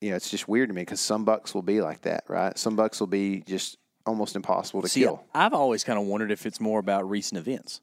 you 0.00 0.10
know, 0.10 0.16
it's 0.16 0.30
just 0.30 0.48
weird 0.48 0.68
to 0.70 0.74
me 0.74 0.82
because 0.82 1.00
some 1.00 1.24
bucks 1.24 1.54
will 1.54 1.62
be 1.62 1.80
like 1.80 2.02
that, 2.02 2.24
right? 2.26 2.56
Some 2.58 2.74
bucks 2.74 3.00
will 3.00 3.06
be 3.06 3.42
just 3.46 3.76
almost 4.06 4.34
impossible 4.34 4.82
to 4.82 4.88
See, 4.88 5.02
kill. 5.02 5.24
I've 5.34 5.52
always 5.52 5.84
kind 5.84 5.98
of 5.98 6.06
wondered 6.06 6.32
if 6.32 6.46
it's 6.46 6.60
more 6.60 6.80
about 6.80 7.08
recent 7.08 7.38
events. 7.38 7.80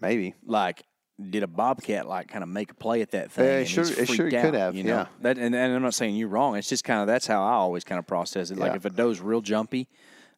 Maybe. 0.00 0.34
Like, 0.46 0.82
did 1.28 1.42
a 1.42 1.46
bobcat 1.46 2.08
like 2.08 2.28
kind 2.28 2.42
of 2.42 2.48
make 2.48 2.70
a 2.70 2.74
play 2.74 3.02
at 3.02 3.10
that 3.10 3.26
eh, 3.26 3.28
thing? 3.28 3.44
Yeah, 3.44 3.58
it 3.58 3.68
sure- 3.68 3.84
it 3.84 4.06
sure 4.06 4.16
freaked 4.16 4.30
could 4.30 4.54
out, 4.54 4.54
have, 4.54 4.74
You 4.74 4.84
know? 4.84 4.90
yeah. 4.90 5.06
That, 5.20 5.38
and, 5.38 5.54
and 5.54 5.74
I'm 5.74 5.82
not 5.82 5.94
saying 5.94 6.16
you're 6.16 6.28
wrong. 6.28 6.56
It's 6.56 6.68
just 6.68 6.82
kind 6.82 7.02
of 7.02 7.06
that's 7.06 7.26
how 7.26 7.42
I 7.42 7.52
always 7.52 7.84
kind 7.84 7.98
of 7.98 8.06
process 8.06 8.50
it. 8.50 8.58
Like 8.58 8.72
Yeah. 8.72 8.76
if 8.76 8.84
a 8.86 8.90
doe's 8.90 9.20
real 9.20 9.42
jumpy, 9.42 9.88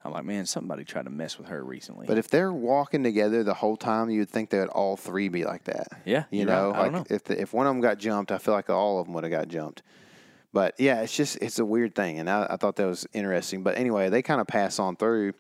I'm 0.05 0.13
like, 0.13 0.25
man, 0.25 0.47
somebody 0.47 0.85
tried 0.85 1.05
to 1.05 1.11
mess 1.11 1.39
with 1.39 1.49
her 1.49 1.63
recently. 1.63 2.07
But 2.07 2.19
if 2.19 2.29
they're 2.29 2.53
walking 2.53 3.05
together 3.05 3.45
the 3.45 3.55
whole 3.55 3.77
time, 3.77 4.11
you 4.11 4.21
would 4.21 4.31
think 4.31 4.51
they 4.51 4.59
would 4.59 4.69
all 4.69 4.97
three 4.97 5.29
be 5.29 5.45
like 5.45 5.65
that. 5.65 5.89
Yeah, 6.05 6.25
you 6.31 6.45
know, 6.45 6.71
right. 6.71 6.83
Like 6.83 6.93
know. 6.93 7.05
if 7.09 7.25
the, 7.25 7.41
if 7.41 7.53
one 7.53 7.67
of 7.67 7.75
them 7.75 7.81
got 7.81 7.99
jumped, 7.99 8.33
I 8.33 8.39
feel 8.39 8.55
like 8.55 8.69
all 8.69 8.99
of 8.99 9.07
them 9.07 9.15
would 9.15 9.25
have 9.25 9.31
got 9.31 9.49
jumped. 9.49 9.83
But 10.53 10.75
yeah, 10.79 11.01
it's 11.03 11.17
just 11.17 11.37
it's 11.41 11.59
a 11.59 11.65
weird 11.65 11.95
thing, 11.95 12.19
and 12.19 12.29
I, 12.29 12.47
I 12.51 12.57
thought 12.57 12.77
that 12.77 12.87
was 12.87 13.07
interesting. 13.13 13.63
But 13.63 13.79
anyway, 13.79 14.11
they 14.11 14.23
kind 14.23 14.41
of 14.41 14.47
pass 14.47 14.79
on 14.79 14.97
through, 14.97 15.35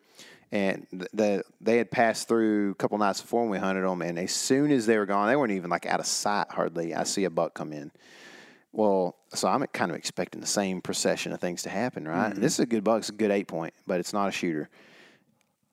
and 0.53 0.87
the 0.91 1.43
they 1.61 1.79
had 1.79 1.91
passed 1.91 2.29
through 2.29 2.71
a 2.71 2.75
couple 2.77 2.97
nights 2.99 3.21
before 3.21 3.43
when 3.43 3.51
we 3.51 3.59
hunted 3.59 3.83
them, 3.83 4.01
and 4.01 4.19
as 4.19 4.33
soon 4.33 4.71
as 4.71 4.87
they 4.87 4.97
were 4.97 5.07
gone, 5.07 5.29
they 5.29 5.37
weren't 5.37 5.53
even 5.53 5.71
like 5.71 5.87
out 5.87 6.01
of 6.01 6.07
sight 6.07 6.47
hardly. 6.51 6.95
I 6.95 7.03
see 7.03 7.25
a 7.25 7.31
buck 7.31 7.53
come 7.53 7.73
in. 7.73 7.91
Well, 8.73 9.17
so 9.35 9.49
I'm 9.49 9.65
kind 9.67 9.91
of 9.91 9.97
expecting 9.97 10.41
the 10.41 10.47
same 10.47 10.81
procession 10.81 11.33
of 11.33 11.41
things 11.41 11.63
to 11.65 11.71
happen, 11.71 12.09
right? 12.09 12.33
Mm-hmm. 12.33 12.41
This 12.41 12.55
is 12.55 12.61
a 12.61 12.67
good 12.67 12.83
buck. 12.83 13.01
It's 13.01 13.11
a 13.11 13.13
good 13.13 13.31
eight 13.31 13.47
point, 13.47 13.75
but 13.87 14.01
it's 14.01 14.13
not 14.13 14.29
a 14.29 14.33
shooter. 14.33 14.69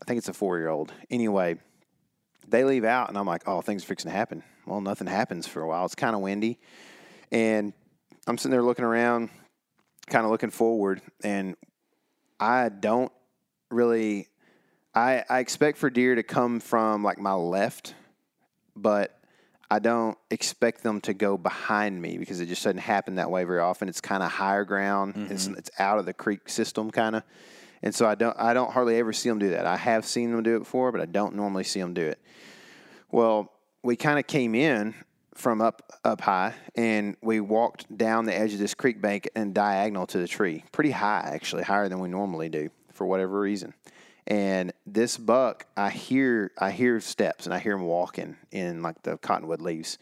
I 0.01 0.05
think 0.05 0.17
it's 0.17 0.27
a 0.27 0.33
four 0.33 0.57
year 0.57 0.69
old. 0.69 0.91
Anyway, 1.09 1.57
they 2.47 2.63
leave 2.63 2.83
out, 2.83 3.09
and 3.09 3.17
I'm 3.17 3.25
like, 3.25 3.43
oh, 3.47 3.61
things 3.61 3.83
are 3.83 3.87
fixing 3.87 4.11
to 4.11 4.15
happen. 4.15 4.43
Well, 4.65 4.81
nothing 4.81 5.07
happens 5.07 5.47
for 5.47 5.61
a 5.61 5.67
while. 5.67 5.85
It's 5.85 5.95
kind 5.95 6.15
of 6.15 6.21
windy. 6.21 6.59
And 7.31 7.73
I'm 8.27 8.37
sitting 8.37 8.51
there 8.51 8.63
looking 8.63 8.85
around, 8.85 9.29
kind 10.07 10.25
of 10.25 10.31
looking 10.31 10.49
forward, 10.49 11.01
and 11.23 11.55
I 12.39 12.69
don't 12.69 13.11
really. 13.71 14.27
I, 14.93 15.23
I 15.29 15.39
expect 15.39 15.77
for 15.77 15.89
deer 15.89 16.15
to 16.15 16.23
come 16.23 16.59
from 16.59 17.03
like 17.03 17.19
my 17.19 17.33
left, 17.33 17.93
but 18.75 19.18
I 19.72 19.80
don't 19.80 20.17
expect 20.32 20.82
them 20.82 20.99
to 21.01 21.13
go 21.13 21.38
behind 21.38 22.01
me 22.01 22.17
because 22.17 22.39
it 22.39 22.47
just 22.47 22.63
doesn't 22.63 22.80
happen 22.80 23.15
that 23.15 23.30
way 23.30 23.43
very 23.43 23.59
often. 23.59 23.88
It's 23.88 24.01
kind 24.01 24.24
of 24.24 24.32
higher 24.32 24.65
ground. 24.65 25.28
It's 25.30 25.47
mm-hmm. 25.47 25.57
it's 25.57 25.70
out 25.78 25.99
of 25.99 26.05
the 26.05 26.13
creek 26.13 26.49
system 26.49 26.89
kind 26.89 27.17
of, 27.17 27.24
and 27.84 27.93
so 27.93 28.07
I 28.07 28.15
don't 28.15 28.36
I 28.39 28.53
don't 28.53 28.72
hardly 28.72 28.97
ever 28.97 29.13
see 29.13 29.30
them 29.30 29.38
do 29.38 29.51
that. 29.51 29.67
I 29.67 29.78
have 29.78 30.05
seen 30.05 30.32
them 30.32 30.41
do 30.41 30.55
it 30.55 30.59
before, 30.59 30.91
but 30.91 31.01
I 31.01 31.05
don't 31.05 31.36
normally 31.36 31.63
see 31.63 31.80
them 31.80 31.93
do 31.93 32.05
it. 32.05 32.20
Well, 33.11 33.51
we 33.84 33.95
kind 33.95 34.17
of 34.17 34.26
came 34.26 34.55
in 34.55 34.95
from 35.36 35.61
up 35.61 35.84
up 36.03 36.22
high, 36.22 36.55
and 36.76 37.15
we 37.22 37.39
walked 37.39 37.95
down 37.95 38.26
the 38.26 38.36
edge 38.36 38.53
of 38.53 38.59
this 38.59 38.74
creek 38.74 38.99
bank 39.01 39.30
and 39.36 39.53
diagonal 39.53 40.07
to 40.07 40.17
the 40.17 40.28
tree, 40.28 40.63
pretty 40.72 40.91
high 40.91 41.30
actually, 41.32 41.63
higher 41.63 41.88
than 41.89 41.99
we 41.99 42.09
normally 42.09 42.49
do 42.49 42.70
for 42.91 43.05
whatever 43.05 43.39
reason. 43.39 43.76
And 44.30 44.73
this 44.86 45.17
buck, 45.17 45.65
I 45.75 45.89
hear 45.89 46.51
I 46.57 46.69
hear 46.69 46.99
steps 46.99 47.45
and 47.45 47.53
I 47.53 47.57
hear 47.59 47.73
him 47.73 47.84
walking 47.84 48.38
in 48.51 48.84
like 48.84 49.01
the 49.01 49.17
cottonwood 49.17 49.59
leaves. 49.59 49.97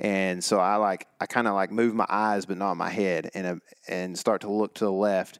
And 0.00 0.42
so 0.42 0.58
I 0.58 0.76
like 0.76 1.06
I 1.20 1.26
kind 1.26 1.46
of 1.46 1.54
like 1.54 1.70
move 1.70 1.94
my 1.94 2.06
eyes 2.08 2.46
but 2.46 2.56
not 2.56 2.74
my 2.74 2.90
head 2.90 3.30
and 3.32 3.46
uh, 3.46 3.56
and 3.86 4.18
start 4.18 4.40
to 4.40 4.50
look 4.50 4.74
to 4.74 4.84
the 4.84 4.92
left. 4.92 5.38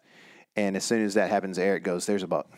And 0.55 0.77
as 0.77 0.85
soon 0.85 1.05
as 1.05 1.15
that 1.15 1.31
happens, 1.31 1.59
Eric 1.59 1.83
goes, 1.83 2.07
"There's 2.07 2.23
a 2.23 2.29
buck," 2.29 2.49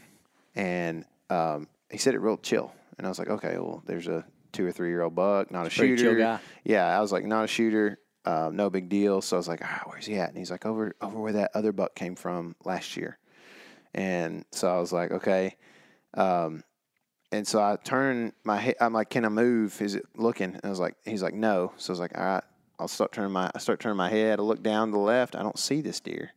and 0.55 1.05
um, 1.31 1.69
he 1.91 1.99
said 1.99 2.15
it 2.15 2.21
real 2.21 2.37
chill. 2.37 2.73
And 2.99 3.07
I 3.07 3.09
was 3.11 3.19
like, 3.19 3.29
"Okay, 3.29 3.57
well, 3.59 3.83
there's 3.87 4.09
a 4.09 4.25
two 4.53 4.67
or 4.67 4.73
three 4.73 4.89
year 4.89 5.03
old 5.03 5.15
buck, 5.15 5.51
not 5.51 5.67
a 5.67 5.71
pretty 5.71 5.97
shooter." 5.97 6.17
chill 6.17 6.19
guy. 6.19 6.41
Yeah, 6.65 6.87
I 6.87 7.01
was 7.01 7.13
like, 7.13 7.25
"Not 7.25 7.45
a 7.45 7.49
shooter, 7.49 7.99
uh, 8.25 8.51
no 8.53 8.69
big 8.71 8.89
deal." 8.89 9.21
So 9.21 9.37
I 9.37 9.39
was 9.39 9.49
like, 9.49 9.61
ah, 9.63 9.83
"Where's 9.87 10.07
he 10.07 10.17
at?" 10.17 10.31
And 10.31 10.39
he's 10.39 10.51
like, 10.51 10.67
"Over 10.67 10.95
over 11.01 11.19
where 11.19 11.33
that 11.33 11.51
other 11.55 11.73
buck 11.73 11.95
came 11.95 12.17
from 12.17 12.57
last 12.65 12.97
year." 12.97 13.19
And 13.95 14.45
so 14.53 14.69
I 14.75 14.79
was 14.79 14.93
like, 14.93 15.11
"Okay." 15.11 15.57
Um, 16.15 16.63
and 17.31 17.47
so 17.47 17.61
I 17.61 17.77
turn 17.83 18.33
my 18.45 18.59
head. 18.59 18.77
I'm 18.81 18.93
like, 18.93 19.11
"Can 19.11 19.25
I 19.25 19.29
move? 19.29 19.81
Is 19.81 19.95
it 19.95 20.05
looking?" 20.17 20.55
And 20.55 20.61
I 20.65 20.69
was 20.69 20.81
like, 20.81 20.97
"He's 21.05 21.23
like, 21.23 21.35
no." 21.35 21.73
So 21.77 21.91
I 21.91 21.93
was 21.93 22.01
like, 22.01 22.17
"All 22.17 22.25
right." 22.25 22.45
I'll 22.79 22.89
start 22.89 23.13
turning 23.13 23.33
my 23.33 23.51
I 23.55 23.59
start 23.59 23.79
turning 23.79 23.97
my 23.97 24.11
head. 24.11 24.41
I 24.41 24.43
look 24.43 24.63
down 24.63 24.89
to 24.89 24.93
the 24.93 24.99
left. 24.99 25.37
I 25.37 25.43
don't 25.43 25.59
see 25.59 25.81
this 25.83 26.01
deer, 26.01 26.33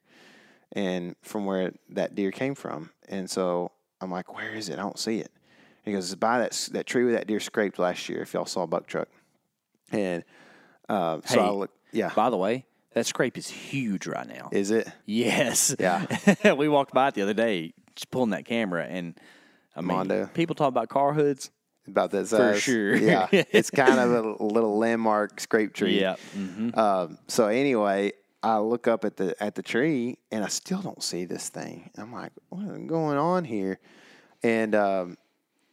and 0.73 1.15
from 1.23 1.45
where 1.45 1.73
that 1.89 2.13
deer 2.13 2.31
came 2.31 2.53
from. 2.53 2.91
And 3.09 3.29
so 3.29 3.71
I'm 3.99 4.11
like, 4.11 4.35
"Where 4.35 4.53
is 4.53 4.69
it? 4.69 4.77
I 4.77 4.83
don't 4.83 4.99
see 4.99 5.19
it." 5.19 5.31
He 5.83 5.91
goes, 5.91 6.11
"It's 6.11 6.19
by 6.19 6.39
that 6.39 6.69
that 6.73 6.85
tree 6.85 7.03
where 7.03 7.13
that 7.13 7.25
deer 7.25 7.39
scraped 7.39 7.79
last 7.79 8.09
year. 8.09 8.21
If 8.21 8.33
y'all 8.33 8.45
saw 8.45 8.63
a 8.63 8.67
buck 8.67 8.85
truck." 8.85 9.07
And 9.91 10.23
uh, 10.87 11.21
so 11.25 11.41
I 11.41 11.49
look. 11.49 11.71
Yeah, 11.91 12.11
By 12.13 12.29
the 12.29 12.37
way, 12.37 12.65
that 12.95 13.05
scrape 13.05 13.37
is 13.37 13.47
huge 13.47 14.07
right 14.07 14.27
now. 14.27 14.49
is 14.51 14.71
it? 14.71 14.87
Yes. 15.05 15.75
Yeah. 15.79 16.53
we 16.57 16.67
walked 16.67 16.93
by 16.93 17.09
it 17.09 17.13
the 17.13 17.21
other 17.21 17.33
day, 17.35 17.73
just 17.95 18.09
pulling 18.09 18.31
that 18.31 18.45
camera, 18.45 18.85
and 18.89 19.15
I 19.75 19.81
mean, 19.81 19.87
Mondo. 19.89 20.29
people 20.33 20.55
talk 20.55 20.69
about 20.69 20.89
car 20.89 21.13
hoods. 21.13 21.51
About 21.87 22.09
that 22.11 22.25
size. 22.27 22.63
sure. 22.63 22.95
Yeah, 22.95 23.27
it's 23.31 23.69
kind 23.69 23.99
of 23.99 24.39
a 24.39 24.43
little 24.43 24.79
landmark 24.79 25.39
scrape 25.39 25.73
tree. 25.75 26.01
Yeah. 26.01 26.15
hmm 26.33 26.71
Um, 26.73 27.19
so 27.27 27.45
anyway, 27.47 28.13
I 28.41 28.57
look 28.57 28.87
up 28.87 29.05
at 29.05 29.17
the 29.17 29.35
at 29.43 29.53
the 29.53 29.61
tree 29.61 30.17
and 30.31 30.43
I 30.43 30.47
still 30.47 30.81
don't 30.81 31.03
see 31.03 31.25
this 31.25 31.49
thing. 31.49 31.91
I'm 31.97 32.11
like, 32.11 32.31
what 32.49 32.63
is 32.63 32.87
going 32.87 33.17
on 33.19 33.43
here? 33.43 33.77
And 34.41 34.73
um, 34.73 35.17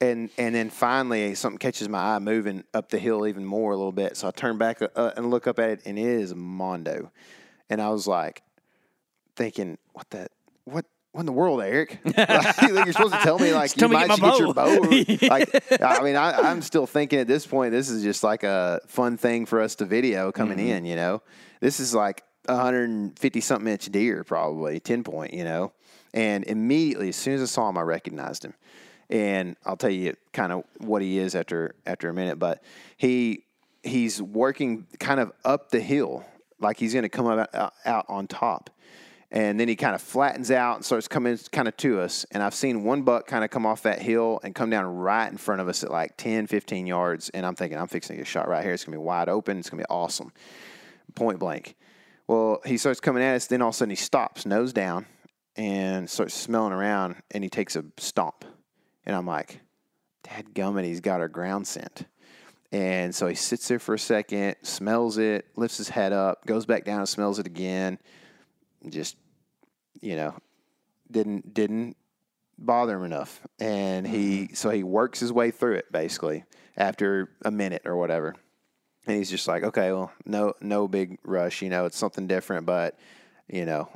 and 0.03 0.31
and 0.37 0.55
then 0.55 0.69
finally 0.69 1.35
something 1.35 1.59
catches 1.59 1.89
my 1.89 2.17
eye 2.17 2.19
moving 2.19 2.65
up 2.75 2.91
the 2.91 2.99
hill 2.99 3.27
even 3.27 3.45
more 3.45 3.73
a 3.73 3.77
little 3.77 3.93
bit. 3.93 4.17
So 4.17 4.29
I 4.29 4.33
turn 4.33 4.59
back 4.59 4.83
uh, 4.83 5.13
and 5.17 5.31
look 5.31 5.47
up 5.47 5.59
at 5.59 5.71
it, 5.71 5.83
and 5.87 5.99
it 5.99 6.05
is 6.05 6.35
mondo. 6.35 7.11
And 7.71 7.81
I 7.81 7.89
was 7.91 8.07
like, 8.07 8.43
thinking, 9.37 9.79
what 9.93 10.11
the 10.11 10.29
what. 10.65 10.85
What 11.15 11.21
in 11.21 11.27
the 11.27 11.33
world, 11.33 11.61
Eric? 11.61 11.99
like, 12.17 12.87
you're 12.87 12.93
supposed 12.95 13.13
to 13.13 13.21
tell 13.21 13.39
me 13.39 13.53
like 13.53 13.79
you 13.79 13.87
might 13.87 14.09
get 14.09 14.19
get 14.19 14.39
your 14.39 14.55
bow. 14.55 14.79
like, 15.29 15.83
I 15.83 16.03
mean, 16.03 16.17
I, 16.17 16.51
I'm 16.51 16.63
still 16.63 16.87
thinking 16.87 17.19
at 17.19 17.27
this 17.27 17.47
point, 17.47 17.71
this 17.71 17.91
is 17.91 18.03
just 18.03 18.25
like 18.25 18.45
a 18.45 18.81
fun 18.87 19.19
thing 19.19 19.45
for 19.45 19.61
us 19.61 19.75
to 19.75 19.85
video 19.85 20.33
coming 20.33 20.57
Mm-hmm. 20.57 20.69
in. 20.69 20.85
You 20.87 20.97
know, 20.97 21.23
this 21.61 21.81
is 21.81 21.95
like 21.95 22.25
150 22.47 23.41
something 23.43 23.71
inch 23.71 23.91
deer, 23.93 24.25
probably 24.25 24.81
10 24.81 25.05
point. 25.05 25.35
You 25.35 25.45
know, 25.45 25.73
and 26.15 26.45
immediately 26.45 27.11
as 27.11 27.17
soon 27.17 27.35
as 27.35 27.43
I 27.43 27.45
saw 27.45 27.69
him, 27.69 27.77
I 27.77 27.83
recognized 27.83 28.47
him, 28.47 28.55
and 29.13 29.55
I'll 29.65 29.77
tell 29.77 29.91
you 29.91 30.17
kind 30.33 30.51
of 30.51 30.65
what 30.79 31.03
he 31.03 31.19
is 31.19 31.37
after 31.37 31.77
after 31.87 32.09
a 32.09 32.15
minute. 32.15 32.41
But 32.41 32.65
he 32.97 33.45
he's 33.85 34.21
working 34.21 34.89
kind 34.99 35.21
of 35.21 35.31
up 35.45 35.71
the 35.71 35.81
hill, 35.81 36.25
like 36.59 36.79
he's 36.79 36.93
going 36.93 37.05
to 37.05 37.09
come 37.09 37.29
out, 37.29 37.39
out, 37.39 37.55
uh, 37.55 37.71
out 37.85 38.07
on 38.09 38.27
top 38.27 38.71
and 39.33 39.59
then 39.59 39.67
he 39.67 39.77
kind 39.77 39.95
of 39.95 40.03
flattens 40.03 40.51
out 40.51 40.77
and 40.77 40.85
starts 40.85 41.09
coming 41.09 41.39
kind 41.53 41.67
of 41.67 41.75
to 41.79 42.01
us. 42.01 42.27
And 42.33 42.43
I've 42.43 42.55
seen 42.55 42.85
one 42.85 43.01
buck 43.01 43.27
kind 43.27 43.43
of 43.43 43.49
come 43.49 43.65
off 43.65 43.85
that 43.85 44.03
hill 44.03 44.39
and 44.45 44.55
come 44.55 44.69
down 44.69 44.85
right 44.85 45.27
in 45.27 45.39
front 45.39 45.63
of 45.63 45.69
us 45.69 45.83
at 45.83 45.91
like 45.91 46.19
10, 46.19 46.47
15 46.47 46.87
yards. 46.87 47.31
And 47.31 47.47
I'm 47.47 47.55
thinking, 47.55 47.79
I'm 47.79 47.87
fixing 47.87 48.21
a 48.21 48.27
shot 48.27 48.47
right 48.47 48.63
here. 48.63 48.75
It's 48.75 48.85
going 48.85 48.93
to 48.93 48.99
be 48.99 49.03
wide 49.03 49.31
open. 49.31 49.59
It's 49.59 49.71
going 49.71 49.83
to 49.83 49.89
be 49.89 49.91
awesome. 49.91 50.33
Point 51.15 51.39
blank. 51.39 51.77
Well, 52.27 52.61
he 52.67 52.77
starts 52.77 53.01
coming 53.01 53.23
at 53.23 53.37
us. 53.37 53.47
Then 53.47 53.63
all 53.63 53.71
of 53.71 53.75
a 53.75 53.79
sudden 53.79 53.91
he 53.91 53.97
stops, 53.97 54.45
nose 54.45 54.75
down, 54.75 55.07
and 55.57 56.11
starts 56.11 56.35
smelling 56.35 56.75
around, 56.75 57.17
and 57.31 57.43
he 57.43 57.49
takes 57.49 57.75
a 57.75 57.87
stomp, 57.97 58.45
and 59.07 59.17
I'm 59.17 59.27
like, 59.27 59.61
"Dad 60.23 60.55
gummit, 60.55 60.85
he's 60.85 61.01
got 61.01 61.21
our 61.21 61.29
ground 61.29 61.67
scent." 61.67 62.07
And 62.73 63.15
so 63.15 63.27
he 63.27 63.35
sits 63.35 63.69
there 63.69 63.79
for 63.79 63.95
a 63.95 63.99
second, 63.99 64.57
smells 64.63 65.19
it, 65.19 65.47
lifts 65.57 65.77
his 65.77 65.91
head 65.91 66.15
up, 66.15 66.47
goes 66.47 66.65
back 66.65 66.85
down 66.85 67.01
and 67.01 67.09
smells 67.09 67.39
it 67.39 67.47
again. 67.47 67.99
Just, 68.89 69.17
you 70.01 70.17
know, 70.17 70.35
didn't 71.11 71.53
didn't 71.53 71.97
bother 72.59 72.97
him 72.97 73.05
enough. 73.05 73.41
And 73.59 74.07
he 74.07 74.45
mm-hmm. 74.45 74.55
so 74.55 74.71
he 74.71 74.83
works 74.83 75.21
his 75.21 75.33
way 75.33 75.51
through 75.51 75.75
it 75.75 75.93
basically 75.93 76.45
after 76.77 77.31
a 77.45 77.51
minute 77.51 77.83
or 77.85 77.97
whatever. 77.97 78.35
And 79.07 79.17
he's 79.17 79.31
just 79.31 79.49
like, 79.49 79.65
okay, 79.65 79.93
well, 79.93 80.11
no 80.25 80.55
no 80.63 80.89
big 80.89 81.19
rush, 81.25 81.61
you 81.61 81.69
know, 81.69 81.85
it's 81.85 81.99
something 81.99 82.27
different, 82.27 82.65
but 82.65 82.99
you 83.49 83.67
know, 83.67 83.91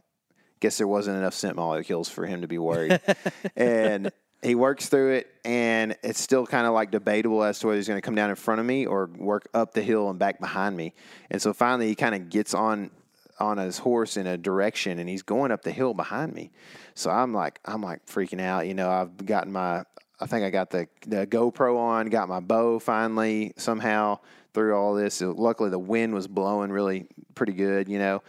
guess 0.61 0.77
there 0.77 0.89
wasn't 0.89 1.17
enough 1.17 1.35
scent 1.35 1.57
molecules 1.57 2.11
for 2.11 2.27
him 2.27 2.43
to 2.43 2.49
be 2.49 2.59
worried. 2.59 3.01
and 3.57 4.13
he 4.47 4.55
works 4.55 4.89
through 4.89 5.15
it, 5.15 5.27
and 5.45 5.97
it's 6.05 6.21
still 6.21 6.47
kind 6.47 6.69
of 6.69 6.73
like 6.73 6.93
debatable 6.93 7.43
as 7.43 7.59
to 7.59 7.67
whether 7.67 7.77
he's 7.77 7.89
going 7.89 7.99
to 7.99 8.03
come 8.03 8.15
down 8.15 8.31
in 8.31 8.37
front 8.37 8.61
of 8.61 8.67
me 8.67 8.87
or 8.87 9.11
work 9.17 9.49
up 9.53 9.75
the 9.75 9.83
hill 9.83 10.09
and 10.09 10.21
back 10.21 10.39
behind 10.39 10.77
me. 10.77 10.95
And 11.31 11.43
so 11.43 11.53
finally, 11.53 11.89
he 11.89 11.97
kind 11.97 12.15
of 12.15 12.31
gets 12.31 12.55
on 12.55 12.93
on 13.41 13.59
his 13.59 13.79
horse 13.79 14.17
in 14.17 14.27
a 14.29 14.39
direction, 14.39 15.01
and 15.01 15.09
he's 15.09 15.23
going 15.23 15.51
up 15.51 15.63
the 15.63 15.73
hill 15.73 15.95
behind 15.95 16.33
me. 16.33 16.53
So 16.95 17.11
I'm 17.11 17.35
like, 17.35 17.59
I'm 17.65 17.83
like 17.83 18.07
freaking 18.07 18.41
out. 18.41 18.69
You 18.69 18.75
know, 18.75 18.89
I've 18.89 19.27
gotten 19.27 19.53
my, 19.53 19.83
I 20.21 20.27
think 20.27 20.45
I 20.45 20.51
got 20.51 20.71
the 20.71 20.87
the 21.09 21.27
GoPro 21.27 21.77
on, 21.77 22.07
got 22.07 22.29
my 22.29 22.39
bow 22.39 22.79
finally 22.79 23.53
somehow 23.57 24.21
through 24.55 24.77
all 24.77 24.95
this. 24.95 25.21
Luckily, 25.21 25.71
the 25.71 25.79
wind 25.81 26.15
was 26.15 26.29
blowing 26.29 26.71
really 26.71 27.07
pretty 27.35 27.53
good. 27.53 27.89
You 27.89 27.99
know, 27.99 28.23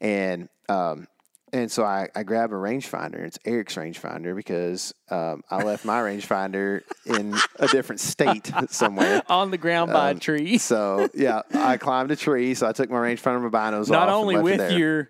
and 0.00 0.48
um, 0.68 1.06
and 1.52 1.70
so 1.70 1.84
I, 1.84 2.08
I 2.14 2.22
grab 2.22 2.50
a 2.52 2.54
rangefinder. 2.54 3.16
It's 3.20 3.38
Eric's 3.44 3.74
rangefinder 3.76 4.34
because 4.36 4.94
um, 5.10 5.42
I 5.50 5.62
left 5.62 5.84
my 5.84 6.00
rangefinder 6.00 6.82
in 7.06 7.36
a 7.58 7.68
different 7.68 8.00
state 8.00 8.50
somewhere. 8.70 9.22
on 9.28 9.50
the 9.50 9.58
ground 9.58 9.92
by 9.92 10.10
a 10.10 10.12
Um, 10.12 10.20
tree. 10.20 10.58
So 10.58 11.08
yeah, 11.14 11.42
I 11.52 11.76
climbed 11.76 12.10
a 12.10 12.16
tree. 12.16 12.54
So 12.54 12.68
I 12.68 12.72
took 12.72 12.90
my 12.90 12.96
rangefinder 12.98 13.42
and 13.42 13.50
my 13.50 13.58
binos 13.70 13.88
Not 13.90 14.08
only 14.08 14.38
with 14.38 14.72
your 14.72 15.08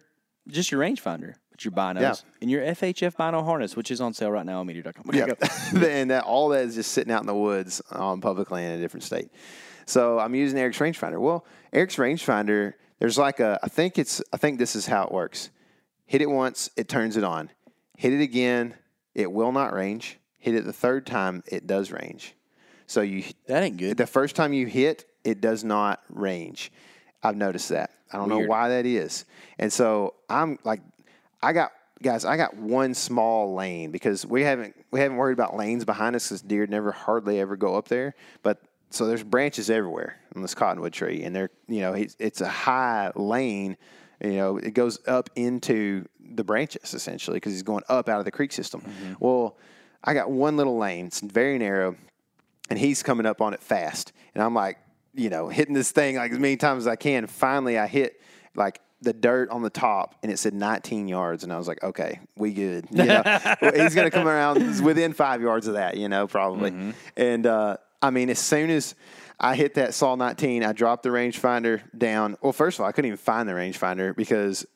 just 0.49 0.71
your 0.73 0.81
rangefinder, 0.81 1.35
but 1.51 1.65
your 1.65 1.73
binos 1.73 2.01
Yeah. 2.01 2.15
and 2.41 2.51
your 2.51 2.63
FHF 2.63 3.17
bino 3.17 3.43
harness, 3.43 3.77
which 3.77 3.91
is 3.91 4.01
on 4.01 4.15
sale 4.15 4.31
right 4.31 4.47
now 4.47 4.61
on 4.61 4.67
MeatEater.com. 4.67 5.11
Yeah. 5.13 5.27
and 5.87 6.11
that, 6.11 6.25
all 6.25 6.49
that 6.51 6.65
is 6.65 6.75
just 6.75 6.93
sitting 6.93 7.13
out 7.13 7.21
in 7.21 7.27
the 7.27 7.35
woods 7.35 7.81
on 7.93 8.21
public 8.21 8.51
land 8.51 8.73
in 8.73 8.79
a 8.79 8.83
different 8.83 9.05
state. 9.05 9.31
So 9.87 10.19
I'm 10.19 10.35
using 10.35 10.59
Eric's 10.59 10.79
rangefinder. 10.79 11.21
Well, 11.21 11.45
Eric's 11.73 11.97
rangefinder, 11.97 12.75
there's 12.99 13.19
like 13.19 13.41
a, 13.41 13.59
I 13.63 13.69
think 13.69 13.99
it's, 13.99 14.23
I 14.33 14.37
think 14.37 14.59
this 14.59 14.75
is 14.77 14.87
how 14.87 15.05
it 15.05 15.13
works. 15.13 15.51
Hit 16.11 16.23
it 16.23 16.29
once, 16.29 16.69
it 16.77 16.89
turns 16.89 17.17
it 17.17 17.23
on. 17.23 17.51
Hit 17.97 18.13
it 18.13 18.21
again, 18.21 18.75
it 19.15 19.31
will 19.31 19.53
not 19.53 19.73
range. 19.73 20.19
Hit 20.39 20.57
it 20.57 20.65
the 20.65 20.73
third 20.73 21.07
time, 21.07 21.45
it 21.47 21.69
does 21.69 21.93
range. 21.93 22.35
So 22.89 23.01
you, 23.01 23.23
That 23.47 23.63
ain't 23.63 23.77
good. 23.77 23.97
the 23.97 24.09
first 24.09 24.35
time 24.35 24.53
you 24.53 24.67
hit, 24.67 25.05
it 25.23 25.41
does 25.41 25.63
not 25.63 26.03
range. 26.09 26.73
I've 27.23 27.37
noticed 27.37 27.69
that. 27.69 27.93
I 28.13 28.17
don't 28.17 28.29
know 28.29 28.41
why 28.41 28.71
that 28.71 28.87
is. 28.87 29.25
And 29.61 29.73
so 29.73 30.15
I'm 30.29 30.59
like, 30.65 30.81
I 31.45 31.53
got 31.53 31.71
guys, 32.03 32.25
I 32.25 32.37
got 32.37 32.57
one 32.57 32.93
small 32.95 33.55
lane 33.55 33.93
because 33.93 34.27
we 34.27 34.43
haven't 34.43 34.75
we 34.91 34.99
haven't 34.99 35.17
worried 35.17 35.35
about 35.35 35.55
lanes 35.55 35.85
behind 35.85 36.17
us 36.17 36.27
because 36.29 36.43
deer 36.43 36.67
never 36.67 36.91
hardly 36.91 37.39
ever 37.39 37.55
go 37.55 37.77
up 37.77 37.87
there. 37.87 38.17
But 38.43 38.61
so 38.91 39.07
there's 39.07 39.23
branches 39.23 39.71
everywhere 39.71 40.17
on 40.35 40.43
this 40.43 40.57
cottonwood 40.57 40.93
tree, 40.93 41.23
and 41.23 41.37
they're 41.37 41.51
you 41.69 41.83
know 41.83 41.93
it's, 41.93 42.17
it's 42.19 42.41
a 42.41 42.49
high 42.49 43.13
lane. 43.15 43.77
You 44.23 44.33
know, 44.33 44.57
it 44.59 44.75
goes 44.75 44.99
up 45.07 45.31
into 45.35 46.07
the 46.21 46.45
branches 46.45 46.95
essentially 46.95 47.37
because 47.37 47.53
he's 47.53 47.63
going 47.63 47.85
up 47.89 48.09
out 48.09 48.19
of 48.19 48.25
the 48.25 48.31
creek 48.31 48.53
system. 48.53 48.83
Well, 49.19 49.57
I 50.05 50.15
got 50.15 50.31
one 50.31 50.57
little 50.57 50.79
lane. 50.79 51.07
It's 51.07 51.21
very 51.21 51.59
narrow 51.59 51.97
and 52.71 52.79
he's 52.79 53.03
coming 53.03 53.27
up 53.27 53.41
on 53.41 53.53
it 53.53 53.61
fast. 53.61 54.13
And 54.35 54.43
I'm 54.43 54.55
like, 54.55 54.79
you 55.15 55.29
know, 55.29 55.49
hitting 55.49 55.75
this 55.75 55.91
thing 55.91 56.17
like 56.17 56.33
as 56.33 56.39
many 56.39 56.57
times 56.57 56.85
as 56.85 56.87
I 56.87 56.97
can. 56.97 57.27
Finally, 57.27 57.79
I 57.79 57.87
hit 57.87 58.21
like 58.55 58.81
the 59.03 59.13
dirt 59.13 59.51
on 59.51 59.63
the 59.63 59.71
top, 59.71 60.15
and 60.23 60.31
it 60.31 60.39
said 60.39 60.55
19 60.55 61.09
yards, 61.09 61.43
and 61.43 61.53
I 61.53 61.57
was 61.57 61.67
like, 61.67 61.83
okay, 61.83 62.21
we 62.37 62.53
good. 62.53 62.87
You 62.91 63.05
know, 63.05 63.23
he's 63.75 63.95
gonna 63.95 64.11
come 64.11 64.29
around 64.29 64.83
within 64.85 65.15
five 65.15 65.43
yards 65.43 65.67
of 65.67 65.75
that, 65.75 65.97
you 65.97 66.09
know, 66.09 66.27
probably. 66.27 66.95
And 67.17 67.47
uh, 67.47 67.79
I 68.01 68.11
mean, 68.11 68.31
as 68.31 68.39
soon 68.39 68.71
as 68.71 68.95
I 69.41 69.57
hit 69.57 69.75
that 69.75 69.95
saw 69.95 70.15
19, 70.17 70.63
I 70.63 70.73
dropped 70.73 71.03
the 71.03 71.09
rangefinder 71.09 71.81
down. 71.97 72.37
Well, 72.43 72.53
first 72.53 72.79
of 72.79 72.83
all, 72.83 72.89
I 72.89 72.93
couldn't 72.93 73.09
even 73.09 73.17
find 73.17 73.49
the 73.49 73.55
rangefinder 73.55 74.15
because 74.15 74.67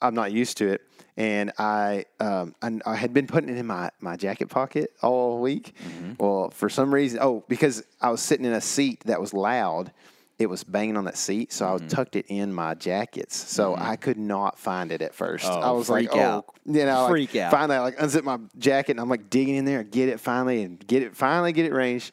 I'm 0.00 0.14
not 0.14 0.32
used 0.32 0.56
to 0.58 0.68
it. 0.68 0.80
And 1.16 1.52
I, 1.58 2.06
um, 2.18 2.54
I, 2.62 2.80
I 2.86 2.96
had 2.96 3.12
been 3.12 3.26
putting 3.26 3.50
it 3.50 3.58
in 3.58 3.66
my, 3.66 3.90
my 4.00 4.16
jacket 4.16 4.48
pocket 4.48 4.92
all 5.02 5.40
week. 5.40 5.74
Mm-hmm. 5.76 6.12
Well, 6.18 6.50
for 6.50 6.68
some 6.68 6.92
reason, 6.92 7.18
oh, 7.22 7.44
because 7.48 7.84
I 8.00 8.10
was 8.10 8.20
sitting 8.20 8.46
in 8.46 8.54
a 8.54 8.60
seat 8.60 9.04
that 9.04 9.20
was 9.20 9.34
loud, 9.34 9.92
it 10.38 10.46
was 10.46 10.64
banging 10.64 10.96
on 10.96 11.04
that 11.04 11.18
seat. 11.18 11.52
So 11.52 11.66
I 11.66 11.76
mm-hmm. 11.76 11.86
tucked 11.88 12.16
it 12.16 12.26
in 12.28 12.52
my 12.52 12.74
jackets. 12.74 13.36
So 13.36 13.74
mm-hmm. 13.74 13.82
I 13.82 13.96
could 13.96 14.18
not 14.18 14.58
find 14.58 14.90
it 14.90 15.02
at 15.02 15.14
first. 15.14 15.44
Oh, 15.44 15.60
I 15.60 15.70
was 15.70 15.88
like, 15.88 16.14
out. 16.16 16.46
oh, 16.48 16.52
you 16.64 16.84
know, 16.84 17.02
like, 17.02 17.10
Freak 17.10 17.36
out. 17.36 17.52
Finally, 17.52 17.76
I 17.76 17.80
like 17.80 17.98
unzip 17.98 18.24
my 18.24 18.38
jacket 18.58 18.92
and 18.92 19.00
I'm 19.00 19.08
like 19.08 19.30
digging 19.30 19.54
in 19.54 19.66
there, 19.66 19.80
and 19.80 19.90
get 19.90 20.08
it 20.08 20.18
finally, 20.18 20.62
and 20.62 20.84
get 20.84 21.02
it 21.02 21.14
finally, 21.14 21.52
get 21.52 21.66
it 21.66 21.72
ranged. 21.72 22.12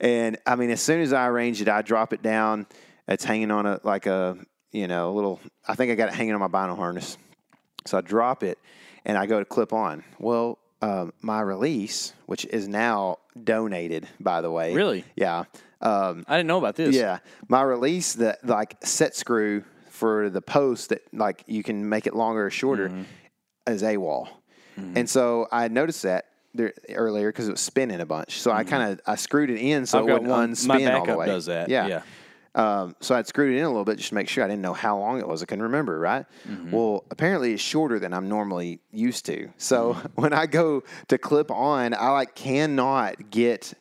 And 0.00 0.38
I 0.46 0.54
mean, 0.56 0.70
as 0.70 0.80
soon 0.80 1.00
as 1.00 1.12
I 1.12 1.26
arrange 1.26 1.60
it, 1.60 1.68
I 1.68 1.82
drop 1.82 2.12
it 2.12 2.22
down. 2.22 2.66
It's 3.08 3.24
hanging 3.24 3.50
on 3.50 3.66
a 3.66 3.80
like 3.82 4.06
a 4.06 4.36
you 4.72 4.86
know 4.86 5.10
a 5.10 5.14
little. 5.14 5.40
I 5.66 5.74
think 5.74 5.90
I 5.90 5.94
got 5.94 6.08
it 6.08 6.14
hanging 6.14 6.34
on 6.34 6.40
my 6.40 6.48
bino 6.48 6.74
harness. 6.76 7.16
So 7.86 7.98
I 7.98 8.00
drop 8.02 8.42
it 8.42 8.58
and 9.04 9.16
I 9.16 9.26
go 9.26 9.38
to 9.38 9.44
clip 9.44 9.72
on. 9.72 10.04
Well, 10.18 10.58
um, 10.82 11.12
my 11.22 11.40
release, 11.40 12.12
which 12.26 12.44
is 12.44 12.68
now 12.68 13.18
donated, 13.42 14.06
by 14.20 14.40
the 14.42 14.50
way. 14.50 14.74
Really? 14.74 15.04
Yeah. 15.16 15.44
Um, 15.80 16.24
I 16.28 16.36
didn't 16.36 16.48
know 16.48 16.58
about 16.58 16.74
this. 16.76 16.94
yeah, 16.94 17.18
my 17.48 17.62
release 17.62 18.14
that 18.14 18.44
like 18.44 18.76
set 18.84 19.14
screw 19.16 19.62
for 19.90 20.28
the 20.28 20.42
post 20.42 20.90
that 20.90 21.02
like 21.14 21.44
you 21.46 21.62
can 21.62 21.88
make 21.88 22.06
it 22.06 22.14
longer 22.14 22.46
or 22.46 22.50
shorter 22.50 22.88
Mm-hmm. 22.88 23.02
is 23.72 23.82
a 23.82 23.96
wall, 23.96 24.28
and 24.76 25.08
so 25.10 25.48
I 25.50 25.66
noticed 25.68 26.02
that 26.02 26.26
there 26.54 26.72
earlier 26.90 27.28
because 27.30 27.48
it 27.48 27.52
was 27.52 27.60
spinning 27.60 28.00
a 28.00 28.06
bunch. 28.06 28.40
So 28.40 28.50
I 28.50 28.64
kind 28.64 28.92
of 28.92 29.00
I 29.06 29.16
screwed 29.16 29.50
it 29.50 29.58
in 29.58 29.86
so 29.86 29.98
Mm-hmm. 29.98 30.04
I've 30.04 30.08
it 30.08 30.12
wouldn't 30.12 30.30
one. 30.30 30.52
unspin 30.52 30.84
My 30.84 30.92
all 30.92 31.06
the 31.06 31.16
way. 31.16 31.26
does 31.26 31.46
that. 31.46 31.68
Yeah. 31.68 31.86
Yeah. 31.86 32.02
Um, 32.54 32.96
so 33.00 33.14
I'd 33.14 33.26
screwed 33.28 33.54
it 33.54 33.58
in 33.58 33.64
a 33.64 33.68
little 33.68 33.84
bit 33.84 33.98
just 33.98 34.08
to 34.08 34.14
make 34.16 34.28
sure 34.28 34.42
I 34.42 34.48
didn't 34.48 34.62
know 34.62 34.72
how 34.72 34.98
long 34.98 35.20
it 35.20 35.28
was. 35.28 35.42
I 35.42 35.46
couldn't 35.46 35.62
remember, 35.64 35.98
right? 36.00 36.26
Mm-hmm. 36.48 36.72
Well, 36.72 37.04
apparently 37.10 37.52
it's 37.52 37.62
shorter 37.62 38.00
than 38.00 38.12
I'm 38.12 38.28
normally 38.28 38.80
used 38.90 39.26
to. 39.26 39.50
So 39.58 39.94
Mm-hmm. 39.94 40.06
when 40.22 40.32
I 40.32 40.46
go 40.46 40.82
to 41.08 41.18
clip 41.18 41.50
on, 41.50 41.94
I 41.94 42.10
like 42.10 42.34
cannot 42.34 43.30
get. 43.30 43.74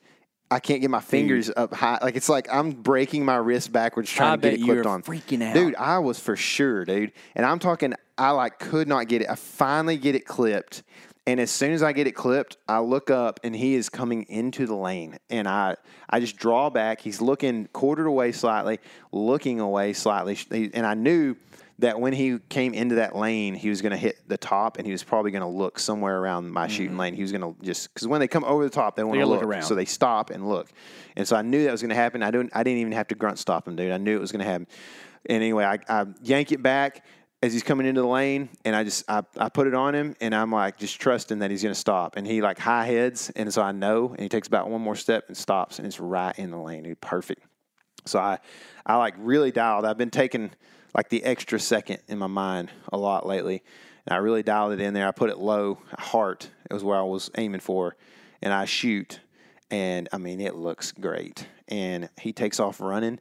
I 0.49 0.59
can't 0.61 0.79
get 0.79 0.89
my 0.89 1.01
fingers 1.01 1.51
up 1.57 1.73
high. 1.73 1.97
Like 2.01 2.15
it's 2.15 2.29
like 2.29 2.47
I'm 2.53 2.71
breaking 2.71 3.25
my 3.25 3.35
wrist 3.35 3.73
backwards 3.73 4.09
trying 4.09 4.31
I 4.31 4.35
to 4.37 4.41
get 4.43 4.53
it 4.53 4.63
clipped 4.63 4.67
you're 4.85 4.87
on. 4.87 5.01
freaking 5.03 5.41
out. 5.43 5.53
dude. 5.55 5.75
I 5.75 5.99
was 5.99 6.19
for 6.19 6.37
sure, 6.37 6.85
dude. 6.85 7.11
And 7.35 7.45
I'm 7.45 7.59
talking. 7.59 7.93
I 8.17 8.31
like 8.31 8.57
could 8.57 8.87
not 8.87 9.07
get 9.09 9.21
it. 9.23 9.29
I 9.29 9.35
finally 9.35 9.97
get 9.97 10.15
it 10.15 10.25
clipped, 10.25 10.83
and 11.27 11.41
as 11.41 11.51
soon 11.51 11.73
as 11.73 11.83
I 11.83 11.91
get 11.91 12.07
it 12.07 12.13
clipped, 12.13 12.55
I 12.69 12.79
look 12.79 13.11
up 13.11 13.41
and 13.43 13.53
he 13.53 13.75
is 13.75 13.89
coming 13.89 14.23
into 14.29 14.65
the 14.65 14.75
lane, 14.75 15.19
and 15.29 15.47
I 15.47 15.75
I 16.09 16.21
just 16.21 16.37
draw 16.37 16.69
back. 16.69 17.01
He's 17.01 17.21
looking 17.21 17.67
quartered 17.73 18.07
away 18.07 18.31
slightly, 18.31 18.79
looking 19.11 19.59
away 19.59 19.91
slightly, 19.91 20.37
and 20.73 20.85
I 20.85 20.93
knew 20.93 21.35
that 21.79 21.99
when 21.99 22.13
he 22.13 22.39
came 22.49 22.73
into 22.73 22.95
that 22.95 23.15
lane, 23.15 23.53
he 23.53 23.69
was 23.69 23.81
going 23.81 23.91
to 23.91 23.97
hit 23.97 24.27
the 24.27 24.37
top, 24.37 24.77
and 24.77 24.85
he 24.85 24.91
was 24.91 25.03
probably 25.03 25.29
going 25.29 25.41
to 25.41 25.47
look 25.47 25.77
somewhere 25.77 26.17
around 26.17 26.49
my 26.49 26.65
mm-hmm. 26.65 26.75
shooting 26.75 26.97
lane. 26.97 27.13
He 27.13 27.21
was 27.21 27.33
going 27.33 27.41
to 27.41 27.55
just 27.63 27.93
because 27.93 28.07
when 28.07 28.21
they 28.21 28.27
come 28.27 28.45
over 28.45 28.63
the 28.63 28.69
top, 28.69 28.95
they 28.95 29.03
want 29.03 29.19
to 29.19 29.25
look, 29.25 29.41
look 29.41 29.49
around. 29.49 29.63
so 29.63 29.75
they 29.75 29.85
stop 29.85 30.29
and 30.29 30.47
look. 30.47 30.69
And 31.17 31.27
so 31.27 31.35
I 31.35 31.41
knew 31.41 31.65
that 31.65 31.71
was 31.71 31.81
going 31.81 31.89
to 31.89 31.95
happen. 31.95 32.23
I 32.23 32.31
don't. 32.31 32.49
I 32.55 32.63
didn't 32.63 32.79
even 32.79 32.93
have 32.93 33.09
to 33.09 33.15
grunt 33.15 33.37
stop 33.37 33.67
him, 33.67 33.75
dude. 33.75 33.91
I 33.91 33.97
knew 33.97 34.15
it 34.15 34.21
was 34.21 34.31
going 34.31 34.45
to 34.45 34.49
happen. 34.49 34.67
And 35.25 35.43
anyway, 35.43 35.65
I, 35.65 35.79
I 35.89 36.05
yank 36.23 36.53
it 36.53 36.63
back 36.63 37.03
as 37.43 37.53
he's 37.53 37.63
coming 37.63 37.85
into 37.85 38.01
the 38.01 38.07
lane, 38.07 38.49
and 38.65 38.75
I 38.75 38.83
just 38.83 39.03
I, 39.09 39.23
I 39.37 39.49
put 39.49 39.67
it 39.67 39.73
on 39.73 39.93
him, 39.93 40.15
and 40.19 40.33
I'm 40.33 40.51
like 40.51 40.77
just 40.77 40.99
trusting 40.99 41.39
that 41.39 41.51
he's 41.51 41.61
to 41.61 41.75
stop. 41.75 42.15
And 42.17 42.25
he 42.25 42.41
like 42.41 42.57
high 42.57 42.85
heads, 42.85 43.31
and 43.35 43.53
so 43.53 43.61
I 43.61 43.71
know, 43.71 44.09
and 44.09 44.19
he 44.19 44.29
takes 44.29 44.47
about 44.47 44.69
one 44.69 44.81
more 44.81 44.95
step 44.95 45.25
and 45.27 45.37
stops, 45.37 45.77
and 45.77 45.85
it's 45.85 45.99
right 45.99 46.37
in 46.37 46.51
the 46.51 46.57
lane, 46.57 46.83
dude. 46.83 46.99
Perfect. 46.99 47.43
So 48.05 48.19
I, 48.19 48.39
I 48.85 48.95
like 48.95 49.15
really 49.17 49.51
dialed. 49.51 49.85
I've 49.85 49.97
been 49.97 50.09
taking 50.09 50.51
like 50.95 51.09
the 51.09 51.23
extra 51.23 51.59
second 51.59 51.99
in 52.07 52.17
my 52.17 52.27
mind 52.27 52.71
a 52.91 52.97
lot 52.97 53.27
lately, 53.27 53.61
and 54.05 54.13
I 54.13 54.17
really 54.17 54.43
dialed 54.43 54.73
it 54.73 54.81
in 54.81 54.93
there. 54.93 55.07
I 55.07 55.11
put 55.11 55.29
it 55.29 55.37
low, 55.37 55.77
heart. 55.97 56.49
It 56.69 56.73
was 56.73 56.83
where 56.83 56.97
I 56.97 57.03
was 57.03 57.29
aiming 57.37 57.61
for, 57.61 57.95
and 58.41 58.51
I 58.51 58.65
shoot, 58.65 59.19
and 59.69 60.09
I 60.11 60.17
mean 60.17 60.41
it 60.41 60.55
looks 60.55 60.91
great. 60.91 61.47
And 61.67 62.09
he 62.19 62.33
takes 62.33 62.59
off 62.59 62.81
running, 62.81 63.19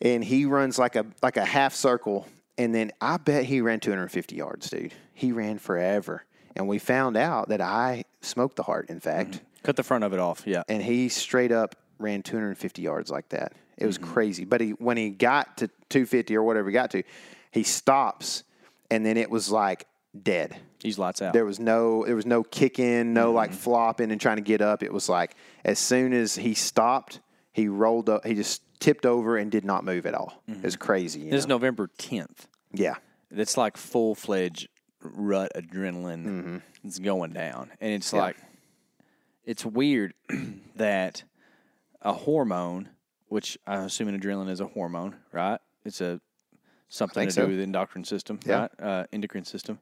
and 0.00 0.24
he 0.24 0.44
runs 0.44 0.76
like 0.76 0.96
a 0.96 1.06
like 1.22 1.36
a 1.36 1.44
half 1.44 1.74
circle, 1.74 2.26
and 2.58 2.74
then 2.74 2.90
I 3.00 3.16
bet 3.16 3.44
he 3.44 3.60
ran 3.62 3.80
250 3.80 4.34
yards, 4.36 4.68
dude. 4.70 4.92
He 5.14 5.32
ran 5.32 5.58
forever, 5.58 6.24
and 6.56 6.68
we 6.68 6.78
found 6.78 7.16
out 7.16 7.48
that 7.48 7.60
I 7.60 8.04
smoked 8.20 8.56
the 8.56 8.64
heart. 8.64 8.90
In 8.90 9.00
fact 9.00 9.40
Cut 9.62 9.76
the 9.76 9.82
front 9.82 10.04
of 10.04 10.12
it 10.12 10.18
off. 10.20 10.42
Yeah. 10.46 10.62
and 10.68 10.82
he 10.82 11.08
straight 11.08 11.50
up 11.52 11.74
ran 11.98 12.22
250 12.22 12.80
yards 12.82 13.10
like 13.10 13.28
that. 13.30 13.52
It 13.76 13.86
was 13.86 13.98
Mm-hmm. 13.98 14.12
crazy. 14.12 14.44
But 14.44 14.60
he 14.60 14.70
when 14.72 14.96
he 14.96 15.10
got 15.10 15.56
to 15.58 15.68
250 15.88 16.36
or 16.36 16.42
whatever 16.42 16.68
he 16.68 16.72
got 16.72 16.90
to, 16.92 17.02
he 17.50 17.62
stops, 17.62 18.44
and 18.90 19.04
then 19.06 19.16
it 19.16 19.30
was 19.30 19.50
like 19.50 19.86
dead. 20.22 20.56
He's 20.82 20.98
lights 20.98 21.20
out. 21.22 21.32
There 21.32 21.44
was 21.44 21.58
no 21.58 22.04
there 22.06 22.14
was 22.16 22.26
no 22.26 22.42
kicking, 22.44 23.12
no 23.14 23.32
like 23.32 23.50
Mm-hmm. 23.50 23.58
flopping 23.58 24.10
and 24.12 24.20
trying 24.20 24.36
to 24.36 24.42
get 24.42 24.60
up. 24.62 24.82
It 24.82 24.92
was 24.92 25.08
like 25.08 25.34
as 25.64 25.78
soon 25.78 26.12
as 26.12 26.36
he 26.36 26.54
stopped, 26.54 27.20
he 27.52 27.66
rolled 27.68 28.08
up. 28.08 28.24
He 28.24 28.34
just 28.34 28.62
tipped 28.78 29.04
over 29.06 29.36
and 29.36 29.50
did 29.50 29.64
not 29.64 29.84
move 29.84 30.06
at 30.06 30.14
all. 30.14 30.42
It 30.46 30.62
was 30.62 30.76
crazy. 30.76 31.20
you 31.20 31.24
Mm-hmm. 31.26 31.30
This 31.34 31.40
is? 31.44 31.48
November 31.48 31.90
10th. 31.98 32.46
yeah, 32.72 32.94
It's 33.30 33.56
like 33.56 33.76
full 33.76 34.14
fledged 34.14 34.68
rut 35.02 35.52
adrenaline 35.56 36.62
It's 36.84 36.98
going 36.98 37.32
down. 37.32 37.70
And 37.80 37.92
it's 37.92 38.12
like, 38.12 38.36
it's 39.44 39.64
weird 39.64 40.14
that 40.76 41.24
a 42.02 42.12
hormone, 42.12 42.90
which 43.28 43.58
I'm 43.66 43.80
assuming 43.84 44.18
adrenaline 44.18 44.50
is 44.50 44.60
a 44.60 44.66
hormone, 44.66 45.16
right? 45.32 45.58
It's 45.84 46.00
a 46.00 46.20
something 46.88 47.26
to 47.28 47.32
so. 47.32 47.42
do 47.42 47.48
with 47.48 47.56
the 47.58 47.62
endocrine 47.64 48.04
system, 48.04 48.40
Yeah. 48.46 48.60
right? 48.60 48.70
Uh, 48.80 49.04
endocrine 49.12 49.44
system. 49.44 49.78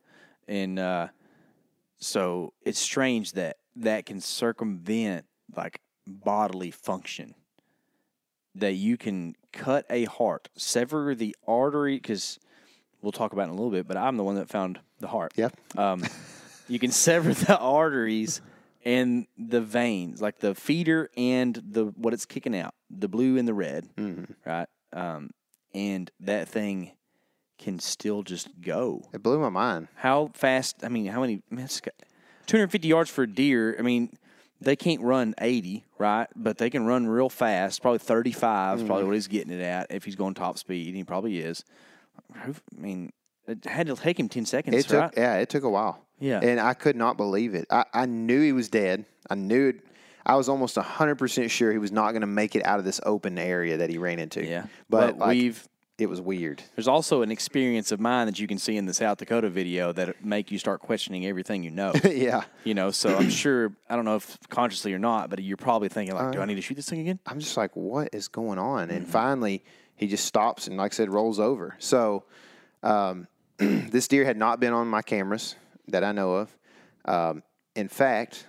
And 0.49 0.79
uh, 0.79 1.09
so 1.99 2.53
it's 2.63 2.79
strange 2.79 3.33
that 3.33 3.57
that 3.77 4.07
can 4.07 4.21
circumvent 4.21 5.27
like 5.57 5.81
bodily 6.07 6.71
function 6.71 7.35
that 8.59 8.75
you 8.75 8.97
can 8.97 9.35
cut 9.53 9.87
a 9.91 10.05
heart, 10.05 10.49
sever 10.57 11.15
the 11.15 11.35
artery, 11.47 11.97
because 11.97 12.39
we'll 13.03 13.13
talk 13.13 13.33
about 13.33 13.43
it 13.43 13.45
in 13.45 13.51
a 13.51 13.55
little 13.55 13.71
bit, 13.71 13.87
but 13.87 13.97
I'm 13.97 14.17
the 14.17 14.25
one 14.25 14.37
that 14.37 14.49
found 14.49 14.81
the 15.01 15.09
heart. 15.09 15.33
yeah. 15.37 15.49
Um, 15.77 16.05
you 16.69 16.79
can 16.79 16.91
sever 16.91 17.33
the 17.33 17.59
arteries 17.59 18.41
and 18.85 19.27
the 19.37 19.61
veins, 19.61 20.23
like 20.23 20.39
the 20.39 20.55
feeder 20.55 21.11
and 21.17 21.61
the 21.71 21.87
what 21.97 22.15
it's 22.15 22.27
kicking 22.27 22.57
out, 22.57 22.75
the 22.91 23.09
blue 23.09 23.37
and 23.37 23.47
the 23.47 23.55
red, 23.55 23.89
right? 24.45 24.69
Um, 24.93 25.31
and 25.75 26.11
that 26.21 26.49
thing 26.49 26.93
can 27.59 27.79
still 27.79 28.23
just 28.23 28.61
go. 28.61 29.03
It 29.13 29.23
blew 29.23 29.39
my 29.39 29.49
mind. 29.49 29.89
How 29.97 30.31
fast? 30.35 30.85
I 30.85 30.89
mean, 30.89 31.07
how 31.07 31.21
many? 31.21 31.43
I 31.51 31.55
mean, 31.55 31.65
it's 31.65 31.81
got 31.81 31.95
250 32.47 32.89
yards 32.89 33.11
for 33.11 33.25
a 33.25 33.27
deer. 33.27 33.77
I 33.79 33.83
mean, 33.83 34.17
they 34.61 34.77
can't 34.77 35.01
run 35.03 35.35
80, 35.39 35.85
right? 35.99 36.29
But 36.35 36.59
they 36.59 36.71
can 36.71 36.87
run 36.87 37.07
real 37.07 37.29
fast. 37.29 37.83
Probably 37.83 37.99
35 37.99 38.79
is 38.79 38.85
probably 38.85 39.03
mm-hmm. 39.03 39.09
what 39.09 39.15
he's 39.15 39.29
getting 39.29 39.53
it 39.53 39.63
at 39.63 39.89
if 39.91 40.05
he's 40.05 40.17
going 40.17 40.35
top 40.35 40.59
speed. 40.59 40.89
And 40.89 40.97
he 40.97 41.05
probably 41.05 41.39
is. 41.39 41.65
I 42.35 42.53
mean, 42.75 43.13
it 43.47 43.65
had 43.65 43.87
to 43.89 43.97
take 43.97 44.19
him 44.19 44.29
10 44.29 44.47
seconds, 44.47 44.77
It 44.77 44.89
took 44.89 45.01
right? 45.01 45.15
yeah, 45.17 45.37
it 45.37 45.49
took 45.49 45.65
a 45.65 45.71
while. 45.71 46.03
Yeah. 46.19 46.41
and 46.43 46.59
I 46.59 46.73
could 46.73 46.97
not 46.97 47.19
believe 47.19 47.55
it. 47.55 47.67
I, 47.71 47.85
I 47.93 48.07
knew 48.07 48.41
he 48.41 48.53
was 48.53 48.69
dead. 48.69 49.05
I 49.29 49.35
knew 49.35 49.69
it. 49.69 49.81
I 50.25 50.35
was 50.35 50.49
almost 50.49 50.77
hundred 50.77 51.17
percent 51.17 51.51
sure 51.51 51.71
he 51.71 51.79
was 51.79 51.93
not 51.93 52.11
going 52.13 52.23
to 52.23 52.27
make 52.27 52.57
it 52.57 52.65
out 52.65 52.79
of 52.79 52.85
this 52.85 53.01
open 53.05 53.39
area 53.39 53.77
that 53.77 53.91
he 53.91 53.99
ran 53.99 54.19
into. 54.19 54.45
Yeah. 54.45 54.65
but, 54.89 55.19
like, 55.19 55.29
we've 55.29 55.69
it 55.99 56.09
was 56.09 56.21
weird. 56.21 56.63
there's 56.75 56.89
also 56.89 57.23
an 57.23 57.31
experience 57.31 57.91
of 57.91 57.99
mine 58.01 58.27
that 58.27 58.39
you 58.39 58.47
can 58.47 58.59
see 58.59 58.77
in 58.77 58.85
the 58.85 58.93
South 58.93 59.17
Dakota 59.17 59.49
video 59.49 59.93
that 59.93 60.23
make 60.25 60.51
you 60.51 60.59
start 60.59 60.81
questioning 60.81 61.25
everything 61.25 61.63
you 61.63 61.71
know. 61.71 61.93
yeah, 62.05 62.45
you 62.65 62.75
know, 62.75 62.91
so 62.91 63.17
I'm 63.17 63.31
sure 63.31 63.73
I 63.89 63.97
don't 63.97 64.05
know 64.05 64.17
if 64.17 64.39
consciously 64.51 64.93
or 64.93 64.99
not, 64.99 65.31
but 65.31 65.43
you're 65.43 65.57
probably 65.57 65.89
thinking 65.89 66.15
like, 66.15 66.33
do 66.33 66.41
I 66.41 66.45
need 66.45 66.57
to 66.57 66.61
shoot 66.61 66.75
this 66.75 66.89
thing 66.89 67.01
again? 67.01 67.19
I'm 67.27 67.41
just 67.41 67.57
like, 67.57 67.75
what 67.75 68.11
is 68.13 68.29
going 68.29 68.59
on? 68.59 68.89
Mm-hmm. 68.89 68.97
And 68.97 69.09
finally, 69.09 69.65
he 69.97 70.07
just 70.07 70.27
stops 70.27 70.67
and, 70.67 70.77
like 70.77 70.93
I 70.93 70.95
said, 70.95 71.09
rolls 71.09 71.41
over. 71.41 71.75
So, 71.79 72.25
um, 72.83 73.27
this 73.57 74.07
deer 74.07 74.25
had 74.25 74.37
not 74.37 74.61
been 74.61 74.75
on 74.75 74.89
my 74.89 75.01
cameras 75.01 75.57
that 75.89 76.05
I 76.05 76.13
know 76.13 76.35
of. 76.35 76.57
Um, 77.07 77.43
in 77.75 77.89
fact, 77.89 78.47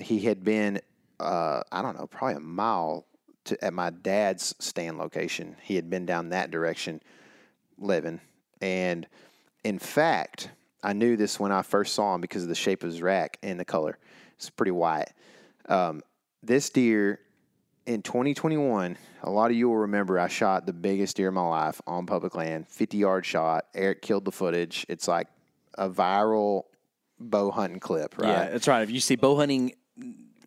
he 0.00 0.20
had 0.20 0.42
been, 0.42 0.80
uh, 1.20 1.62
I 1.70 1.82
don't 1.82 1.96
know, 1.96 2.08
probably 2.08 2.36
a 2.36 2.40
mile 2.40 3.06
to, 3.48 3.64
at 3.64 3.72
my 3.72 3.90
dad's 3.90 4.54
stand 4.58 4.98
location. 4.98 5.56
He 5.62 5.76
had 5.76 5.90
been 5.90 6.06
down 6.06 6.30
that 6.30 6.50
direction 6.50 7.00
living. 7.78 8.20
And 8.60 9.06
in 9.64 9.78
fact, 9.78 10.50
I 10.82 10.92
knew 10.92 11.16
this 11.16 11.38
when 11.38 11.52
I 11.52 11.62
first 11.62 11.94
saw 11.94 12.14
him 12.14 12.20
because 12.20 12.42
of 12.42 12.48
the 12.48 12.54
shape 12.54 12.82
of 12.82 12.90
his 12.90 13.02
rack 13.02 13.38
and 13.42 13.58
the 13.58 13.64
color. 13.64 13.98
It's 14.36 14.50
pretty 14.50 14.72
white. 14.72 15.12
Um, 15.68 16.02
this 16.42 16.70
deer 16.70 17.20
in 17.86 18.02
2021, 18.02 18.96
a 19.22 19.30
lot 19.30 19.50
of 19.50 19.56
you 19.56 19.68
will 19.68 19.78
remember 19.78 20.18
I 20.18 20.28
shot 20.28 20.66
the 20.66 20.72
biggest 20.72 21.16
deer 21.16 21.28
of 21.28 21.34
my 21.34 21.46
life 21.46 21.80
on 21.86 22.06
public 22.06 22.34
land, 22.34 22.68
50 22.68 22.96
yard 22.96 23.26
shot. 23.26 23.66
Eric 23.74 24.02
killed 24.02 24.24
the 24.24 24.32
footage. 24.32 24.86
It's 24.88 25.08
like 25.08 25.28
a 25.76 25.88
viral 25.90 26.64
bow 27.18 27.50
hunting 27.50 27.80
clip, 27.80 28.18
right? 28.18 28.28
Yeah, 28.28 28.50
that's 28.50 28.68
right. 28.68 28.82
If 28.82 28.90
you 28.90 29.00
see 29.00 29.16
bow 29.16 29.36
hunting 29.36 29.72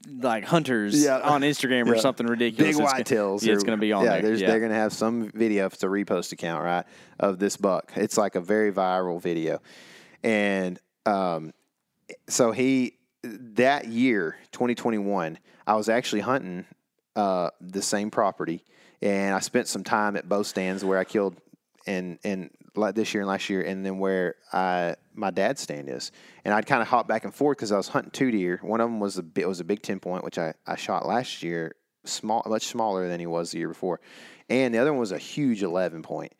like 0.07 0.43
hunters 0.45 1.01
Yeah. 1.03 1.19
on 1.19 1.41
Instagram 1.41 1.87
or 1.87 1.95
Yeah. 1.95 2.01
something 2.01 2.25
ridiculous, 2.27 2.75
Big 2.75 2.81
it's 2.83 2.93
white 2.93 3.05
tails. 3.05 3.43
yeah, 3.43 3.53
it's 3.53 3.63
going 3.63 3.77
to 3.77 3.81
be 3.81 3.91
on 3.93 4.03
yeah, 4.03 4.21
there. 4.21 4.33
Yeah, 4.33 4.47
They're 4.47 4.59
going 4.59 4.71
to 4.71 4.77
have 4.77 4.93
some 4.93 5.29
video 5.31 5.65
if 5.65 5.73
it's 5.73 5.83
a 5.83 5.87
repost 5.87 6.31
account, 6.31 6.63
right, 6.63 6.85
of 7.19 7.39
this 7.39 7.57
buck. 7.57 7.91
It's 7.95 8.17
like 8.17 8.35
a 8.35 8.41
very 8.41 8.71
viral 8.71 9.21
video. 9.21 9.61
And 10.23 10.79
um, 11.05 11.53
so 12.27 12.51
he, 12.51 12.97
that 13.23 13.87
year, 13.87 14.37
2021, 14.51 15.37
I 15.67 15.75
was 15.75 15.89
actually 15.89 16.21
hunting 16.21 16.65
uh, 17.15 17.51
the 17.59 17.81
same 17.81 18.11
property. 18.11 18.63
And 19.01 19.33
I 19.33 19.39
spent 19.39 19.67
some 19.67 19.83
time 19.83 20.15
at 20.15 20.29
both 20.29 20.47
stands 20.47 20.85
where 20.85 20.97
I 20.99 21.03
killed 21.03 21.35
and 21.87 22.19
and 22.23 22.51
like 22.75 22.95
this 22.95 23.13
year 23.13 23.21
and 23.21 23.29
last 23.29 23.49
year, 23.49 23.61
and 23.61 23.85
then 23.85 23.99
where 23.99 24.35
I 24.53 24.95
my 25.13 25.31
dad's 25.31 25.61
stand 25.61 25.89
is, 25.89 26.11
and 26.45 26.53
I'd 26.53 26.65
kind 26.65 26.81
of 26.81 26.87
hop 26.87 27.07
back 27.07 27.25
and 27.25 27.33
forth 27.33 27.57
because 27.57 27.71
I 27.71 27.77
was 27.77 27.87
hunting 27.87 28.11
two 28.11 28.31
deer. 28.31 28.59
One 28.61 28.81
of 28.81 28.89
them 28.89 28.99
was 28.99 29.17
a 29.17 29.23
bit 29.23 29.47
was 29.47 29.59
a 29.59 29.63
big 29.63 29.81
ten 29.81 29.99
point, 29.99 30.23
which 30.23 30.37
I, 30.37 30.53
I 30.65 30.75
shot 30.75 31.05
last 31.05 31.43
year, 31.43 31.75
small 32.05 32.43
much 32.47 32.67
smaller 32.67 33.07
than 33.07 33.19
he 33.19 33.27
was 33.27 33.51
the 33.51 33.59
year 33.59 33.67
before, 33.67 33.99
and 34.49 34.73
the 34.73 34.79
other 34.79 34.91
one 34.91 34.99
was 34.99 35.11
a 35.11 35.17
huge 35.17 35.63
eleven 35.63 36.01
point. 36.01 36.33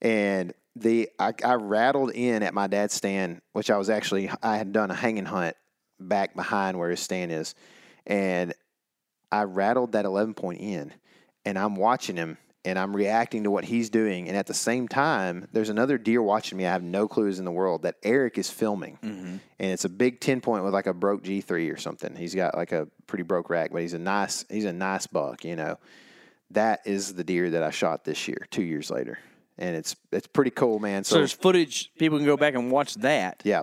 And 0.00 0.52
the 0.76 1.10
I, 1.18 1.32
I 1.44 1.54
rattled 1.54 2.10
in 2.12 2.42
at 2.42 2.54
my 2.54 2.66
dad's 2.66 2.94
stand, 2.94 3.40
which 3.52 3.70
I 3.70 3.78
was 3.78 3.90
actually 3.90 4.30
I 4.42 4.56
had 4.56 4.72
done 4.72 4.90
a 4.90 4.94
hanging 4.94 5.24
hunt 5.24 5.56
back 5.98 6.34
behind 6.34 6.78
where 6.78 6.90
his 6.90 7.00
stand 7.00 7.32
is, 7.32 7.54
and 8.06 8.54
I 9.32 9.42
rattled 9.42 9.92
that 9.92 10.04
11 10.04 10.34
point 10.34 10.60
in 10.60 10.92
and 11.44 11.58
I'm 11.58 11.76
watching 11.76 12.16
him 12.16 12.38
and 12.64 12.78
I'm 12.78 12.96
reacting 12.96 13.44
to 13.44 13.50
what 13.50 13.64
he's 13.64 13.90
doing. 13.90 14.28
And 14.28 14.36
at 14.36 14.46
the 14.46 14.54
same 14.54 14.88
time, 14.88 15.46
there's 15.52 15.68
another 15.68 15.98
deer 15.98 16.22
watching 16.22 16.56
me. 16.56 16.66
I 16.66 16.72
have 16.72 16.82
no 16.82 17.06
clues 17.06 17.38
in 17.38 17.44
the 17.44 17.50
world 17.50 17.82
that 17.82 17.96
Eric 18.02 18.38
is 18.38 18.50
filming. 18.50 18.98
Mm-hmm. 19.02 19.36
And 19.58 19.72
it's 19.72 19.84
a 19.84 19.88
big 19.88 20.20
10 20.20 20.40
point 20.40 20.64
with 20.64 20.72
like 20.72 20.86
a 20.86 20.94
broke 20.94 21.22
G3 21.24 21.72
or 21.72 21.76
something. 21.76 22.16
He's 22.16 22.34
got 22.34 22.56
like 22.56 22.72
a 22.72 22.88
pretty 23.06 23.24
broke 23.24 23.50
rack, 23.50 23.70
but 23.72 23.82
he's 23.82 23.94
a 23.94 23.98
nice, 23.98 24.44
he's 24.48 24.64
a 24.64 24.72
nice 24.72 25.06
buck, 25.06 25.44
you 25.44 25.56
know. 25.56 25.78
That 26.50 26.80
is 26.86 27.14
the 27.14 27.24
deer 27.24 27.50
that 27.50 27.62
I 27.62 27.70
shot 27.70 28.04
this 28.04 28.28
year, 28.28 28.46
two 28.50 28.62
years 28.62 28.90
later. 28.90 29.18
And 29.58 29.76
it's 29.76 29.94
it's 30.10 30.26
pretty 30.26 30.50
cool, 30.50 30.78
man. 30.78 31.04
so 31.04 31.14
So, 31.14 31.18
there's 31.18 31.32
footage. 31.32 31.90
People 31.98 32.18
can 32.18 32.26
go 32.26 32.36
back 32.36 32.54
and 32.54 32.70
watch 32.70 32.94
that, 32.96 33.42
yeah. 33.44 33.62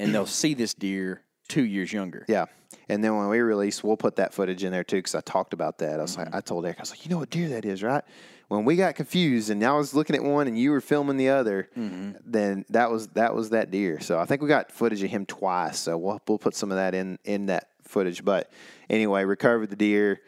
and 0.00 0.12
they'll 0.14 0.26
see 0.26 0.54
this 0.54 0.74
deer 0.74 1.22
two 1.48 1.64
years 1.64 1.92
younger. 1.92 2.24
Yeah. 2.28 2.46
And 2.88 3.02
then 3.02 3.16
when 3.16 3.28
we 3.28 3.38
release, 3.40 3.82
we'll 3.84 3.96
put 3.96 4.16
that 4.16 4.32
footage 4.34 4.64
in 4.64 4.72
there 4.72 4.84
too 4.84 4.96
because 4.96 5.14
I 5.14 5.20
talked 5.20 5.52
about 5.52 5.78
that. 5.78 5.98
I 5.98 6.02
was 6.02 6.12
Mm-hmm. 6.16 6.20
like, 6.32 6.34
I 6.34 6.40
told 6.40 6.64
Eric, 6.64 6.78
I 6.78 6.82
was 6.82 6.90
like, 6.90 7.04
you 7.04 7.10
know 7.10 7.18
what 7.18 7.30
deer 7.30 7.48
that 7.50 7.64
is, 7.64 7.82
right? 7.82 8.02
When 8.48 8.64
we 8.64 8.76
got 8.76 8.94
confused 8.96 9.48
and 9.50 9.62
I 9.64 9.72
was 9.72 9.94
looking 9.94 10.14
at 10.16 10.22
one 10.22 10.46
and 10.46 10.58
you 10.58 10.70
were 10.72 10.80
filming 10.80 11.16
the 11.16 11.30
other, 11.30 11.68
Mm-hmm. 11.76 12.12
then 12.24 12.64
that 12.70 12.90
was 12.90 13.08
that 13.08 13.34
was 13.34 13.50
that 13.50 13.70
deer. 13.70 14.00
So 14.00 14.18
I 14.18 14.26
think 14.26 14.42
we 14.42 14.48
got 14.48 14.70
footage 14.72 15.02
of 15.02 15.10
him 15.10 15.24
twice. 15.26 15.78
So 15.78 15.96
we'll 15.96 16.20
we'll 16.28 16.38
put 16.38 16.54
some 16.54 16.70
of 16.70 16.76
that 16.76 16.94
in 16.94 17.18
in 17.24 17.46
that 17.46 17.68
footage. 17.82 18.24
But 18.24 18.50
anyway, 18.90 19.24
recovered 19.24 19.70
the 19.70 19.76
deer. 19.76 20.20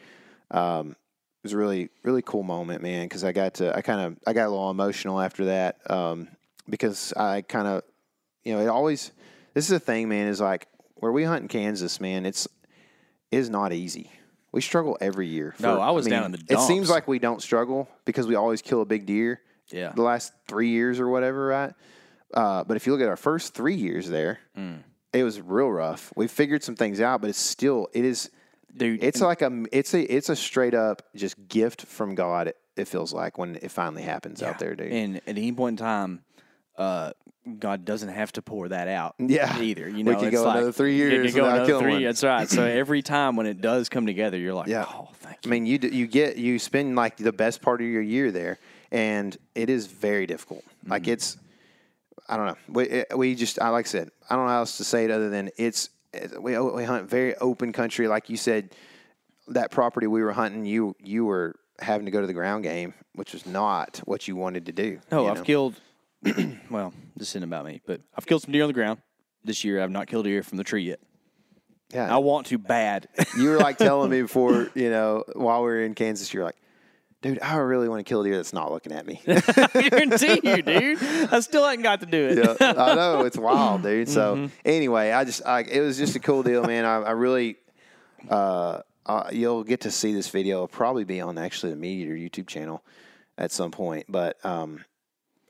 Um, 0.50 0.90
it 0.90 0.96
was 1.44 1.52
a 1.52 1.58
really 1.58 1.90
really 2.02 2.22
cool 2.22 2.42
moment, 2.42 2.82
man, 2.82 3.06
because 3.06 3.24
I 3.24 3.32
got 3.32 3.54
to 3.54 3.76
I 3.76 3.82
kind 3.82 4.00
of 4.00 4.16
I 4.26 4.32
got 4.32 4.46
a 4.46 4.50
little 4.50 4.70
emotional 4.70 5.20
after 5.20 5.46
that 5.46 5.90
um, 5.90 6.28
because 6.68 7.12
I 7.14 7.42
kind 7.42 7.66
of 7.68 7.82
you 8.44 8.54
know 8.54 8.60
it 8.62 8.68
always 8.68 9.12
this 9.52 9.64
is 9.64 9.70
the 9.70 9.80
thing, 9.80 10.08
man, 10.08 10.28
is 10.28 10.40
like 10.40 10.66
where 10.96 11.12
we 11.12 11.24
hunt 11.24 11.42
in 11.42 11.48
Kansas, 11.48 12.00
man. 12.00 12.26
It's 12.26 12.48
is 13.30 13.50
not 13.50 13.72
easy. 13.72 14.10
We 14.52 14.60
struggle 14.60 14.96
every 15.00 15.26
year. 15.26 15.54
No, 15.58 15.80
I 15.80 15.90
was 15.90 16.06
down 16.06 16.26
in 16.26 16.32
the 16.32 16.42
It 16.48 16.60
seems 16.60 16.88
like 16.88 17.08
we 17.08 17.18
don't 17.18 17.42
struggle 17.42 17.88
because 18.04 18.26
we 18.28 18.36
always 18.36 18.62
kill 18.62 18.80
a 18.82 18.84
big 18.84 19.04
deer. 19.06 19.40
Yeah. 19.72 19.90
The 19.94 20.02
last 20.02 20.32
three 20.46 20.68
years 20.68 21.00
or 21.00 21.08
whatever, 21.08 21.46
right? 21.46 21.72
Uh, 22.32 22.62
but 22.62 22.76
if 22.76 22.86
you 22.86 22.92
look 22.92 23.02
at 23.02 23.08
our 23.08 23.16
first 23.16 23.54
three 23.54 23.74
years 23.74 24.08
there, 24.08 24.38
Mm. 24.56 24.78
it 25.12 25.24
was 25.24 25.40
real 25.40 25.68
rough. 25.70 26.12
We 26.14 26.28
figured 26.28 26.62
some 26.62 26.76
things 26.76 27.00
out, 27.00 27.20
but 27.20 27.30
it's 27.30 27.38
still 27.40 27.88
it 27.92 28.04
is 28.04 28.30
Dude, 28.76 29.02
it's 29.04 29.20
like 29.20 29.40
a 29.42 29.64
it's 29.72 29.94
a 29.94 30.02
it's 30.02 30.28
a 30.28 30.36
straight 30.36 30.74
up 30.74 31.02
just 31.16 31.48
gift 31.48 31.82
from 31.86 32.14
God. 32.14 32.48
It, 32.48 32.56
it 32.76 32.88
feels 32.88 33.12
like 33.12 33.38
when 33.38 33.54
it 33.56 33.70
finally 33.70 34.02
happens 34.02 34.42
out 34.42 34.58
there, 34.58 34.74
dude. 34.74 34.92
And 34.92 35.16
at 35.18 35.22
any 35.38 35.52
point 35.52 35.80
in 35.80 35.84
time, 35.84 36.24
uh, 36.76 37.12
God 37.58 37.84
doesn't 37.84 38.08
have 38.08 38.32
to 38.32 38.42
pour 38.42 38.68
that 38.68 38.88
out. 38.88 39.14
Yeah. 39.18 39.60
Either 39.60 39.88
you 39.88 39.96
We 39.96 40.02
know, 40.04 40.16
could 40.16 40.28
it's 40.28 40.36
go 40.36 40.44
like, 40.44 40.56
another 40.56 40.72
three 40.72 40.96
you 40.96 41.06
years 41.08 41.32
could 41.32 41.40
go 41.42 41.48
another 41.48 41.78
three. 41.78 41.92
one. 41.92 42.02
That's 42.02 42.24
right. 42.24 42.48
So 42.48 42.64
every 42.64 43.02
time 43.02 43.36
when 43.36 43.46
it 43.46 43.60
does 43.60 43.88
come 43.88 44.06
together, 44.06 44.38
you're 44.38 44.54
like, 44.54 44.68
Yeah. 44.68 44.86
oh, 44.88 45.08
thank 45.16 45.44
you. 45.44 45.50
I 45.50 45.52
mean, 45.52 45.66
you 45.66 45.78
d- 45.78 45.88
you 45.94 46.06
get 46.06 46.36
you 46.36 46.58
spend 46.58 46.96
like 46.96 47.16
the 47.18 47.32
best 47.32 47.60
part 47.60 47.80
of 47.82 47.86
your 47.86 48.00
year 48.02 48.30
there, 48.30 48.58
and 48.90 49.36
it 49.54 49.68
is 49.68 49.86
very 49.86 50.26
difficult. 50.26 50.64
Like 50.86 51.02
Mm-hmm. 51.02 51.12
it's, 51.12 51.36
I 52.28 52.36
don't 52.38 52.46
know. 52.46 52.56
We 52.68 52.84
it- 52.88 53.16
we 53.18 53.34
just 53.34 53.60
I 53.60 53.68
like 53.68 53.86
I 53.86 53.88
said, 53.88 54.10
I 54.30 54.36
don't 54.36 54.46
know 54.46 54.50
how 54.52 54.60
else 54.60 54.78
to 54.78 54.84
say 54.84 55.04
it 55.04 55.10
other 55.10 55.28
than 55.28 55.50
it's, 55.58 55.90
it's 56.14 56.38
we 56.38 56.58
we 56.58 56.84
hunt 56.84 57.10
very 57.10 57.34
open 57.36 57.72
country. 57.74 58.08
Like 58.08 58.30
you 58.30 58.38
said, 58.38 58.70
that 59.48 59.70
property 59.70 60.06
we 60.06 60.22
were 60.22 60.32
hunting, 60.32 60.64
you 60.64 60.96
you 60.98 61.26
were 61.26 61.56
having 61.78 62.06
to 62.06 62.10
go 62.10 62.22
to 62.22 62.26
the 62.26 62.32
ground 62.32 62.62
game, 62.62 62.94
which 63.14 63.34
was 63.34 63.44
not 63.44 63.98
what 64.06 64.26
you 64.28 64.34
wanted 64.36 64.64
to 64.66 64.72
do. 64.72 65.00
No, 65.12 65.26
I've 65.28 65.38
know? 65.38 65.42
killed. 65.42 65.74
well, 66.70 66.92
this 67.16 67.30
isn't 67.30 67.42
about 67.44 67.64
me, 67.64 67.80
but 67.86 68.00
I've 68.16 68.26
killed 68.26 68.42
some 68.42 68.52
deer 68.52 68.62
on 68.62 68.68
the 68.68 68.72
ground. 68.74 69.00
this 69.44 69.64
year. 69.64 69.82
I've 69.82 69.90
not 69.90 70.06
killed 70.06 70.26
a 70.26 70.30
deer 70.30 70.42
from 70.42 70.58
the 70.58 70.64
tree 70.64 70.84
yet. 70.84 71.00
Yeah. 71.92 72.12
I 72.12 72.18
want 72.18 72.46
to 72.48 72.58
bad. 72.58 73.08
you 73.38 73.50
were 73.50 73.58
like 73.58 73.78
telling 73.78 74.10
me 74.10 74.22
before, 74.28 74.70
you 74.74 74.90
know, 74.90 75.24
while 75.34 75.60
we 75.60 75.66
were 75.68 75.82
in 75.82 75.94
Kansas, 75.94 76.32
you're 76.32 76.42
like, 76.44 76.56
dude, 77.22 77.38
I 77.40 77.56
really 77.56 77.88
want 77.88 78.00
to 78.04 78.08
kill 78.08 78.22
a 78.22 78.24
deer 78.24 78.36
that's 78.36 78.52
not 78.52 78.72
looking 78.72 78.92
at 78.92 79.06
me. 79.06 79.20
I 79.26 79.88
guarantee 79.90 80.40
you, 80.42 80.62
dude. 80.62 81.02
I 81.02 81.40
still 81.40 81.64
haven't 81.64 81.82
got 81.82 82.00
to 82.00 82.06
do 82.06 82.28
it. 82.28 82.38
yeah, 82.60 82.72
I 82.76 82.94
know 82.94 83.20
it's 83.24 83.38
wild, 83.38 83.82
dude. 83.82 84.08
So 84.08 84.34
Mm-hmm. 84.36 84.46
anyway, 84.64 85.10
I 85.12 85.24
just, 85.24 85.46
I, 85.46 85.60
it 85.60 85.80
was 85.80 85.96
just 85.96 86.16
a 86.16 86.20
cool 86.20 86.42
deal, 86.42 86.64
man. 86.64 86.84
I, 86.84 86.96
I 87.02 87.10
really, 87.12 87.56
uh, 88.28 88.80
uh, 89.06 89.28
you'll 89.32 89.64
get 89.64 89.82
to 89.82 89.90
see 89.90 90.12
this 90.14 90.28
video. 90.30 90.56
It'll 90.56 90.68
probably 90.68 91.04
be 91.04 91.20
on 91.20 91.36
actually 91.38 91.70
the 91.70 91.76
Meat 91.76 92.00
Eater 92.02 92.14
YouTube 92.14 92.46
channel 92.46 92.82
at 93.38 93.52
some 93.52 93.70
point. 93.70 94.06
But 94.08 94.42
um, 94.44 94.84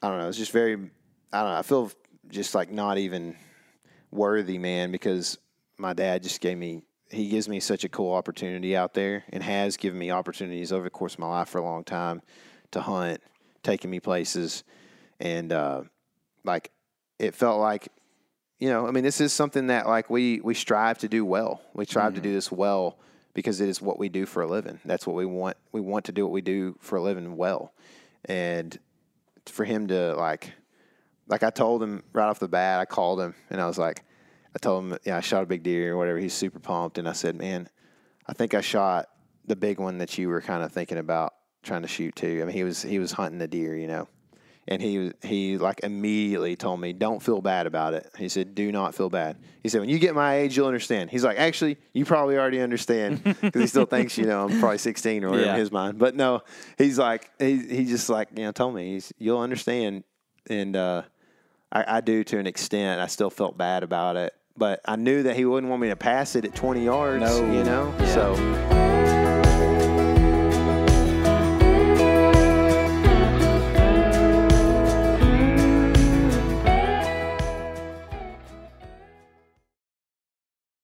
I 0.05 0.11
don't 0.11 0.18
know. 0.18 0.28
It's 0.28 0.36
just 0.36 0.52
very, 0.52 0.74
I 0.74 1.42
don't 1.42 1.50
know. 1.50 1.57
I 1.57 1.62
feel 1.62 1.90
just 2.28 2.55
like 2.55 2.70
not 2.70 2.98
even 2.98 3.36
worthy, 4.11 4.59
man, 4.59 4.92
because 4.92 5.38
my 5.78 5.94
dad 5.94 6.22
just 6.22 6.42
gave 6.42 6.59
me. 6.59 6.82
He 7.09 7.30
gives 7.30 7.48
me 7.48 7.59
such 7.59 7.84
a 7.84 7.88
cool 7.88 8.12
opportunity 8.12 8.76
out 8.76 8.92
there, 8.92 9.24
and 9.30 9.42
has 9.42 9.78
given 9.78 9.98
me 9.98 10.11
opportunities 10.11 10.72
over 10.72 10.84
the 10.84 10.90
course 10.90 11.14
of 11.14 11.20
my 11.20 11.28
life 11.28 11.48
for 11.48 11.57
a 11.57 11.64
long 11.64 11.84
time 11.84 12.20
to 12.72 12.82
hunt, 12.82 13.22
taking 13.62 13.90
me 13.90 13.98
places, 13.98 14.62
and 15.20 15.50
uh, 15.52 15.84
like 16.44 16.70
it 17.18 17.34
felt 17.34 17.59
like 17.59 17.88
you 18.59 18.68
know, 18.68 18.86
I 18.86 18.90
mean, 18.90 19.05
this 19.05 19.22
is 19.22 19.32
something 19.32 19.68
that 19.68 19.86
like 19.86 20.11
we 20.11 20.38
we 20.42 20.52
strive 20.52 20.98
to 20.98 21.09
do 21.09 21.24
well. 21.24 21.62
We 21.72 21.86
strive 21.86 22.14
to 22.16 22.20
do 22.20 22.34
this 22.34 22.52
well 22.52 22.98
because 23.32 23.62
it 23.62 23.70
is 23.70 23.80
what 23.80 23.98
we 23.98 24.11
do 24.11 24.26
for 24.26 24.42
a 24.42 24.46
living. 24.46 24.80
That's 24.84 25.07
what 25.07 25.16
we 25.16 25.24
want. 25.24 25.57
We 25.72 25.80
want 25.80 26.05
to 26.07 26.12
do 26.12 26.24
what 26.24 26.32
we 26.32 26.42
do 26.42 26.76
for 26.80 26.96
a 26.96 27.02
living 27.02 27.38
well, 27.38 27.72
and 28.26 28.78
for 29.47 29.64
him 29.64 29.88
to 29.88 30.14
like, 30.14 30.53
like 31.26 31.42
I 31.42 31.51
told 31.51 31.82
him 31.82 32.03
right 32.12 32.28
off 32.28 32.38
the 32.38 32.49
bat, 32.49 32.80
I 32.80 32.84
called 32.84 33.20
him 33.20 33.34
and 33.51 33.61
I 33.61 33.66
was 33.66 33.78
like, 33.78 34.05
I 34.55 34.59
told 34.59 34.84
him, 34.84 34.99
yeah, 35.05 35.16
I 35.16 35.20
shot 35.20 35.42
a 35.42 35.47
big 35.47 35.62
deer 35.62 35.95
or 35.95 35.97
whatever. 35.97 36.18
He's 36.18 36.32
super 36.32 36.61
pumped, 36.61 36.97
and 36.99 37.09
I 37.09 37.12
said, 37.12 37.34
man, 37.34 37.68
I 38.28 38.34
think 38.34 38.55
I 38.55 38.61
shot 38.61 39.09
the 39.47 39.57
big 39.57 39.80
one 39.80 39.99
that 39.99 40.16
you 40.16 40.28
were 40.28 40.40
kind 40.40 40.62
of 40.62 40.70
thinking 40.70 40.99
about 40.99 41.34
trying 41.64 41.82
to 41.82 41.88
shoot 41.88 42.14
too. 42.14 42.38
I 42.40 42.45
mean, 42.45 42.55
he 42.55 42.62
was 42.62 42.82
he 42.82 43.01
was 43.01 43.11
hunting 43.11 43.38
the 43.38 43.49
deer, 43.49 43.74
you 43.76 43.88
know 43.88 44.09
and 44.67 44.81
he 44.81 45.12
he 45.23 45.59
like 45.59 45.81
immediately 45.83 46.57
told 46.57 46.81
me, 46.81 46.93
"Don't 46.93 47.23
feel 47.23 47.41
bad 47.43 47.67
about 47.67 47.95
it." 47.95 48.11
He 48.19 48.29
said, 48.29 48.55
"Do 48.55 48.71
not 48.73 48.95
feel 48.95 49.11
bad." 49.11 49.37
He 49.62 49.69
said, 49.69 49.81
"When 49.81 49.89
you 49.91 49.99
get 49.99 50.15
my 50.15 50.37
age, 50.37 50.57
you'll 50.57 50.67
understand." 50.67 51.11
He's 51.11 51.25
like, 51.25 51.39
"Actually, 51.39 51.77
you 51.93 52.05
probably 52.05 52.37
already 52.39 52.61
understand 52.61 53.23
because 53.25 53.61
he 53.61 53.67
still 53.67 53.87
thinks 53.87 54.17
you 54.19 54.27
know 54.27 54.45
I'm 54.49 54.59
probably 54.61 54.79
16 54.79 55.25
or 55.25 55.31
whatever 55.31 55.47
Yeah. 55.47 55.55
in 55.55 55.61
his 55.61 55.73
mind." 55.73 55.99
But 55.99 56.15
no, 56.17 56.43
he's 56.79 56.99
like 56.99 57.31
he 57.39 57.57
he 57.59 57.85
just 57.85 58.09
like 58.09 58.29
you 58.37 58.45
know 58.45 58.53
told 58.53 58.75
me 58.75 58.93
he's 58.95 59.12
you'll 59.19 59.41
understand, 59.41 60.05
and 60.49 60.75
uh, 60.77 61.03
I, 61.73 61.97
I 61.97 62.01
do 62.01 62.25
to 62.25 62.39
an 62.39 62.47
extent. 62.47 63.01
I 63.01 63.07
still 63.07 63.31
felt 63.31 63.59
bad 63.59 63.83
about 63.83 64.17
it, 64.17 64.33
but 64.57 64.81
I 64.87 64.97
knew 64.97 65.23
that 65.25 65.37
he 65.37 65.45
wouldn't 65.45 65.69
want 65.71 65.83
me 65.83 65.89
to 65.89 65.97
pass 65.97 66.37
it 66.37 66.45
at 66.45 66.55
20 66.55 66.85
yards. 66.85 67.21
No. 67.23 67.53
you 67.53 67.65
know, 67.65 67.95
Yeah. 67.99 68.15
so. 68.15 68.84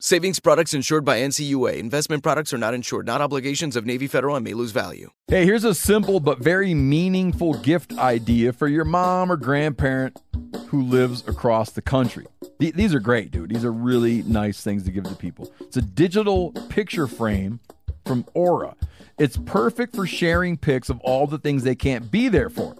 Savings 0.00 0.38
products 0.40 0.74
insured 0.74 1.06
by 1.06 1.20
NCUA. 1.20 1.78
Investment 1.78 2.22
products 2.22 2.52
are 2.52 2.58
not 2.58 2.74
insured, 2.74 3.06
not 3.06 3.22
obligations 3.22 3.76
of 3.76 3.86
Navy 3.86 4.06
Federal 4.06 4.36
and 4.36 4.44
may 4.44 4.52
lose 4.52 4.70
value. 4.70 5.08
Hey, 5.26 5.46
here's 5.46 5.64
a 5.64 5.74
simple 5.74 6.20
but 6.20 6.38
very 6.38 6.74
meaningful 6.74 7.54
gift 7.54 7.96
idea 7.96 8.52
for 8.52 8.68
your 8.68 8.84
mom 8.84 9.32
or 9.32 9.38
grandparent 9.38 10.20
who 10.66 10.82
lives 10.82 11.26
across 11.26 11.70
the 11.70 11.80
country. 11.80 12.26
Th- 12.60 12.74
These 12.74 12.92
are 12.94 13.00
great, 13.00 13.30
dude. 13.30 13.48
These 13.48 13.64
are 13.64 13.72
really 13.72 14.22
nice 14.24 14.62
things 14.62 14.82
to 14.84 14.90
give 14.90 15.04
to 15.04 15.14
people. 15.14 15.50
It's 15.60 15.78
a 15.78 15.82
digital 15.82 16.52
picture 16.68 17.06
frame 17.06 17.60
from 18.04 18.26
Aura. 18.34 18.76
It's 19.18 19.38
perfect 19.38 19.96
for 19.96 20.06
sharing 20.06 20.58
pics 20.58 20.90
of 20.90 21.00
all 21.00 21.26
the 21.26 21.38
things 21.38 21.62
they 21.62 21.74
can't 21.74 22.10
be 22.10 22.28
there 22.28 22.50
for, 22.50 22.76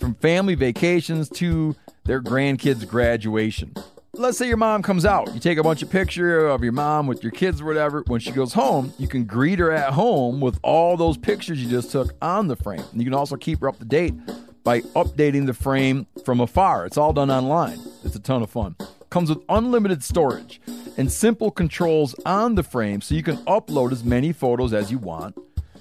from 0.00 0.14
family 0.14 0.54
vacations 0.54 1.28
to 1.30 1.76
their 2.04 2.22
grandkids' 2.22 2.88
graduation. 2.88 3.74
Let's 4.16 4.38
say 4.38 4.46
your 4.46 4.56
mom 4.56 4.82
comes 4.82 5.04
out. 5.04 5.34
You 5.34 5.40
take 5.40 5.58
a 5.58 5.62
bunch 5.62 5.82
of 5.82 5.90
picture 5.90 6.46
of 6.46 6.62
your 6.62 6.72
mom 6.72 7.08
with 7.08 7.24
your 7.24 7.32
kids 7.32 7.60
or 7.60 7.64
whatever. 7.64 8.04
When 8.06 8.20
she 8.20 8.30
goes 8.30 8.52
home, 8.52 8.92
you 8.96 9.08
can 9.08 9.24
greet 9.24 9.58
her 9.58 9.72
at 9.72 9.92
home 9.92 10.40
with 10.40 10.58
all 10.62 10.96
those 10.96 11.16
pictures 11.16 11.62
you 11.62 11.68
just 11.68 11.90
took 11.90 12.14
on 12.22 12.46
the 12.46 12.54
frame. 12.54 12.84
And 12.92 13.00
you 13.00 13.04
can 13.04 13.14
also 13.14 13.36
keep 13.36 13.60
her 13.60 13.68
up 13.68 13.78
to 13.78 13.84
date 13.84 14.14
by 14.62 14.82
updating 14.82 15.46
the 15.46 15.52
frame 15.52 16.06
from 16.24 16.40
afar. 16.40 16.86
It's 16.86 16.96
all 16.96 17.12
done 17.12 17.30
online. 17.30 17.80
It's 18.04 18.14
a 18.14 18.20
ton 18.20 18.42
of 18.42 18.50
fun. 18.50 18.76
Comes 19.10 19.30
with 19.30 19.42
unlimited 19.48 20.04
storage 20.04 20.60
and 20.96 21.10
simple 21.10 21.50
controls 21.50 22.14
on 22.24 22.54
the 22.54 22.62
frame 22.62 23.00
so 23.00 23.16
you 23.16 23.22
can 23.24 23.38
upload 23.46 23.90
as 23.90 24.04
many 24.04 24.32
photos 24.32 24.72
as 24.72 24.92
you 24.92 24.98
want 24.98 25.36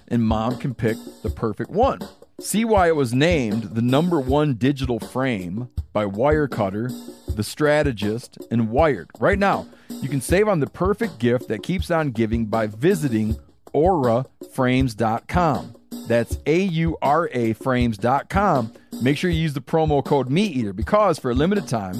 and 0.07 0.23
mom 0.23 0.57
can 0.57 0.73
pick 0.73 0.97
the 1.21 1.29
perfect 1.29 1.69
one. 1.69 1.99
See 2.43 2.65
why 2.65 2.89
it 2.89 2.95
was 2.97 3.13
named 3.13 3.73
the 3.73 3.81
number 3.81 4.19
one 4.19 4.55
digital 4.55 4.99
frame 4.99 5.69
by 5.93 6.03
Wirecutter, 6.05 6.91
The 7.33 7.41
Strategist, 7.41 8.37
and 8.51 8.69
Wired. 8.69 9.09
Right 9.17 9.39
now, 9.39 9.65
you 10.01 10.09
can 10.09 10.19
save 10.19 10.49
on 10.49 10.59
the 10.59 10.67
perfect 10.67 11.19
gift 11.19 11.47
that 11.47 11.63
keeps 11.63 11.89
on 11.89 12.11
giving 12.11 12.47
by 12.47 12.67
visiting 12.67 13.37
auraframes.com. 13.73 15.75
That's 16.07 16.37
A 16.45 16.63
U 16.63 16.97
R 17.01 17.29
A 17.31 17.53
frames.com. 17.53 18.73
Make 19.01 19.17
sure 19.17 19.29
you 19.29 19.41
use 19.41 19.53
the 19.53 19.61
promo 19.61 20.03
code 20.03 20.27
MeatEater 20.27 20.75
because 20.75 21.17
for 21.17 21.31
a 21.31 21.35
limited 21.35 21.69
time, 21.69 21.95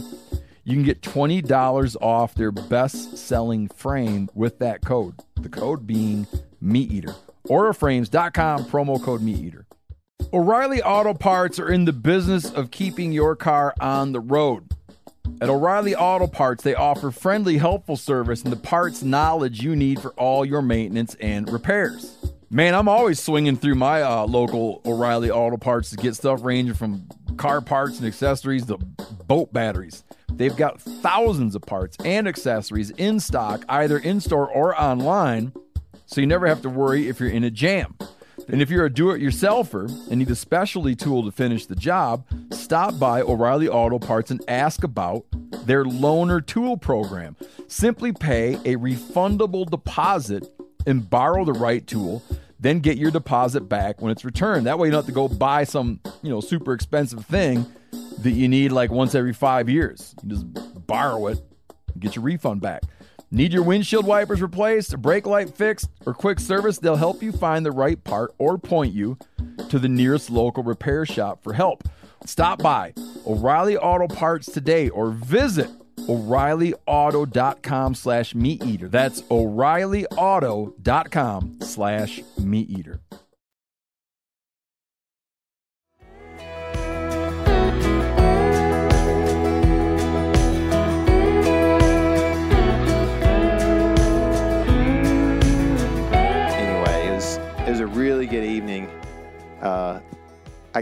you 0.66 0.76
can 0.76 0.84
get 0.84 1.02
$20 1.02 1.96
off 2.02 2.36
their 2.36 2.52
best 2.52 3.18
selling 3.18 3.70
frame 3.70 4.30
with 4.34 4.60
that 4.60 4.82
code. 4.82 5.16
The 5.40 5.48
code 5.48 5.88
being 5.88 6.28
MeatEater. 6.62 7.16
Auraframes.com, 7.48 8.66
promo 8.66 9.02
code 9.02 9.22
MeatEater. 9.22 9.64
O'Reilly 10.32 10.82
Auto 10.82 11.14
Parts 11.14 11.60
are 11.60 11.70
in 11.70 11.86
the 11.86 11.94
business 11.94 12.52
of 12.52 12.72
keeping 12.72 13.12
your 13.12 13.36
car 13.36 13.74
on 13.80 14.12
the 14.12 14.20
road. 14.20 14.70
At 15.42 15.50
O'Reilly 15.50 15.96
Auto 15.96 16.28
Parts, 16.28 16.64
they 16.64 16.76
offer 16.76 17.12
friendly, 17.12 17.58
helpful 17.58 17.98
service 17.98 18.44
and 18.44 18.52
the 18.52 18.58
parts 18.58 19.04
knowledge 19.04 19.62
you 19.62 19.76
need 19.76 20.00
for 20.00 20.12
all 20.12 20.46
your 20.46 20.62
maintenance 20.62 21.16
and 21.16 21.52
repairs. 21.52 22.16
Man, 22.50 22.76
I'm 22.76 22.88
always 22.88 23.20
swinging 23.20 23.58
through 23.58 23.76
my 23.76 24.04
uh, 24.04 24.26
local 24.26 24.82
O'Reilly 24.86 25.32
Auto 25.32 25.58
Parts 25.58 25.90
to 25.90 25.98
get 25.98 26.16
stuff 26.16 26.44
ranging 26.44 26.76
from 26.76 27.08
car 27.38 27.62
parts 27.62 27.98
and 27.98 28.08
accessories 28.08 28.66
to 28.68 28.78
boat 29.28 29.52
batteries. 29.52 30.04
They've 30.32 30.56
got 30.56 30.82
thousands 30.82 31.56
of 31.56 31.64
parts 31.64 31.98
and 32.06 32.28
accessories 32.28 32.92
in 32.92 33.20
stock, 33.20 33.66
either 33.68 33.98
in 33.98 34.20
store 34.20 34.50
or 34.50 34.80
online, 34.80 35.52
so 36.06 36.22
you 36.22 36.28
never 36.28 36.48
have 36.48 36.62
to 36.62 36.70
worry 36.70 37.08
if 37.08 37.20
you're 37.20 37.30
in 37.30 37.44
a 37.44 37.52
jam. 37.52 37.98
And 38.48 38.62
if 38.62 38.70
you're 38.70 38.86
a 38.86 38.94
do 38.94 39.12
it 39.12 39.22
yourselfer 39.22 39.90
and 40.10 40.20
need 40.20 40.30
a 40.30 40.36
specialty 40.36 40.96
tool 40.96 41.24
to 41.24 41.32
finish 41.32 41.66
the 41.66 41.76
job, 41.76 42.26
stop 42.52 43.00
by 43.00 43.22
O'Reilly 43.22 43.70
Auto 43.70 44.00
Parts 44.00 44.32
and 44.32 44.44
ask 44.48 44.84
about 44.84 45.26
their 45.66 45.84
loaner 45.84 46.46
tool 46.46 46.78
program. 46.78 47.36
Simply 47.68 48.12
pay 48.12 48.56
a 48.66 48.76
refundable 48.76 49.70
deposit 49.70 50.48
and 50.86 51.10
borrow 51.10 51.46
the 51.46 51.54
right 51.54 51.88
tool, 51.88 52.22
then 52.60 52.80
get 52.80 52.98
your 52.98 53.12
deposit 53.12 53.62
back 53.62 54.02
when 54.02 54.12
it's 54.12 54.26
returned. 54.26 54.66
That 54.66 54.78
way 54.78 54.88
you 54.88 54.92
don't 54.92 55.00
have 55.00 55.08
to 55.08 55.14
go 55.14 55.28
buy 55.28 55.64
some, 55.64 56.02
you 56.22 56.30
know, 56.30 56.42
super 56.42 56.74
expensive 56.74 57.26
thing 57.26 57.66
that 58.20 58.32
you 58.32 58.48
need 58.48 58.72
like 58.72 58.92
once 58.92 59.16
every 59.16 59.34
5 59.34 59.70
years. 59.70 60.14
You 60.24 60.30
just 60.30 60.46
borrow 60.86 61.28
it 61.28 61.42
and 61.94 62.02
get 62.02 62.16
your 62.16 62.24
refund 62.24 62.62
back. 62.62 62.84
Need 63.34 63.52
your 63.52 63.64
windshield 63.64 64.06
wipers 64.06 64.42
replaced, 64.44 64.94
a 64.94 64.98
brake 64.98 65.26
light 65.26 65.50
fixed, 65.50 65.90
or 66.06 66.14
quick 66.14 66.40
service? 66.40 66.78
They'll 66.78 66.98
help 66.98 67.24
you 67.24 67.32
find 67.32 67.66
the 67.66 67.72
right 67.72 68.04
part 68.04 68.32
or 68.38 68.60
point 68.60 68.94
you 68.94 69.18
to 69.70 69.80
the 69.80 69.90
nearest 69.90 70.30
local 70.30 70.62
repair 70.62 71.04
shop 71.04 71.44
for 71.44 71.54
help. 71.54 71.90
Stop 72.28 72.62
by 72.62 72.94
O'Reilly 73.26 73.76
Auto 73.76 74.08
Parts 74.08 74.52
today 74.52 74.90
or 74.90 75.10
visit 75.10 75.68
O'ReillyAuto.com 76.08 77.96
slash 77.96 78.36
meat 78.36 78.64
eater. 78.64 78.88
That's 78.88 79.24
O'ReillyAuto.com 79.32 81.58
slash 81.62 82.22
meat 82.38 82.70
eater. 82.70 83.00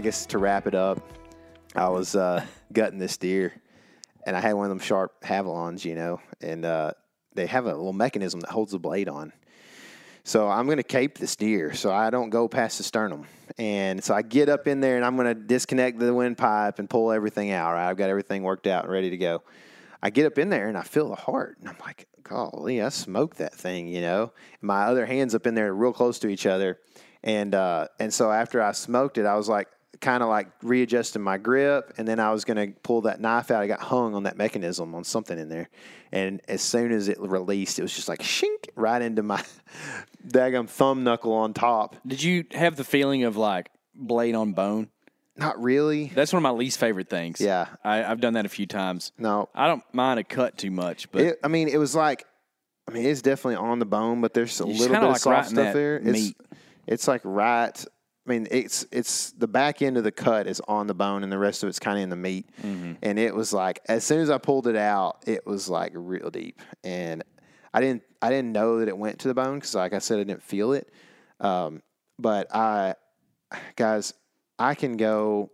Guess 0.02 0.26
to 0.26 0.38
wrap 0.38 0.66
it 0.66 0.74
up, 0.74 1.00
I 1.74 1.88
was 1.88 2.16
uh, 2.16 2.44
gutting 2.72 2.98
this 2.98 3.16
deer, 3.16 3.54
and 4.26 4.36
I 4.36 4.40
had 4.40 4.54
one 4.54 4.66
of 4.66 4.70
them 4.70 4.80
sharp 4.80 5.22
Havalons, 5.22 5.84
you 5.84 5.94
know, 5.94 6.20
and 6.40 6.64
uh, 6.64 6.92
they 7.34 7.46
have 7.46 7.66
a 7.66 7.74
little 7.74 7.92
mechanism 7.92 8.40
that 8.40 8.50
holds 8.50 8.72
the 8.72 8.78
blade 8.78 9.08
on. 9.08 9.32
So 10.24 10.48
I'm 10.48 10.66
going 10.66 10.76
to 10.76 10.84
cape 10.84 11.18
this 11.18 11.34
deer 11.34 11.72
so 11.72 11.92
I 11.92 12.10
don't 12.10 12.30
go 12.30 12.46
past 12.46 12.78
the 12.78 12.84
sternum. 12.84 13.26
And 13.58 14.02
so 14.02 14.14
I 14.14 14.22
get 14.22 14.48
up 14.48 14.68
in 14.68 14.80
there 14.80 14.96
and 14.96 15.04
I'm 15.04 15.16
going 15.16 15.26
to 15.26 15.34
disconnect 15.34 15.98
the 15.98 16.14
windpipe 16.14 16.78
and 16.78 16.88
pull 16.88 17.10
everything 17.10 17.50
out, 17.50 17.72
right? 17.72 17.88
I've 17.88 17.96
got 17.96 18.08
everything 18.08 18.44
worked 18.44 18.68
out 18.68 18.84
and 18.84 18.92
ready 18.92 19.10
to 19.10 19.16
go. 19.16 19.42
I 20.00 20.10
get 20.10 20.26
up 20.26 20.38
in 20.38 20.48
there 20.48 20.68
and 20.68 20.78
I 20.78 20.82
feel 20.82 21.08
the 21.08 21.16
heart. 21.16 21.58
And 21.58 21.68
I'm 21.68 21.76
like, 21.80 22.06
golly, 22.22 22.80
I 22.80 22.90
smoked 22.90 23.38
that 23.38 23.54
thing, 23.54 23.88
you 23.88 24.00
know? 24.00 24.32
My 24.60 24.84
other 24.84 25.06
hand's 25.06 25.34
up 25.34 25.46
in 25.46 25.54
there 25.54 25.74
real 25.74 25.92
close 25.92 26.20
to 26.20 26.28
each 26.28 26.46
other. 26.46 26.78
And, 27.24 27.54
uh, 27.54 27.88
and 27.98 28.12
so 28.12 28.30
after 28.30 28.60
I 28.60 28.72
smoked 28.72 29.18
it, 29.18 29.26
I 29.26 29.36
was 29.36 29.48
like, 29.48 29.68
kind 30.02 30.22
of 30.22 30.28
like 30.28 30.48
readjusting 30.62 31.22
my 31.22 31.38
grip, 31.38 31.94
and 31.96 32.06
then 32.06 32.20
I 32.20 32.32
was 32.32 32.44
going 32.44 32.56
to 32.56 32.78
pull 32.80 33.02
that 33.02 33.20
knife 33.20 33.50
out. 33.50 33.62
I 33.62 33.68
got 33.68 33.80
hung 33.80 34.14
on 34.14 34.24
that 34.24 34.36
mechanism 34.36 34.94
on 34.94 35.04
something 35.04 35.38
in 35.38 35.48
there, 35.48 35.70
and 36.10 36.42
as 36.48 36.60
soon 36.60 36.92
as 36.92 37.08
it 37.08 37.18
released, 37.20 37.78
it 37.78 37.82
was 37.82 37.94
just 37.94 38.08
like 38.08 38.20
shink 38.20 38.68
right 38.74 39.00
into 39.00 39.22
my 39.22 39.42
daggum 40.26 40.68
thumb 40.68 41.04
knuckle 41.04 41.32
on 41.32 41.54
top. 41.54 41.96
Did 42.06 42.22
you 42.22 42.44
have 42.52 42.76
the 42.76 42.84
feeling 42.84 43.24
of 43.24 43.36
like 43.36 43.70
blade 43.94 44.34
on 44.34 44.52
bone? 44.52 44.90
Not 45.36 45.62
really. 45.62 46.12
That's 46.14 46.32
one 46.32 46.38
of 46.38 46.42
my 46.42 46.50
least 46.50 46.78
favorite 46.78 47.08
things. 47.08 47.40
Yeah. 47.40 47.68
I, 47.82 48.04
I've 48.04 48.20
done 48.20 48.34
that 48.34 48.44
a 48.44 48.50
few 48.50 48.66
times. 48.66 49.12
No, 49.16 49.48
I 49.54 49.66
don't 49.66 49.82
mind 49.94 50.20
a 50.20 50.24
cut 50.24 50.58
too 50.58 50.70
much, 50.70 51.10
but 51.10 51.22
it, 51.22 51.38
I 51.42 51.48
mean 51.48 51.68
it 51.68 51.78
was 51.78 51.94
like, 51.94 52.24
I 52.86 52.92
mean 52.92 53.06
it's 53.06 53.22
definitely 53.22 53.56
on 53.56 53.78
the 53.78 53.86
bone, 53.86 54.20
but 54.20 54.34
there's 54.34 54.60
a 54.60 54.66
little 54.66 54.88
bit 54.88 55.02
like 55.02 55.18
soft 55.18 55.50
stuff 55.50 55.72
there. 55.72 56.00
Meat. 56.00 56.36
it's 56.50 56.51
like 57.08 57.20
right. 57.24 57.84
I 58.24 58.30
mean, 58.30 58.46
it's 58.50 58.86
it's 58.92 59.32
the 59.32 59.48
back 59.48 59.82
end 59.82 59.96
of 59.96 60.04
the 60.04 60.12
cut 60.12 60.46
is 60.46 60.60
on 60.68 60.86
the 60.86 60.94
bone, 60.94 61.22
and 61.24 61.32
the 61.32 61.38
rest 61.38 61.62
of 61.62 61.68
it's 61.68 61.80
kind 61.80 61.98
of 61.98 62.04
in 62.04 62.10
the 62.10 62.16
meat. 62.16 62.48
Mm-hmm. 62.62 62.94
And 63.02 63.18
it 63.18 63.34
was 63.34 63.52
like 63.52 63.80
as 63.88 64.04
soon 64.04 64.20
as 64.20 64.30
I 64.30 64.38
pulled 64.38 64.66
it 64.66 64.76
out, 64.76 65.24
it 65.26 65.46
was 65.46 65.68
like 65.68 65.92
real 65.94 66.30
deep, 66.30 66.60
and 66.84 67.24
I 67.74 67.80
didn't 67.80 68.02
I 68.20 68.30
didn't 68.30 68.52
know 68.52 68.78
that 68.78 68.88
it 68.88 68.96
went 68.96 69.18
to 69.20 69.28
the 69.28 69.34
bone 69.34 69.56
because, 69.56 69.74
like 69.74 69.92
I 69.92 69.98
said, 69.98 70.20
I 70.20 70.24
didn't 70.24 70.42
feel 70.42 70.72
it. 70.72 70.92
Um, 71.40 71.82
but 72.18 72.54
I, 72.54 72.94
guys, 73.74 74.14
I 74.58 74.74
can 74.74 74.96
go 74.96 75.50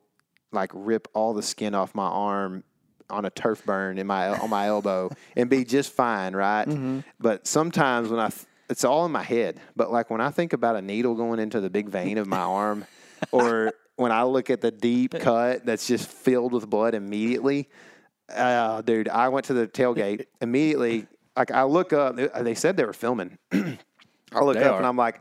like 0.52 0.70
rip 0.74 1.08
all 1.14 1.34
the 1.34 1.42
skin 1.42 1.74
off 1.74 1.94
my 1.94 2.06
arm 2.06 2.64
on 3.10 3.24
a 3.24 3.30
turf 3.30 3.64
burn 3.64 3.98
in 3.98 4.06
my 4.06 4.28
on 4.28 4.50
my 4.50 4.66
elbow 4.66 5.10
and 5.36 5.48
be 5.48 5.64
just 5.64 5.92
fine, 5.92 6.34
right? 6.34 6.66
Mm-hmm. 6.66 7.00
But 7.18 7.46
sometimes 7.46 8.10
when 8.10 8.20
I 8.20 8.30
it's 8.70 8.84
all 8.84 9.06
in 9.06 9.12
my 9.12 9.22
head, 9.22 9.60
but 9.76 9.90
like 9.90 10.10
when 10.10 10.20
I 10.20 10.30
think 10.30 10.52
about 10.52 10.76
a 10.76 10.82
needle 10.82 11.14
going 11.14 11.40
into 11.40 11.60
the 11.60 11.70
big 11.70 11.88
vein 11.88 12.18
of 12.18 12.26
my 12.26 12.38
arm 12.38 12.84
or 13.32 13.72
when 13.96 14.12
I 14.12 14.22
look 14.24 14.50
at 14.50 14.60
the 14.60 14.70
deep 14.70 15.12
cut 15.18 15.64
that's 15.66 15.86
just 15.86 16.08
filled 16.08 16.52
with 16.52 16.68
blood 16.68 16.94
immediately, 16.94 17.68
uh, 18.34 18.82
dude, 18.82 19.08
I 19.08 19.28
went 19.28 19.46
to 19.46 19.54
the 19.54 19.66
tailgate 19.66 20.26
immediately. 20.40 21.06
Like 21.36 21.50
I 21.50 21.62
look 21.64 21.92
up, 21.92 22.16
they- 22.16 22.54
said 22.54 22.76
they 22.76 22.84
were 22.84 22.92
filming. 22.92 23.38
I 23.52 24.40
look 24.40 24.56
They 24.56 24.64
up 24.64 24.74
are. 24.74 24.76
and 24.78 24.86
I'm 24.86 24.96
like, 24.96 25.20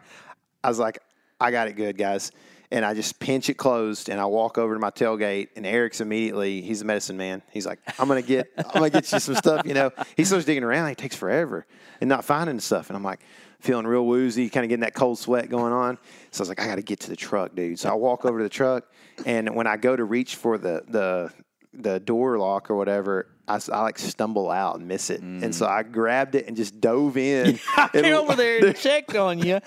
I 0.63 0.67
was 0.69 0.79
like, 0.79 0.99
I 1.39 1.51
got 1.51 1.67
it 1.67 1.73
good, 1.73 1.97
guys. 1.97 2.31
And 2.69 2.83
I 2.83 2.93
just 2.93 3.19
pinch 3.19 3.49
it 3.49 3.53
closed 3.53 4.09
and 4.09 4.19
I 4.19 4.25
walk 4.25 4.57
over 4.57 4.73
to 4.73 4.79
my 4.79 4.91
tailgate 4.91 5.49
and 5.55 5.65
Eric's 5.65 6.01
immediately, 6.01 6.61
he's 6.61 6.81
a 6.81 6.85
medicine 6.85 7.15
man. 7.15 7.41
He's 7.51 7.65
like, 7.65 7.79
I'm 7.97 8.09
gonna 8.09 8.21
get 8.21 8.51
I'm 8.57 8.65
gonna 8.73 8.89
get 8.89 9.09
you 9.11 9.19
some 9.19 9.35
stuff, 9.35 9.65
you 9.65 9.73
know. 9.73 9.91
He 10.17 10.25
starts 10.25 10.45
digging 10.45 10.63
around, 10.63 10.89
it 10.89 10.97
takes 10.97 11.15
forever 11.15 11.65
and 12.01 12.09
not 12.09 12.25
finding 12.25 12.59
stuff. 12.59 12.89
And 12.89 12.97
I'm 12.97 13.03
like 13.03 13.21
feeling 13.61 13.87
real 13.87 14.05
woozy, 14.05 14.49
kind 14.49 14.65
of 14.65 14.69
getting 14.69 14.81
that 14.81 14.93
cold 14.93 15.17
sweat 15.17 15.49
going 15.49 15.71
on. 15.71 15.97
So 16.31 16.41
I 16.41 16.43
was 16.43 16.49
like, 16.49 16.59
I 16.59 16.67
gotta 16.67 16.81
get 16.81 16.99
to 17.01 17.09
the 17.09 17.15
truck, 17.15 17.55
dude. 17.55 17.79
So 17.79 17.89
I 17.89 17.93
walk 17.93 18.25
over 18.25 18.37
to 18.39 18.43
the 18.43 18.49
truck 18.49 18.91
and 19.25 19.55
when 19.55 19.65
I 19.65 19.77
go 19.77 19.95
to 19.95 20.03
reach 20.03 20.35
for 20.35 20.57
the 20.57 20.83
the 20.89 21.31
the 21.73 21.99
door 21.99 22.37
lock 22.37 22.69
or 22.69 22.75
whatever, 22.75 23.27
I 23.47 23.59
like 23.81 23.97
stumble 23.97 24.51
out 24.51 24.77
and 24.77 24.87
miss 24.87 25.09
it. 25.09 25.21
And 25.21 25.55
so 25.55 25.65
mm. 25.65 25.69
I 25.69 25.83
grabbed 25.83 26.35
it 26.35 26.47
and 26.47 26.57
just 26.57 26.81
dove 26.81 27.15
in. 27.15 27.59
I 27.77 27.87
came 27.87 28.13
over 28.13 28.35
there 28.35 28.65
and 28.65 28.75
checked 28.77 29.15
on 29.15 29.39
you, 29.39 29.59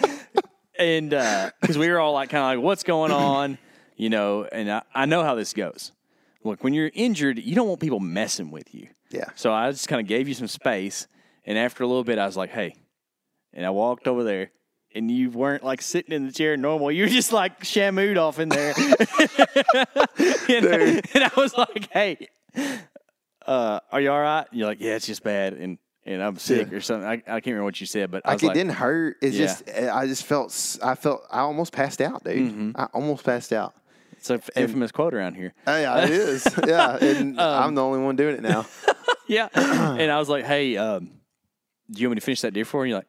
and 0.78 1.12
uh 1.14 1.50
because 1.60 1.78
we 1.78 1.88
were 1.88 1.98
all 1.98 2.12
like, 2.12 2.30
kind 2.30 2.42
of 2.42 2.58
like, 2.58 2.64
what's 2.64 2.82
going 2.82 3.12
on, 3.12 3.58
you 3.96 4.10
know? 4.10 4.44
And 4.44 4.70
I, 4.70 4.82
I 4.94 5.06
know 5.06 5.22
how 5.22 5.34
this 5.34 5.52
goes. 5.52 5.92
Look, 6.42 6.64
when 6.64 6.72
you're 6.72 6.90
injured, 6.94 7.38
you 7.38 7.54
don't 7.54 7.68
want 7.68 7.80
people 7.80 8.00
messing 8.00 8.50
with 8.50 8.74
you. 8.74 8.88
Yeah. 9.10 9.26
So 9.34 9.52
I 9.52 9.70
just 9.70 9.88
kind 9.88 10.00
of 10.00 10.06
gave 10.06 10.28
you 10.28 10.34
some 10.34 10.46
space, 10.46 11.06
and 11.44 11.58
after 11.58 11.82
a 11.82 11.86
little 11.86 12.04
bit, 12.04 12.18
I 12.18 12.26
was 12.26 12.36
like, 12.36 12.50
hey, 12.50 12.76
and 13.52 13.66
I 13.66 13.70
walked 13.70 14.08
over 14.08 14.24
there. 14.24 14.50
And 14.92 15.08
you 15.08 15.30
weren't 15.30 15.62
like 15.62 15.82
sitting 15.82 16.12
in 16.12 16.26
the 16.26 16.32
chair 16.32 16.56
normal. 16.56 16.90
You 16.90 17.04
were 17.04 17.08
just 17.08 17.32
like 17.32 17.60
shamooed 17.60 18.16
off 18.16 18.40
in 18.40 18.48
there. 18.48 18.74
and, 20.48 21.06
and 21.14 21.24
I 21.24 21.30
was 21.36 21.56
like, 21.56 21.88
hey, 21.92 22.26
uh, 23.46 23.78
are 23.92 24.00
you 24.00 24.10
all 24.10 24.20
right? 24.20 24.46
And 24.50 24.58
you're 24.58 24.66
like, 24.66 24.80
yeah, 24.80 24.96
it's 24.96 25.06
just 25.06 25.22
bad. 25.22 25.52
And, 25.52 25.78
and 26.10 26.22
I'm 26.22 26.36
sick 26.36 26.72
or 26.72 26.80
something. 26.80 27.08
I, 27.08 27.14
I 27.14 27.40
can't 27.40 27.46
remember 27.46 27.64
what 27.64 27.80
you 27.80 27.86
said, 27.86 28.10
but 28.10 28.22
I 28.24 28.32
like 28.32 28.42
it 28.42 28.46
like, 28.46 28.54
didn't 28.54 28.72
hurt. 28.74 29.16
It's 29.22 29.36
Yeah. 29.36 29.46
just 29.46 29.70
I 29.70 30.06
just 30.06 30.24
felt 30.24 30.78
I 30.82 30.94
felt 30.94 31.22
I 31.30 31.40
almost 31.40 31.72
passed 31.72 32.00
out, 32.00 32.24
dude. 32.24 32.52
Mm-hmm. 32.52 32.70
I 32.74 32.84
almost 32.92 33.24
passed 33.24 33.52
out. 33.52 33.74
it's 34.16 34.28
an 34.30 34.40
infamous 34.56 34.92
quote 34.92 35.14
around 35.14 35.34
here. 35.34 35.54
Uh, 35.66 35.78
yeah, 35.80 36.04
it 36.04 36.10
is. 36.10 36.46
Yeah, 36.66 36.96
and 36.96 37.38
Um, 37.40 37.62
I'm 37.64 37.74
the 37.74 37.82
only 37.82 38.00
one 38.00 38.16
doing 38.16 38.34
it 38.36 38.42
now. 38.42 38.66
Yeah. 39.28 39.48
and 39.54 40.10
I 40.10 40.18
was 40.18 40.28
like, 40.28 40.44
hey, 40.44 40.76
um, 40.76 41.08
do 41.88 42.00
you 42.02 42.08
want 42.08 42.16
me 42.16 42.20
to 42.20 42.24
finish 42.24 42.40
that 42.40 42.52
deer 42.52 42.64
for 42.64 42.84
you? 42.84 42.90
You're 42.90 42.98
like, 42.98 43.06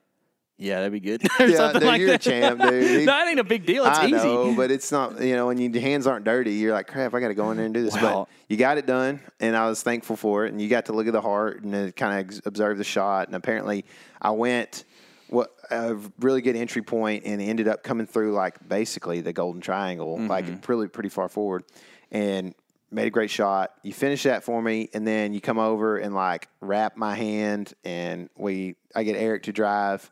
yeah, 0.61 0.77
that'd 0.77 0.91
be 0.91 0.99
good. 0.99 1.23
or 1.39 1.47
Yeah, 1.47 1.57
something 1.57 1.79
dude, 1.81 1.87
like 1.87 1.99
you're 1.99 2.09
a 2.09 2.11
that. 2.13 2.21
champ, 2.21 2.61
dude. 2.61 3.05
no, 3.05 3.19
it 3.23 3.27
ain't 3.29 3.39
a 3.39 3.43
big 3.43 3.65
deal. 3.65 3.85
It's 3.85 3.97
I 3.97 4.05
easy. 4.05 4.15
know, 4.15 4.53
but 4.55 4.69
it's 4.71 4.91
not. 4.91 5.19
You 5.21 5.35
know, 5.35 5.47
when 5.47 5.57
your 5.57 5.81
hands 5.81 6.05
aren't 6.07 6.23
dirty, 6.23 6.53
you're 6.53 6.71
like, 6.73 6.87
crap. 6.87 7.13
I 7.13 7.19
got 7.19 7.29
to 7.29 7.33
go 7.33 7.49
in 7.51 7.57
there 7.57 7.65
and 7.65 7.73
do 7.73 7.83
this. 7.83 7.97
But 7.97 8.27
you 8.47 8.57
got 8.57 8.77
it 8.77 8.85
done, 8.85 9.19
and 9.39 9.57
I 9.57 9.67
was 9.67 9.81
thankful 9.83 10.15
for 10.15 10.45
it. 10.45 10.51
And 10.51 10.61
you 10.61 10.69
got 10.69 10.85
to 10.85 10.93
look 10.93 11.07
at 11.07 11.13
the 11.13 11.21
heart 11.21 11.63
and 11.63 11.95
kind 11.95 12.29
of 12.29 12.41
observe 12.45 12.77
the 12.77 12.83
shot. 12.83 13.27
And 13.27 13.35
apparently, 13.35 13.85
I 14.21 14.31
went 14.31 14.85
what 15.29 15.51
a 15.71 15.95
really 16.19 16.41
good 16.41 16.55
entry 16.57 16.81
point 16.81 17.23
and 17.25 17.41
ended 17.41 17.67
up 17.67 17.83
coming 17.83 18.05
through 18.05 18.33
like 18.33 18.67
basically 18.67 19.21
the 19.21 19.31
golden 19.33 19.61
triangle, 19.61 20.17
Mm-hmm. 20.17 20.27
like 20.27 20.67
really 20.67 20.87
pretty 20.89 21.09
far 21.09 21.29
forward, 21.29 21.63
and 22.11 22.53
made 22.91 23.07
a 23.07 23.09
great 23.09 23.29
shot. 23.29 23.71
You 23.81 23.93
finish 23.93 24.23
that 24.23 24.43
for 24.43 24.61
me, 24.61 24.89
and 24.93 25.07
then 25.07 25.33
you 25.33 25.39
come 25.39 25.57
over 25.57 25.97
and 25.97 26.13
like 26.13 26.49
wrap 26.59 26.97
my 26.97 27.15
hand, 27.15 27.73
and 27.85 28.29
we 28.35 28.75
I 28.93 29.03
get 29.03 29.15
Eric 29.15 29.43
to 29.43 29.53
drive. 29.53 30.11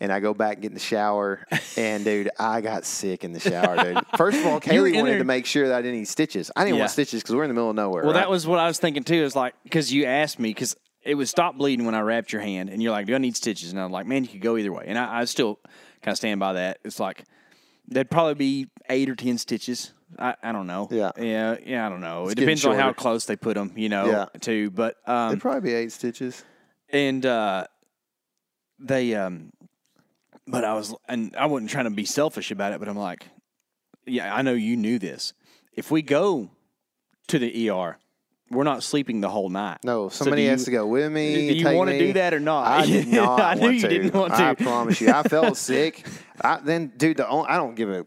And 0.00 0.12
I 0.12 0.20
go 0.20 0.34
back 0.34 0.54
and 0.54 0.62
get 0.62 0.68
in 0.68 0.74
the 0.74 0.80
shower, 0.80 1.46
and 1.76 2.04
dude, 2.04 2.28
I 2.38 2.60
got 2.60 2.84
sick 2.84 3.22
in 3.24 3.32
the 3.32 3.40
shower, 3.40 3.76
dude. 3.82 3.98
First 4.16 4.38
of 4.38 4.46
all, 4.46 4.60
Kaylee 4.60 4.94
in 4.94 5.00
wanted 5.00 5.18
to 5.18 5.24
make 5.24 5.46
sure 5.46 5.68
that 5.68 5.76
I 5.78 5.82
didn't 5.82 5.98
need 5.98 6.08
stitches. 6.08 6.50
I 6.56 6.64
didn't 6.64 6.76
Yeah. 6.76 6.80
want 6.82 6.90
stitches 6.90 7.22
because 7.22 7.34
we're 7.36 7.44
in 7.44 7.48
the 7.48 7.54
middle 7.54 7.70
of 7.70 7.76
nowhere. 7.76 8.02
Well, 8.02 8.12
right? 8.12 8.20
that 8.20 8.30
was 8.30 8.46
what 8.46 8.58
I 8.58 8.66
was 8.66 8.78
thinking 8.78 9.04
too. 9.04 9.22
Is 9.22 9.36
like 9.36 9.54
because 9.62 9.92
you 9.92 10.04
asked 10.06 10.38
me 10.40 10.50
because 10.50 10.74
it 11.02 11.14
would 11.14 11.28
stop 11.28 11.56
bleeding 11.56 11.86
when 11.86 11.94
I 11.94 12.00
wrapped 12.00 12.32
your 12.32 12.42
hand, 12.42 12.70
and 12.70 12.82
you're 12.82 12.92
like, 12.92 13.06
"Do 13.06 13.14
I 13.14 13.18
need 13.18 13.36
stitches?" 13.36 13.70
And 13.70 13.80
I'm 13.80 13.92
like, 13.92 14.06
"Man, 14.06 14.24
you 14.24 14.30
could 14.30 14.40
go 14.40 14.56
either 14.56 14.72
way." 14.72 14.84
And 14.86 14.98
I, 14.98 15.20
I 15.20 15.24
still 15.26 15.60
kind 16.02 16.12
of 16.12 16.16
stand 16.16 16.40
by 16.40 16.54
that. 16.54 16.78
It's 16.84 16.98
like 16.98 17.24
there'd 17.86 18.10
probably 18.10 18.34
be 18.34 18.66
eight 18.88 19.08
or 19.08 19.14
ten 19.14 19.38
stitches. 19.38 19.92
I, 20.18 20.34
I 20.42 20.52
don't 20.52 20.66
know. 20.66 20.88
Yeah. 20.90 21.10
yeah, 21.18 21.56
yeah. 21.64 21.86
I 21.86 21.88
don't 21.88 22.00
know. 22.00 22.24
it 22.24 22.30
getting 22.36 22.44
depends 22.46 22.64
on 22.66 22.76
how 22.76 22.92
close 22.92 23.26
they 23.26 23.36
put 23.36 23.54
them, 23.54 23.72
you 23.76 23.88
know. 23.88 24.06
Yeah. 24.06 24.26
Too, 24.40 24.70
but 24.70 24.96
um, 25.06 25.28
It'd 25.30 25.40
probably 25.40 25.60
be 25.70 25.74
eight 25.74 25.92
stitches. 25.92 26.44
and 26.90 27.24
uh, 27.26 27.66
they 28.78 29.14
um, 29.14 29.50
but 30.46 30.64
I 30.64 30.74
was 30.74 30.94
and 31.08 31.34
I 31.36 31.46
wasn't 31.46 31.70
trying 31.70 31.84
to 31.84 31.90
be 31.90 32.04
selfish 32.04 32.50
about 32.50 32.72
it, 32.72 32.78
but 32.80 32.88
I'm 32.88 32.96
like, 32.98 33.26
yeah, 34.06 34.34
I 34.34 34.42
know 34.42 34.52
you 34.54 34.76
knew 34.76 34.98
this. 34.98 35.32
If 35.72 35.90
we 35.90 36.02
go 36.02 36.50
to 37.28 37.38
the 37.38 37.70
ER, 37.70 37.98
we're 38.50 38.64
not 38.64 38.82
sleeping 38.82 39.20
the 39.20 39.30
whole 39.30 39.48
night. 39.48 39.78
No, 39.84 40.08
So 40.10 40.24
somebody 40.24 40.44
do 40.44 40.50
has 40.50 40.60
you- 40.60 40.64
to 40.66 40.70
go 40.72 40.86
with 40.86 41.10
me. 41.10 41.48
Do 41.48 41.54
you 41.70 41.76
want 41.76 41.90
to 41.90 41.98
do 41.98 42.12
that 42.12 42.34
or 42.34 42.40
not? 42.40 42.66
I 42.66 42.86
did 42.86 43.08
not. 43.08 43.40
I 43.40 43.54
knew 43.54 43.62
want 43.62 43.74
you 43.76 43.80
to. 43.82 43.88
didn't 43.88 44.14
want 44.14 44.34
to. 44.34 44.42
I 44.42 44.54
promise 44.54 45.00
you. 45.00 45.10
I 45.10 45.22
felt 45.22 45.56
sick. 45.56 46.06
I, 46.40 46.58
then, 46.62 46.92
dude, 46.96 47.16
the 47.16 47.28
only, 47.28 47.48
I 47.48 47.56
don't 47.56 47.74
give 47.74 47.90
a 47.90 48.04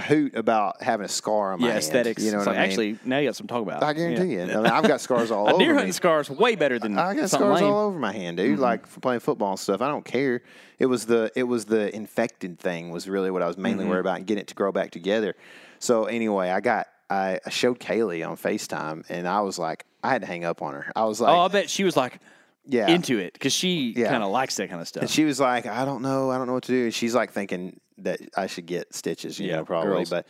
hoot 0.00 0.34
about 0.36 0.82
having 0.82 1.04
a 1.04 1.08
scar 1.08 1.52
on 1.52 1.60
my 1.60 1.66
yeah, 1.66 1.72
hand. 1.74 1.82
aesthetics. 1.84 2.22
You 2.22 2.32
know 2.32 2.38
It's 2.38 2.46
what 2.46 2.56
like, 2.56 2.58
I 2.58 2.62
mean? 2.62 2.70
Actually, 2.70 2.98
now 3.04 3.18
you 3.18 3.28
got 3.28 3.36
some 3.36 3.46
talk 3.46 3.62
about. 3.62 3.82
I 3.82 3.92
guarantee 3.92 4.34
Yeah. 4.36 4.44
you. 4.46 4.52
I 4.52 4.56
mean, 4.56 4.66
I've 4.66 4.86
got 4.88 5.00
scars 5.00 5.30
all 5.30 5.48
A 5.48 5.54
over 5.54 5.62
deer 5.64 5.74
hunting 5.74 5.92
scar 5.92 6.20
is 6.20 6.30
way 6.30 6.54
better 6.56 6.78
than 6.78 6.98
I 6.98 7.14
got 7.14 7.30
scars 7.30 7.60
lame. 7.60 7.70
all 7.72 7.86
over 7.86 7.98
my 7.98 8.12
hand, 8.12 8.36
dude. 8.36 8.54
Mm-hmm. 8.54 8.62
Like 8.62 8.86
for 8.86 9.00
playing 9.00 9.20
football 9.20 9.50
and 9.50 9.58
stuff. 9.60 9.80
I 9.80 9.88
don't 9.88 10.04
care. 10.04 10.42
It 10.78 10.86
was 10.86 11.06
the 11.06 11.30
it 11.36 11.44
was 11.44 11.64
the 11.66 11.94
infected 11.94 12.58
thing 12.58 12.90
was 12.90 13.08
really 13.08 13.30
what 13.30 13.42
I 13.42 13.46
was 13.46 13.56
Mm-hmm. 13.56 13.62
mainly 13.62 13.84
worried 13.86 14.00
about 14.00 14.16
and 14.18 14.26
getting 14.26 14.42
it 14.42 14.48
to 14.48 14.54
grow 14.54 14.72
back 14.72 14.90
together. 14.90 15.34
So 15.78 16.04
anyway, 16.06 16.50
I 16.50 16.60
got 16.60 16.88
I, 17.10 17.38
I 17.44 17.50
showed 17.50 17.78
Kaylee 17.78 18.26
on 18.28 18.36
Facetime 18.36 19.04
and 19.08 19.28
I 19.28 19.40
was 19.42 19.58
like 19.58 19.84
I 20.02 20.10
had 20.10 20.22
to 20.22 20.26
hang 20.26 20.44
up 20.44 20.62
on 20.62 20.74
her. 20.74 20.90
I 20.96 21.04
was 21.04 21.20
like, 21.20 21.32
oh, 21.34 21.40
I 21.40 21.48
bet 21.48 21.70
she 21.70 21.84
was 21.84 21.96
like 21.96 22.20
yeah, 22.66 22.88
into 22.88 23.18
it 23.18 23.32
because 23.34 23.52
she 23.52 23.92
Yeah. 23.96 24.08
kind 24.08 24.22
of 24.22 24.30
likes 24.30 24.56
that 24.56 24.68
kind 24.70 24.80
of 24.80 24.88
stuff. 24.88 25.02
And 25.02 25.10
she 25.10 25.24
was 25.24 25.38
like, 25.40 25.66
I 25.66 25.84
don't 25.84 26.02
know, 26.02 26.30
I 26.30 26.38
don't 26.38 26.46
know 26.46 26.54
what 26.54 26.64
to 26.64 26.72
do. 26.72 26.84
And 26.84 26.94
she's 26.94 27.14
like 27.14 27.32
thinking 27.32 27.78
that 27.98 28.20
I 28.36 28.46
should 28.46 28.66
get 28.66 28.94
stitches, 28.94 29.38
you 29.38 29.48
Yeah, 29.48 29.56
know, 29.56 29.64
probably. 29.64 29.90
girls. 30.04 30.10
But 30.10 30.26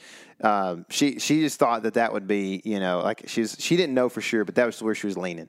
um, 0.46 0.84
she 0.90 1.18
she 1.18 1.40
just 1.40 1.58
thought 1.58 1.84
that 1.84 1.94
that 1.94 2.12
would 2.12 2.26
be, 2.26 2.60
you 2.64 2.80
know, 2.80 3.00
like 3.00 3.24
she's 3.26 3.56
she 3.58 3.76
didn't 3.76 3.94
know 3.94 4.08
for 4.08 4.20
sure, 4.20 4.44
but 4.44 4.54
that 4.56 4.66
was 4.66 4.82
where 4.82 4.94
she 4.94 5.06
was 5.06 5.16
leaning. 5.16 5.48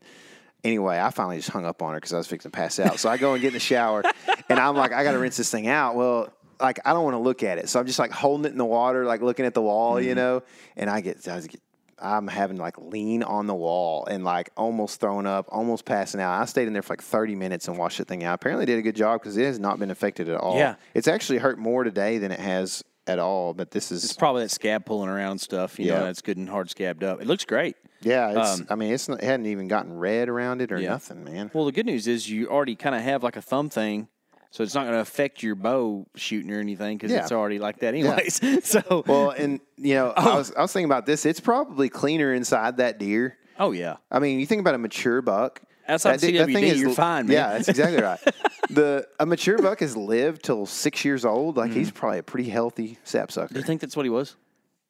Anyway, 0.63 0.99
I 0.99 1.11
finally 1.11 1.37
just 1.37 1.49
hung 1.49 1.65
up 1.65 1.81
on 1.83 1.93
her 1.93 1.97
because 1.99 2.13
I 2.13 2.17
was 2.17 2.25
fixing 2.27 2.49
to 2.49 2.55
pass 2.55 2.79
out. 2.79 2.99
So 2.99 3.07
I 3.09 3.17
go 3.17 3.33
and 3.33 3.41
get 3.41 3.49
in 3.49 3.53
the 3.53 3.59
shower, 3.59 4.03
and 4.49 4.59
I'm 4.59 4.75
like, 4.75 4.93
I 4.93 5.03
got 5.03 5.11
to 5.11 5.19
rinse 5.19 5.37
this 5.37 5.51
thing 5.51 5.67
out. 5.67 5.95
Well, 5.95 6.33
like 6.59 6.79
I 6.85 6.93
don't 6.93 7.03
want 7.03 7.13
to 7.15 7.19
look 7.19 7.43
at 7.43 7.57
it. 7.59 7.69
So 7.69 7.79
I'm 7.79 7.85
just 7.85 7.99
like 7.99 8.11
holding 8.11 8.45
it 8.45 8.51
in 8.53 8.57
the 8.57 8.65
water, 8.65 9.05
like 9.05 9.21
looking 9.21 9.45
at 9.45 9.53
the 9.53 9.61
wall, 9.61 9.95
Mm-hmm. 9.95 10.07
you 10.07 10.15
know. 10.15 10.41
And 10.77 10.89
I 10.89 11.01
get, 11.01 11.27
I 11.27 11.39
get, 11.41 11.61
I'm 11.99 12.27
having 12.27 12.57
like 12.57 12.77
lean 12.77 13.23
on 13.23 13.47
the 13.47 13.55
wall 13.55 14.05
and 14.05 14.23
like 14.23 14.49
almost 14.57 14.99
throwing 14.99 15.25
up, 15.25 15.45
almost 15.49 15.85
passing 15.85 16.19
out. 16.19 16.41
I 16.41 16.45
stayed 16.45 16.67
in 16.67 16.73
there 16.73 16.81
for 16.81 16.93
like 16.93 17.01
30 17.01 17.35
minutes 17.35 17.67
and 17.67 17.77
washed 17.77 17.97
the 17.99 18.05
thing 18.05 18.23
out. 18.23 18.33
Apparently, 18.35 18.65
did 18.65 18.77
a 18.79 18.81
good 18.81 18.95
job 18.95 19.21
because 19.21 19.37
it 19.37 19.45
has 19.45 19.59
not 19.59 19.79
been 19.79 19.91
affected 19.91 20.27
at 20.29 20.37
all. 20.37 20.57
Yeah. 20.57 20.75
it's 20.93 21.07
actually 21.07 21.37
hurt 21.39 21.57
more 21.57 21.83
today 21.83 22.17
than 22.17 22.31
it 22.31 22.39
has 22.39 22.83
at 23.07 23.19
all. 23.19 23.53
But 23.53 23.71
this 23.71 23.91
is 23.91 24.03
It's 24.03 24.13
probably 24.13 24.43
that 24.43 24.49
scab 24.49 24.85
pulling 24.85 25.09
around 25.09 25.31
and 25.31 25.41
stuff. 25.41 25.79
You 25.79 25.85
Yeah. 25.87 25.99
know, 25.99 26.05
that's 26.05 26.21
good 26.21 26.37
and 26.37 26.49
hard 26.49 26.69
scabbed 26.69 27.03
up. 27.03 27.21
It 27.21 27.27
looks 27.27 27.45
great. 27.45 27.75
yeah. 28.01 28.39
It's, 28.41 28.59
um, 28.59 28.67
I 28.69 28.75
mean, 28.75 28.93
it's 28.93 29.07
not, 29.07 29.23
it 29.23 29.25
hadn't 29.25 29.45
even 29.45 29.67
gotten 29.67 29.93
red 29.97 30.27
around 30.27 30.61
it 30.61 30.71
or 30.71 30.79
Yeah. 30.79 30.89
nothing, 30.89 31.23
man. 31.23 31.49
Well, 31.53 31.65
the 31.65 31.71
good 31.71 31.85
news 31.85 32.07
is 32.07 32.29
you 32.29 32.49
already 32.49 32.75
kind 32.75 32.93
of 32.95 33.01
have 33.01 33.23
like 33.23 33.35
a 33.37 33.41
thumb 33.41 33.69
thing, 33.69 34.07
so 34.55 34.63
it's 34.63 34.73
not 34.73 34.83
going 34.83 34.93
to 34.95 35.01
affect 35.01 35.43
your 35.43 35.55
bow 35.55 36.07
shooting 36.15 36.49
or 36.51 36.59
anything 36.61 36.97
because 36.97 37.11
Yeah. 37.11 37.23
it's 37.23 37.31
already 37.33 37.59
like 37.59 37.79
that 37.79 37.93
anyways. 37.93 38.39
so, 38.63 39.03
Well, 39.05 39.31
and 39.31 39.59
you 39.75 39.95
know, 39.95 40.13
I 40.15 40.35
was 40.35 40.53
I 40.55 40.61
was 40.61 40.71
thinking 40.71 40.85
about 40.89 41.05
this. 41.05 41.25
It's 41.25 41.41
probably 41.41 41.89
cleaner 41.89 42.33
inside 42.33 42.77
that 42.77 42.97
deer. 42.97 43.37
oh 43.59 43.71
yeah, 43.71 43.97
I 44.09 44.19
mean, 44.19 44.39
you 44.39 44.45
think 44.45 44.61
about 44.61 44.75
a 44.75 44.77
mature 44.77 45.21
buck. 45.21 45.61
Outside 45.87 46.19
that 46.21 46.27
di- 46.31 46.37
that 46.37 46.45
thing 46.47 46.63
is- 46.63 46.79
you're 46.79 46.91
fine, 46.91 47.27
man. 47.27 47.33
Yeah, 47.33 47.49
that's 47.53 47.67
exactly 47.67 48.01
right. 48.01 48.19
the 48.69 49.05
a 49.19 49.25
mature 49.25 49.57
buck 49.57 49.81
has 49.81 49.95
lived 49.97 50.43
till 50.43 50.65
six 50.65 51.03
years 51.03 51.25
old. 51.25 51.57
Like 51.57 51.71
he's 51.71 51.91
probably 51.91 52.19
a 52.19 52.23
pretty 52.23 52.49
healthy 52.49 52.97
sapsucker. 53.03 53.53
do 53.53 53.59
you 53.59 53.65
think 53.65 53.81
that's 53.81 53.95
what 53.97 54.03
he 54.05 54.09
was? 54.09 54.35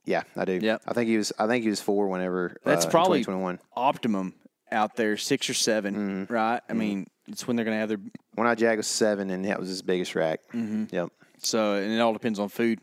Yeah, 0.05 0.21
I 0.37 0.45
do. 0.45 0.59
Yeah, 0.61 0.77
I 0.87 0.93
think 0.93 1.09
he 1.09 1.17
was. 1.17 1.33
I 1.39 1.47
think 1.47 1.63
he 1.63 1.69
was 1.69 1.81
four 1.81 2.07
whenever. 2.07 2.55
That's 2.63 2.85
uh, 2.85 2.89
probably 2.91 3.23
twenty 3.23 3.41
one. 3.41 3.59
optimum 3.75 4.35
out 4.71 4.95
there, 4.95 5.17
six 5.17 5.49
or 5.49 5.53
7 5.53 5.95
Mm-hmm. 5.95 6.33
right? 6.33 6.61
I 6.69 6.73
mean, 6.73 7.07
it's 7.27 7.47
when 7.47 7.55
they're 7.55 7.65
going 7.65 7.75
to 7.75 7.79
have 7.79 7.89
their 7.89 7.99
One 8.35 8.47
eye 8.47 8.55
jag 8.55 8.77
was 8.77 8.87
seven, 8.87 9.29
and 9.29 9.45
that 9.45 9.59
was 9.59 9.69
his 9.69 9.81
biggest 9.81 10.15
rack. 10.15 10.41
Mm-hmm. 10.53 10.85
Yep. 10.95 11.09
so, 11.39 11.75
and 11.75 11.91
it 11.91 11.99
all 11.99 12.13
depends 12.13 12.39
on 12.39 12.49
food. 12.49 12.79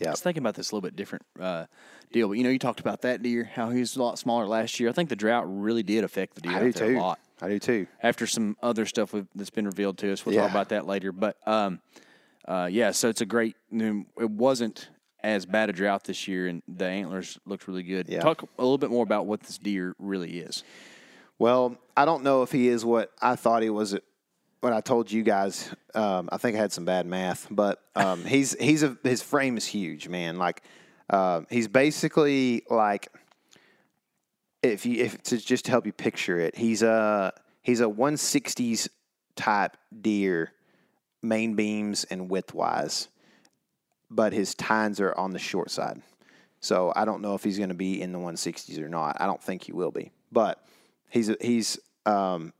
I 0.00 0.04
Yep. 0.04 0.10
was 0.12 0.20
thinking 0.20 0.42
about 0.44 0.54
this 0.54 0.70
a 0.70 0.74
little 0.76 0.86
bit 0.88 0.94
different 0.94 1.24
uh, 1.40 1.66
deal, 2.12 2.28
but 2.28 2.34
you 2.38 2.44
know, 2.44 2.50
you 2.50 2.58
talked 2.60 2.78
about 2.78 3.02
that 3.02 3.20
deer, 3.20 3.42
how 3.52 3.70
he 3.70 3.80
was 3.80 3.96
a 3.96 4.02
lot 4.02 4.16
smaller 4.18 4.46
last 4.46 4.78
year. 4.78 4.88
I 4.88 4.92
think 4.92 5.08
the 5.08 5.16
drought 5.16 5.44
really 5.48 5.82
did 5.82 6.04
affect 6.04 6.36
the 6.36 6.40
deer 6.42 6.52
I 6.52 6.60
do 6.60 6.72
there 6.72 6.88
too. 6.92 6.98
a 6.98 7.00
lot. 7.00 7.18
I 7.42 7.48
do 7.48 7.58
too. 7.58 7.86
after 8.02 8.24
some 8.26 8.56
other 8.62 8.86
stuff 8.86 9.12
that's 9.34 9.50
been 9.50 9.66
revealed 9.66 9.98
to 9.98 10.12
us. 10.12 10.24
We'll 10.24 10.36
Yeah. 10.36 10.42
talk 10.42 10.50
about 10.52 10.68
that 10.68 10.86
later. 10.86 11.10
But 11.10 11.36
um, 11.48 11.80
uh, 12.46 12.68
yeah, 12.70 12.92
so 12.92 13.08
it's 13.08 13.20
a 13.20 13.26
great. 13.26 13.56
It 13.72 14.30
wasn't 14.30 14.88
as 15.24 15.46
bad 15.46 15.68
a 15.68 15.72
drought 15.72 16.04
this 16.04 16.28
year, 16.28 16.46
and 16.46 16.62
the 16.68 16.86
antlers 16.86 17.36
looked 17.44 17.66
really 17.66 17.82
good. 17.82 18.08
Yeah. 18.08 18.20
Talk 18.20 18.42
a 18.42 18.62
little 18.62 18.78
bit 18.78 18.90
more 18.90 19.02
about 19.02 19.26
what 19.26 19.40
this 19.40 19.58
deer 19.58 19.94
really 19.98 20.38
is. 20.38 20.62
Well, 21.38 21.76
I 21.96 22.04
don't 22.04 22.24
know 22.24 22.42
if 22.42 22.50
he 22.50 22.68
is 22.68 22.84
what 22.84 23.12
I 23.20 23.36
thought 23.36 23.62
he 23.62 23.70
was. 23.70 23.96
when 24.60 24.72
I 24.72 24.80
told 24.80 25.10
you 25.10 25.22
guys, 25.22 25.72
um, 25.94 26.28
I 26.32 26.36
think 26.36 26.56
I 26.56 26.60
had 26.60 26.72
some 26.72 26.84
bad 26.84 27.06
math, 27.06 27.46
but 27.50 27.82
um, 27.94 28.24
he's 28.26 28.56
he's 28.58 28.82
a 28.82 28.96
his 29.04 29.22
frame 29.22 29.56
is 29.56 29.66
huge, 29.66 30.08
man. 30.08 30.38
Like 30.38 30.62
uh, 31.08 31.42
he's 31.48 31.68
basically 31.68 32.64
like 32.68 33.08
if 34.62 34.84
you 34.84 35.04
if 35.04 35.22
to 35.24 35.38
just 35.38 35.66
to 35.66 35.70
help 35.70 35.86
you 35.86 35.92
picture 35.92 36.40
it, 36.40 36.56
he's 36.56 36.82
a 36.82 37.32
he's 37.62 37.80
a 37.80 37.84
160s 37.84 38.88
type 39.36 39.76
deer, 40.00 40.52
main 41.22 41.54
beams 41.54 42.02
and 42.04 42.28
width 42.28 42.52
wise, 42.52 43.08
but 44.10 44.32
his 44.32 44.56
tines 44.56 44.98
are 44.98 45.16
on 45.16 45.32
the 45.32 45.38
short 45.38 45.70
side. 45.70 46.02
So 46.60 46.92
I 46.96 47.04
don't 47.04 47.22
know 47.22 47.34
if 47.34 47.44
he's 47.44 47.58
going 47.58 47.68
to 47.68 47.74
be 47.76 48.02
in 48.02 48.10
the 48.10 48.18
160s 48.18 48.80
or 48.80 48.88
not. 48.88 49.16
I 49.20 49.26
don't 49.26 49.40
think 49.40 49.62
he 49.62 49.72
will 49.72 49.92
be, 49.92 50.10
but 50.32 50.66
he's 51.08 51.30
he's 51.40 51.78
um, 52.06 52.52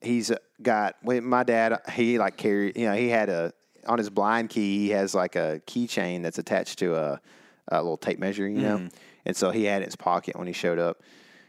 he's 0.00 0.32
got. 0.62 0.96
My 1.04 1.42
dad 1.42 1.80
he 1.92 2.18
like 2.18 2.36
carried. 2.36 2.76
You 2.76 2.86
know, 2.86 2.94
he 2.94 3.08
had 3.08 3.28
a 3.28 3.52
on 3.86 3.98
his 3.98 4.10
blind 4.10 4.50
key. 4.50 4.78
He 4.78 4.90
has 4.90 5.14
like 5.14 5.36
a 5.36 5.60
keychain 5.66 6.22
that's 6.22 6.38
attached 6.38 6.78
to 6.80 6.94
a, 6.94 7.20
a 7.68 7.82
little 7.82 7.96
tape 7.96 8.18
measure. 8.18 8.48
You 8.48 8.60
know, 8.60 8.88
and 9.24 9.36
so 9.36 9.50
he 9.50 9.64
had 9.64 9.82
it 9.82 9.84
in 9.84 9.88
his 9.88 9.96
pocket 9.96 10.36
when 10.36 10.46
he 10.46 10.52
showed 10.52 10.78
up. 10.78 11.02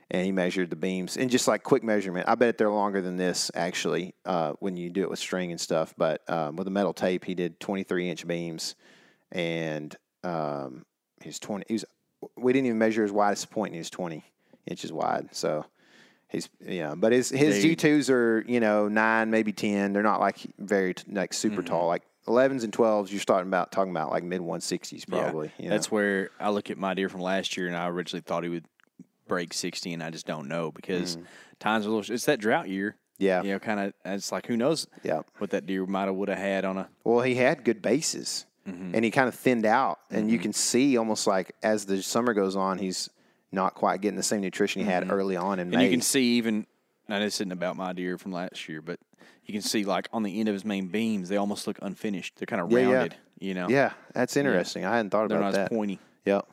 And 0.10 0.26
he 0.26 0.32
measured 0.32 0.70
the 0.70 0.78
beams 0.78 1.18
and 1.18 1.30
just 1.30 1.50
like 1.50 1.64
quick 1.64 1.84
measurement. 1.84 2.30
I 2.30 2.36
bet 2.36 2.58
they're 2.58 2.72
longer 2.72 3.02
than 3.02 3.18
this 3.18 3.52
actually 3.54 4.16
uh, 4.26 4.54
when 4.60 4.78
you 4.78 4.90
do 4.90 5.02
it 5.02 5.10
with 5.10 5.20
string 5.20 5.52
and 5.52 5.60
stuff. 5.60 5.94
But 5.98 6.22
um, 6.30 6.56
with 6.56 6.66
a 6.66 6.72
metal 6.72 6.94
tape, 6.94 7.26
he 7.26 7.36
did 7.36 7.60
23 7.60 8.10
inch 8.10 8.26
beams, 8.26 8.76
and 9.34 9.94
um, 10.24 10.86
he's 11.22 11.40
20. 11.40 11.66
He 11.68 11.74
was. 11.74 11.84
We 12.38 12.54
didn't 12.54 12.68
even 12.68 12.78
measure 12.78 13.04
his 13.04 13.12
widest 13.12 13.52
point, 13.52 13.72
and 13.72 13.76
he 13.76 13.80
was 13.80 13.90
20 13.90 14.24
inches 14.66 14.94
wide. 14.94 15.28
So 15.34 15.66
he's 16.30 16.50
yeah. 16.60 16.96
But 16.96 17.12
his 17.12 17.30
his 17.30 17.62
G 17.62 17.76
twos 17.76 18.10
are 18.10 18.44
you 18.48 18.60
know 18.60 18.88
nine, 18.88 19.30
maybe 19.32 19.52
10. 19.54 19.94
They're 19.94 20.04
not 20.04 20.20
like 20.20 20.38
very 20.60 20.96
like 21.10 21.34
super 21.34 21.58
Mm-hmm. 21.62 21.66
tall. 21.66 21.88
Like 21.88 22.04
11s 22.28 22.64
and 22.66 22.74
12s, 22.74 23.10
you're 23.12 23.22
starting 23.22 23.48
about 23.48 23.72
talking 23.72 23.92
about 23.92 24.12
like 24.12 24.24
mid 24.24 24.42
160s 24.42 25.08
probably. 25.08 25.50
you 25.58 25.66
know? 25.66 25.70
That's 25.72 25.90
where 25.90 26.30
I 26.40 26.50
look 26.50 26.70
at 26.70 26.78
my 26.78 26.94
deer 26.94 27.08
from 27.10 27.22
last 27.22 27.56
year, 27.56 27.68
and 27.68 27.76
I 27.76 27.88
originally 27.88 28.22
thought 28.22 28.44
he 28.44 28.50
would 28.50 28.66
break 29.28 29.54
60, 29.54 29.94
and 29.94 30.04
I 30.04 30.10
just 30.10 30.26
don't 30.26 30.48
know 30.48 30.72
because 30.72 31.18
times 31.60 31.86
are 31.86 31.90
a 31.90 31.94
little. 31.94 32.14
It's 32.14 32.26
that 32.26 32.40
drought 32.40 32.68
year. 32.70 32.92
Mm. 32.92 32.96
Yeah. 33.20 33.42
You 33.44 33.52
know, 33.54 33.60
kind 33.60 33.80
of. 33.80 33.94
It's 34.06 34.32
like 34.32 34.46
who 34.46 34.56
knows 34.58 34.88
Yeah. 35.04 35.22
what 35.40 35.50
that 35.52 35.66
deer 35.66 35.86
might 35.86 36.06
have 36.06 36.16
would 36.16 36.30
have 36.30 36.38
had 36.38 36.66
on 36.66 36.78
a. 36.78 36.90
Well, 37.04 37.22
he 37.22 37.36
had 37.36 37.64
good 37.64 37.82
bases, 37.82 38.46
Mm-hmm. 38.68 38.92
and 38.96 39.06
he 39.06 39.12
kind 39.12 39.30
of 39.30 39.34
thinned 39.36 39.66
out, 39.66 40.00
and 40.12 40.30
you 40.30 40.38
can 40.38 40.52
see 40.52 40.98
almost 40.98 41.26
like 41.26 41.56
as 41.64 41.86
the 41.86 42.04
summer 42.04 42.34
goes 42.34 42.58
on, 42.58 42.78
he's 42.78 43.10
not 43.52 43.74
quite 43.76 44.02
getting 44.02 44.18
the 44.18 44.24
same 44.24 44.42
nutrition 44.42 44.82
he 44.84 44.88
had 44.90 45.10
early 45.12 45.36
on 45.36 45.60
in 45.60 45.68
Mm-hmm. 45.68 45.74
And 45.74 45.80
May. 45.82 45.86
you 45.86 45.92
can 45.92 46.02
see 46.02 46.24
even 46.38 46.66
now 47.08 47.20
this 47.20 47.36
isn't 47.36 47.52
about 47.52 47.78
my 47.78 47.94
deer 47.94 48.18
from 48.18 48.32
last 48.34 48.68
year, 48.68 48.82
but 48.82 49.00
you 49.46 49.54
can 49.54 49.62
see 49.62 49.84
like 49.86 50.10
on 50.12 50.24
the 50.24 50.40
end 50.40 50.50
of 50.50 50.54
his 50.54 50.66
main 50.66 50.88
beams, 50.88 51.30
they 51.30 51.38
almost 51.38 51.66
look 51.68 51.78
unfinished. 51.82 52.36
They're 52.38 52.46
kind 52.46 52.62
of 52.62 52.72
Yeah, 52.72 52.80
yeah. 52.80 52.92
rounded, 52.94 53.16
you 53.40 53.54
know. 53.54 53.70
yeah, 53.70 53.94
that's 54.14 54.36
interesting. 54.36 54.84
I 54.86 54.98
hadn't 54.98 55.12
thought 55.12 55.30
They're 55.30 55.38
about 55.38 55.54
not 55.54 55.56
that. 55.56 55.72
as 55.72 55.78
pointy. 55.78 56.00
Yep. 56.26 56.46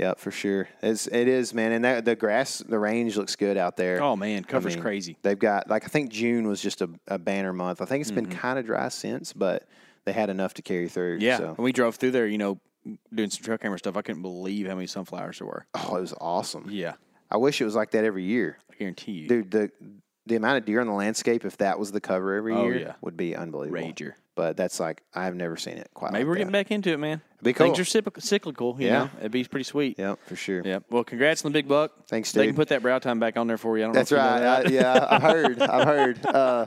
Yep, 0.00 0.18
for 0.18 0.32
sure. 0.32 0.68
It's 0.82 1.06
it 1.06 1.28
is, 1.28 1.54
man. 1.54 1.70
And 1.70 1.84
that 1.84 2.04
the 2.04 2.16
grass 2.16 2.58
the 2.58 2.80
range 2.80 3.16
looks 3.16 3.36
good 3.36 3.56
out 3.56 3.76
there. 3.76 4.02
Oh 4.02 4.16
man, 4.16 4.44
I 4.44 4.50
cover's 4.50 4.74
mean, 4.74 4.82
crazy. 4.82 5.16
They've 5.22 5.38
got 5.38 5.70
like 5.70 5.84
I 5.84 5.86
think 5.86 6.10
June 6.10 6.48
was 6.48 6.60
just 6.60 6.82
a, 6.82 6.90
a 7.06 7.16
banner 7.16 7.52
month. 7.52 7.80
I 7.80 7.84
think 7.84 8.00
it's 8.00 8.10
been 8.10 8.26
Mm-hmm. 8.26 8.38
kind 8.40 8.58
of 8.58 8.66
dry 8.66 8.88
since, 8.88 9.32
but 9.32 9.68
they 10.04 10.12
had 10.12 10.30
enough 10.30 10.54
to 10.54 10.62
carry 10.62 10.88
through. 10.88 11.18
Yeah. 11.20 11.36
So. 11.38 11.54
We 11.58 11.70
drove 11.70 11.94
through 11.94 12.10
there, 12.10 12.26
you 12.26 12.38
know, 12.38 12.58
doing 13.12 13.30
some 13.30 13.44
trail 13.44 13.58
camera 13.58 13.78
stuff, 13.78 13.96
I 13.96 14.02
couldn't 14.02 14.22
believe 14.22 14.66
how 14.66 14.74
many 14.74 14.86
sunflowers 14.86 15.38
there 15.38 15.46
were. 15.46 15.66
Oh, 15.74 15.96
it 15.96 16.00
was 16.00 16.14
awesome. 16.20 16.68
Yeah. 16.70 16.94
I 17.30 17.36
wish 17.36 17.60
it 17.60 17.64
was 17.64 17.74
like 17.74 17.90
that 17.92 18.04
every 18.04 18.24
year. 18.24 18.58
I 18.70 18.74
guarantee 18.76 19.12
you. 19.12 19.28
Dude, 19.28 19.50
the 19.50 19.70
the 20.26 20.36
amount 20.36 20.58
of 20.58 20.64
deer 20.64 20.80
on 20.80 20.86
the 20.86 20.92
landscape, 20.92 21.44
if 21.44 21.58
that 21.58 21.78
was 21.78 21.92
the 21.92 22.00
cover 22.00 22.34
every 22.34 22.54
Oh, 22.54 22.64
year, 22.64 22.78
yeah. 22.78 22.92
would 23.02 23.16
be 23.16 23.36
unbelievable. 23.36 23.86
Rager. 23.92 24.12
But 24.36 24.56
that's 24.56 24.80
like 24.80 25.02
I've 25.14 25.36
never 25.36 25.56
seen 25.56 25.76
it 25.76 25.88
quite. 25.94 26.10
Maybe 26.12 26.24
like 26.24 26.28
we're 26.28 26.34
that. 26.34 26.38
getting 26.38 26.52
back 26.52 26.70
into 26.72 26.90
it, 26.90 26.98
man. 26.98 27.20
Be 27.42 27.52
cool. 27.52 27.66
Things 27.72 27.78
are 27.78 28.20
cyclical, 28.20 28.74
you 28.80 28.86
Yeah. 28.88 28.92
know. 29.04 29.10
It'd 29.20 29.30
be 29.32 29.44
pretty 29.44 29.62
sweet. 29.64 29.96
Yep, 29.98 30.18
for 30.26 30.34
sure. 30.34 30.62
Yeah. 30.64 30.80
Well, 30.90 31.04
congrats 31.04 31.44
on 31.44 31.52
the 31.52 31.58
big 31.58 31.68
buck. 31.68 31.92
Thanks, 32.08 32.30
Steve. 32.30 32.40
They 32.40 32.46
can 32.46 32.56
put 32.56 32.68
that 32.68 32.82
brow 32.82 32.98
time 32.98 33.20
back 33.20 33.36
on 33.36 33.46
there 33.46 33.58
for 33.58 33.76
you. 33.78 33.84
I 33.84 33.86
don't 33.86 33.92
That's 33.94 34.10
know 34.10 34.16
if 34.16 34.24
you 34.24 34.40
know 34.40 34.52
right. 34.52 34.64
that. 34.64 34.66
I, 34.66 34.70
yeah, 34.70 35.06
I've 35.10 35.22
heard. 35.34 35.62
I've 35.62 35.86
heard. 35.86 36.26
Uh, 36.26 36.66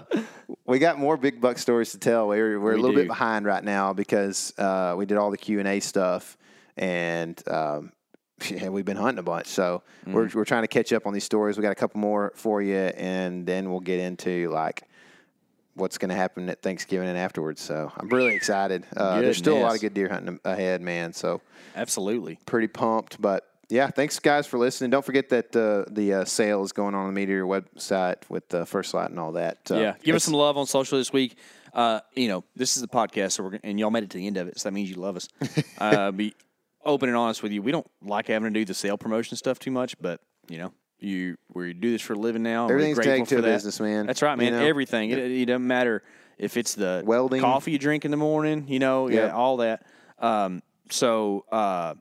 we 0.66 0.80
got 0.80 0.98
more 0.98 1.18
big 1.18 1.42
buck 1.42 1.58
stories 1.58 1.92
to 1.92 1.98
tell. 1.98 2.28
We're 2.30 2.58
we're 2.60 2.74
We 2.74 2.80
a 2.80 2.82
little 2.82 2.96
do. 2.96 3.02
bit 3.02 3.08
behind 3.08 3.46
right 3.46 3.64
now 3.64 3.92
because 3.92 4.54
uh, 4.58 4.96
we 4.98 5.06
did 5.06 5.18
all 5.18 5.30
the 5.32 5.38
Q 5.38 5.60
and 5.60 5.68
A 5.68 5.80
stuff, 5.82 6.38
and 6.78 7.42
um, 7.50 7.92
yeah, 8.50 8.70
we've 8.70 8.86
been 8.86 8.98
hunting 8.98 9.20
a 9.20 9.24
bunch. 9.24 9.48
So 9.48 9.84
Mm-hmm. 10.06 10.14
we're 10.14 10.30
we're 10.36 10.46
trying 10.46 10.64
to 10.64 10.68
catch 10.70 10.94
up 10.94 11.06
on 11.06 11.14
these 11.14 11.26
stories. 11.26 11.58
We 11.58 11.64
got 11.64 11.72
a 11.72 11.76
couple 11.76 12.00
more 12.00 12.32
for 12.36 12.62
you, 12.62 12.76
and 12.78 13.46
then 13.46 13.70
we'll 13.70 13.82
get 13.82 14.00
into 14.00 14.50
like 14.52 14.84
what's 15.78 15.98
going 15.98 16.10
to 16.10 16.16
happen 16.16 16.50
at 16.50 16.62
Thanksgiving 16.62 17.08
and 17.08 17.18
afterwards. 17.18 17.62
So 17.62 17.92
I'm 17.96 18.10
really 18.10 18.36
excited. 18.36 18.86
Uh, 18.96 19.22
there's 19.22 19.38
still 19.38 19.58
a 19.58 19.62
lot 19.62 19.76
of 19.76 19.82
good 19.82 19.94
deer 19.94 20.10
hunting 20.10 20.40
ahead, 20.44 20.82
man. 20.82 21.14
So 21.14 21.42
Absolutely. 21.76 22.40
pretty 22.46 22.68
pumped. 22.68 23.22
But 23.22 23.48
yeah, 23.70 23.88
thanks 23.90 24.20
guys 24.20 24.48
for 24.48 24.58
listening. 24.58 24.90
Don't 24.90 25.06
forget 25.06 25.30
that 25.30 25.56
uh, 25.56 25.86
the 25.92 26.14
uh, 26.14 26.26
sale 26.26 26.64
is 26.64 26.72
going 26.72 26.96
on 26.96 27.02
on 27.02 27.08
the 27.08 27.14
Meat 27.14 27.30
Eater 27.30 27.46
website 27.46 28.18
with 28.30 28.48
the 28.50 28.66
First 28.66 28.94
Lite 28.94 29.10
and 29.10 29.20
all 29.20 29.34
that. 29.34 29.60
Uh, 29.70 29.78
yeah. 29.78 29.96
Give 30.04 30.16
us 30.16 30.24
some 30.24 30.34
love 30.34 30.58
on 30.58 30.66
social 30.66 30.98
this 30.98 31.12
week. 31.12 31.38
Uh, 31.74 32.00
you 32.16 32.28
know, 32.28 32.44
this 32.56 32.76
is 32.76 32.82
the 32.82 32.88
podcast, 32.88 33.34
so 33.34 33.44
we're 33.44 33.52
gonna, 33.52 33.62
and 33.64 33.80
y'all 33.80 33.92
made 33.92 34.04
it 34.04 34.10
to 34.10 34.18
the 34.18 34.26
end 34.26 34.38
of 34.38 34.48
it, 34.48 34.60
so 34.60 34.70
that 34.70 34.74
means 34.74 34.90
you 34.90 34.96
love 34.96 35.16
us. 35.16 35.28
uh, 35.78 36.12
be 36.12 36.34
open 36.84 37.10
and 37.10 37.18
honest 37.18 37.44
with 37.44 37.52
you. 37.52 37.62
We 37.62 37.72
don't 37.72 37.86
like 38.02 38.28
having 38.28 38.52
to 38.52 38.60
do 38.60 38.66
the 38.66 38.74
sale 38.74 38.98
promotion 38.98 39.38
stuff 39.38 39.60
too 39.60 39.70
much, 39.70 40.00
but 40.00 40.22
you 40.50 40.58
know, 40.58 40.74
you 41.00 41.38
where 41.50 41.66
you 41.68 41.74
do 41.74 41.92
this 41.92 42.02
for 42.02 42.14
a 42.14 42.18
living 42.18 42.44
now. 42.44 42.68
Everything's 42.70 42.96
grateful 42.96 43.18
tagged 43.18 43.30
to 43.30 43.36
for 43.36 43.40
a 43.40 43.42
that. 43.44 43.54
business, 43.56 43.80
man. 43.80 44.06
That's 44.08 44.22
right, 44.22 44.38
man. 44.38 44.54
You 44.54 44.60
know? 44.60 44.66
Everything. 44.66 45.12
It, 45.12 45.20
it 45.20 45.46
doesn't 45.46 45.66
matter 45.68 46.04
if 46.38 46.58
it's 46.58 46.76
the 46.76 47.04
Welding. 47.06 47.42
coffee 47.42 47.72
you 47.72 47.80
drink 47.80 48.06
in 48.06 48.12
the 48.12 48.18
morning. 48.18 48.66
You 48.68 48.80
know, 48.80 49.08
yeah, 49.10 49.30
all 49.34 49.58
that. 49.58 49.86
Um, 50.20 50.62
so. 50.90 51.46
Uh, 51.52 51.96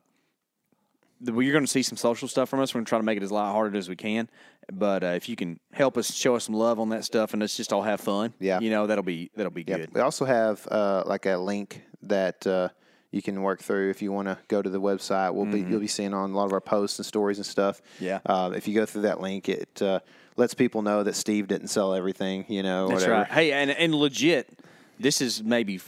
the- 1.20 1.32
well, 1.32 1.42
you're 1.42 1.52
going 1.54 1.64
to 1.64 1.70
see 1.70 1.82
some 1.82 1.96
social 1.96 2.28
stuff 2.28 2.48
from 2.50 2.60
us. 2.60 2.74
We're 2.74 2.78
going 2.80 2.84
to 2.84 2.88
try 2.90 2.98
to 2.98 3.02
make 3.04 3.16
it 3.16 3.22
as 3.22 3.32
lighthearted 3.32 3.74
as 3.76 3.88
we 3.88 3.96
can. 3.96 4.28
But 4.72 5.02
uh, 5.02 5.06
if 5.08 5.28
you 5.28 5.36
can 5.36 5.58
help 5.72 5.96
us 5.96 6.12
show 6.12 6.34
us 6.36 6.44
some 6.44 6.54
love 6.54 6.78
on 6.78 6.90
that 6.90 7.04
stuff, 7.04 7.32
and 7.32 7.40
let's 7.40 7.56
just 7.56 7.72
all 7.72 7.82
have 7.82 8.00
fun, 8.00 8.34
Yeah. 8.40 8.60
you 8.60 8.68
know 8.70 8.86
that'll 8.86 9.04
be 9.04 9.30
that'll 9.36 9.52
be 9.52 9.64
Yep. 9.66 9.78
good. 9.80 9.94
We 9.94 10.00
also 10.00 10.24
have 10.24 10.66
uh, 10.70 11.04
like 11.06 11.24
a 11.26 11.36
link 11.36 11.82
that 12.02 12.46
uh, 12.46 12.68
you 13.16 13.22
can 13.22 13.42
work 13.42 13.62
through 13.62 13.88
if 13.88 14.02
you 14.02 14.12
want 14.12 14.28
to 14.28 14.36
go 14.48 14.60
to 14.60 14.68
the 14.68 14.80
website. 14.80 15.32
We'll 15.32 15.46
be 15.46 15.60
you'll 15.60 15.80
be 15.80 15.86
seeing 15.86 16.12
on 16.12 16.30
a 16.30 16.36
lot 16.36 16.44
of 16.44 16.52
our 16.52 16.60
posts 16.60 16.98
and 16.98 17.06
stories 17.06 17.38
and 17.38 17.46
stuff. 17.46 17.80
Mm-hmm. 17.96 18.04
Yeah. 18.04 18.20
Uh, 18.26 18.52
if 18.54 18.68
you 18.68 18.74
go 18.74 18.84
through 18.84 19.02
that 19.02 19.20
link, 19.20 19.48
it 19.48 19.80
uh, 19.80 20.00
lets 20.36 20.52
people 20.52 20.82
know 20.82 21.02
that 21.02 21.16
Steve 21.16 21.48
didn't 21.48 21.68
sell 21.68 21.94
everything. 21.94 22.44
You 22.48 22.62
know, 22.62 22.88
That's 22.88 23.00
whatever. 23.00 23.22
right. 23.22 23.30
Hey, 23.30 23.52
and 23.52 23.70
and 23.70 23.94
legit, 23.94 24.60
this 25.00 25.22
is 25.22 25.42
maybe 25.42 25.80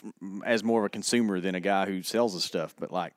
as 0.45 0.65
more 0.65 0.81
of 0.81 0.87
a 0.87 0.89
consumer 0.89 1.39
than 1.39 1.55
a 1.55 1.61
guy 1.61 1.85
who 1.85 2.03
sells 2.03 2.33
the 2.33 2.41
stuff, 2.41 2.75
but 2.81 2.91
like 2.91 3.13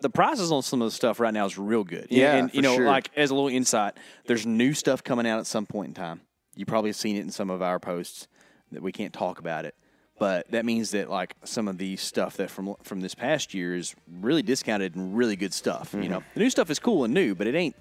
the 0.00 0.10
prices 0.10 0.52
on 0.52 0.62
some 0.62 0.82
of 0.82 0.88
the 0.88 0.92
stuff 0.94 1.18
right 1.18 1.32
now 1.32 1.46
is 1.46 1.56
real 1.56 1.84
good. 1.84 2.08
Yeah, 2.10 2.36
and 2.36 2.54
you 2.54 2.60
know, 2.60 2.76
sure. 2.76 2.86
like 2.86 3.10
as 3.16 3.30
a 3.30 3.34
little 3.34 3.48
insight, 3.48 3.94
there's 4.26 4.44
new 4.44 4.74
stuff 4.74 5.02
coming 5.02 5.26
out 5.26 5.38
at 5.38 5.46
some 5.46 5.64
point 5.64 5.88
in 5.88 5.94
time. 5.94 6.20
You 6.56 6.66
probably 6.66 6.90
have 6.90 6.96
seen 6.96 7.16
it 7.16 7.20
in 7.20 7.30
some 7.30 7.48
of 7.48 7.62
our 7.62 7.78
posts 7.78 8.28
that 8.72 8.82
we 8.82 8.92
can't 8.92 9.14
talk 9.14 9.38
about 9.38 9.64
it. 9.64 9.74
But 10.18 10.50
that 10.50 10.64
means 10.64 10.90
that 10.92 11.08
like 11.10 11.34
some 11.44 11.68
of 11.68 11.78
the 11.78 11.96
stuff 11.96 12.36
that 12.38 12.50
from 12.50 12.74
from 12.82 13.00
this 13.00 13.14
past 13.14 13.54
year 13.54 13.76
is 13.76 13.94
really 14.20 14.42
discounted 14.42 14.96
and 14.96 15.16
really 15.16 15.36
good 15.36 15.54
stuff. 15.54 15.88
Mm-hmm. 15.92 16.02
You 16.02 16.08
know, 16.08 16.22
the 16.34 16.40
new 16.40 16.50
stuff 16.50 16.70
is 16.70 16.78
cool 16.78 17.04
and 17.04 17.14
new, 17.14 17.34
but 17.34 17.46
it 17.46 17.54
ain't 17.54 17.76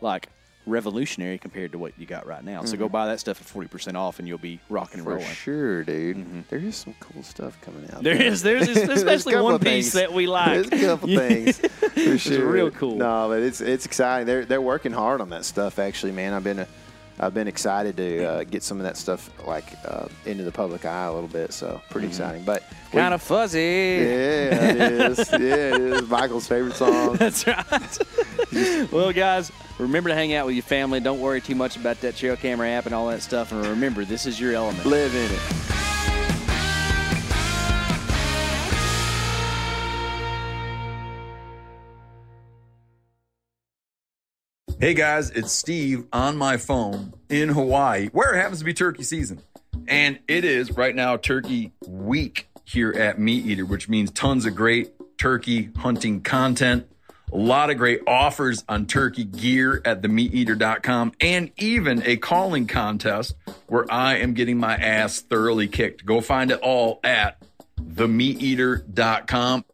like 0.00 0.28
revolutionary 0.64 1.38
compared 1.38 1.72
to 1.72 1.78
what 1.78 1.92
you 1.98 2.06
got 2.06 2.24
right 2.24 2.44
now. 2.44 2.62
So 2.64 2.76
go 2.76 2.88
buy 2.88 3.06
that 3.08 3.18
stuff 3.20 3.40
at 3.40 3.46
forty 3.46 3.68
percent 3.68 3.96
off, 3.96 4.18
and 4.20 4.28
you'll 4.28 4.38
be 4.38 4.60
rocking 4.68 5.00
and 5.00 5.06
Mm-hmm. 5.08 5.18
For 5.18 5.22
rolling. 5.22 5.34
sure, 5.34 5.84
dude. 5.84 6.48
There 6.48 6.60
is 6.60 6.76
some 6.76 6.94
cool 7.00 7.22
stuff 7.22 7.60
coming 7.60 7.88
out. 7.92 8.02
There 8.02 8.20
is, 8.20 8.42
there's 8.44 8.66
There's 8.66 8.88
especially 8.88 9.32
couple 9.34 9.46
one 9.50 9.58
piece 9.58 9.92
that 9.92 10.12
we 10.12 10.26
like. 10.26 10.68
There's 10.68 10.82
a 10.82 10.86
couple 10.86 11.08
things 11.16 11.58
for 11.58 12.16
sure. 12.18 12.46
real 12.46 12.70
cool. 12.70 12.96
No, 12.96 13.28
but 13.28 13.40
it's 13.42 13.60
it's 13.60 13.84
exciting. 13.86 14.26
They're 14.26 14.44
they're 14.44 14.60
working 14.62 14.92
hard 14.92 15.20
on 15.20 15.30
that 15.30 15.44
stuff. 15.44 15.78
Actually, 15.78 16.12
man, 16.12 16.32
I've 16.32 16.44
been 16.44 16.60
uh, 16.60 16.66
I've 17.20 17.34
been 17.34 17.46
excited 17.48 17.96
to 17.98 18.24
uh, 18.24 18.44
get 18.44 18.62
some 18.62 18.78
of 18.78 18.84
that 18.84 18.96
stuff 18.96 19.30
like 19.46 19.64
uh, 19.86 20.06
into 20.26 20.42
the 20.44 20.50
public 20.52 20.84
eye 20.84 21.04
a 21.04 21.12
little 21.12 21.28
bit. 21.28 21.52
So 21.52 21.80
pretty 21.90 22.08
exciting. 22.08 22.44
But 22.44 22.64
Kind 22.90 23.14
of 23.14 23.22
fuzzy. 23.22 23.58
yeah, 23.60 24.70
it 24.70 24.80
is. 24.92 25.18
yeah, 25.32 25.36
it 25.38 25.80
is. 25.80 26.08
Michael's 26.08 26.46
favorite 26.48 26.74
song. 26.74 27.16
That's 27.16 27.46
right. 27.46 28.92
well, 28.92 29.12
guys, 29.12 29.52
remember 29.78 30.08
to 30.10 30.14
hang 30.14 30.34
out 30.34 30.46
with 30.46 30.54
your 30.54 30.62
family. 30.64 31.00
Don't 31.00 31.20
worry 31.20 31.40
too 31.40 31.54
much 31.54 31.76
about 31.76 32.00
that 32.00 32.16
trail 32.16 32.36
camera 32.36 32.68
app 32.68 32.86
and 32.86 32.94
all 32.94 33.08
that 33.08 33.22
stuff. 33.22 33.52
And 33.52 33.64
remember, 33.66 34.04
this 34.04 34.26
is 34.26 34.40
your 34.40 34.54
element. 34.54 34.84
Live 34.86 35.14
in 35.14 35.30
it. 35.30 35.81
Hey 44.82 44.94
guys, 44.94 45.30
it's 45.30 45.52
Steve 45.52 46.06
on 46.12 46.36
my 46.36 46.56
phone 46.56 47.12
in 47.28 47.50
Hawaii, 47.50 48.08
where 48.08 48.34
it 48.34 48.38
happens 48.38 48.58
to 48.58 48.64
be 48.64 48.74
turkey 48.74 49.04
season. 49.04 49.40
And 49.86 50.18
it 50.26 50.44
is 50.44 50.72
right 50.72 50.92
now 50.92 51.16
turkey 51.16 51.70
week 51.86 52.48
here 52.64 52.90
at 52.90 53.16
Meat 53.16 53.46
Eater, 53.46 53.64
which 53.64 53.88
means 53.88 54.10
tons 54.10 54.44
of 54.44 54.56
great 54.56 54.90
turkey 55.18 55.70
hunting 55.76 56.20
content, 56.20 56.88
a 57.32 57.36
lot 57.36 57.70
of 57.70 57.76
great 57.76 58.00
offers 58.08 58.64
on 58.68 58.86
turkey 58.86 59.22
gear 59.22 59.80
at 59.84 60.02
themeateater.com, 60.02 61.12
and 61.20 61.52
even 61.58 62.02
a 62.04 62.16
calling 62.16 62.66
contest 62.66 63.36
where 63.68 63.86
I 63.88 64.16
am 64.16 64.34
getting 64.34 64.58
my 64.58 64.74
ass 64.74 65.20
thoroughly 65.20 65.68
kicked. 65.68 66.04
Go 66.04 66.20
find 66.20 66.50
it 66.50 66.58
all 66.58 66.98
at 67.04 67.40
themeateater.com. 67.80 69.64